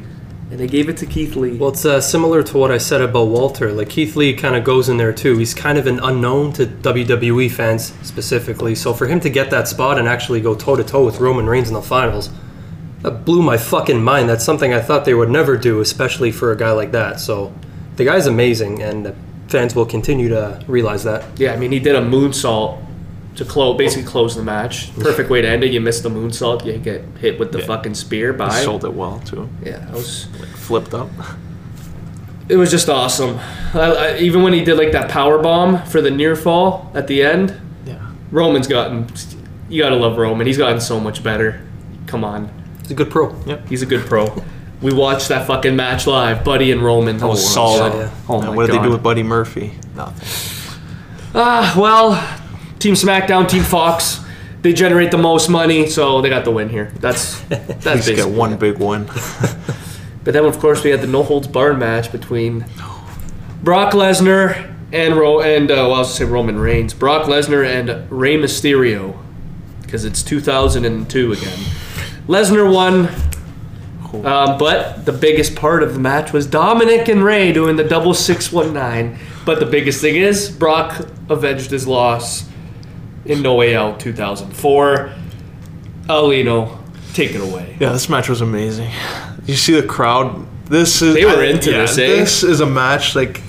and 0.51 0.59
they 0.59 0.67
gave 0.67 0.89
it 0.89 0.97
to 0.99 1.07
Keith 1.07 1.37
Lee. 1.37 1.57
Well, 1.57 1.71
it's 1.71 1.85
uh, 1.85 2.01
similar 2.01 2.43
to 2.43 2.57
what 2.59 2.71
I 2.71 2.79
said 2.79 3.01
about 3.03 3.29
Walter. 3.29 3.73
Like 3.73 3.91
Keith 3.91 4.17
Lee 4.17 4.33
kind 4.35 4.57
of 4.57 4.65
goes 4.65 4.89
in 4.89 4.97
there 4.97 5.13
too. 5.13 5.37
He's 5.39 5.53
kind 5.55 5.77
of 5.79 5.87
an 5.87 6.01
unknown 6.01 6.53
to 6.55 6.67
WWE 6.67 7.51
fans 7.51 7.93
specifically. 8.03 8.75
So 8.75 8.95
for 8.95 9.07
him 9.07 9.21
to 9.21 9.29
get 9.31 9.51
that 9.51 9.69
spot 9.69 9.99
and 9.99 10.09
actually 10.09 10.41
go 10.41 10.55
toe 10.55 10.77
to 10.77 10.85
toe 10.85 11.05
with 11.05 11.21
Roman 11.21 11.47
Reigns 11.47 11.69
in 11.69 11.75
the 11.75 11.83
finals, 11.83 12.31
that 13.03 13.25
blew 13.25 13.43
my 13.43 13.57
fucking 13.57 14.03
mind. 14.03 14.29
That's 14.29 14.45
something 14.45 14.73
I 14.73 14.81
thought 14.81 15.05
they 15.05 15.15
would 15.15 15.31
never 15.31 15.57
do, 15.57 15.81
especially 15.81 16.33
for 16.33 16.53
a 16.53 16.57
guy 16.57 16.73
like 16.73 16.93
that. 16.93 17.21
So 17.21 17.53
the 17.97 18.05
guy's 18.05 18.27
amazing, 18.27 18.83
and 18.83 19.15
fans 19.49 19.75
will 19.75 19.87
continue 19.87 20.29
to 20.31 20.63
realize 20.67 21.05
that. 21.05 21.25
Yeah, 21.39 21.53
I 21.53 21.57
mean, 21.57 21.73
he 21.73 21.79
did 21.81 21.95
a 21.95 22.01
moonsault 22.03 22.85
to 23.37 23.45
close, 23.45 23.79
basically 23.79 24.05
close 24.09 24.35
the 24.35 24.43
match. 24.43 24.93
Perfect 24.99 25.31
way 25.31 25.41
to 25.43 25.49
end 25.49 25.63
it. 25.63 25.71
You 25.73 25.81
miss 25.81 26.01
the 26.01 26.09
moonsault, 26.11 26.65
you 26.65 26.77
get 26.79 27.05
hit 27.21 27.39
with 27.39 27.53
the 27.53 27.61
Yeah. 27.61 27.67
fucking 27.67 27.95
spear. 27.95 28.33
He 28.33 28.39
By 28.39 28.51
sold 28.65 28.85
it 28.85 28.93
well 28.93 29.21
too. 29.25 29.49
yeah, 29.65 29.79
that 29.79 29.93
was 29.93 30.27
like 30.41 30.49
Flipped 30.49 30.93
up. 30.93 31.09
it 32.49 32.57
was 32.57 32.71
just 32.71 32.89
awesome. 32.89 33.39
I, 33.75 33.79
I, 33.81 34.19
even 34.19 34.43
when 34.43 34.53
he 34.53 34.65
did 34.65 34.77
like 34.77 34.91
that 34.93 35.09
power 35.09 35.39
bomb 35.39 35.83
for 35.85 36.01
the 36.01 36.11
near 36.11 36.35
fall 36.35 36.91
at 36.95 37.07
the 37.07 37.23
end, 37.23 37.55
Yeah. 37.87 37.99
Roman's 38.33 38.67
gotten. 38.67 39.07
You 39.69 39.83
gotta 39.83 39.97
love 39.97 40.17
Roman. 40.19 40.47
He's 40.47 40.59
gotten 40.59 40.81
so 40.81 40.99
much 40.99 41.23
better. 41.23 41.61
Come 42.07 42.25
on, 42.25 42.51
He's 42.89 42.93
a 42.93 42.95
good 42.95 43.11
pro. 43.11 43.34
Yeah, 43.47 43.61
he's 43.68 43.82
a 43.82 43.86
good 43.86 44.07
pro. 44.07 44.43
We 44.80 44.95
watched 44.95 45.28
that 45.28 45.47
fucking 45.47 45.76
match 45.76 46.07
live, 46.07 46.43
Buddy 46.43 46.72
and 46.72 46.82
Roman. 46.82 47.18
That 47.18 47.26
was 47.26 47.45
Oh, 47.45 47.76
solid. 47.76 47.93
yeah. 47.95 48.11
Oh 48.28 48.41
Now, 48.41 48.51
my 48.51 48.57
what 48.57 48.66
did 48.66 48.72
god. 48.72 48.80
they 48.82 48.86
do 48.86 48.93
with 48.93 49.03
Buddy 49.03 49.22
Murphy? 49.22 49.72
Nothing. 49.95 50.26
Ah, 51.34 51.74
well, 51.76 52.39
Team 52.78 52.95
SmackDown, 52.95 53.49
Team 53.49 53.62
Fox, 53.62 54.20
they 54.62 54.72
generate 54.72 55.11
the 55.11 55.18
most 55.18 55.49
money, 55.49 55.89
so 55.89 56.20
they 56.22 56.28
got 56.30 56.45
the 56.45 56.51
win 56.51 56.68
here. 56.68 56.93
That's 57.01 57.41
that's 57.49 57.86
At 57.86 57.95
least 57.97 58.07
get 58.09 58.16
basically 58.16 58.32
one 58.32 58.57
big 58.57 58.78
win. 58.78 59.09
But 60.24 60.34
then, 60.34 60.45
of 60.45 60.59
course, 60.59 60.84
we 60.84 60.91
had 60.91 61.01
the 61.01 61.07
no 61.07 61.22
holds 61.22 61.49
barred 61.49 61.78
match 61.78 62.12
between 62.12 62.66
Brock 63.62 63.95
Lesnar 63.95 64.74
and 64.93 65.16
Ro 65.16 65.41
and 65.41 65.70
uh, 65.70 65.74
well, 65.74 65.95
I 65.95 65.99
was 66.01 66.09
gonna 66.09 66.16
say 66.16 66.24
Roman 66.24 66.59
Reigns, 66.59 66.93
Brock 66.93 67.26
Lesnar 67.26 67.64
and 67.66 68.11
Rey 68.11 68.36
Mysterio, 68.36 69.16
because 69.82 70.05
it's 70.05 70.22
2002 70.22 71.32
again. 71.32 71.59
Lesnar 72.29 72.72
won. 72.72 73.09
Um, 74.24 74.59
but 74.59 75.05
the 75.05 75.12
biggest 75.12 75.55
part 75.55 75.83
of 75.83 75.93
the 75.95 76.01
match 76.01 76.33
was 76.33 76.47
Dominik 76.47 77.09
and 77.09 77.22
Rey 77.22 77.53
doing 77.53 77.76
the 77.76 77.85
double 77.85 78.14
619. 78.14 79.18
But 79.45 79.61
the 79.61 79.66
biggest 79.66 80.01
thing 80.01 80.16
is 80.16 80.51
Brock 80.51 81.07
avenged 81.29 81.70
his 81.70 81.87
loss 81.87 82.49
in 83.24 83.43
No 83.43 83.55
Way 83.55 83.76
Out 83.76 84.01
2004. 84.01 85.12
Alino, 86.07 86.79
take 87.12 87.35
it 87.35 87.41
away. 87.41 87.76
Yeah, 87.81 87.93
this 87.93 88.09
match 88.09 88.29
was 88.29 88.41
amazing. 88.41 88.91
You 89.45 89.57
see 89.57 89.79
the 89.79 89.87
crowd. 89.87 90.47
This 90.66 91.03
is 91.03 91.14
They 91.14 91.24
were 91.24 91.43
into 91.43 91.70
yeah, 91.70 91.79
this, 91.83 91.99
eh? 91.99 92.07
This 92.07 92.43
is 92.43 92.61
a 92.61 92.66
match 92.66 93.14
like 93.14 93.43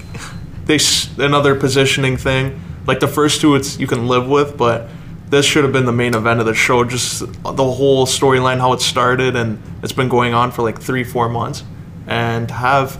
they 0.65 0.79
another 1.17 1.55
positioning 1.55 2.15
thing. 2.17 2.61
Like 2.85 2.99
the 2.99 3.07
first 3.07 3.41
two, 3.41 3.55
it's 3.55 3.79
you 3.79 3.87
can 3.87 4.07
live 4.07 4.27
with, 4.27 4.57
but 4.57 4.89
this 5.29 5.45
should 5.45 5.63
have 5.63 5.73
been 5.73 5.85
the 5.85 5.91
main 5.91 6.15
event 6.15 6.39
of 6.39 6.45
the 6.45 6.53
show. 6.53 6.83
Just 6.83 7.19
the 7.19 7.53
whole 7.53 8.05
storyline, 8.05 8.59
how 8.59 8.73
it 8.73 8.81
started, 8.81 9.35
and 9.35 9.61
it's 9.83 9.93
been 9.93 10.09
going 10.09 10.33
on 10.33 10.51
for 10.51 10.63
like 10.63 10.81
three, 10.81 11.03
four 11.03 11.29
months, 11.29 11.63
and 12.07 12.49
have 12.49 12.97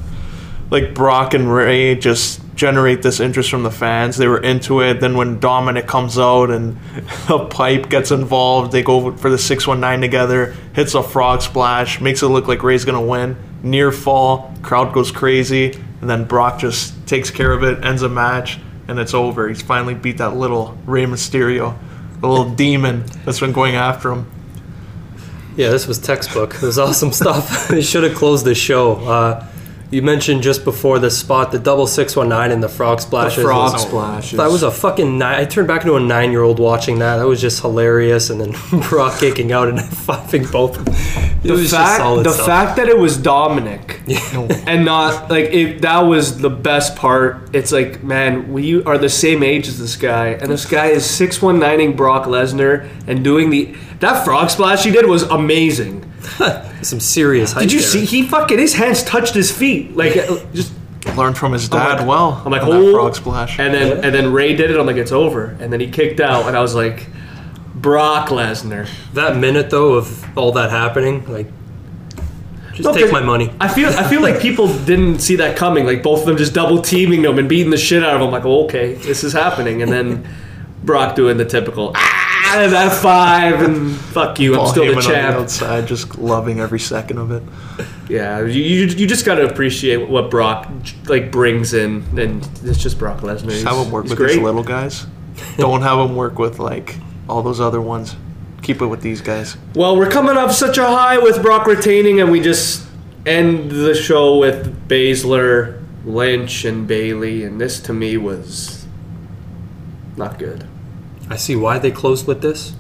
like 0.70 0.94
Brock 0.94 1.34
and 1.34 1.52
Rey 1.52 1.96
just 1.96 2.42
generate 2.56 3.02
this 3.02 3.20
interest 3.20 3.50
from 3.50 3.64
the 3.64 3.72
fans. 3.72 4.18
They 4.18 4.28
were 4.28 4.42
into 4.42 4.82
it. 4.82 5.00
Then 5.00 5.16
when 5.16 5.40
Dominik 5.40 5.88
comes 5.88 6.20
out 6.20 6.52
and 6.52 6.78
a 7.30 7.46
pipe 7.46 7.90
gets 7.90 8.12
involved, 8.12 8.72
they 8.72 8.84
go 8.84 9.16
for 9.16 9.30
the 9.30 9.38
619 9.38 10.02
together, 10.02 10.56
hits 10.74 10.94
a 10.94 11.02
frog 11.02 11.42
splash, 11.42 12.02
makes 12.02 12.22
it 12.22 12.28
look 12.28 12.48
like 12.48 12.62
Rey's 12.62 12.86
going 12.86 13.02
to 13.02 13.08
win. 13.08 13.38
Near 13.64 13.92
fall, 13.92 14.54
crowd 14.62 14.94
goes 14.94 15.12
crazy, 15.12 15.72
and 16.02 16.10
then 16.10 16.26
Brock 16.26 16.60
just 16.60 17.08
takes 17.08 17.32
care 17.32 17.52
of 17.52 17.64
it, 17.64 17.84
ends 17.84 18.04
a 18.04 18.10
match, 18.10 18.60
and 18.88 19.00
it's 19.00 19.14
over. 19.14 19.48
He's 19.48 19.62
finally 19.62 19.96
beat 19.96 20.18
that 20.18 20.36
little 20.36 20.78
Rey 20.86 21.06
Mysterio, 21.06 21.78
the 22.22 22.28
little 22.28 22.50
demon 22.50 23.06
that's 23.26 23.40
been 23.40 23.52
going 23.52 23.76
after 23.76 24.12
him. 24.12 24.30
Yeah, 25.56 25.70
this 25.70 25.88
was 25.88 26.00
textbook. 26.00 26.56
It 26.56 26.62
was 26.62 26.80
awesome 26.80 27.12
stuff. 27.12 27.68
they 27.70 27.82
should 27.82 28.04
have 28.04 28.16
closed 28.16 28.46
the 28.46 28.56
show. 28.56 28.96
Uh, 28.96 29.46
you 29.92 30.02
mentioned 30.02 30.44
just 30.44 30.64
before 30.64 31.00
the 31.00 31.10
spot 31.10 31.52
the 31.52 31.60
double 31.60 31.88
six 31.88 32.16
one 32.16 32.30
nine 32.30 32.52
and 32.52 32.62
the 32.62 32.70
frog 32.70 33.00
splashes. 33.02 33.38
The 33.38 33.44
frog 33.44 33.74
was- 33.74 33.82
splashes. 33.82 34.38
That 34.38 34.52
was 34.52 34.64
a 34.64 34.72
fucking. 34.72 35.22
I 35.22 35.46
turned 35.46 35.68
back 35.68 35.82
into 35.82 35.96
a 35.96 36.00
nine 36.00 36.32
year 36.32 36.44
old 36.44 36.60
watching 36.60 37.00
that. 37.00 37.18
That 37.18 37.28
was 37.28 37.42
just 37.42 37.62
hilarious. 37.62 38.30
And 38.30 38.40
then 38.40 38.56
Brock 38.90 39.20
kicking 39.20 39.52
out 39.52 39.68
and 39.68 39.80
fiving 40.08 40.52
both. 40.52 40.78
It 41.40 41.44
the 41.48 41.52
was 41.54 41.62
just 41.62 41.74
fact 41.76 41.98
solid 41.98 42.26
the 42.26 42.34
stuff. 42.34 42.46
fact 42.46 42.76
that 42.78 42.90
it 42.90 42.98
was 42.98 43.18
Dominik 43.18 44.02
and 44.68 44.84
not 44.84 45.30
like 45.32 45.46
it, 45.46 45.82
that 45.84 46.02
was 46.02 46.40
the 46.40 46.50
best 46.50 46.96
part. 46.98 47.56
It's 47.56 47.72
like, 47.72 48.04
man, 48.04 48.52
we 48.52 48.84
are 48.84 48.98
the 48.98 49.10
same 49.10 49.42
age 49.42 49.68
as 49.70 49.80
this 49.80 49.96
guy, 49.96 50.30
and 50.30 50.52
this 50.52 50.66
guy 50.66 50.88
is 50.88 51.06
six 51.10 51.42
one 51.42 51.58
nining 51.60 51.96
Brock 51.96 52.26
Lesnar 52.26 52.90
and 53.08 53.24
doing 53.24 53.50
the 53.50 53.74
that 54.02 54.26
frog 54.26 54.50
splash 54.50 54.84
he 54.84 54.92
did 54.92 55.06
was 55.06 55.24
amazing. 55.24 56.09
Some 56.82 57.00
serious. 57.00 57.54
Did 57.54 57.72
you 57.72 57.80
hype 57.80 57.88
see? 57.88 58.06
He 58.06 58.24
fucking 58.24 58.58
his 58.60 58.74
hands 58.74 59.04
touched 59.04 59.34
his 59.34 59.52
feet 59.52 59.96
like 59.96 60.16
uh, 60.18 60.40
just. 60.54 60.74
Learned 61.16 61.38
from 61.38 61.54
his 61.54 61.66
I'm 61.72 61.80
dad 61.80 61.98
like- 62.00 62.08
well. 62.08 62.42
I'm 62.46 62.52
like, 62.52 62.62
on 62.62 62.70
oh, 62.72 62.92
frog 62.94 63.16
splash. 63.16 63.58
and 63.58 63.74
then 63.74 64.04
and 64.04 64.14
then 64.14 64.32
Rey 64.34 64.56
did 64.56 64.70
it. 64.70 64.78
I'm 64.78 64.86
like, 64.86 64.98
it's 64.98 65.12
over, 65.14 65.56
and 65.60 65.72
then 65.74 65.80
he 65.80 65.90
kicked 65.90 66.20
out, 66.20 66.48
and 66.48 66.56
I 66.58 66.62
was 66.62 66.76
like, 66.76 67.08
Brock 67.74 68.30
Lesnar. 68.30 68.88
that 69.14 69.38
minute 69.38 69.70
though 69.70 69.94
of 69.94 70.38
all 70.38 70.52
that 70.52 70.70
happening? 70.70 71.26
Like, 71.32 71.48
just 72.74 72.84
No, 72.84 72.94
take 72.94 73.06
'cause 73.06 73.12
my 73.14 73.22
money. 73.22 73.52
I 73.60 73.68
feel 73.70 73.90
I 73.90 74.08
feel 74.10 74.22
like 74.22 74.40
people 74.40 74.68
didn't 74.68 75.20
see 75.20 75.38
that 75.38 75.56
coming. 75.58 75.86
Like 75.86 76.04
both 76.04 76.20
of 76.22 76.26
them 76.28 76.38
just 76.38 76.54
double 76.54 76.82
teaming 76.82 77.22
them 77.24 77.40
and 77.40 77.48
beating 77.50 77.72
the 77.72 77.78
shit 77.78 78.04
out 78.04 78.14
of 78.16 78.22
them. 78.22 78.32
Like, 78.32 78.46
oh, 78.46 78.66
okay, 78.66 78.94
this 78.96 79.24
is 79.24 79.34
happening. 79.34 79.82
And 79.82 79.92
then 79.92 80.28
Brock 80.84 81.16
doing 81.16 81.38
the 81.38 81.46
typical 81.46 81.94
ah 81.96 82.19
that 82.58 83.02
five 83.02 83.62
and 83.62 83.96
fuck 83.96 84.40
you, 84.40 84.60
I'm 84.60 84.68
still 84.68 84.84
Heyman 84.84 84.88
the 84.88 84.96
on 84.96 85.04
the 85.04 85.10
champ. 85.10 85.36
outside, 85.38 85.88
just 85.88 86.18
loving 86.18 86.60
every 86.60 86.80
second 86.80 87.18
of 87.18 87.32
it. 87.32 87.44
Yeah, 88.10 88.42
you, 88.42 88.62
you, 88.62 88.86
you 88.88 89.08
just 89.08 89.26
got 89.26 89.36
to 89.36 89.48
appreciate 89.48 90.10
what 90.10 90.32
Brock 90.32 90.68
like 91.06 91.32
brings 91.32 91.74
in, 91.74 92.04
and 92.20 92.48
it's 92.64 92.80
just 92.80 92.98
Brock 92.98 93.20
Lesnar. 93.20 93.50
Just 93.50 93.66
have 93.66 93.86
him 93.86 93.92
work 93.92 94.06
with 94.06 94.18
great. 94.18 94.34
these 94.36 94.44
little 94.44 94.64
guys. 94.64 95.06
Don't 95.58 95.82
have 95.82 96.00
him 96.00 96.16
work 96.16 96.40
with 96.40 96.60
like 96.60 96.98
all 97.28 97.42
those 97.44 97.60
other 97.60 97.82
ones. 97.82 98.16
Keep 98.62 98.82
it 98.82 98.88
with 98.88 99.02
these 99.02 99.22
guys. 99.22 99.56
Well, 99.76 99.96
we're 99.96 100.10
coming 100.10 100.36
off 100.38 100.52
such 100.52 100.78
a 100.78 100.86
high 100.86 101.18
with 101.18 101.42
Brock 101.42 101.66
retaining, 101.66 102.20
and 102.20 102.32
we 102.32 102.42
just 102.42 102.86
end 103.26 103.72
the 103.72 103.94
show 103.94 104.38
with 104.38 104.88
Baszler, 104.88 105.82
Lynch, 106.04 106.66
and 106.66 106.88
Bayley, 106.88 107.44
and 107.44 107.62
this 107.62 107.80
to 107.82 107.94
me 107.94 108.18
was 108.18 108.86
not 110.18 110.40
good. 110.40 110.68
I 111.30 111.38
see 111.38 111.56
why 111.56 111.80
they 111.80 111.92
closed 111.92 112.28
with 112.28 112.42
this. 112.42 112.74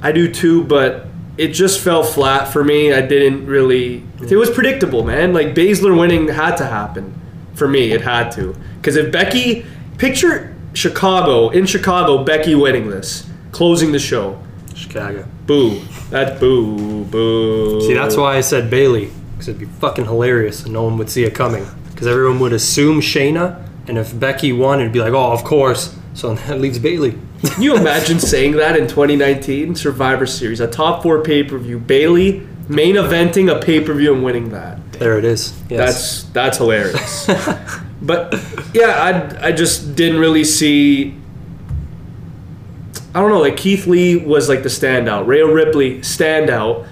I 0.00 0.12
do 0.12 0.32
too, 0.32 0.64
but 0.64 1.06
it 1.36 1.48
just 1.48 1.80
fell 1.80 2.02
flat 2.02 2.52
for 2.52 2.62
me. 2.64 2.92
I 2.92 3.00
didn't 3.00 3.46
really. 3.46 3.98
Hmm. 3.98 4.26
It 4.28 4.36
was 4.36 4.50
predictable, 4.50 5.04
man. 5.04 5.32
Like 5.32 5.48
Baszler 5.48 5.98
winning 5.98 6.28
had 6.28 6.56
to 6.56 6.66
happen 6.66 7.14
for 7.54 7.68
me. 7.68 7.92
It 7.92 8.02
had 8.02 8.30
to 8.32 8.56
because 8.76 8.96
if 8.96 9.10
Becky 9.10 9.66
picture 9.98 10.54
Chicago 10.74 11.48
in 11.50 11.66
Chicago, 11.66 12.22
Becky 12.22 12.54
winning 12.54 12.88
this, 12.88 13.28
closing 13.52 13.92
the 13.92 13.98
show. 13.98 14.40
Chicago. 14.74 15.26
Boo. 15.46 15.80
That 16.10 16.38
boo 16.38 17.04
boo. 17.06 17.80
See, 17.80 17.94
that's 17.94 18.16
why 18.16 18.36
I 18.36 18.40
said 18.42 18.70
Bayley, 18.70 19.10
because 19.32 19.48
it'd 19.48 19.60
be 19.60 19.66
fucking 19.66 20.04
hilarious 20.04 20.64
and 20.64 20.72
no 20.72 20.82
one 20.84 20.98
would 20.98 21.10
see 21.10 21.24
it 21.24 21.34
coming. 21.34 21.66
Because 21.90 22.06
everyone 22.06 22.40
would 22.40 22.52
assume 22.52 23.00
Shayna, 23.00 23.66
and 23.88 23.96
if 23.96 24.18
Becky 24.18 24.52
won, 24.52 24.80
it'd 24.80 24.92
be 24.92 25.00
like, 25.00 25.14
oh, 25.14 25.32
of 25.32 25.44
course. 25.44 25.96
So 26.16 26.34
that 26.34 26.60
leaves 26.60 26.78
Bayley. 26.78 27.16
Can 27.44 27.62
you 27.62 27.76
imagine 27.76 28.18
saying 28.32 28.52
that 28.52 28.76
in 28.76 28.88
2019 28.88 29.76
Survivor 29.76 30.26
Series, 30.26 30.60
a 30.60 30.66
top 30.66 31.02
four 31.02 31.22
pay 31.22 31.44
per 31.44 31.58
view, 31.58 31.78
Bayley 31.78 32.46
main 32.68 32.96
eventing 32.96 33.54
a 33.54 33.60
pay 33.60 33.80
per 33.80 33.94
view 33.94 34.12
and 34.14 34.24
winning 34.24 34.48
that? 34.50 34.80
There 34.94 35.18
it 35.18 35.24
is. 35.24 35.52
Yes. 35.68 35.78
That's 35.78 36.22
that's 36.32 36.58
hilarious. 36.58 37.26
but 38.02 38.34
yeah, 38.72 39.36
I 39.40 39.48
I 39.48 39.52
just 39.52 39.94
didn't 39.94 40.18
really 40.18 40.44
see. 40.44 41.14
I 43.14 43.20
don't 43.20 43.30
know. 43.30 43.40
Like 43.40 43.56
Keith 43.56 43.86
Lee 43.86 44.16
was 44.16 44.48
like 44.48 44.62
the 44.62 44.68
standout. 44.68 45.26
Rhea 45.26 45.46
Ripley 45.46 46.00
standout. 46.00 46.88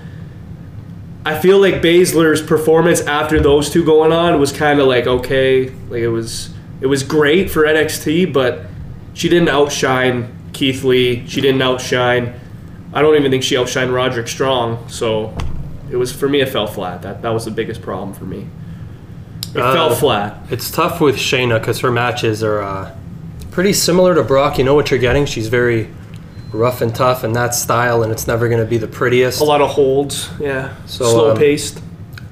I 1.26 1.38
feel 1.38 1.58
like 1.58 1.76
Baszler's 1.76 2.42
performance 2.42 3.00
after 3.00 3.40
those 3.40 3.70
two 3.70 3.82
going 3.82 4.12
on 4.12 4.38
was 4.38 4.52
kind 4.52 4.80
of 4.80 4.86
like 4.86 5.06
okay, 5.06 5.70
like 5.88 6.02
it 6.02 6.08
was 6.08 6.52
it 6.82 6.86
was 6.86 7.02
great 7.02 7.50
for 7.50 7.62
NXT, 7.62 8.30
but 8.30 8.66
she 9.14 9.28
didn't 9.28 9.48
outshine 9.48 10.36
Keith 10.52 10.84
Lee. 10.84 11.26
She 11.26 11.40
didn't 11.40 11.62
outshine. 11.62 12.38
I 12.92 13.02
don't 13.02 13.16
even 13.16 13.30
think 13.30 13.42
she 13.42 13.54
outshined 13.56 13.92
Roderick 13.92 14.28
Strong. 14.28 14.88
So 14.88 15.36
it 15.90 15.96
was 15.96 16.12
for 16.12 16.28
me. 16.28 16.40
It 16.40 16.48
fell 16.48 16.66
flat. 16.66 17.02
That 17.02 17.22
that 17.22 17.30
was 17.30 17.44
the 17.44 17.50
biggest 17.50 17.82
problem 17.82 18.12
for 18.12 18.24
me. 18.24 18.46
It 19.54 19.60
Uh, 19.60 19.72
fell 19.72 19.94
flat. 19.94 20.38
It's 20.50 20.70
tough 20.70 21.00
with 21.00 21.16
Shayna 21.16 21.58
because 21.60 21.80
her 21.80 21.90
matches 21.90 22.42
are 22.42 22.60
uh, 22.60 22.90
pretty 23.50 23.72
similar 23.72 24.14
to 24.14 24.22
Brock. 24.22 24.58
You 24.58 24.64
know 24.64 24.74
what 24.74 24.90
you're 24.90 25.00
getting. 25.00 25.26
She's 25.26 25.48
very 25.48 25.88
rough 26.52 26.80
and 26.80 26.94
tough 26.94 27.24
in 27.24 27.32
that 27.32 27.54
style, 27.54 28.02
and 28.02 28.12
it's 28.12 28.26
never 28.26 28.48
going 28.48 28.60
to 28.60 28.68
be 28.68 28.78
the 28.78 28.86
prettiest. 28.88 29.40
A 29.40 29.44
lot 29.44 29.60
of 29.60 29.70
holds. 29.70 30.30
Yeah. 30.40 30.74
So, 30.86 31.04
Slow 31.04 31.30
um, 31.32 31.36
paced. 31.36 31.80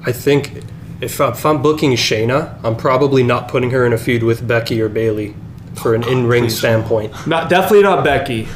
I 0.05 0.11
think 0.11 0.63
if, 1.01 1.19
if 1.19 1.45
I'm 1.45 1.61
booking 1.61 1.91
Shayna, 1.91 2.57
I'm 2.63 2.75
probably 2.75 3.23
not 3.23 3.47
putting 3.47 3.71
her 3.71 3.85
in 3.85 3.93
a 3.93 3.97
feud 3.97 4.23
with 4.23 4.45
Becky 4.47 4.81
or 4.81 4.89
Bayley 4.89 5.35
for 5.75 5.95
an 5.95 6.03
in-ring 6.07 6.49
standpoint. 6.49 7.11
Not 7.27 7.49
definitely 7.49 7.83
not 7.83 8.03
Becky. 8.03 8.47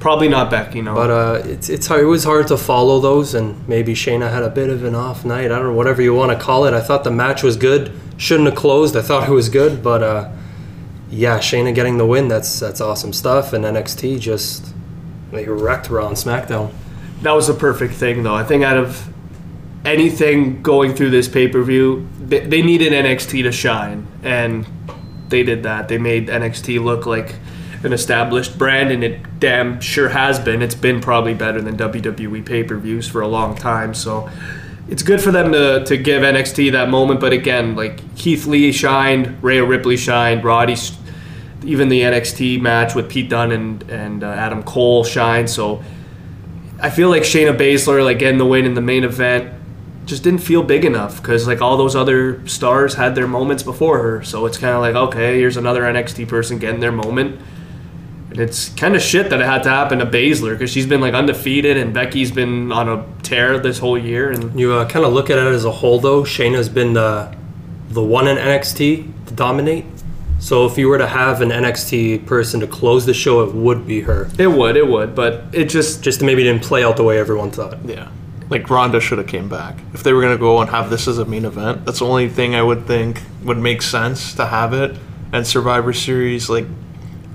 Probably 0.00 0.28
not 0.28 0.50
Becky. 0.50 0.80
No. 0.80 0.94
But 0.94 1.10
uh, 1.10 1.42
it's 1.44 1.68
it's 1.68 1.86
hard, 1.86 2.02
it 2.02 2.06
was 2.06 2.24
hard 2.24 2.46
to 2.48 2.56
follow 2.56 3.00
those, 3.00 3.34
and 3.34 3.66
maybe 3.68 3.94
Shayna 3.94 4.30
had 4.30 4.42
a 4.42 4.50
bit 4.50 4.70
of 4.70 4.84
an 4.84 4.94
off 4.94 5.24
night. 5.24 5.46
I 5.46 5.56
don't 5.56 5.64
know, 5.64 5.72
whatever 5.72 6.00
you 6.02 6.14
want 6.14 6.30
to 6.30 6.38
call 6.38 6.66
it. 6.66 6.74
I 6.74 6.80
thought 6.80 7.04
the 7.04 7.10
match 7.10 7.42
was 7.42 7.56
good. 7.56 7.92
Shouldn't 8.16 8.48
have 8.48 8.56
closed. 8.56 8.96
I 8.96 9.02
thought 9.02 9.28
it 9.28 9.32
was 9.32 9.48
good, 9.48 9.82
but 9.82 10.02
uh, 10.02 10.30
yeah, 11.10 11.38
Shayna 11.38 11.74
getting 11.74 11.98
the 11.98 12.06
win. 12.06 12.28
That's 12.28 12.60
that's 12.60 12.80
awesome 12.80 13.12
stuff. 13.12 13.52
And 13.52 13.64
NXT 13.64 14.20
just 14.20 14.72
They 15.32 15.46
wrecked 15.46 15.90
Raw 15.90 16.06
on 16.06 16.14
SmackDown. 16.14 16.72
That 17.22 17.32
was 17.32 17.48
the 17.48 17.54
perfect 17.54 17.94
thing, 17.94 18.22
though. 18.22 18.34
I 18.34 18.44
think 18.44 18.62
out 18.62 18.76
of 18.76 19.12
anything 19.84 20.62
going 20.62 20.94
through 20.94 21.10
this 21.10 21.28
pay 21.28 21.48
per 21.48 21.62
view, 21.62 22.08
they, 22.20 22.40
they 22.40 22.62
needed 22.62 22.92
NXT 22.92 23.42
to 23.42 23.52
shine, 23.52 24.06
and 24.22 24.66
they 25.28 25.42
did 25.42 25.62
that. 25.64 25.88
They 25.88 25.98
made 25.98 26.28
NXT 26.28 26.82
look 26.82 27.06
like 27.06 27.34
an 27.84 27.92
established 27.92 28.58
brand, 28.58 28.90
and 28.90 29.04
it 29.04 29.40
damn 29.40 29.80
sure 29.80 30.08
has 30.08 30.38
been. 30.38 30.62
It's 30.62 30.74
been 30.74 31.00
probably 31.00 31.34
better 31.34 31.60
than 31.60 31.76
WWE 31.76 32.44
pay 32.44 32.64
per 32.64 32.76
views 32.76 33.08
for 33.08 33.20
a 33.20 33.28
long 33.28 33.56
time. 33.56 33.94
So 33.94 34.28
it's 34.88 35.02
good 35.02 35.20
for 35.20 35.30
them 35.30 35.52
to, 35.52 35.84
to 35.84 35.96
give 35.96 36.22
NXT 36.22 36.72
that 36.72 36.88
moment. 36.88 37.20
But 37.20 37.32
again, 37.32 37.76
like 37.76 38.16
Keith 38.16 38.46
Lee 38.46 38.72
shined, 38.72 39.42
Rhea 39.42 39.64
Ripley 39.64 39.96
shined, 39.96 40.44
Roddy, 40.44 40.76
even 41.64 41.88
the 41.88 42.00
NXT 42.00 42.60
match 42.60 42.94
with 42.94 43.08
Pete 43.08 43.28
Dunne 43.28 43.52
and 43.52 43.82
and 43.90 44.24
uh, 44.24 44.28
Adam 44.28 44.62
Cole 44.62 45.04
shined. 45.04 45.50
So 45.50 45.82
I 46.80 46.90
feel 46.90 47.08
like 47.10 47.22
Shayna 47.22 47.56
Baszler, 47.56 48.04
like 48.04 48.18
getting 48.18 48.38
the 48.38 48.46
win 48.46 48.64
in 48.64 48.74
the 48.74 48.80
main 48.80 49.04
event, 49.04 49.52
just 50.08 50.24
didn't 50.24 50.40
feel 50.40 50.62
big 50.62 50.84
enough 50.84 51.22
because 51.22 51.46
like 51.46 51.60
all 51.60 51.76
those 51.76 51.94
other 51.94 52.46
stars 52.48 52.94
had 52.94 53.14
their 53.14 53.28
moments 53.28 53.62
before 53.62 54.02
her. 54.02 54.22
So 54.24 54.46
it's 54.46 54.58
kind 54.58 54.74
of 54.74 54.80
like 54.80 54.94
okay, 54.94 55.38
here's 55.38 55.56
another 55.56 55.82
NXT 55.82 56.26
person 56.28 56.58
getting 56.58 56.80
their 56.80 56.92
moment. 56.92 57.40
And 58.30 58.40
it's 58.40 58.68
kind 58.70 58.94
of 58.96 59.00
shit 59.02 59.30
that 59.30 59.40
it 59.40 59.46
had 59.46 59.62
to 59.62 59.70
happen 59.70 60.00
to 60.00 60.06
Baszler 60.06 60.50
because 60.52 60.70
she's 60.70 60.86
been 60.86 61.00
like 61.00 61.14
undefeated 61.14 61.76
and 61.76 61.94
Becky's 61.94 62.30
been 62.30 62.72
on 62.72 62.88
a 62.88 63.06
tear 63.22 63.58
this 63.58 63.78
whole 63.78 63.96
year. 63.98 64.30
And 64.30 64.58
You 64.58 64.72
uh, 64.74 64.88
kind 64.88 65.04
of 65.04 65.12
look 65.12 65.30
at 65.30 65.38
it 65.38 65.46
as 65.46 65.64
a 65.64 65.70
whole, 65.70 65.98
though. 66.00 66.24
Shayna's 66.24 66.68
been 66.68 66.92
the 66.94 67.34
the 67.90 68.02
one 68.02 68.28
in 68.28 68.36
NXT 68.36 69.26
to 69.28 69.34
dominate. 69.34 69.84
So 70.40 70.66
if 70.66 70.78
you 70.78 70.88
were 70.88 70.98
to 70.98 71.06
have 71.06 71.40
an 71.40 71.48
NXT 71.48 72.26
person 72.26 72.60
to 72.60 72.66
close 72.66 73.06
the 73.06 73.14
show, 73.14 73.42
it 73.42 73.54
would 73.54 73.86
be 73.86 74.02
her. 74.02 74.28
it 74.38 74.46
would, 74.46 74.76
it 74.76 74.86
would, 74.86 75.14
but 75.14 75.44
it 75.52 75.64
just 75.68 76.02
Just 76.02 76.22
maybe 76.22 76.44
didn't 76.44 76.62
play 76.62 76.84
out 76.84 76.96
the 76.96 77.04
way 77.04 77.18
everyone 77.18 77.50
thought. 77.50 77.78
Yeah. 77.84 78.08
Like 78.50 78.68
Ronda 78.70 79.00
should 79.00 79.18
have 79.18 79.26
came 79.26 79.48
back. 79.48 79.76
If 79.92 80.02
they 80.02 80.12
were 80.12 80.22
gonna 80.22 80.38
go 80.38 80.60
and 80.60 80.70
have 80.70 80.90
this 80.90 81.06
as 81.06 81.18
a 81.18 81.24
main 81.24 81.44
event, 81.44 81.84
that's 81.84 81.98
the 81.98 82.06
only 82.06 82.28
thing 82.28 82.54
I 82.54 82.62
would 82.62 82.86
think 82.86 83.22
would 83.42 83.58
make 83.58 83.82
sense 83.82 84.34
to 84.34 84.46
have 84.46 84.72
it. 84.72 84.96
And 85.32 85.46
Survivor 85.46 85.92
Series, 85.92 86.48
like 86.48 86.64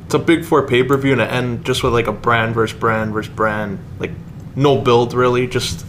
it's 0.05 0.15
a 0.15 0.19
big 0.19 0.45
four 0.45 0.67
pay 0.67 0.83
per 0.83 0.97
view 0.97 1.13
and 1.13 1.21
it 1.21 1.31
end 1.31 1.65
just 1.65 1.83
with 1.83 1.93
like 1.93 2.07
a 2.07 2.11
brand 2.11 2.55
versus 2.55 2.77
brand 2.77 3.13
versus 3.13 3.33
brand. 3.33 3.79
Like 3.99 4.11
no 4.55 4.79
build 4.79 5.13
really, 5.13 5.47
just 5.47 5.85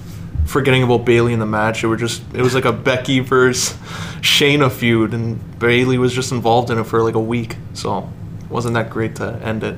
forgetting 0.46 0.82
about 0.82 1.04
Bayley 1.04 1.32
in 1.32 1.38
the 1.38 1.46
match. 1.46 1.84
It 1.84 1.86
was 1.86 2.00
just 2.00 2.22
it 2.34 2.42
was 2.42 2.54
like 2.54 2.64
a 2.64 2.72
Becky 2.72 3.20
versus 3.20 3.76
Shayna 4.20 4.70
feud 4.70 5.14
and 5.14 5.58
Bayley 5.58 5.98
was 5.98 6.12
just 6.12 6.32
involved 6.32 6.70
in 6.70 6.78
it 6.78 6.84
for 6.84 7.02
like 7.02 7.14
a 7.14 7.20
week. 7.20 7.56
So 7.72 8.10
it 8.42 8.50
wasn't 8.50 8.74
that 8.74 8.90
great 8.90 9.16
to 9.16 9.40
end 9.42 9.64
it. 9.64 9.76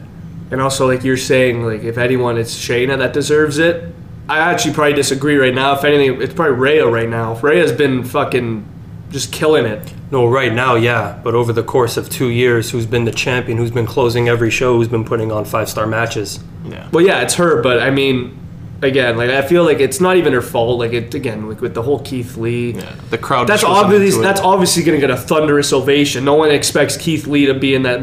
And 0.50 0.60
also, 0.60 0.86
like 0.86 1.02
you're 1.02 1.16
saying, 1.16 1.64
like 1.64 1.82
if 1.82 1.98
anyone, 1.98 2.38
it's 2.38 2.54
Shayna 2.54 2.98
that 2.98 3.12
deserves 3.12 3.58
it. 3.58 3.92
I 4.28 4.38
actually 4.38 4.74
probably 4.74 4.94
disagree 4.94 5.36
right 5.36 5.54
now. 5.54 5.74
If 5.74 5.84
anything, 5.84 6.20
it's 6.20 6.34
probably 6.34 6.56
Rhea 6.56 6.86
right 6.86 7.08
now. 7.08 7.34
Rhea's 7.36 7.72
been 7.72 8.04
fucking 8.04 8.66
just 9.10 9.32
killing 9.32 9.66
it. 9.66 9.92
No, 10.10 10.26
right 10.26 10.52
now, 10.52 10.74
yeah. 10.74 11.18
But 11.22 11.34
over 11.34 11.52
the 11.52 11.62
course 11.62 11.96
of 11.96 12.10
two 12.10 12.28
years, 12.28 12.70
who's 12.70 12.86
been 12.86 13.04
the 13.04 13.12
champion? 13.12 13.58
Who's 13.58 13.70
been 13.70 13.86
closing 13.86 14.28
every 14.28 14.50
show? 14.50 14.76
Who's 14.76 14.88
been 14.88 15.04
putting 15.04 15.30
on 15.30 15.44
five 15.44 15.68
star 15.68 15.86
matches? 15.86 16.40
Yeah. 16.64 16.88
Well, 16.92 17.04
yeah, 17.04 17.22
it's 17.22 17.34
her, 17.34 17.62
but 17.62 17.80
I 17.80 17.90
mean, 17.90 18.36
again, 18.82 19.16
like 19.16 19.30
I 19.30 19.42
feel 19.42 19.64
like 19.64 19.80
it's 19.80 20.00
not 20.00 20.16
even 20.16 20.32
her 20.32 20.42
fault. 20.42 20.78
Like 20.78 20.92
it 20.92 21.14
again, 21.14 21.48
like 21.48 21.60
with 21.60 21.74
the 21.74 21.82
whole 21.82 22.00
Keith 22.00 22.36
Lee. 22.36 22.72
Yeah. 22.72 22.94
The 23.10 23.18
crowd 23.18 23.46
That's 23.46 23.64
obviously 23.64 24.22
that's 24.22 24.40
obviously 24.40 24.82
going 24.82 25.00
to 25.00 25.06
get 25.06 25.16
a 25.16 25.20
thunderous 25.20 25.72
ovation. 25.72 26.24
No 26.24 26.34
one 26.34 26.50
expects 26.50 26.96
Keith 26.96 27.26
Lee 27.26 27.46
to 27.46 27.54
be 27.54 27.74
in 27.74 27.82
that 27.82 28.00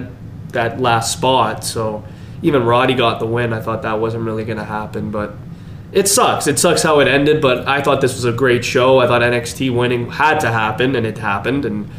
that 0.50 0.80
last 0.80 1.12
spot. 1.12 1.64
So 1.64 2.04
even 2.42 2.64
Roddy 2.64 2.94
got 2.94 3.20
the 3.20 3.26
win. 3.26 3.54
I 3.54 3.62
thought 3.62 3.82
that 3.84 4.00
wasn't 4.00 4.26
really 4.26 4.46
going 4.46 4.58
to 4.58 4.66
happen, 4.66 5.12
but 5.12 5.36
it 5.94 6.08
sucks. 6.08 6.48
It 6.48 6.60
sucks 6.60 6.82
how 6.84 7.00
it 7.00 7.08
ended. 7.08 7.42
But 7.42 7.68
I 7.68 7.82
thought 7.82 8.02
this 8.02 8.16
was 8.16 8.26
a 8.26 8.32
great 8.32 8.66
show. 8.66 9.00
I 9.00 9.08
thought 9.08 9.22
NXT 9.22 9.74
winning 9.76 10.10
had 10.12 10.40
to 10.42 10.52
happen, 10.52 10.96
and 10.96 11.06
it 11.06 11.18
happened. 11.18 11.66
And 11.66 11.90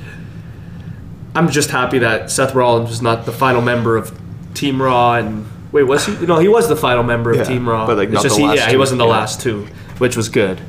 I'm 1.34 1.48
just 1.50 1.70
happy 1.70 1.98
that 2.00 2.30
Seth 2.30 2.54
Rollins 2.54 2.90
was 2.90 3.02
not 3.02 3.26
the 3.26 3.32
final 3.32 3.62
member 3.62 3.96
of 3.96 4.16
Team 4.54 4.80
Raw. 4.80 5.14
And 5.14 5.46
wait, 5.72 5.84
was 5.84 6.06
he? 6.06 6.26
No, 6.26 6.38
he 6.38 6.48
was 6.48 6.68
the 6.68 6.76
final 6.76 7.02
member 7.02 7.30
of 7.30 7.38
Yeah, 7.38 7.44
Team 7.44 7.68
Raw. 7.68 7.86
but, 7.86 7.96
like, 7.96 8.08
It's 8.08 8.14
not 8.14 8.22
just 8.22 8.36
the 8.36 8.42
he, 8.42 8.48
last 8.48 8.58
yeah, 8.58 8.70
he 8.70 8.76
wasn't 8.76 8.98
the 8.98 9.06
Yeah. 9.06 9.10
last 9.12 9.40
two, 9.40 9.66
which 9.98 10.16
was 10.16 10.28
good. 10.28 10.60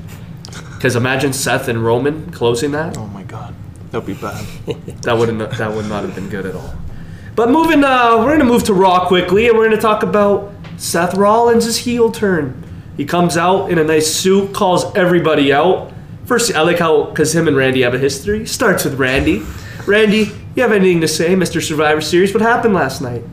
Because 0.76 0.96
imagine 0.96 1.34
Seth 1.34 1.68
and 1.68 1.84
Roman 1.84 2.32
closing 2.32 2.72
that. 2.72 2.98
Oh 2.98 3.08
my 3.08 3.24
god. 3.24 3.54
That'd 3.92 4.06
be 4.08 4.14
bad. 4.14 4.44
That 5.04 5.18
wouldn't 5.18 5.40
that 5.58 5.74
would 5.74 5.88
not 5.88 6.04
have 6.04 6.16
been 6.16 6.30
good 6.30 6.46
at 6.46 6.56
all. 6.56 6.74
But 7.36 7.50
moving, 7.50 7.84
uh, 7.84 8.18
we're 8.18 8.32
gonna 8.38 8.44
move 8.50 8.64
to 8.66 8.74
Raw 8.74 9.08
quickly, 9.08 9.48
and 9.48 9.58
we're 9.58 9.66
gonna 9.70 9.80
talk 9.82 10.04
about 10.04 10.52
Seth 10.78 11.16
Rollins' 11.16 11.78
heel 11.78 12.12
turn. 12.12 12.64
He 12.98 13.06
comes 13.06 13.38
out 13.38 13.72
in 13.72 13.78
a 13.78 13.84
nice 13.84 14.14
suit, 14.14 14.54
calls 14.54 14.96
everybody 14.96 15.52
out. 15.52 15.92
First, 16.26 16.56
I 16.56 16.62
like 16.62 16.80
how 16.80 17.06
because 17.06 17.36
him 17.36 17.48
and 17.48 17.56
Randy 17.56 17.82
have 17.82 17.94
a 17.94 18.00
history. 18.00 18.46
Starts 18.46 18.86
with 18.86 18.96
Randy. 18.96 19.44
Randy, 19.86 20.32
you 20.56 20.64
have 20.64 20.72
anything 20.72 21.02
to 21.02 21.08
say, 21.08 21.36
Mr. 21.36 21.62
Survivor 21.62 22.02
Series? 22.02 22.34
What 22.34 22.42
happened 22.42 22.74
last 22.74 23.02
night? 23.02 23.24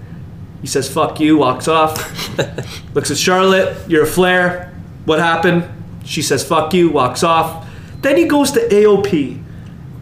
He 0.61 0.67
says, 0.67 0.93
"Fuck 0.93 1.19
you," 1.21 1.39
walks 1.39 1.69
off. 1.69 1.97
Looks 2.95 3.11
at 3.11 3.17
Charlotte. 3.17 3.77
You're 3.89 4.05
a 4.05 4.07
Flair. 4.07 4.73
What 5.05 5.19
happened? 5.19 5.69
She 6.05 6.23
says, 6.23 6.45
"Fuck 6.47 6.75
you," 6.75 6.91
walks 6.91 7.23
off. 7.23 7.67
Then 8.01 8.17
he 8.17 8.25
goes 8.25 8.51
to 8.53 8.61
AOP 8.69 9.43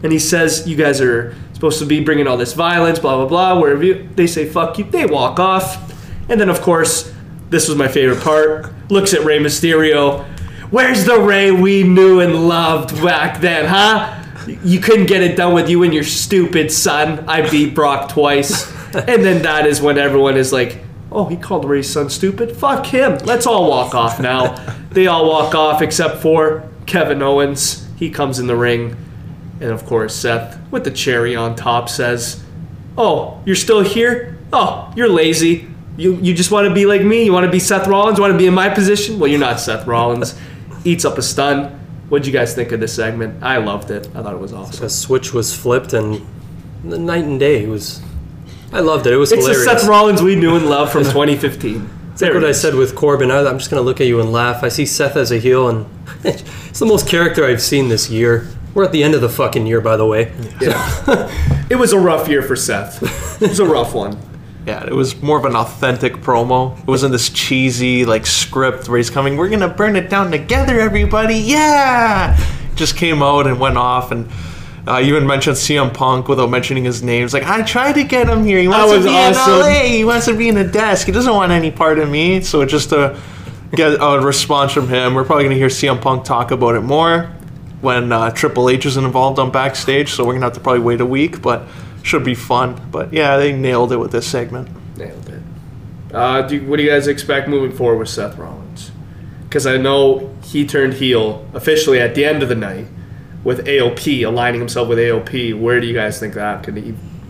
and 0.03 0.11
he 0.11 0.19
says, 0.19 0.67
"You 0.67 0.75
guys 0.75 1.01
are 1.01 1.35
supposed 1.53 1.79
to 1.79 1.85
be 1.85 1.99
bringing 2.03 2.27
all 2.27 2.37
this 2.37 2.53
violence, 2.53 2.99
blah 2.99 3.15
blah 3.17 3.27
blah." 3.27 3.59
Wherever 3.59 3.83
you, 3.83 4.09
they 4.15 4.27
say 4.27 4.45
"fuck 4.47 4.77
you," 4.77 4.83
they 4.85 5.05
walk 5.05 5.39
off, 5.39 5.93
and 6.29 6.39
then 6.39 6.49
of 6.49 6.61
course, 6.61 7.11
this 7.51 7.67
was 7.67 7.77
my 7.77 7.89
favorite 7.89 8.21
part. 8.21 8.73
Looks 8.89 9.13
at 9.13 9.25
Rey 9.25 9.37
Mysterio. 9.37 10.23
Where's 10.71 11.03
the 11.03 11.19
Rey 11.19 11.51
we 11.51 11.83
knew 11.83 12.21
and 12.21 12.47
loved 12.47 12.95
back 13.03 13.41
then, 13.41 13.65
huh? 13.65 14.17
You 14.63 14.79
couldn't 14.79 15.07
get 15.07 15.21
it 15.21 15.35
done 15.35 15.53
with 15.53 15.69
you 15.69 15.83
and 15.83 15.93
your 15.93 16.05
stupid 16.05 16.71
son. 16.71 17.25
I 17.27 17.47
beat 17.49 17.75
Brock 17.75 18.09
twice, 18.09 18.71
and 18.95 19.23
then 19.23 19.41
that 19.43 19.67
is 19.67 19.81
when 19.81 19.97
everyone 19.97 20.37
is 20.37 20.51
like. 20.51 20.79
Oh, 21.11 21.25
he 21.25 21.35
called 21.35 21.65
Rey's 21.65 21.89
son 21.89 22.09
stupid? 22.09 22.55
Fuck 22.55 22.85
him. 22.85 23.17
Let's 23.25 23.45
all 23.45 23.69
walk 23.69 23.93
off 23.93 24.21
now. 24.21 24.55
they 24.91 25.07
all 25.07 25.27
walk 25.27 25.53
off 25.53 25.81
except 25.81 26.21
for 26.21 26.69
Kevin 26.85 27.21
Owens. 27.21 27.85
He 27.97 28.09
comes 28.09 28.39
in 28.39 28.47
the 28.47 28.55
ring. 28.55 28.95
And 29.59 29.71
of 29.71 29.85
course, 29.85 30.15
Seth, 30.15 30.57
with 30.71 30.85
the 30.85 30.91
cherry 30.91 31.35
on 31.35 31.57
top, 31.57 31.89
says, 31.89 32.41
Oh, 32.97 33.41
you're 33.45 33.57
still 33.57 33.81
here? 33.81 34.37
Oh, 34.53 34.91
you're 34.95 35.09
lazy. 35.09 35.70
You, 35.97 36.15
you 36.15 36.33
just 36.33 36.51
want 36.51 36.67
to 36.67 36.73
be 36.73 36.85
like 36.85 37.01
me? 37.03 37.23
You 37.25 37.33
want 37.33 37.45
to 37.45 37.51
be 37.51 37.59
Seth 37.59 37.87
Rollins? 37.87 38.17
You 38.17 38.21
want 38.21 38.33
to 38.33 38.37
be 38.37 38.47
in 38.47 38.53
my 38.53 38.69
position? 38.69 39.19
Well, 39.19 39.29
you're 39.29 39.39
not 39.39 39.59
Seth 39.59 39.85
Rollins. 39.85 40.39
Eats 40.85 41.05
up 41.05 41.17
a 41.17 41.21
stun. 41.21 41.77
What'd 42.09 42.25
you 42.25 42.33
guys 42.33 42.53
think 42.55 42.71
of 42.71 42.79
this 42.79 42.93
segment? 42.93 43.43
I 43.43 43.57
loved 43.57 43.91
it. 43.91 44.07
I 44.15 44.23
thought 44.23 44.33
it 44.33 44.39
was 44.39 44.53
awesome. 44.53 44.81
The 44.81 44.89
switch 44.89 45.33
was 45.33 45.55
flipped, 45.55 45.93
and 45.93 46.25
the 46.83 46.97
night 46.97 47.23
and 47.23 47.39
day 47.39 47.63
it 47.63 47.69
was. 47.69 48.01
I 48.73 48.79
loved 48.79 49.05
it. 49.05 49.13
It 49.13 49.17
was 49.17 49.31
It's 49.31 49.45
hilarious. 49.45 49.81
Seth 49.81 49.87
Rollins 49.87 50.21
we 50.21 50.35
knew 50.35 50.55
and 50.55 50.69
loved 50.69 50.91
from 50.91 51.03
2015. 51.05 51.89
It's 52.13 52.21
like 52.21 52.33
what 52.33 52.43
I 52.43 52.51
said 52.51 52.75
with 52.75 52.95
Corbin. 52.95 53.31
I, 53.31 53.39
I'm 53.45 53.57
just 53.57 53.69
gonna 53.69 53.81
look 53.81 54.01
at 54.01 54.07
you 54.07 54.19
and 54.19 54.31
laugh. 54.31 54.63
I 54.63 54.69
see 54.69 54.85
Seth 54.85 55.15
as 55.15 55.31
a 55.31 55.37
heel, 55.37 55.69
and 55.69 55.85
it's 56.23 56.79
the 56.79 56.85
most 56.85 57.07
character 57.07 57.45
I've 57.45 57.61
seen 57.61 57.87
this 57.89 58.09
year. 58.09 58.47
We're 58.73 58.83
at 58.85 58.91
the 58.93 59.03
end 59.03 59.15
of 59.15 59.21
the 59.21 59.29
fucking 59.29 59.65
year, 59.67 59.81
by 59.81 59.97
the 59.97 60.05
way. 60.05 60.33
Yeah. 60.61 61.29
It 61.71 61.75
was 61.79 61.93
a 61.93 61.97
rough 61.99 62.27
year 62.27 62.41
for 62.41 62.57
Seth. 62.57 63.01
It 63.41 63.47
was 63.47 63.59
a 63.61 63.65
rough 63.65 63.93
one. 63.93 64.17
Yeah, 64.65 64.85
it 64.85 64.93
was 64.93 65.19
more 65.21 65.39
of 65.39 65.45
an 65.45 65.55
authentic 65.55 66.17
promo. 66.17 66.77
It 66.79 66.87
wasn't 66.87 67.13
this 67.13 67.29
cheesy 67.29 68.05
like 68.05 68.27
script 68.27 68.87
where 68.87 68.97
he's 68.97 69.09
coming, 69.09 69.37
we're 69.37 69.49
gonna 69.49 69.67
burn 69.67 69.95
it 69.95 70.09
down 70.09 70.31
together, 70.31 70.79
everybody, 70.79 71.37
yeah! 71.37 72.37
Just 72.75 72.95
came 72.95 73.23
out 73.23 73.47
and 73.47 73.59
went 73.59 73.77
off 73.77 74.11
and 74.11 74.29
uh, 74.87 75.01
even 75.03 75.27
mentioned 75.27 75.55
CM 75.55 75.93
Punk 75.93 76.27
without 76.27 76.49
mentioning 76.49 76.83
his 76.83 77.03
name. 77.03 77.23
It's 77.23 77.33
like, 77.33 77.43
I 77.43 77.61
tried 77.61 77.93
to 77.93 78.03
get 78.03 78.27
him 78.27 78.43
here. 78.43 78.59
He 78.59 78.67
wants 78.67 78.91
to 78.93 79.03
be 79.03 79.09
awesome. 79.09 79.53
in 79.53 79.59
LA. 79.59 79.79
He 79.83 80.03
wants 80.03 80.25
to 80.25 80.35
be 80.35 80.47
in 80.47 80.57
a 80.57 80.67
desk. 80.67 81.05
He 81.05 81.11
doesn't 81.11 81.33
want 81.33 81.51
any 81.51 81.71
part 81.71 81.99
of 81.99 82.09
me. 82.09 82.41
So 82.41 82.65
just 82.65 82.89
to 82.89 83.19
get 83.75 83.97
a 84.01 84.19
response 84.19 84.71
from 84.71 84.87
him, 84.87 85.13
we're 85.13 85.23
probably 85.23 85.43
going 85.43 85.55
to 85.55 85.59
hear 85.59 85.67
CM 85.67 86.01
Punk 86.01 86.25
talk 86.25 86.51
about 86.51 86.75
it 86.75 86.81
more 86.81 87.31
when 87.81 88.11
uh, 88.11 88.31
Triple 88.31 88.69
H 88.69 88.85
is 88.85 88.97
involved 88.97 89.37
on 89.39 89.51
backstage. 89.51 90.13
So 90.13 90.23
we're 90.23 90.33
going 90.33 90.41
to 90.41 90.47
have 90.47 90.53
to 90.53 90.59
probably 90.59 90.81
wait 90.81 91.01
a 91.01 91.05
week, 91.05 91.41
but 91.41 91.67
should 92.03 92.23
be 92.23 92.35
fun. 92.35 92.89
But 92.91 93.13
yeah, 93.13 93.37
they 93.37 93.53
nailed 93.53 93.91
it 93.91 93.97
with 93.97 94.11
this 94.11 94.27
segment. 94.27 94.69
Nailed 94.97 95.29
it. 95.29 95.41
Uh, 96.13 96.41
do 96.41 96.55
you, 96.55 96.67
what 96.67 96.77
do 96.77 96.83
you 96.83 96.89
guys 96.89 97.07
expect 97.07 97.47
moving 97.47 97.75
forward 97.75 97.99
with 97.99 98.09
Seth 98.09 98.37
Rollins? 98.37 98.91
Because 99.43 99.65
I 99.65 99.77
know 99.77 100.35
he 100.43 100.65
turned 100.65 100.93
heel 100.95 101.47
officially 101.53 101.99
at 101.99 102.15
the 102.15 102.25
end 102.25 102.43
of 102.43 102.49
the 102.49 102.55
night 102.55 102.87
with 103.43 103.65
AOP, 103.65 104.25
aligning 104.25 104.59
himself 104.59 104.87
with 104.87 104.97
AOP. 104.97 105.59
Where 105.59 105.79
do 105.79 105.87
you 105.87 105.93
guys 105.93 106.19
think 106.19 106.33
that 106.35 106.63
could? 106.63 106.75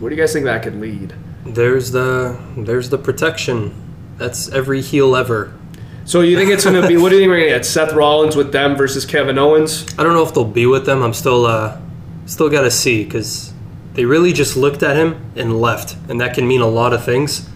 Where 0.00 0.10
do 0.10 0.16
you 0.16 0.22
guys 0.22 0.32
think 0.32 0.44
that 0.44 0.62
could 0.62 0.80
lead? 0.80 1.14
There's 1.44 1.90
the 1.90 2.38
there's 2.56 2.90
the 2.90 2.98
protection. 2.98 3.74
That's 4.18 4.48
every 4.50 4.82
heel 4.82 5.16
ever. 5.16 5.54
So 6.04 6.20
you 6.20 6.36
think 6.36 6.50
it's 6.50 6.64
going 6.64 6.80
to 6.80 6.86
be? 6.86 6.96
What 6.96 7.10
do 7.10 7.16
you 7.16 7.22
think 7.22 7.30
we're 7.30 7.38
going 7.38 7.50
to 7.50 7.56
get? 7.56 7.66
Seth 7.66 7.92
Rollins 7.92 8.34
with 8.34 8.52
them 8.52 8.76
versus 8.76 9.06
Kevin 9.06 9.38
Owens? 9.38 9.86
I 9.98 10.02
don't 10.02 10.14
know 10.14 10.22
if 10.24 10.34
they'll 10.34 10.44
be 10.44 10.66
with 10.66 10.84
them. 10.84 11.02
I'm 11.02 11.14
still 11.14 11.46
uh, 11.46 11.80
still 12.26 12.48
got 12.50 12.62
to 12.62 12.70
see 12.70 13.04
because 13.04 13.51
they 13.94 14.04
really 14.04 14.32
just 14.32 14.56
looked 14.56 14.82
at 14.82 14.96
him 14.96 15.32
and 15.36 15.60
left, 15.60 15.96
and 16.08 16.20
that 16.20 16.34
can 16.34 16.46
mean 16.48 16.60
a 16.60 16.66
lot 16.68 16.92
of 16.92 17.04
things. 17.04 17.48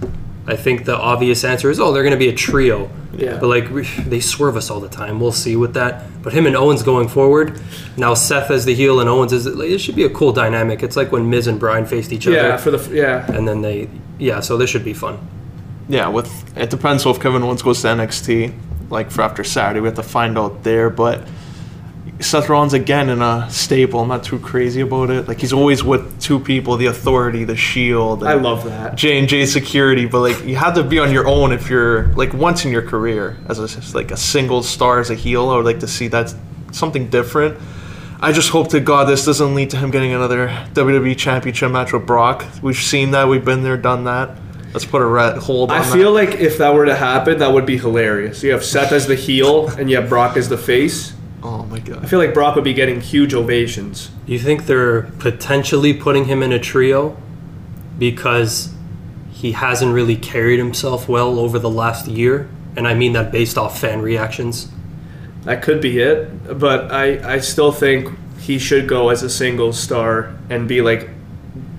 I 0.48 0.54
think 0.54 0.84
the 0.84 0.96
obvious 0.96 1.42
answer 1.42 1.70
is, 1.70 1.80
oh, 1.80 1.92
they're 1.92 2.04
going 2.04 2.12
to 2.12 2.18
be 2.18 2.28
a 2.28 2.34
trio. 2.34 2.88
Yeah. 3.12 3.38
But 3.38 3.48
like 3.48 3.68
we, 3.70 3.82
they 4.06 4.20
swerve 4.20 4.56
us 4.56 4.70
all 4.70 4.78
the 4.78 4.88
time. 4.88 5.18
We'll 5.18 5.32
see 5.32 5.56
with 5.56 5.74
that. 5.74 6.04
But 6.22 6.32
him 6.34 6.46
and 6.46 6.54
Owens 6.54 6.82
going 6.84 7.08
forward. 7.08 7.60
Now 7.96 8.14
Seth 8.14 8.50
as 8.50 8.64
the 8.64 8.74
heel 8.74 9.00
and 9.00 9.08
Owens 9.08 9.32
is. 9.32 9.46
Like, 9.46 9.70
it 9.70 9.78
should 9.78 9.96
be 9.96 10.04
a 10.04 10.10
cool 10.10 10.32
dynamic. 10.32 10.82
It's 10.82 10.96
like 10.96 11.10
when 11.10 11.28
Miz 11.30 11.46
and 11.48 11.58
Bryan 11.58 11.84
faced 11.86 12.12
each 12.12 12.26
Yeah, 12.26 12.40
other, 12.40 12.58
for 12.58 12.70
the 12.70 12.94
yeah. 12.94 13.30
and 13.32 13.48
then 13.48 13.62
they. 13.62 13.88
Yeah, 14.18 14.40
so 14.40 14.56
this 14.56 14.70
should 14.70 14.84
be 14.84 14.92
fun. 14.94 15.18
Yeah, 15.88 16.08
with 16.08 16.30
it 16.56 16.70
depends 16.70 17.02
so 17.02 17.10
if 17.10 17.20
Kevin 17.20 17.42
Owens 17.42 17.62
goes 17.62 17.80
to 17.82 17.88
NXT, 17.88 18.54
like 18.90 19.10
for 19.10 19.22
after 19.22 19.42
Saturday, 19.42 19.80
we 19.80 19.88
have 19.88 19.96
to 19.96 20.02
find 20.02 20.38
out 20.38 20.62
there. 20.62 20.90
But 20.90 21.26
Seth 22.18 22.48
Rollins 22.48 22.72
again 22.72 23.10
in 23.10 23.20
a 23.20 23.46
stable. 23.50 24.00
I'm 24.00 24.08
not 24.08 24.24
too 24.24 24.38
crazy 24.38 24.80
about 24.80 25.10
it. 25.10 25.28
Like 25.28 25.38
he's 25.38 25.52
always 25.52 25.84
with 25.84 26.20
two 26.20 26.40
people: 26.40 26.76
the 26.76 26.86
Authority, 26.86 27.44
the 27.44 27.56
Shield. 27.56 28.24
I 28.24 28.34
love 28.34 28.64
that. 28.64 28.94
J 28.94 29.18
and 29.18 29.28
J 29.28 29.44
Security. 29.44 30.06
But 30.06 30.20
like 30.20 30.44
you 30.44 30.56
have 30.56 30.74
to 30.74 30.82
be 30.82 30.98
on 30.98 31.12
your 31.12 31.26
own 31.26 31.52
if 31.52 31.68
you're 31.68 32.06
like 32.14 32.32
once 32.32 32.64
in 32.64 32.72
your 32.72 32.82
career 32.82 33.36
as 33.48 33.58
a, 33.58 33.96
like 33.96 34.10
a 34.10 34.16
single 34.16 34.62
star 34.62 34.98
as 34.98 35.10
a 35.10 35.14
heel. 35.14 35.50
I 35.50 35.56
would 35.56 35.66
like 35.66 35.80
to 35.80 35.88
see 35.88 36.08
that 36.08 36.34
something 36.72 37.08
different. 37.10 37.58
I 38.18 38.32
just 38.32 38.48
hope 38.48 38.68
to 38.70 38.80
God 38.80 39.04
this 39.04 39.26
doesn't 39.26 39.54
lead 39.54 39.70
to 39.70 39.76
him 39.76 39.90
getting 39.90 40.12
another 40.14 40.48
WWE 40.72 41.18
Championship 41.18 41.70
match 41.70 41.92
with 41.92 42.06
Brock. 42.06 42.46
We've 42.62 42.74
seen 42.74 43.10
that. 43.10 43.28
We've 43.28 43.44
been 43.44 43.62
there, 43.62 43.76
done 43.76 44.04
that. 44.04 44.38
Let's 44.72 44.86
put 44.86 45.02
a 45.02 45.06
red 45.06 45.36
hold 45.38 45.70
on 45.70 45.76
I 45.76 45.84
that. 45.84 45.92
feel 45.92 46.12
like 46.12 46.30
if 46.30 46.58
that 46.58 46.74
were 46.74 46.86
to 46.86 46.94
happen, 46.94 47.38
that 47.38 47.52
would 47.52 47.66
be 47.66 47.76
hilarious. 47.78 48.42
You 48.42 48.52
have 48.52 48.64
Seth 48.64 48.92
as 48.92 49.06
the 49.06 49.14
heel 49.14 49.68
and 49.68 49.90
you 49.90 49.96
have 49.96 50.08
Brock 50.08 50.36
as 50.36 50.48
the 50.48 50.58
face. 50.58 51.12
Oh 51.66 51.68
my 51.68 51.80
god. 51.80 52.04
I 52.04 52.06
feel 52.06 52.20
like 52.20 52.32
Brock 52.32 52.54
would 52.54 52.62
be 52.62 52.74
getting 52.74 53.00
huge 53.00 53.34
ovations. 53.34 54.12
You 54.24 54.38
think 54.38 54.66
they're 54.66 55.02
potentially 55.18 55.92
putting 55.92 56.26
him 56.26 56.40
in 56.42 56.52
a 56.52 56.60
trio 56.60 57.16
because 57.98 58.72
he 59.30 59.50
hasn't 59.50 59.92
really 59.92 60.14
carried 60.14 60.58
himself 60.58 61.08
well 61.08 61.40
over 61.40 61.58
the 61.58 61.68
last 61.68 62.06
year? 62.06 62.48
And 62.76 62.86
I 62.86 62.94
mean 62.94 63.14
that 63.14 63.32
based 63.32 63.58
off 63.58 63.80
fan 63.80 64.00
reactions. 64.00 64.68
That 65.42 65.62
could 65.62 65.80
be 65.80 65.98
it, 65.98 66.58
but 66.58 66.92
I, 66.92 67.34
I 67.34 67.38
still 67.40 67.72
think 67.72 68.16
he 68.38 68.60
should 68.60 68.88
go 68.88 69.08
as 69.08 69.24
a 69.24 69.30
single 69.30 69.72
star 69.72 70.36
and 70.48 70.68
be 70.68 70.82
like, 70.82 71.10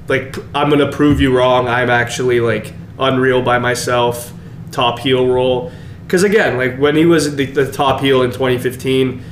like 0.10 0.36
I'm 0.54 0.70
gonna 0.70 0.92
prove 0.92 1.22
you 1.22 1.36
wrong. 1.38 1.70
I'm 1.70 1.90
actually 1.90 2.42
like 2.42 2.74
unreal 3.00 3.42
by 3.42 3.58
myself, 3.58 4.34
top 4.72 5.00
heel 5.00 5.28
role. 5.28 5.72
Because 6.04 6.24
again, 6.24 6.58
like 6.58 6.78
when 6.78 6.98
he 6.98 7.06
was 7.06 7.38
the, 7.38 7.46
the 7.46 7.72
top 7.72 8.02
heel 8.02 8.22
in 8.22 8.32
2015, 8.32 9.24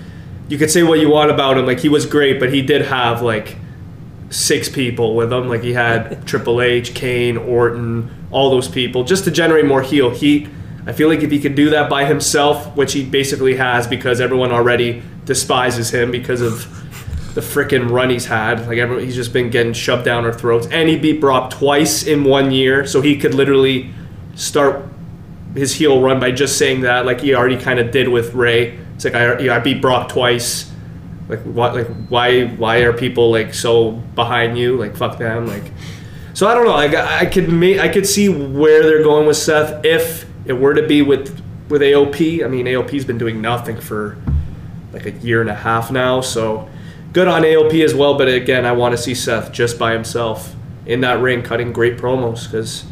you 0.48 0.58
could 0.58 0.70
say 0.70 0.84
what 0.84 1.00
you 1.00 1.10
want 1.10 1.32
about 1.32 1.58
him. 1.58 1.66
Like 1.66 1.80
he 1.80 1.90
was 1.90 2.06
great, 2.06 2.40
but 2.40 2.54
he 2.54 2.62
did 2.62 2.84
have 2.84 3.22
like 3.22 3.58
six 4.30 4.70
people 4.70 5.16
with 5.16 5.32
him. 5.32 5.48
Like 5.48 5.64
he 5.64 5.74
had 5.74 6.26
Triple 6.28 6.62
H, 6.62 6.94
Kane, 6.94 7.38
Orton, 7.38 8.28
all 8.32 8.50
those 8.50 8.68
people, 8.68 9.04
just 9.04 9.24
to 9.26 9.32
generate 9.32 9.66
more 9.66 9.82
heel 9.82 10.10
heat. 10.10 10.50
I 10.88 10.94
feel 10.94 11.10
like 11.10 11.22
if 11.22 11.32
he 11.32 11.40
could 11.40 11.56
do 11.56 11.72
that 11.72 11.90
by 11.90 12.06
himself, 12.06 12.76
which 12.76 12.94
he 12.94 13.04
basically 13.04 13.56
has 13.56 13.88
because 13.88 14.22
everyone 14.22 14.52
already 14.52 15.02
despises 15.26 15.90
him 15.90 16.12
because 16.12 16.42
of 16.42 16.70
the 17.34 17.42
freaking 17.42 17.90
run 17.90 18.12
he's 18.12 18.26
had. 18.26 18.68
Like 18.68 18.78
everyone, 18.78 19.04
he's 19.04 19.16
just 19.16 19.34
been 19.34 19.50
getting 19.50 19.74
shoved 19.74 20.06
down 20.06 20.26
our 20.26 20.34
throats, 20.34 20.68
and 20.68 20.88
he 20.88 20.96
beat 20.96 21.20
Brock 21.20 21.50
twice 21.50 22.06
in 22.06 22.24
one 22.24 22.52
year, 22.52 22.86
so 22.86 23.02
he 23.02 23.18
could 23.18 23.34
literally 23.34 23.92
start 24.36 24.86
his 25.56 25.74
heel 25.74 26.02
run 26.02 26.20
by 26.20 26.32
just 26.32 26.58
saying 26.58 26.82
that, 26.82 27.06
like 27.06 27.22
he 27.22 27.34
already 27.34 27.58
kind 27.58 27.80
of 27.80 27.92
did 27.92 28.08
with 28.08 28.34
Rey. 28.34 28.80
It's 28.96 29.06
like 29.06 29.16
I, 29.16 29.56
I 29.56 29.60
beat 29.60 29.82
Brock 29.82 30.10
twice. 30.10 30.72
Like 31.28 31.42
what? 31.44 31.76
Like 31.76 31.88
why? 32.10 32.48
Why 32.48 32.78
are 32.80 32.94
people 32.94 33.32
like 33.32 33.54
so 33.54 33.92
behind 33.92 34.58
you? 34.58 34.78
Like 34.78 34.96
fuck 34.96 35.18
them. 35.18 35.48
Like 35.48 35.72
so 36.34 36.48
I 36.48 36.54
don't 36.54 36.66
know. 36.66 36.72
Like 36.72 36.94
I 36.94 37.26
could 37.26 37.50
ma- 37.50 37.82
I 37.82 37.90
could 37.90 38.06
see 38.06 38.30
where 38.30 38.84
they're 38.84 39.04
going 39.04 39.26
with 39.28 39.38
Seth 39.38 39.84
if 39.86 40.26
it 40.46 40.54
were 40.54 40.74
to 40.74 40.86
be 40.86 41.02
with 41.02 41.42
with 41.70 41.82
AOP. 41.82 42.44
I 42.44 42.48
mean 42.48 42.66
AOP's 42.66 43.06
been 43.06 43.18
doing 43.18 43.42
nothing 43.42 43.80
for 43.80 44.18
like 44.94 45.06
a 45.06 45.12
year 45.12 45.42
and 45.42 45.50
a 45.50 45.56
half 45.56 45.92
now. 45.92 46.22
So 46.22 46.70
good 47.14 47.28
on 47.28 47.42
AOP 47.44 47.84
as 47.84 47.94
well. 47.94 48.18
But 48.18 48.28
again, 48.28 48.66
I 48.66 48.74
want 48.74 48.94
to 48.94 48.98
see 48.98 49.16
Seth 49.16 49.52
just 49.52 49.80
by 49.80 49.94
himself 49.94 50.56
in 50.86 51.02
that 51.02 51.20
ring, 51.20 51.42
cutting 51.42 51.74
great 51.74 51.98
promos 51.98 52.46
because 52.46 52.86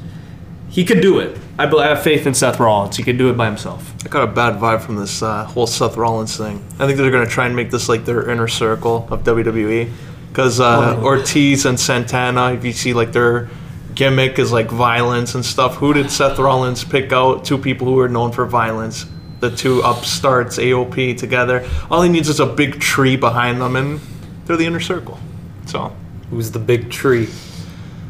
he 0.73 0.83
could 0.83 1.01
do 1.01 1.19
it. 1.19 1.37
I 1.59 1.67
bel- 1.67 1.79
I 1.81 1.87
have 1.89 2.01
faith 2.01 2.25
in 2.25 2.33
Seth 2.33 2.59
Rollins. 2.59 2.97
He 2.97 3.03
could 3.03 3.17
do 3.19 3.29
it 3.29 3.37
by 3.37 3.45
himself. 3.45 3.93
I 4.03 4.09
got 4.09 4.23
a 4.23 4.31
bad 4.31 4.59
vibe 4.59 4.81
from 4.81 4.95
this 4.95 5.21
uh, 5.21 5.45
whole 5.45 5.67
Seth 5.67 5.95
Rollins 5.97 6.35
thing. 6.35 6.63
I 6.79 6.85
think 6.87 6.97
they're 6.97 7.11
going 7.11 7.25
to 7.25 7.31
try 7.31 7.45
and 7.45 7.55
make 7.55 7.69
this 7.69 7.87
like 7.87 8.05
their 8.05 8.29
inner 8.29 8.47
circle 8.47 9.07
of 9.11 9.23
WWE. 9.23 9.91
Because 10.29 10.59
uh, 10.59 10.95
Oh. 10.97 11.03
Ortiz 11.05 11.65
and 11.67 11.79
Santana, 11.79 12.53
if 12.53 12.65
you 12.65 12.71
see 12.73 12.93
like 12.93 13.11
their 13.11 13.49
gimmick 13.93 14.39
is 14.39 14.51
like 14.51 14.67
violence 14.71 15.35
and 15.35 15.45
stuff, 15.45 15.75
who 15.75 15.93
did 15.93 16.09
Seth 16.09 16.39
Rollins 16.39 16.83
pick 16.83 17.13
out? 17.13 17.45
Two 17.45 17.59
people 17.59 17.85
who 17.85 17.99
are 17.99 18.09
known 18.09 18.31
for 18.31 18.45
violence. 18.47 19.05
The 19.41 19.51
two 19.55 19.81
upstarts, 19.81 20.57
AOP 20.57 21.17
together. 21.17 21.69
All 21.91 22.01
he 22.01 22.09
needs 22.09 22.29
is 22.29 22.39
a 22.39 22.47
big 22.47 22.79
tree 22.79 23.15
behind 23.15 23.61
them, 23.61 23.75
and 23.75 23.99
they're 24.45 24.57
the 24.57 24.65
inner 24.65 24.79
circle. 24.79 25.19
So, 25.67 25.95
Who's 26.31 26.49
the 26.49 26.59
big 26.59 26.89
tree? 26.89 27.27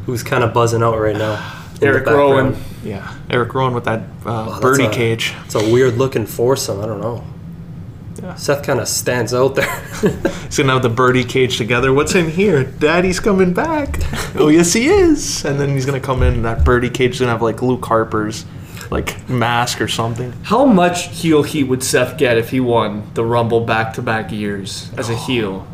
Who's 0.06 0.22
kind 0.22 0.42
of 0.44 0.54
buzzing 0.54 0.82
out 0.82 0.98
right 0.98 1.16
now? 1.16 1.53
In 1.74 1.80
the 1.80 1.86
Eric 1.86 2.04
background? 2.04 2.32
Rowan. 2.32 2.56
yeah, 2.84 3.14
Erick 3.30 3.54
Rowan 3.54 3.74
with 3.74 3.84
that 3.84 4.02
uh, 4.24 4.48
that's 4.50 4.60
birdie 4.60 4.84
a- 4.86 4.90
cage. 4.90 5.34
It's 5.44 5.54
a 5.54 5.72
weird 5.72 5.94
looking 5.96 6.26
foursome. 6.26 6.80
I 6.80 6.86
don't 6.86 7.00
know. 7.00 7.24
Yeah. 8.22 8.36
Seth 8.36 8.62
kind 8.64 8.80
of 8.80 8.88
stands 8.88 9.34
out 9.34 9.54
there. 9.56 9.80
He's 10.46 10.56
gonna 10.58 10.72
have 10.72 10.82
the 10.82 10.88
birdie 10.88 11.24
cage 11.24 11.58
together. 11.58 11.92
What's 11.92 12.14
in 12.14 12.30
here? 12.30 12.64
Daddy's 12.64 13.20
coming 13.20 13.52
back. 13.52 13.98
oh 14.36 14.48
yes, 14.48 14.72
he 14.72 14.86
is. 14.86 15.44
And 15.44 15.58
then 15.60 15.70
he's 15.70 15.84
gonna 15.84 16.00
come 16.00 16.22
in. 16.22 16.34
And 16.34 16.44
that 16.44 16.64
birdie 16.64 16.90
cage 16.90 17.14
is 17.14 17.18
gonna 17.20 17.32
have 17.32 17.42
like 17.42 17.60
Luke 17.60 17.84
Harper's 17.84 18.46
like 18.90 19.28
mask 19.28 19.80
or 19.80 19.88
something. 19.88 20.32
How 20.44 20.64
much 20.64 21.08
heel 21.08 21.42
heat 21.42 21.64
would 21.64 21.82
Seth 21.82 22.16
get 22.16 22.38
if 22.38 22.50
he 22.50 22.60
won 22.60 23.10
the 23.14 23.24
Rumble 23.24 23.60
back 23.60 23.92
to 23.94 24.02
back 24.02 24.30
years 24.30 24.90
as 24.96 25.10
a 25.10 25.16
heel? 25.16 25.66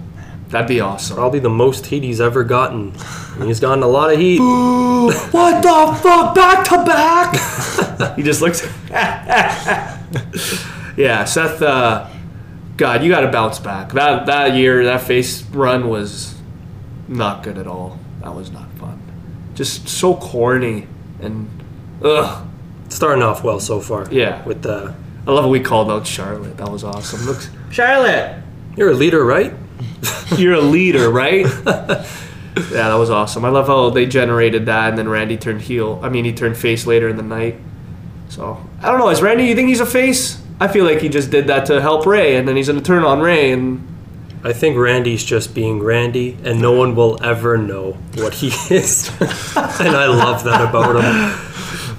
That'd 0.50 0.68
be 0.68 0.80
awesome. 0.80 1.16
Probably 1.16 1.38
the 1.38 1.48
most 1.48 1.86
heat 1.86 2.02
he's 2.02 2.20
ever 2.20 2.42
gotten. 2.42 2.92
And 3.36 3.44
he's 3.44 3.60
gotten 3.60 3.84
a 3.84 3.88
lot 3.88 4.12
of 4.12 4.18
heat. 4.18 4.40
What 4.40 5.62
the 5.62 5.98
fuck? 6.02 6.34
Back 6.34 6.64
to 6.68 6.84
back? 6.84 8.16
he 8.16 8.22
just 8.24 8.42
looks. 8.42 8.66
yeah, 10.96 11.24
Seth. 11.24 11.62
Uh, 11.62 12.08
God, 12.76 13.04
you 13.04 13.10
got 13.10 13.20
to 13.20 13.30
bounce 13.30 13.60
back. 13.60 13.92
That 13.92 14.26
that 14.26 14.54
year, 14.54 14.84
that 14.84 15.02
face 15.02 15.42
run 15.44 15.88
was 15.88 16.34
not 17.06 17.42
good 17.44 17.56
at 17.56 17.66
all. 17.68 17.98
That 18.22 18.34
was 18.34 18.50
not 18.50 18.70
fun. 18.72 19.00
Just 19.54 19.88
so 19.88 20.14
corny 20.16 20.88
and 21.20 21.48
ugh. 22.02 22.46
Starting 22.88 23.22
off 23.22 23.44
well 23.44 23.60
so 23.60 23.80
far. 23.80 24.08
Yeah. 24.10 24.42
With 24.44 24.62
the 24.62 24.94
I 25.26 25.30
love 25.30 25.44
what 25.44 25.50
we 25.50 25.60
called 25.60 25.90
out 25.90 26.06
Charlotte. 26.06 26.56
That 26.56 26.70
was 26.70 26.82
awesome. 26.82 27.24
Looks 27.24 27.50
Charlotte. 27.70 28.42
you're 28.76 28.90
a 28.90 28.94
leader, 28.94 29.24
right? 29.24 29.52
You're 30.36 30.54
a 30.54 30.60
leader, 30.60 31.10
right? 31.10 31.44
yeah, 31.66 32.04
that 32.54 32.94
was 32.94 33.10
awesome. 33.10 33.44
I 33.44 33.48
love 33.48 33.66
how 33.66 33.90
they 33.90 34.06
generated 34.06 34.66
that, 34.66 34.90
and 34.90 34.98
then 34.98 35.08
Randy 35.08 35.36
turned 35.36 35.62
heel. 35.62 36.00
I 36.02 36.08
mean, 36.08 36.24
he 36.24 36.32
turned 36.32 36.56
face 36.56 36.86
later 36.86 37.08
in 37.08 37.16
the 37.16 37.22
night. 37.22 37.56
So 38.28 38.64
I 38.80 38.90
don't 38.90 38.98
know. 38.98 39.08
Is 39.08 39.22
Randy? 39.22 39.44
You 39.44 39.54
think 39.54 39.68
he's 39.68 39.80
a 39.80 39.86
face? 39.86 40.40
I 40.60 40.68
feel 40.68 40.84
like 40.84 41.00
he 41.00 41.08
just 41.08 41.30
did 41.30 41.46
that 41.48 41.66
to 41.66 41.80
help 41.80 42.06
Rey, 42.06 42.36
and 42.36 42.46
then 42.46 42.56
he's 42.56 42.68
gonna 42.68 42.80
turn 42.80 43.04
on 43.04 43.20
Rey. 43.20 43.52
And 43.52 43.86
I 44.44 44.52
think 44.52 44.76
Randy's 44.76 45.24
just 45.24 45.54
being 45.54 45.82
Randy, 45.82 46.36
and 46.44 46.60
no 46.60 46.72
one 46.72 46.94
will 46.94 47.22
ever 47.24 47.58
know 47.58 47.92
what 48.14 48.34
he 48.34 48.48
is. 48.74 49.08
and 49.20 49.96
I 49.96 50.06
love 50.06 50.44
that 50.44 50.68
about 50.68 50.96
him. 50.96 51.49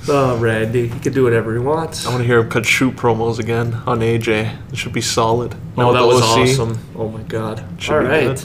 Oh, 0.09 0.37
Randy, 0.37 0.87
he 0.87 0.99
can 0.99 1.13
do 1.13 1.23
whatever 1.23 1.53
he 1.53 1.59
wants. 1.59 2.05
I 2.05 2.09
want 2.09 2.21
to 2.21 2.25
hear 2.27 2.39
him 2.39 2.49
cut 2.49 2.65
shoot 2.65 2.95
promos 2.95 3.39
again 3.39 3.73
on 3.85 3.99
AJ. 3.99 4.57
It 4.71 4.77
should 4.77 4.93
be 4.93 5.01
solid. 5.01 5.55
Now 5.77 5.89
Oh, 5.89 5.93
that 5.93 6.05
was 6.05 6.21
awesome. 6.21 6.79
Oh 6.95 7.09
my 7.09 7.23
god. 7.23 7.63
Should 7.77 7.93
All 7.93 7.99
right. 8.01 8.35
good. 8.35 8.43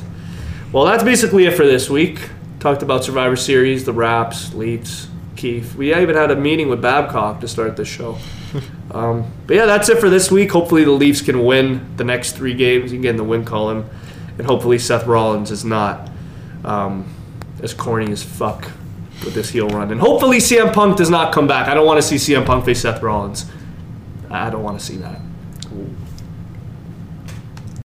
Well, 0.73 0.85
that's 0.85 1.05
basically 1.05 1.47
it 1.47 1.53
for 1.53 1.65
this 1.65 1.89
week. 1.89 2.28
Talked 2.61 2.83
about 2.83 3.05
Survivor 3.05 3.37
Series, 3.37 3.85
the 3.85 3.93
Raps, 3.93 4.53
Leafs, 4.55 5.09
Keith. 5.37 5.74
We 5.74 5.95
even 5.95 6.16
had 6.16 6.31
a 6.31 6.37
meeting 6.37 6.69
with 6.69 6.83
Babcock 6.83 7.41
to 7.41 7.49
start 7.49 7.77
this 7.77 7.89
show. 7.89 8.19
um, 8.91 9.31
but 9.47 9.57
yeah, 9.57 9.66
that's 9.66 9.89
it 9.89 9.99
for 9.99 10.11
this 10.11 10.31
week. 10.31 10.51
Hopefully, 10.51 10.85
the 10.85 10.91
Leafs 10.91 11.20
can 11.20 11.45
win 11.45 11.97
the 11.97 12.05
next 12.05 12.33
three 12.33 12.55
games. 12.55 12.93
and 12.93 13.03
get 13.03 13.11
in 13.11 13.16
the 13.16 13.24
win 13.24 13.45
column, 13.45 13.89
and 14.39 14.47
hopefully, 14.47 14.78
Seth 14.78 15.07
Rollins 15.07 15.51
is 15.51 15.65
not 15.65 16.11
um, 16.65 17.15
as 17.62 17.73
corny 17.73 18.11
as 18.11 18.23
fuck 18.23 18.70
with 19.25 19.35
this 19.35 19.51
heel 19.51 19.69
run. 19.69 19.91
And 19.91 20.01
hopefully, 20.01 20.39
CM 20.39 20.73
Punk 20.73 20.97
does 20.97 21.11
not 21.11 21.33
come 21.33 21.47
back. 21.47 21.69
I 21.69 21.75
don't 21.75 21.87
want 21.87 22.01
to 22.01 22.07
see 22.07 22.17
CM 22.17 22.45
Punk 22.47 22.65
face 22.65 22.83
Seth 22.83 23.03
Rollins. 23.03 23.47
I 24.31 24.51
don't 24.51 24.63
want 24.63 24.79
to 24.79 24.85
see 24.85 24.97
that. 24.97 25.21